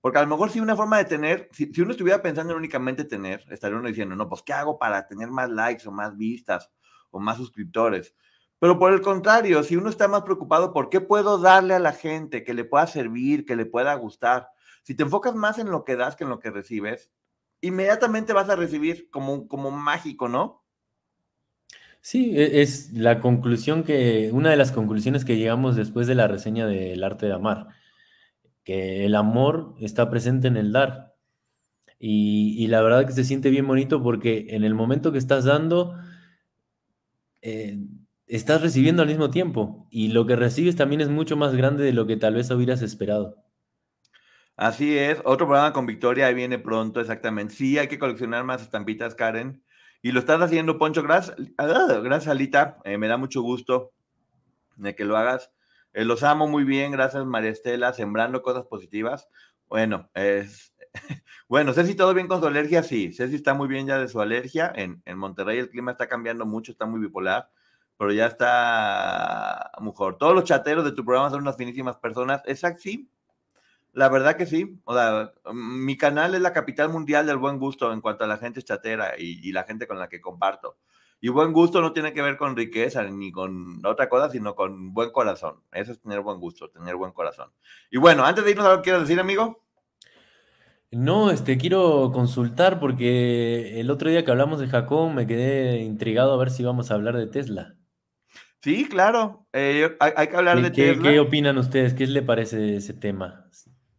Porque 0.01 0.19
a 0.19 0.23
lo 0.23 0.29
mejor 0.29 0.51
si 0.51 0.61
una 0.61 0.77
forma 0.77 0.99
de 0.99 1.05
tener, 1.05 1.49
si, 1.53 1.71
uno 1.81 1.93
estuviera 1.93 2.23
pensando 2.23 2.53
en 2.53 2.59
únicamente 2.59 3.05
tener, 3.05 3.45
estaría 3.51 3.79
uno 3.79 3.89
diciendo, 3.89 4.15
no, 4.15 4.29
pues 4.29 4.43
¿qué 4.43 4.53
hago 4.53 4.79
para 4.79 5.07
tener 5.07 5.29
más 5.29 5.51
likes 5.51 5.89
o 5.89 5.93
más 5.93 6.17
vistas 6.17 6.71
o 7.11 7.19
más 7.19 7.37
suscriptores? 7.37 8.15
Pero 8.61 8.79
por 8.79 8.93
el 8.93 9.01
contrario, 9.01 9.63
si 9.63 9.77
uno 9.77 9.89
está 9.89 10.09
más 10.09 10.23
preocupado 10.23 10.73
por 10.73 10.91
qué 10.91 11.01
puedo 11.01 11.39
darle 11.39 11.75
a 11.75 11.79
la 11.79 11.93
gente 11.93 12.43
que 12.45 12.55
le 12.55 12.65
pueda 12.65 12.87
servir, 12.87 13.45
que 13.45 13.57
le 13.57 13.67
pueda 13.67 13.95
gustar, 13.95 14.49
si 14.83 14.95
te 14.95 15.05
enfocas 15.05 15.35
más 15.35 15.59
en 15.59 15.71
lo 15.71 15.85
que 15.85 15.97
das 15.97 16.17
que 16.17 16.25
en 16.25 16.31
lo 16.31 16.41
que 16.41 16.51
recibes, 16.51 17.11
inmediatamente 17.61 18.33
vas 18.33 18.49
a 18.49 18.57
recibir 18.57 19.11
como, 19.11 19.47
como 19.49 19.71
mágico, 19.71 20.29
¿no? 20.29 20.65
Sí, 22.01 22.33
e, 22.37 22.63
es 22.63 22.93
la 22.93 23.21
conclusión 23.21 23.85
que, 23.85 24.31
una 24.33 24.51
de 24.51 24.57
las 24.57 24.73
conclusiones 24.73 25.25
que 25.25 25.37
llegamos 25.37 25.77
después 25.77 26.07
de 26.07 26.15
la 26.15 26.29
reseña 26.29 26.67
del 26.67 27.05
arte 27.05 27.27
de 27.27 27.35
amar, 27.35 27.69
que 28.65 29.05
el 29.05 29.15
amor 29.15 29.75
está 29.81 30.11
presente 30.11 30.49
en 30.49 30.57
el 30.57 30.73
dar. 30.73 31.15
Y, 32.01 32.67
la 32.69 32.81
verdad 32.81 33.07
que 33.07 33.13
se 33.13 33.25
siente 33.25 33.51
bien 33.51 33.67
bonito 33.67 34.03
porque 34.03 34.47
en 34.51 34.63
el 34.65 34.75
momento 34.75 35.11
que 35.11 35.19
estás 35.19 35.45
dando, 35.45 35.97
eh, 37.43 37.79
estás 38.29 38.63
recibiendo 38.63 39.03
al 39.03 39.09
mismo 39.09 39.31
tiempo 39.31 39.87
y 39.91 40.09
lo 40.09 40.27
que 40.27 40.37
recibes 40.37 40.77
también 40.77 41.01
es 41.01 41.09
mucho 41.09 41.37
más 41.37 41.55
grande 41.55 41.85
de 41.85 41.93
lo 41.93 42.07
que 42.07 42.17
tal 42.17 42.35
vez 42.35 42.51
hubieras 42.51 42.83
esperado. 42.83 43.37
Así 44.57 44.99
es, 44.99 45.21
otro 45.25 45.47
programa 45.47 45.73
con 45.73 45.87
Victoria 45.87 46.29
viene 46.31 46.59
pronto, 46.59 47.01
exactamente. 47.01 47.55
Sí, 47.55 47.79
hay 47.79 47.89
que 47.89 47.99
coleccionar 47.99 48.45
más 48.45 48.61
estampitas, 48.61 49.15
Karen. 49.15 49.63
Y 50.03 50.13
lo 50.13 50.21
estás 50.21 50.41
haciendo, 50.41 50.79
Poncho. 50.79 51.03
Gracias, 51.03 51.37
ah, 51.59 52.01
gracias 52.03 52.29
Alita. 52.29 52.79
Eh, 52.85 52.99
me 52.99 53.09
da 53.09 53.17
mucho 53.17 53.43
gusto 53.43 53.93
de 54.77 54.95
que 54.95 55.05
lo 55.05 55.17
hagas. 55.17 55.53
Eh, 55.93 56.05
los 56.05 56.23
amo 56.23 56.49
muy 56.49 56.65
bien. 56.65 56.93
Gracias, 56.93 57.25
María 57.25 57.51
Estela. 57.51 57.93
Sembrando 57.93 58.43
cosas 58.43 58.67
positivas. 58.67 59.29
Bueno, 59.69 60.11
es. 60.15 60.75
Bueno, 61.49 61.73
Ceci, 61.73 61.95
¿todo 61.95 62.13
bien 62.13 62.29
con 62.29 62.41
su 62.43 62.47
alergia? 62.47 62.83
Sí, 62.83 63.11
Ceci 63.11 63.37
está 63.37 63.55
muy 63.55 63.69
bien 63.69 63.87
ya 63.87 63.99
de 63.99 64.09
su 64.09 64.21
alergia. 64.21 64.71
En, 64.77 65.01
en 65.07 65.17
Monterrey 65.17 65.59
el 65.59 65.71
clima 65.71 65.93
está 65.93 66.07
cambiando 66.07 66.45
mucho, 66.45 66.73
está 66.73 66.85
muy 66.85 67.01
bipolar, 67.01 67.49
pero 67.99 68.13
ya 68.13 68.27
está 68.27 69.73
mejor. 69.81 70.17
Todos 70.17 70.35
los 70.35 70.45
chateros 70.45 70.85
de 70.85 70.93
tu 70.93 71.05
programa 71.05 71.31
son 71.31 71.43
unas 71.43 71.57
finísimas 71.57 71.97
personas. 71.97 72.41
Exacto, 72.47 72.81
sí, 72.83 73.11
la 73.93 74.09
verdad 74.09 74.37
que 74.37 74.47
sí. 74.47 74.81
O 74.85 74.95
sea, 74.95 75.33
mi 75.53 75.97
canal 75.97 76.35
es 76.35 76.41
la 76.41 76.53
capital 76.53 76.89
mundial 76.89 77.27
del 77.27 77.39
buen 77.39 77.59
gusto 77.59 77.93
en 77.93 78.01
cuanto 78.01 78.23
a 78.25 78.29
la 78.29 78.39
gente 78.39 78.63
chatera 78.63 79.15
y, 79.19 79.51
la 79.53 79.65
gente 79.65 79.89
con 79.89 79.99
la 79.99 80.09
que 80.09 80.21
comparto. 80.21 80.79
Y 81.21 81.31
buen 81.31 81.53
gusto 81.53 81.81
no 81.81 81.93
tiene 81.93 82.13
que 82.13 82.23
ver 82.23 82.37
con 82.37 82.55
riqueza 82.55 83.03
ni 83.03 83.33
con 83.33 83.85
otra 83.85 84.09
cosa, 84.09 84.31
sino 84.31 84.55
con 84.55 84.95
buen 84.95 85.11
corazón. 85.11 85.57
Eso 85.73 85.91
es 85.91 86.01
tener 86.01 86.21
buen 86.21 86.39
gusto, 86.39 86.71
tener 86.71 86.95
buen 86.95 87.11
corazón. 87.11 87.51
Y 87.91 87.99
bueno, 87.99 88.25
antes 88.25 88.45
de 88.45 88.53
irnos 88.53 88.67
a 88.67 88.71
lo 88.71 88.77
que 88.77 88.83
quieres 88.83 89.03
decir, 89.03 89.19
amigo. 89.19 89.65
No, 90.93 91.33
este, 91.33 91.59
quiero 91.59 92.13
consultar 92.15 92.79
porque 92.79 93.81
el 93.81 93.91
otro 93.91 94.09
día 94.09 94.25
que 94.25 94.31
hablamos 94.31 94.61
de 94.61 94.69
Jacob 94.69 95.11
me 95.11 95.27
quedé 95.27 95.81
intrigado 95.81 96.33
a 96.33 96.39
ver 96.39 96.51
si 96.51 96.63
vamos 96.63 96.91
a 96.91 96.95
hablar 96.95 97.17
de 97.17 97.27
Tesla. 97.27 97.78
Sí, 98.61 98.89
claro, 98.89 99.47
eh, 99.53 99.97
hay, 100.01 100.27
que 100.27 100.37
hablar 100.37 100.61
de 100.61 100.71
Tesla. 100.71 101.11
¿Qué 101.11 101.21
opinan 101.21 101.59
ustedes? 101.59 101.95
¿Qué 101.95 102.07
les 102.07 102.25
parece 102.25 102.77
ese 102.77 102.93
tema? 102.93 103.49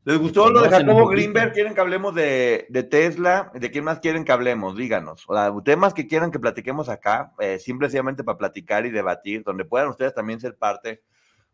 ¿Les 0.03 0.17
gustó 0.17 0.49
lo 0.49 0.61
de 0.61 0.69
Jacobo 0.69 1.07
Greenberg? 1.07 1.53
¿Quieren 1.53 1.73
que 1.73 1.81
hablemos 1.81 2.13
de, 2.13 2.67
Tesla? 2.89 3.51
¿De 3.53 3.71
quién 3.71 3.85
más 3.85 3.99
quieren 3.99 4.25
que 4.25 4.31
hablemos? 4.33 4.75
Díganos. 4.75 5.23
O 5.29 5.33
sea, 5.33 5.53
temas 5.63 5.93
que 5.93 6.07
quieran 6.07 6.31
que 6.31 6.39
platiquemos 6.39 6.89
acá, 6.89 7.33
eh, 7.39 7.57
simplemente 7.59 8.23
para 8.23 8.37
platicar 8.37 8.85
y 8.85 8.89
debatir, 8.89 9.43
donde 9.43 9.63
puedan 9.65 9.89
ustedes 9.89 10.13
también 10.13 10.41
ser 10.41 10.57
parte 10.57 11.03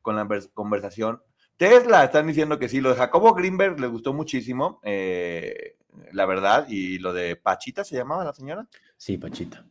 con 0.02 0.16
la 0.16 0.28
conversación. 0.54 1.22
Tesla, 1.58 2.06
están 2.06 2.28
diciendo 2.28 2.58
que 2.58 2.70
sí. 2.70 2.82
Lo 2.82 2.90
de 2.90 2.96
Jacobo 2.96 3.34
Greenberg 3.34 3.80
les 3.80 3.92
gustó 3.92 4.14
muchísimo, 4.14 4.80
eh, 4.84 5.78
la 6.12 6.26
verdad. 6.26 6.66
Y 6.70 6.98
lo 6.98 7.14
de 7.14 7.36
Pachita, 7.36 7.84
¿se 7.84 7.96
llamaba 7.96 8.24
la 8.24 8.34
señora? 8.34 8.68
Sí, 8.98 9.18
Pachita. 9.18 9.64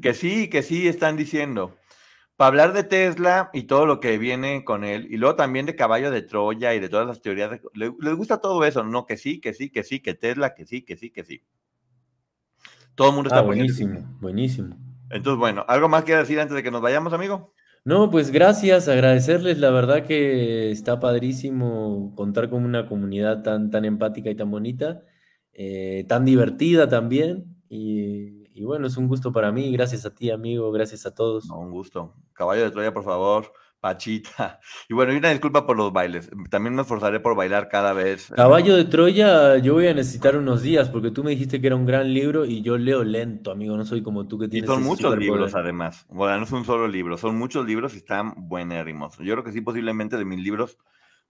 Que 0.00 0.14
sí, 0.14 0.48
que 0.48 0.62
sí, 0.62 0.88
están 0.88 1.16
diciendo 1.16 1.76
para 2.36 2.48
hablar 2.48 2.72
de 2.72 2.84
Tesla 2.84 3.50
y 3.52 3.64
todo 3.64 3.86
lo 3.86 4.00
que 4.00 4.18
viene 4.18 4.64
con 4.64 4.84
él, 4.84 5.06
y 5.10 5.16
luego 5.16 5.36
también 5.36 5.66
de 5.66 5.76
caballo 5.76 6.10
de 6.10 6.22
Troya 6.22 6.74
y 6.74 6.80
de 6.80 6.88
todas 6.88 7.06
las 7.06 7.20
teorías, 7.20 7.60
les, 7.74 7.90
gusta 8.16 8.40
todo 8.40 8.64
eso, 8.64 8.82
¿no? 8.82 9.06
Que 9.06 9.16
sí, 9.16 9.40
que 9.40 9.54
sí, 9.54 9.70
que 9.70 9.84
sí, 9.84 10.00
que 10.00 10.14
Tesla, 10.14 10.54
que 10.54 10.66
sí, 10.66 10.82
que 10.82 10.96
sí, 10.96 11.10
que 11.10 11.24
sí. 11.24 11.42
Todo 12.94 13.10
el 13.10 13.14
mundo 13.14 13.28
está 13.28 13.40
ah, 13.40 13.42
buenísimo, 13.42 14.16
buenísimo. 14.20 14.76
Entonces, 15.10 15.38
bueno, 15.38 15.64
¿algo 15.68 15.88
más 15.88 16.04
que 16.04 16.16
decir 16.16 16.40
antes 16.40 16.56
de 16.56 16.62
que 16.62 16.70
nos 16.70 16.80
vayamos, 16.80 17.12
amigo? 17.12 17.54
No, 17.84 18.10
pues 18.10 18.30
gracias, 18.30 18.88
agradecerles, 18.88 19.58
la 19.58 19.70
verdad 19.70 20.06
que 20.06 20.70
está 20.70 21.00
padrísimo 21.00 22.14
contar 22.16 22.48
con 22.48 22.64
una 22.64 22.88
comunidad 22.88 23.42
tan, 23.42 23.70
tan 23.70 23.84
empática 23.84 24.30
y 24.30 24.34
tan 24.34 24.50
bonita, 24.50 25.02
eh, 25.52 26.04
tan 26.08 26.24
divertida 26.24 26.88
también, 26.88 27.44
y, 27.68 28.43
y 28.54 28.64
bueno, 28.64 28.86
es 28.86 28.96
un 28.96 29.08
gusto 29.08 29.32
para 29.32 29.52
mí, 29.52 29.72
gracias 29.72 30.06
a 30.06 30.14
ti 30.14 30.30
amigo, 30.30 30.70
gracias 30.72 31.04
a 31.06 31.14
todos. 31.14 31.46
No, 31.48 31.58
un 31.58 31.70
gusto. 31.70 32.14
Caballo 32.32 32.62
de 32.62 32.70
Troya, 32.70 32.94
por 32.94 33.04
favor. 33.04 33.52
Pachita. 33.80 34.60
Y 34.88 34.94
bueno, 34.94 35.12
y 35.12 35.16
una 35.16 35.28
disculpa 35.28 35.66
por 35.66 35.76
los 35.76 35.92
bailes. 35.92 36.30
También 36.50 36.74
me 36.74 36.80
esforzaré 36.82 37.20
por 37.20 37.36
bailar 37.36 37.68
cada 37.68 37.92
vez. 37.92 38.32
Caballo 38.34 38.76
de 38.76 38.84
Troya, 38.86 39.58
yo 39.58 39.74
voy 39.74 39.88
a 39.88 39.94
necesitar 39.94 40.36
unos 40.36 40.62
días 40.62 40.88
porque 40.88 41.10
tú 41.10 41.22
me 41.22 41.32
dijiste 41.32 41.60
que 41.60 41.66
era 41.66 41.76
un 41.76 41.84
gran 41.84 42.14
libro 42.14 42.46
y 42.46 42.62
yo 42.62 42.78
leo 42.78 43.04
lento, 43.04 43.50
amigo. 43.50 43.76
No 43.76 43.84
soy 43.84 44.02
como 44.02 44.26
tú 44.26 44.38
que 44.38 44.46
Y 44.46 44.48
tienes. 44.48 44.70
son 44.70 44.82
muchos 44.82 45.18
libros, 45.18 45.54
además. 45.54 46.06
Bueno, 46.08 46.38
no 46.38 46.44
es 46.44 46.52
un 46.52 46.64
solo 46.64 46.88
libro, 46.88 47.18
son 47.18 47.36
muchos 47.36 47.66
libros 47.66 47.92
y 47.92 47.98
están 47.98 48.32
buenérrimos. 48.48 49.18
Yo 49.18 49.34
creo 49.34 49.44
que 49.44 49.52
sí, 49.52 49.60
posiblemente 49.60 50.16
de 50.16 50.24
mis 50.24 50.38
libros 50.38 50.78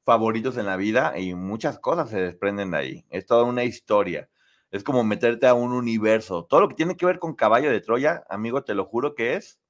favoritos 0.05 0.56
en 0.56 0.66
la 0.66 0.76
vida 0.76 1.18
y 1.18 1.34
muchas 1.34 1.80
cosas 1.80 2.10
se 2.10 2.20
desprenden 2.20 2.70
de 2.70 2.76
ahí. 2.76 3.05
Es 3.10 3.26
toda 3.26 3.42
una 3.44 3.64
historia. 3.64 4.28
Es 4.74 4.82
como 4.82 5.05
meterte 5.05 5.46
a 5.46 5.55
un 5.55 5.72
universo. 5.72 6.46
Todo 6.51 6.62
lo 6.62 6.68
que 6.68 6.74
tiene 6.74 6.96
que 6.96 7.06
ver 7.06 7.20
con 7.20 7.36
Caballo 7.36 7.70
de 7.70 7.80
Troya, 7.80 8.24
amigo, 8.28 8.64
te 8.64 8.74
lo 8.74 8.86
juro 8.86 9.14
que 9.14 9.36
es 9.36 9.60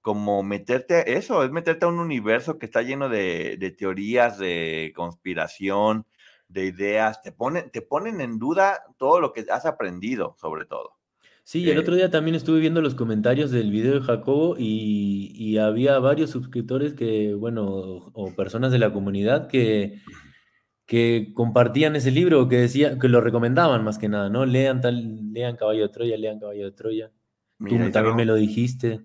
como 0.00 0.42
meterte 0.42 0.94
a 0.94 1.00
eso, 1.00 1.44
es 1.44 1.50
meterte 1.50 1.84
a 1.84 1.88
un 1.88 1.98
universo 1.98 2.58
que 2.58 2.64
está 2.64 2.80
lleno 2.80 3.10
de, 3.10 3.58
de 3.58 3.70
teorías, 3.70 4.38
de 4.38 4.94
conspiración, 4.96 6.06
de 6.48 6.64
ideas. 6.64 7.20
Te 7.20 7.32
ponen, 7.32 7.70
te 7.70 7.82
ponen 7.82 8.22
en 8.22 8.38
duda 8.38 8.80
todo 8.96 9.20
lo 9.20 9.34
que 9.34 9.44
has 9.50 9.66
aprendido, 9.66 10.36
sobre 10.40 10.64
todo. 10.64 10.92
Sí, 11.44 11.68
el 11.68 11.76
Eh, 11.76 11.80
otro 11.80 11.94
día 11.94 12.10
también 12.10 12.34
estuve 12.34 12.58
viendo 12.58 12.80
los 12.80 12.94
comentarios 12.94 13.50
del 13.50 13.70
video 13.70 13.92
de 13.92 14.00
Jacobo 14.00 14.56
y, 14.58 15.32
y 15.34 15.58
había 15.58 15.98
varios 15.98 16.30
suscriptores 16.30 16.94
que, 16.94 17.34
bueno, 17.34 17.62
o 17.66 18.32
personas 18.34 18.72
de 18.72 18.78
la 18.78 18.90
comunidad 18.90 19.48
que, 19.48 20.00
que 20.86 21.32
compartían 21.34 21.96
ese 21.96 22.12
libro, 22.12 22.48
que 22.48 22.56
decía, 22.56 22.98
que 22.98 23.08
lo 23.08 23.20
recomendaban 23.20 23.84
más 23.84 23.98
que 23.98 24.08
nada, 24.08 24.30
¿no? 24.30 24.46
Lean 24.46 24.80
tal, 24.80 25.32
lean 25.32 25.56
Caballo 25.56 25.82
de 25.82 25.88
Troya, 25.88 26.16
lean 26.16 26.38
Caballo 26.38 26.64
de 26.64 26.72
Troya. 26.72 27.08
Tú 27.58 27.64
Mira, 27.64 27.78
dice 27.78 27.90
también 27.90 28.16
me 28.16 28.24
lo 28.24 28.36
dijiste. 28.36 29.00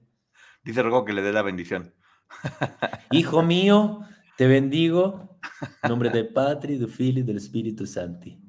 Dice 0.63 0.83
Rojo 0.83 1.05
que 1.05 1.13
le 1.13 1.23
dé 1.23 1.33
la 1.33 1.41
bendición. 1.41 1.93
Hijo 3.11 3.41
mío, 3.41 4.01
te 4.37 4.47
bendigo. 4.47 5.39
En 5.83 5.89
nombre 5.89 6.11
de 6.11 6.23
Patri, 6.23 6.77
del 6.77 6.89
Filio 6.89 7.23
y 7.23 7.25
del 7.25 7.37
Espíritu 7.37 7.87
Santi. 7.87 8.39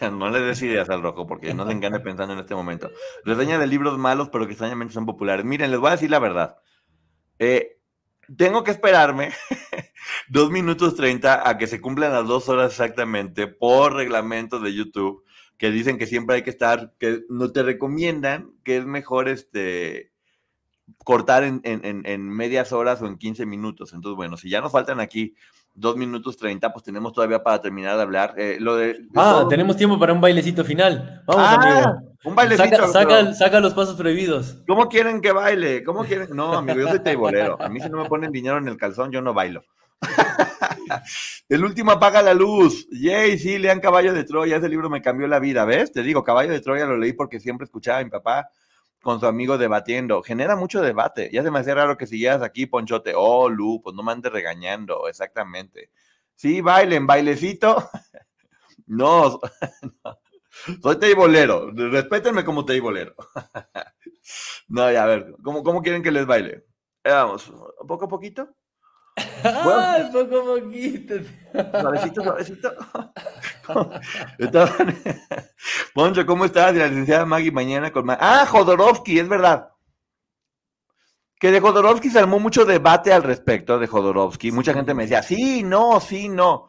Ya 0.00 0.10
no 0.10 0.30
le 0.30 0.40
des 0.40 0.62
ideas 0.62 0.88
al 0.90 1.02
rojo 1.02 1.26
porque 1.26 1.54
no 1.54 1.66
se 1.66 1.72
engane 1.72 2.00
pensando 2.00 2.34
en 2.34 2.40
este 2.40 2.54
momento. 2.54 2.90
Reseña 3.24 3.58
de 3.58 3.66
libros 3.66 3.98
malos, 3.98 4.28
pero 4.28 4.46
que 4.46 4.52
extrañamente 4.52 4.94
son 4.94 5.06
populares. 5.06 5.44
Miren, 5.44 5.70
les 5.70 5.80
voy 5.80 5.88
a 5.88 5.92
decir 5.92 6.10
la 6.10 6.18
verdad. 6.18 6.56
Eh, 7.38 7.79
tengo 8.36 8.62
que 8.64 8.70
esperarme 8.70 9.30
dos 10.28 10.50
minutos 10.50 10.94
30 10.96 11.48
a 11.48 11.58
que 11.58 11.66
se 11.66 11.80
cumplan 11.80 12.12
las 12.12 12.26
dos 12.26 12.48
horas 12.48 12.72
exactamente 12.72 13.46
por 13.46 13.94
reglamento 13.94 14.60
de 14.60 14.74
YouTube, 14.74 15.24
que 15.58 15.70
dicen 15.70 15.98
que 15.98 16.06
siempre 16.06 16.36
hay 16.36 16.42
que 16.42 16.50
estar, 16.50 16.92
que 16.98 17.22
no 17.28 17.50
te 17.52 17.62
recomiendan 17.62 18.50
que 18.64 18.78
es 18.78 18.86
mejor 18.86 19.28
este 19.28 20.12
cortar 21.04 21.44
en, 21.44 21.60
en- 21.64 22.02
en- 22.04 22.28
medias 22.28 22.72
horas 22.72 23.00
o 23.02 23.06
en 23.06 23.16
15 23.16 23.46
minutos. 23.46 23.92
Entonces, 23.92 24.16
bueno, 24.16 24.36
si 24.36 24.50
ya 24.50 24.60
nos 24.60 24.72
faltan 24.72 25.00
aquí 25.00 25.34
dos 25.74 25.96
minutos 25.96 26.36
30, 26.36 26.72
pues 26.72 26.84
tenemos 26.84 27.12
todavía 27.12 27.42
para 27.42 27.60
terminar 27.60 27.96
de 27.96 28.02
hablar. 28.02 28.34
Eh, 28.36 28.56
lo 28.60 28.74
de, 28.76 29.06
Ah, 29.14 29.38
todo- 29.40 29.48
tenemos 29.48 29.76
tiempo 29.76 29.98
para 29.98 30.12
un 30.12 30.20
bailecito 30.20 30.64
final. 30.64 31.22
Vamos, 31.26 31.44
Ah, 31.48 31.54
amigo. 31.54 32.09
Un 32.24 32.34
bailecito. 32.34 32.68
Saca, 32.76 32.88
saca, 32.88 33.08
pero- 33.08 33.34
saca 33.34 33.60
los 33.60 33.74
pasos 33.74 33.96
prohibidos. 33.96 34.58
¿Cómo 34.66 34.88
quieren 34.88 35.20
que 35.20 35.32
baile? 35.32 35.82
¿Cómo 35.84 36.04
quieren? 36.04 36.28
No, 36.34 36.52
amigo, 36.54 36.80
yo 36.80 36.88
soy 36.88 37.00
teibolero. 37.00 37.60
A 37.60 37.68
mí 37.68 37.80
si 37.80 37.88
no 37.88 38.02
me 38.02 38.08
ponen 38.08 38.32
dinero 38.32 38.58
en 38.58 38.68
el 38.68 38.76
calzón, 38.76 39.10
yo 39.10 39.22
no 39.22 39.32
bailo. 39.34 39.62
el 41.48 41.64
último 41.64 41.92
apaga 41.92 42.22
la 42.22 42.34
luz. 42.34 42.86
Yay, 42.90 43.38
sí, 43.38 43.58
lean 43.58 43.80
Caballo 43.80 44.12
de 44.12 44.24
Troya. 44.24 44.56
Ese 44.56 44.68
libro 44.68 44.90
me 44.90 45.02
cambió 45.02 45.26
la 45.26 45.38
vida, 45.38 45.64
¿ves? 45.64 45.92
Te 45.92 46.02
digo, 46.02 46.24
Caballo 46.24 46.52
de 46.52 46.60
Troya 46.60 46.86
lo 46.86 46.96
leí 46.96 47.12
porque 47.12 47.40
siempre 47.40 47.64
escuchaba 47.64 47.98
a 47.98 48.04
mi 48.04 48.10
papá 48.10 48.50
con 49.02 49.20
su 49.20 49.26
amigo 49.26 49.58
debatiendo. 49.58 50.22
Genera 50.22 50.56
mucho 50.56 50.82
debate. 50.82 51.30
Ya 51.32 51.42
se 51.42 51.50
me 51.50 51.60
hacía 51.60 51.74
raro 51.74 51.96
que 51.96 52.06
siguieras 52.06 52.42
aquí, 52.42 52.66
Ponchote. 52.66 53.12
Oh, 53.16 53.48
Lu, 53.48 53.80
pues 53.82 53.94
no 53.96 54.02
me 54.02 54.12
andes 54.12 54.32
regañando. 54.32 55.08
Exactamente. 55.08 55.90
Sí, 56.34 56.60
bailen, 56.60 57.06
bailecito. 57.06 57.88
no, 58.86 59.40
no. 60.04 60.19
Soy 60.82 60.98
teibolero. 60.98 61.70
Respétenme 61.72 62.44
como 62.44 62.64
teibolero. 62.64 63.14
No, 64.68 64.90
ya, 64.92 65.02
a 65.02 65.06
ver, 65.06 65.34
¿cómo, 65.42 65.64
cómo 65.64 65.82
quieren 65.82 66.02
que 66.02 66.12
les 66.12 66.24
baile? 66.26 66.64
Eh, 67.02 67.10
Vamos, 67.10 67.52
poco 67.88 68.04
a 68.04 68.08
poquito. 68.08 68.48
¡Ay, 69.42 70.08
poco 70.12 70.40
a 70.40 70.60
poquito! 70.60 71.14
Suavecito, 71.80 72.22
suavecito. 72.22 72.72
Poncho, 75.94 76.24
¿cómo 76.26 76.44
estás? 76.44 76.74
Y 76.74 76.78
la 76.78 76.86
licenciada 76.86 77.26
Maggie 77.26 77.50
mañana 77.50 77.90
con 77.90 78.08
Ah, 78.10 78.46
Jodorowsky, 78.46 79.18
es 79.18 79.28
verdad. 79.28 79.70
Que 81.38 81.50
de 81.50 81.60
Jodorowsky 81.60 82.10
se 82.10 82.18
armó 82.18 82.38
mucho 82.38 82.64
debate 82.64 83.12
al 83.12 83.22
respecto 83.22 83.78
de 83.78 83.86
Jodorowsky. 83.86 84.52
Mucha 84.52 84.74
gente 84.74 84.94
me 84.94 85.04
decía, 85.04 85.22
sí, 85.22 85.62
no, 85.62 86.00
sí, 86.00 86.28
no. 86.28 86.68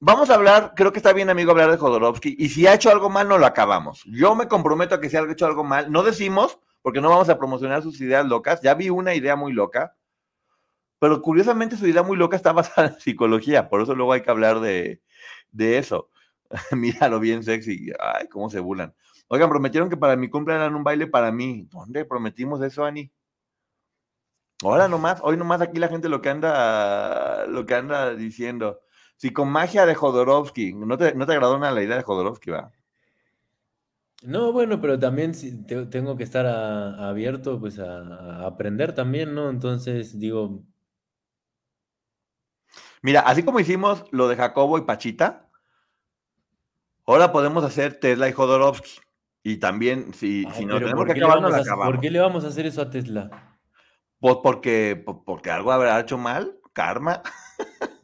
Vamos 0.00 0.30
a 0.30 0.34
hablar, 0.34 0.74
creo 0.76 0.92
que 0.92 1.00
está 1.00 1.12
bien, 1.12 1.28
amigo, 1.28 1.50
hablar 1.50 1.72
de 1.72 1.76
Jodorowsky. 1.76 2.36
Y 2.38 2.50
si 2.50 2.68
ha 2.68 2.74
hecho 2.74 2.90
algo 2.90 3.10
mal, 3.10 3.28
no 3.28 3.36
lo 3.36 3.46
acabamos. 3.46 4.04
Yo 4.04 4.36
me 4.36 4.46
comprometo 4.46 4.94
a 4.94 5.00
que 5.00 5.10
si 5.10 5.16
ha 5.16 5.28
hecho 5.28 5.46
algo 5.46 5.64
mal, 5.64 5.90
no 5.90 6.04
decimos, 6.04 6.60
porque 6.82 7.00
no 7.00 7.08
vamos 7.10 7.28
a 7.28 7.36
promocionar 7.38 7.82
sus 7.82 8.00
ideas 8.00 8.24
locas. 8.24 8.62
Ya 8.62 8.74
vi 8.74 8.90
una 8.90 9.14
idea 9.14 9.34
muy 9.34 9.52
loca, 9.52 9.96
pero 11.00 11.20
curiosamente 11.20 11.76
su 11.76 11.86
idea 11.86 12.04
muy 12.04 12.16
loca 12.16 12.36
está 12.36 12.52
basada 12.52 12.88
en 12.88 13.00
psicología, 13.00 13.68
por 13.68 13.82
eso 13.82 13.94
luego 13.96 14.12
hay 14.12 14.22
que 14.22 14.30
hablar 14.30 14.60
de, 14.60 15.02
de 15.50 15.78
eso. 15.78 16.10
Míralo 16.72 17.18
bien 17.18 17.42
sexy. 17.42 17.90
Ay, 17.98 18.28
cómo 18.28 18.50
se 18.50 18.60
burlan. 18.60 18.94
Oigan, 19.26 19.50
prometieron 19.50 19.90
que 19.90 19.96
para 19.96 20.14
mi 20.16 20.30
cumple 20.30 20.54
harán 20.54 20.76
un 20.76 20.84
baile 20.84 21.08
para 21.08 21.32
mí. 21.32 21.66
¿Dónde 21.70 22.04
prometimos 22.04 22.62
eso, 22.62 22.84
Ani? 22.84 23.10
Ahora 24.62 24.88
nomás, 24.88 25.20
hoy 25.22 25.36
nomás 25.36 25.60
aquí 25.60 25.78
la 25.78 25.88
gente 25.88 26.08
lo 26.08 26.20
que 26.20 26.30
anda, 26.30 27.46
lo 27.46 27.66
que 27.66 27.74
anda 27.74 28.14
diciendo. 28.14 28.80
Si 29.18 29.32
con 29.34 29.50
magia 29.50 29.84
de 29.84 29.94
Jodorowsky, 29.94 30.72
¿no 30.72 30.96
te, 30.96 31.14
no 31.14 31.26
te 31.26 31.32
agradó 31.34 31.58
nada 31.58 31.72
la 31.74 31.82
idea 31.82 31.96
de 31.98 32.02
Jodorowsky, 32.04 32.50
va? 32.52 32.72
No, 34.22 34.52
bueno, 34.52 34.80
pero 34.80 34.98
también 34.98 35.32
tengo 35.90 36.16
que 36.16 36.24
estar 36.24 36.44
a- 36.46 37.08
abierto 37.08 37.60
pues 37.60 37.78
a, 37.78 37.98
a 38.42 38.46
aprender 38.46 38.92
también, 38.94 39.34
¿no? 39.34 39.48
Entonces 39.50 40.18
digo, 40.18 40.64
Mira, 43.02 43.20
así 43.20 43.42
como 43.44 43.60
hicimos 43.60 44.04
lo 44.12 44.28
de 44.28 44.36
Jacobo 44.36 44.78
y 44.78 44.82
Pachita, 44.82 45.48
ahora 47.06 47.32
podemos 47.32 47.64
hacer 47.64 47.98
Tesla 47.98 48.28
y 48.28 48.32
Jodorowsky. 48.32 49.00
Y 49.42 49.56
también, 49.58 50.12
si, 50.14 50.44
ay, 50.46 50.52
si 50.52 50.66
pero 50.66 50.80
tenemos 50.80 51.04
¿por 51.06 51.06
que 51.06 51.12
acabar, 51.12 51.40
la 51.50 51.56
acabamos. 51.58 51.94
¿por 51.94 52.00
qué 52.00 52.10
le 52.10 52.20
vamos 52.20 52.44
a 52.44 52.48
hacer 52.48 52.66
eso 52.66 52.82
a 52.82 52.90
Tesla? 52.90 53.58
Pues 54.20 54.36
porque, 54.42 54.96
po- 55.04 55.24
porque 55.24 55.50
algo 55.50 55.72
habrá 55.72 55.98
hecho 56.00 56.18
mal, 56.18 56.58
karma. 56.72 57.22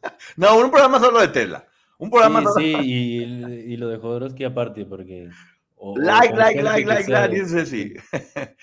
no, 0.37 0.57
un 0.57 0.69
programa 0.71 0.99
solo 0.99 1.19
de 1.21 1.27
Tesla. 1.29 1.65
Un 1.97 2.09
programa 2.09 2.39
Sí, 2.39 2.45
solo. 2.45 2.59
sí, 2.59 2.75
y, 2.83 3.73
y 3.73 3.77
lo 3.77 3.87
de 3.89 3.97
Jodorowsky 3.97 4.43
aparte, 4.43 4.85
porque... 4.85 5.29
o- 5.75 5.97
Like, 5.97 6.35
like, 6.35 6.61
like, 6.61 6.85
like, 6.87 7.09
like, 7.11 7.35
dice 7.35 7.65
sí. 7.65 7.93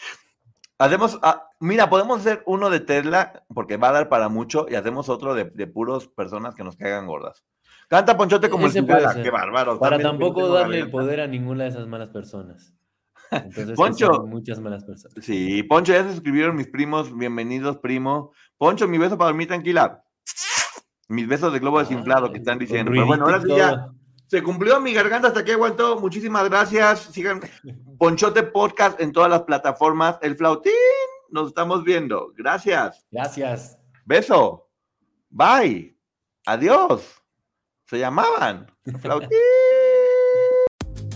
Hacemos, 0.78 1.18
ah, 1.22 1.48
mira, 1.60 1.88
podemos 1.88 2.20
hacer 2.20 2.42
uno 2.46 2.68
de 2.68 2.80
Tesla, 2.80 3.44
porque 3.54 3.76
va 3.76 3.90
a 3.90 3.92
dar 3.92 4.08
para 4.08 4.28
mucho, 4.28 4.66
y 4.68 4.74
hacemos 4.74 5.08
otro 5.08 5.32
de, 5.34 5.44
de 5.44 5.66
puros 5.68 6.08
personas 6.08 6.54
que 6.56 6.64
nos 6.64 6.76
caigan 6.76 7.06
gordas. 7.06 7.44
Canta 7.88 8.16
Ponchote 8.16 8.48
como 8.50 8.66
Ese 8.66 8.80
el 8.80 8.86
ser. 8.86 9.22
qué 9.22 9.30
bárbaro. 9.30 9.78
Para 9.78 9.98
tampoco 9.98 10.48
darle 10.48 10.80
el 10.80 10.90
poder 10.90 11.20
a 11.20 11.26
ninguna 11.26 11.64
de 11.64 11.70
esas 11.70 11.86
malas 11.86 12.08
personas. 12.08 12.74
Entonces, 13.30 13.76
Poncho. 13.76 14.24
muchas 14.26 14.58
malas 14.60 14.82
personas. 14.84 15.16
Sí, 15.24 15.62
Poncho, 15.62 15.92
ya 15.92 16.02
se 16.02 16.10
suscribieron 16.12 16.56
mis 16.56 16.68
primos, 16.68 17.16
bienvenidos, 17.16 17.76
primo. 17.78 18.32
Poncho, 18.58 18.88
mi 18.88 18.98
beso 18.98 19.16
para 19.16 19.28
dormir 19.28 19.46
tranquila. 19.48 20.02
Mis 21.12 21.28
besos 21.28 21.52
de 21.52 21.58
globo 21.58 21.78
desinflado 21.78 22.32
que 22.32 22.38
están 22.38 22.58
diciendo. 22.58 22.90
Pero 22.90 23.06
bueno, 23.06 23.24
ahora 23.24 23.40
sí 23.40 23.48
ya. 23.48 23.88
Se 24.26 24.42
cumplió 24.42 24.80
mi 24.80 24.94
garganta 24.94 25.28
hasta 25.28 25.44
que 25.44 25.52
aguantó. 25.52 26.00
Muchísimas 26.00 26.48
gracias. 26.48 27.00
Sigan 27.00 27.40
Ponchote 27.98 28.42
Podcast 28.42 28.98
en 28.98 29.12
todas 29.12 29.28
las 29.28 29.42
plataformas. 29.42 30.18
El 30.22 30.36
flautín. 30.36 30.72
Nos 31.28 31.48
estamos 31.48 31.84
viendo. 31.84 32.32
Gracias. 32.36 33.06
Gracias. 33.10 33.78
Beso. 34.06 34.70
Bye. 35.28 35.96
Adiós. 36.46 37.22
Se 37.84 37.98
llamaban. 37.98 38.66
Flautín. 39.00 39.38